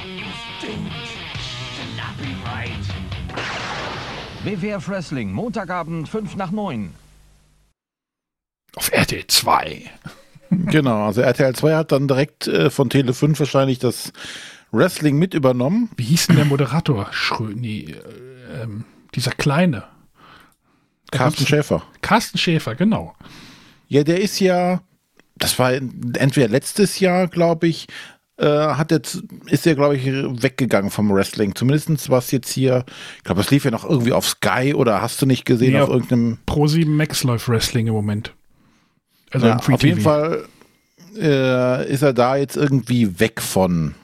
It 0.00 0.24
was 0.24 0.40
doomed 0.60 0.91
WWF 4.44 4.88
Wrestling, 4.88 5.30
Montagabend 5.30 6.08
5 6.08 6.34
nach 6.34 6.50
9. 6.50 6.92
Auf 8.74 8.92
RTL 8.92 9.26
2. 9.26 9.82
Genau, 10.66 11.06
also 11.06 11.22
RTL 11.22 11.54
2 11.54 11.76
hat 11.76 11.92
dann 11.92 12.08
direkt 12.08 12.46
äh, 12.46 12.68
von 12.68 12.90
Tele 12.90 13.14
5 13.14 13.38
wahrscheinlich 13.38 13.78
das 13.78 14.12
Wrestling 14.70 15.16
mit 15.16 15.32
übernommen. 15.32 15.88
Wie 15.96 16.02
hieß 16.02 16.26
denn 16.26 16.36
der 16.36 16.44
Moderator? 16.44 17.08
Schrö 17.10 17.54
nee, 17.54 17.86
äh, 17.90 18.62
ähm, 18.62 18.84
dieser 19.14 19.30
kleine. 19.30 19.84
Carsten 21.10 21.46
Schäfer. 21.46 21.82
Carsten 22.02 22.36
Schäfer, 22.36 22.74
genau. 22.74 23.14
Ja, 23.88 24.04
der 24.04 24.20
ist 24.20 24.40
ja 24.40 24.82
das 25.42 25.58
war 25.58 25.72
entweder 25.72 26.48
letztes 26.48 27.00
Jahr, 27.00 27.26
glaube 27.26 27.66
ich, 27.66 27.88
äh, 28.38 28.46
hat 28.46 28.90
jetzt, 28.90 29.22
ist 29.46 29.66
er, 29.66 29.74
glaube 29.74 29.96
ich, 29.96 30.06
weggegangen 30.06 30.90
vom 30.90 31.12
Wrestling. 31.12 31.54
Zumindest 31.54 32.10
was 32.10 32.30
jetzt 32.30 32.50
hier, 32.50 32.84
ich 33.18 33.24
glaube, 33.24 33.40
es 33.40 33.50
lief 33.50 33.64
ja 33.64 33.70
noch 33.70 33.84
irgendwie 33.84 34.12
auf 34.12 34.26
Sky 34.26 34.74
oder 34.74 35.02
hast 35.02 35.20
du 35.20 35.26
nicht 35.26 35.44
gesehen 35.44 35.72
Nee, 35.72 35.80
auf 35.80 35.88
auf 35.88 35.94
irgendeinem. 35.94 36.38
Pro7 36.46 36.88
Max 36.88 37.24
läuft 37.24 37.48
Wrestling 37.48 37.86
im 37.86 37.94
Moment. 37.94 38.34
Also 39.30 39.46
ja, 39.46 39.54
im 39.54 39.60
Free 39.60 39.74
auf 39.74 39.82
jeden 39.82 40.00
Fall 40.00 40.46
äh, 41.16 41.90
ist 41.90 42.02
er 42.02 42.12
da 42.12 42.36
jetzt 42.36 42.56
irgendwie 42.56 43.20
weg 43.20 43.40
von. 43.40 43.94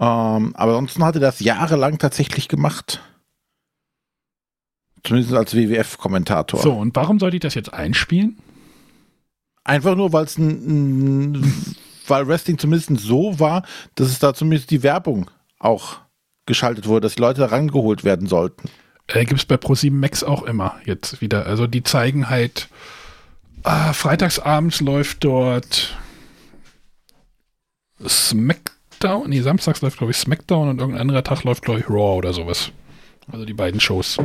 Ähm, 0.00 0.54
aber 0.54 0.72
ansonsten 0.72 1.04
hat 1.04 1.16
er 1.16 1.20
das 1.20 1.40
jahrelang 1.40 1.98
tatsächlich 1.98 2.48
gemacht. 2.48 3.00
Zumindest 5.04 5.34
als 5.34 5.54
WWF-Kommentator. 5.54 6.60
So, 6.60 6.74
und 6.74 6.94
warum 6.94 7.18
sollte 7.18 7.36
ich 7.36 7.40
das 7.40 7.54
jetzt 7.54 7.72
einspielen? 7.72 8.38
Einfach 9.64 9.96
nur, 9.96 10.12
weil 10.12 10.24
es 10.24 10.38
ein, 10.38 11.32
ein, 11.32 11.76
weil 12.10 12.26
Wrestling 12.28 12.58
zumindest 12.58 12.90
so 12.98 13.38
war, 13.38 13.64
dass 13.94 14.08
es 14.08 14.18
da 14.18 14.34
zumindest 14.34 14.70
die 14.70 14.82
Werbung 14.82 15.30
auch 15.58 15.98
geschaltet 16.46 16.86
wurde, 16.86 17.02
dass 17.02 17.14
die 17.14 17.20
Leute 17.20 17.40
da 17.40 17.46
rangeholt 17.46 18.04
werden 18.04 18.26
sollten. 18.26 18.68
Äh, 19.06 19.24
Gibt 19.24 19.40
es 19.40 19.46
bei 19.46 19.56
Pro7 19.56 19.92
Max 19.92 20.24
auch 20.24 20.42
immer 20.42 20.76
jetzt 20.84 21.20
wieder. 21.20 21.46
Also 21.46 21.66
die 21.66 21.82
zeigen 21.82 22.28
halt, 22.28 22.68
ah, 23.62 23.92
freitagsabends 23.92 24.80
läuft 24.80 25.24
dort 25.24 25.96
Smackdown, 28.06 29.28
nee, 29.28 29.40
samstags 29.40 29.80
läuft 29.80 29.98
glaube 29.98 30.12
ich 30.12 30.16
Smackdown 30.16 30.68
und 30.68 30.78
irgendein 30.78 31.02
anderer 31.02 31.24
Tag 31.24 31.44
läuft 31.44 31.64
glaube 31.64 31.80
ich 31.80 31.88
Raw 31.88 32.16
oder 32.16 32.32
sowas. 32.32 32.70
Also 33.30 33.44
die 33.44 33.54
beiden 33.54 33.80
Shows. 33.80 34.18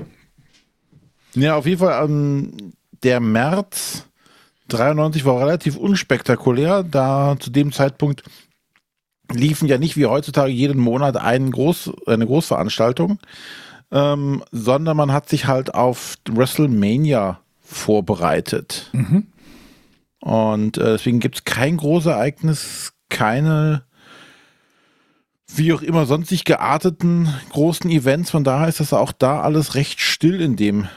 Ja, 1.35 1.55
auf 1.55 1.65
jeden 1.65 1.80
Fall 1.80 2.05
ähm, 2.05 2.73
der 3.03 3.19
März 3.19 4.05
93 4.73 5.25
war 5.25 5.39
relativ 5.39 5.77
unspektakulär, 5.77 6.83
da 6.83 7.35
zu 7.39 7.49
dem 7.49 7.71
Zeitpunkt 7.71 8.23
liefen 9.31 9.67
ja 9.67 9.77
nicht 9.77 9.97
wie 9.97 10.05
heutzutage 10.05 10.51
jeden 10.51 10.79
Monat 10.79 11.17
einen 11.17 11.51
Groß, 11.51 11.91
eine 12.07 12.25
Großveranstaltung, 12.25 13.19
ähm, 13.91 14.43
sondern 14.51 14.97
man 14.97 15.11
hat 15.11 15.29
sich 15.29 15.47
halt 15.47 15.73
auf 15.73 16.15
WrestleMania 16.29 17.39
vorbereitet. 17.61 18.89
Mhm. 18.91 19.27
Und 20.19 20.77
äh, 20.77 20.93
deswegen 20.93 21.19
gibt 21.19 21.35
es 21.35 21.43
kein 21.45 21.77
Großereignis, 21.77 22.93
keine 23.09 23.83
wie 25.55 25.73
auch 25.73 25.81
immer 25.81 26.05
sonstig 26.05 26.45
gearteten 26.45 27.29
großen 27.51 27.89
Events. 27.91 28.31
Von 28.31 28.43
daher 28.43 28.67
ist 28.67 28.79
das 28.79 28.93
auch 28.93 29.11
da 29.11 29.41
alles 29.41 29.75
recht 29.75 29.99
still 29.99 30.41
in 30.41 30.55
dem 30.55 30.87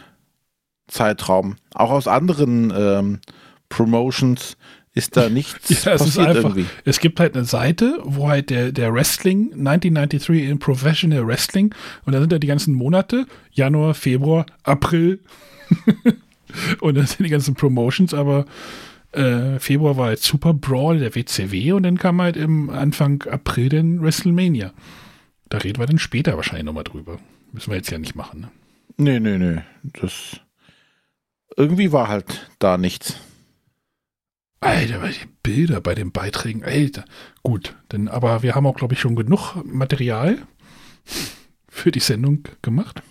Zeitraum. 0.88 1.56
Auch 1.74 1.90
aus 1.90 2.08
anderen 2.08 2.72
ähm, 2.74 3.20
Promotions 3.68 4.56
ist 4.94 5.16
da 5.16 5.28
nichts 5.28 5.68
Ja, 5.84 5.92
es 5.92 6.00
ist 6.00 6.16
passiert 6.16 6.28
einfach, 6.28 6.50
irgendwie. 6.50 6.66
es 6.84 7.00
gibt 7.00 7.20
halt 7.20 7.36
eine 7.36 7.44
Seite, 7.44 7.98
wo 8.02 8.28
halt 8.28 8.50
der, 8.50 8.72
der 8.72 8.92
Wrestling 8.94 9.52
1993 9.52 10.48
in 10.48 10.58
Professional 10.58 11.26
Wrestling 11.26 11.74
und 12.04 12.14
da 12.14 12.20
sind 12.20 12.32
da 12.32 12.38
die 12.38 12.46
ganzen 12.46 12.74
Monate, 12.74 13.26
Januar, 13.52 13.94
Februar, 13.94 14.46
April 14.62 15.20
und 16.80 16.96
da 16.96 17.06
sind 17.06 17.26
die 17.26 17.30
ganzen 17.30 17.54
Promotions, 17.54 18.14
aber 18.14 18.46
äh, 19.12 19.58
Februar 19.58 19.96
war 19.96 20.06
halt 20.06 20.20
Super 20.20 20.54
Brawl 20.54 20.98
der 20.98 21.14
WCW 21.14 21.72
und 21.72 21.82
dann 21.82 21.98
kam 21.98 22.20
halt 22.20 22.36
im 22.36 22.70
Anfang 22.70 23.22
April 23.30 23.68
dann 23.68 24.02
WrestleMania. 24.02 24.72
Da 25.48 25.58
reden 25.58 25.78
wir 25.78 25.86
dann 25.86 25.98
später 25.98 26.36
wahrscheinlich 26.36 26.64
nochmal 26.64 26.84
drüber. 26.84 27.18
Müssen 27.52 27.70
wir 27.70 27.76
jetzt 27.76 27.90
ja 27.90 27.98
nicht 27.98 28.14
machen. 28.14 28.40
Ne? 28.40 28.50
Nee, 28.96 29.20
nee, 29.20 29.38
nee. 29.38 29.62
Das 30.00 30.40
irgendwie 31.56 31.92
war 31.92 32.08
halt 32.08 32.50
da 32.58 32.76
nichts. 32.78 33.18
Alter, 34.60 35.08
die 35.08 35.28
Bilder 35.42 35.80
bei 35.80 35.94
den 35.94 36.12
Beiträgen, 36.12 36.64
Alter. 36.64 37.04
Gut, 37.42 37.74
denn, 37.92 38.08
aber 38.08 38.42
wir 38.42 38.54
haben 38.54 38.66
auch, 38.66 38.76
glaube 38.76 38.94
ich, 38.94 39.00
schon 39.00 39.16
genug 39.16 39.54
Material 39.64 40.38
für 41.68 41.92
die 41.92 42.00
Sendung 42.00 42.44
gemacht. 42.62 43.02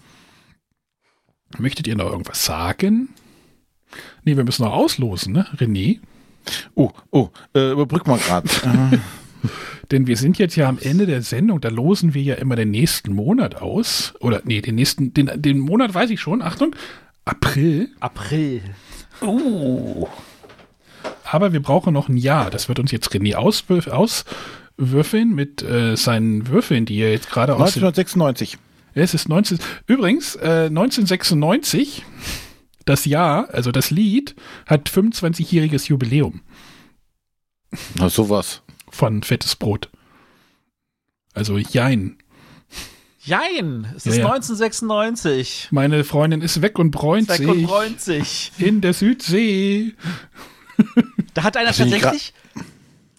Möchtet 1.58 1.88
ihr 1.88 1.96
noch 1.96 2.12
irgendwas 2.12 2.44
sagen? 2.44 3.10
Nee, 4.24 4.36
wir 4.36 4.44
müssen 4.44 4.64
noch 4.64 4.74
auslosen, 4.74 5.34
ne? 5.34 5.46
René? 5.56 6.00
Oh, 6.74 6.92
oh, 7.12 7.30
äh, 7.54 7.72
überbrück 7.72 8.08
mal 8.08 8.18
gerade. 8.18 8.50
Denn 9.92 10.08
wir 10.08 10.18
sind 10.18 10.40
jetzt 10.40 10.56
ja 10.56 10.68
am 10.68 10.80
Ende 10.80 11.06
der 11.06 11.22
Sendung, 11.22 11.62
da 11.62 11.70
losen 11.70 12.16
wir 12.16 12.22
ja 12.24 12.36
immer 12.36 12.56
den 12.56 12.72
nächsten 12.72 13.14
Monat 13.14 13.56
aus. 13.56 14.14
Oder 14.20 14.42
nee, 14.44 14.62
den 14.62 14.76
nächsten, 14.76 15.14
den, 15.14 15.30
den 15.36 15.60
Monat 15.60 15.94
weiß 15.94 16.10
ich 16.10 16.20
schon, 16.20 16.42
Achtung, 16.42 16.76
April. 17.24 17.90
April. 18.00 18.62
Oh. 19.22 20.08
Aber 21.24 21.54
wir 21.54 21.62
brauchen 21.62 21.94
noch 21.94 22.10
ein 22.10 22.18
Jahr. 22.18 22.50
Das 22.50 22.68
wird 22.68 22.80
uns 22.80 22.92
jetzt 22.92 23.10
René 23.12 23.36
auswürf, 23.36 23.88
auswürfeln 23.88 25.34
mit 25.34 25.62
äh, 25.64 25.96
seinen 25.96 26.48
Würfeln, 26.48 26.86
die 26.86 26.98
er 27.00 27.12
jetzt 27.12 27.30
gerade 27.30 27.54
aus. 27.54 27.62
1996. 27.76 28.58
Es 28.94 29.14
ist 29.14 29.28
19. 29.28 29.60
Übrigens, 29.88 30.36
äh, 30.36 30.68
1996, 30.70 32.04
das 32.86 33.06
Jahr, 33.06 33.50
also 33.54 33.72
das 33.72 33.92
Lied, 33.92 34.36
hat 34.66 34.90
25-jähriges 34.90 35.90
Jubiläum. 35.90 36.42
Na, 37.96 38.10
sowas. 38.10 38.62
Von 38.90 39.24
Fettes 39.24 39.56
Brot. 39.56 39.90
Also 41.34 41.58
Jein. 41.58 42.18
Jein, 43.20 43.92
es 43.96 44.06
Ja, 44.06 44.12
ist 44.12 44.18
ja. 44.20 44.26
1996. 44.28 45.70
Meine 45.72 46.04
Freundin 46.04 46.42
ist 46.42 46.62
weg 46.62 46.78
und 46.78 46.92
bräunt 46.92 47.28
Weg 47.28 47.38
sich. 47.38 47.48
und 47.48 47.64
bräunt 47.64 48.00
sich. 48.00 48.52
In 48.60 48.82
der 48.82 48.94
Südsee. 48.94 49.96
Da 51.34 51.44
hat 51.44 51.58
einer 51.58 51.74
tatsächlich 51.74 52.34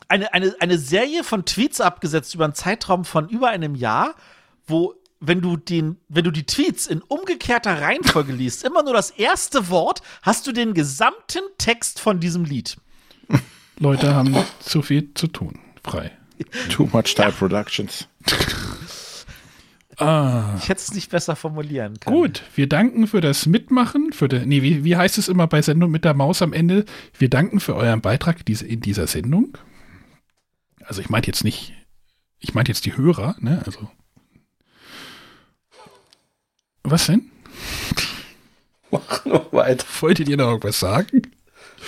eine, 0.09 0.33
eine, 0.33 0.55
eine 0.61 0.79
Serie 0.79 1.25
von 1.25 1.45
Tweets 1.45 1.81
abgesetzt 1.81 2.35
über 2.35 2.45
einen 2.45 2.55
Zeitraum 2.55 3.05
von 3.05 3.29
über 3.29 3.49
einem 3.49 3.75
Jahr, 3.75 4.15
wo, 4.67 4.95
wenn 5.21 5.41
du, 5.41 5.57
den, 5.57 5.97
wenn 6.09 6.25
du 6.25 6.31
die 6.31 6.45
Tweets 6.45 6.87
in 6.87 7.03
umgekehrter 7.03 7.81
Reihenfolge 7.81 8.33
liest, 8.33 8.65
immer 8.65 8.83
nur 8.83 8.93
das 8.93 9.11
erste 9.11 9.69
Wort, 9.69 10.03
hast 10.23 10.47
du 10.47 10.53
den 10.53 10.75
gesamten 10.75 11.43
Text 11.59 12.01
von 12.01 12.21
diesem 12.21 12.45
Lied. 12.45 12.77
Leute 13.79 14.15
haben 14.15 14.37
zu 14.61 14.83
viel 14.83 15.13
zu 15.15 15.27
tun. 15.27 15.59
Frei. 15.83 16.13
Too 16.71 16.89
much 16.93 17.15
time 17.15 17.33
productions. 17.33 18.09
Ah. 19.99 20.55
Ich 20.59 20.69
hätte 20.69 20.81
es 20.81 20.93
nicht 20.93 21.11
besser 21.11 21.37
formulieren 21.37 21.99
können. 22.01 22.17
Gut, 22.17 22.43
wir 22.55 22.69
danken 22.69 23.07
für 23.07 23.21
das 23.23 23.47
Mitmachen, 23.47 24.13
für 24.13 24.29
die, 24.29 24.41
nee, 24.45 24.63
wie, 24.63 24.85
wie 24.85 24.97
heißt 24.97 25.17
es 25.17 25.29
immer 25.29 25.47
bei 25.47 25.63
Sendung 25.63 25.91
mit 25.91 26.05
der 26.05 26.13
Maus 26.15 26.43
am 26.43 26.53
Ende? 26.53 26.85
Wir 27.19 27.31
danken 27.31 27.61
für 27.61 27.75
euren 27.75 28.03
Beitrag 28.03 28.45
diese, 28.45 28.67
in 28.67 28.81
dieser 28.81 29.07
Sendung. 29.07 29.57
Also 30.85 31.01
ich 31.01 31.09
meinte 31.09 31.29
jetzt 31.29 31.45
nicht, 31.45 31.73
ich 32.41 32.53
meinte 32.55 32.71
jetzt 32.73 32.85
die 32.85 32.97
Hörer, 32.97 33.37
ne? 33.41 33.63
Also. 33.65 33.91
Was 36.83 37.07
denn? 37.07 37.31
Mach 38.91 39.25
noch 39.25 39.53
weiter. 39.53 39.85
Wolltet 40.01 40.29
ihr 40.29 40.37
noch 40.37 40.49
irgendwas 40.49 40.79
sagen? 40.79 41.23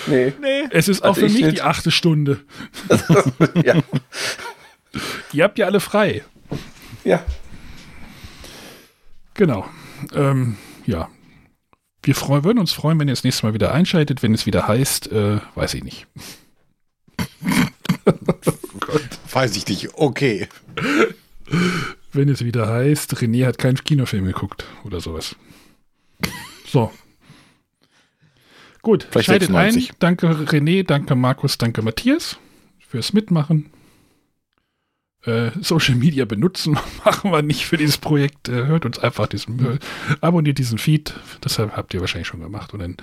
Nee. 0.07 0.33
Nee. 0.41 0.63
Es 0.71 0.87
ist 0.87 1.03
auch 1.03 1.09
Also 1.09 1.21
für 1.21 1.27
ich 1.27 1.33
mich 1.33 1.43
nicht. 1.43 1.57
die 1.57 1.61
achte 1.61 1.91
Stunde. 1.91 2.39
ja. 3.63 3.75
Ihr 5.31 5.43
habt 5.43 5.57
ja 5.59 5.67
alle 5.67 5.79
frei. 5.79 6.23
Ja. 7.03 7.23
Genau. 9.39 9.65
Ähm, 10.13 10.57
ja. 10.85 11.07
Wir 12.03 12.13
freu, 12.13 12.43
würden 12.43 12.59
uns 12.59 12.73
freuen, 12.73 12.99
wenn 12.99 13.07
ihr 13.07 13.13
das 13.13 13.23
nächste 13.23 13.45
Mal 13.45 13.53
wieder 13.53 13.73
einschaltet, 13.73 14.21
wenn 14.21 14.33
es 14.33 14.45
wieder 14.45 14.67
heißt, 14.67 15.13
äh, 15.13 15.39
weiß 15.55 15.75
ich 15.75 15.83
nicht. 15.85 16.07
Weiß 19.31 19.55
ich 19.55 19.65
nicht. 19.67 19.93
Okay. 19.93 20.49
Wenn 22.11 22.27
es 22.27 22.43
wieder 22.43 22.67
heißt, 22.67 23.13
René 23.13 23.45
hat 23.45 23.57
keinen 23.59 23.81
Kinofilm 23.81 24.25
geguckt 24.25 24.65
oder 24.83 24.99
sowas. 24.99 25.37
So. 26.65 26.91
Gut, 28.81 29.07
Vielleicht 29.09 29.27
schaltet 29.27 29.49
96. 29.51 29.91
ein. 29.91 29.95
Danke 29.99 30.27
René, 30.27 30.83
danke 30.83 31.15
Markus, 31.15 31.57
danke 31.57 31.81
Matthias 31.81 32.37
fürs 32.79 33.13
Mitmachen. 33.13 33.71
Äh, 35.25 35.51
Social 35.61 35.95
Media 35.95 36.25
benutzen 36.25 36.77
machen 37.05 37.31
wir 37.31 37.41
nicht 37.41 37.65
für 37.65 37.77
dieses 37.77 37.97
Projekt. 37.97 38.47
Äh, 38.49 38.65
hört 38.65 38.85
uns 38.85 38.99
einfach 38.99 39.27
diesen, 39.27 39.73
äh, 39.73 39.79
abonniert 40.21 40.57
diesen 40.57 40.77
Feed. 40.77 41.13
Deshalb 41.43 41.75
habt 41.75 41.93
ihr 41.93 41.99
wahrscheinlich 41.99 42.27
schon 42.27 42.41
gemacht. 42.41 42.73
Und 42.73 42.79
dann 42.79 42.97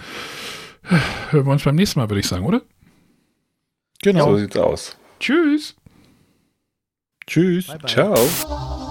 äh, 0.85 0.99
hören 1.31 1.47
wir 1.47 1.53
uns 1.53 1.65
beim 1.65 1.75
nächsten 1.75 2.01
Mal, 2.01 2.09
würde 2.09 2.21
ich 2.21 2.29
sagen, 2.29 2.45
oder? 2.47 2.63
Genau. 4.03 4.33
So 4.33 4.39
sieht's 4.39 4.57
aus. 4.57 4.97
Tschüss. 5.21 5.77
Tschüss. 7.27 7.67
Ciao. 7.87 8.15
Ciao. 8.15 8.83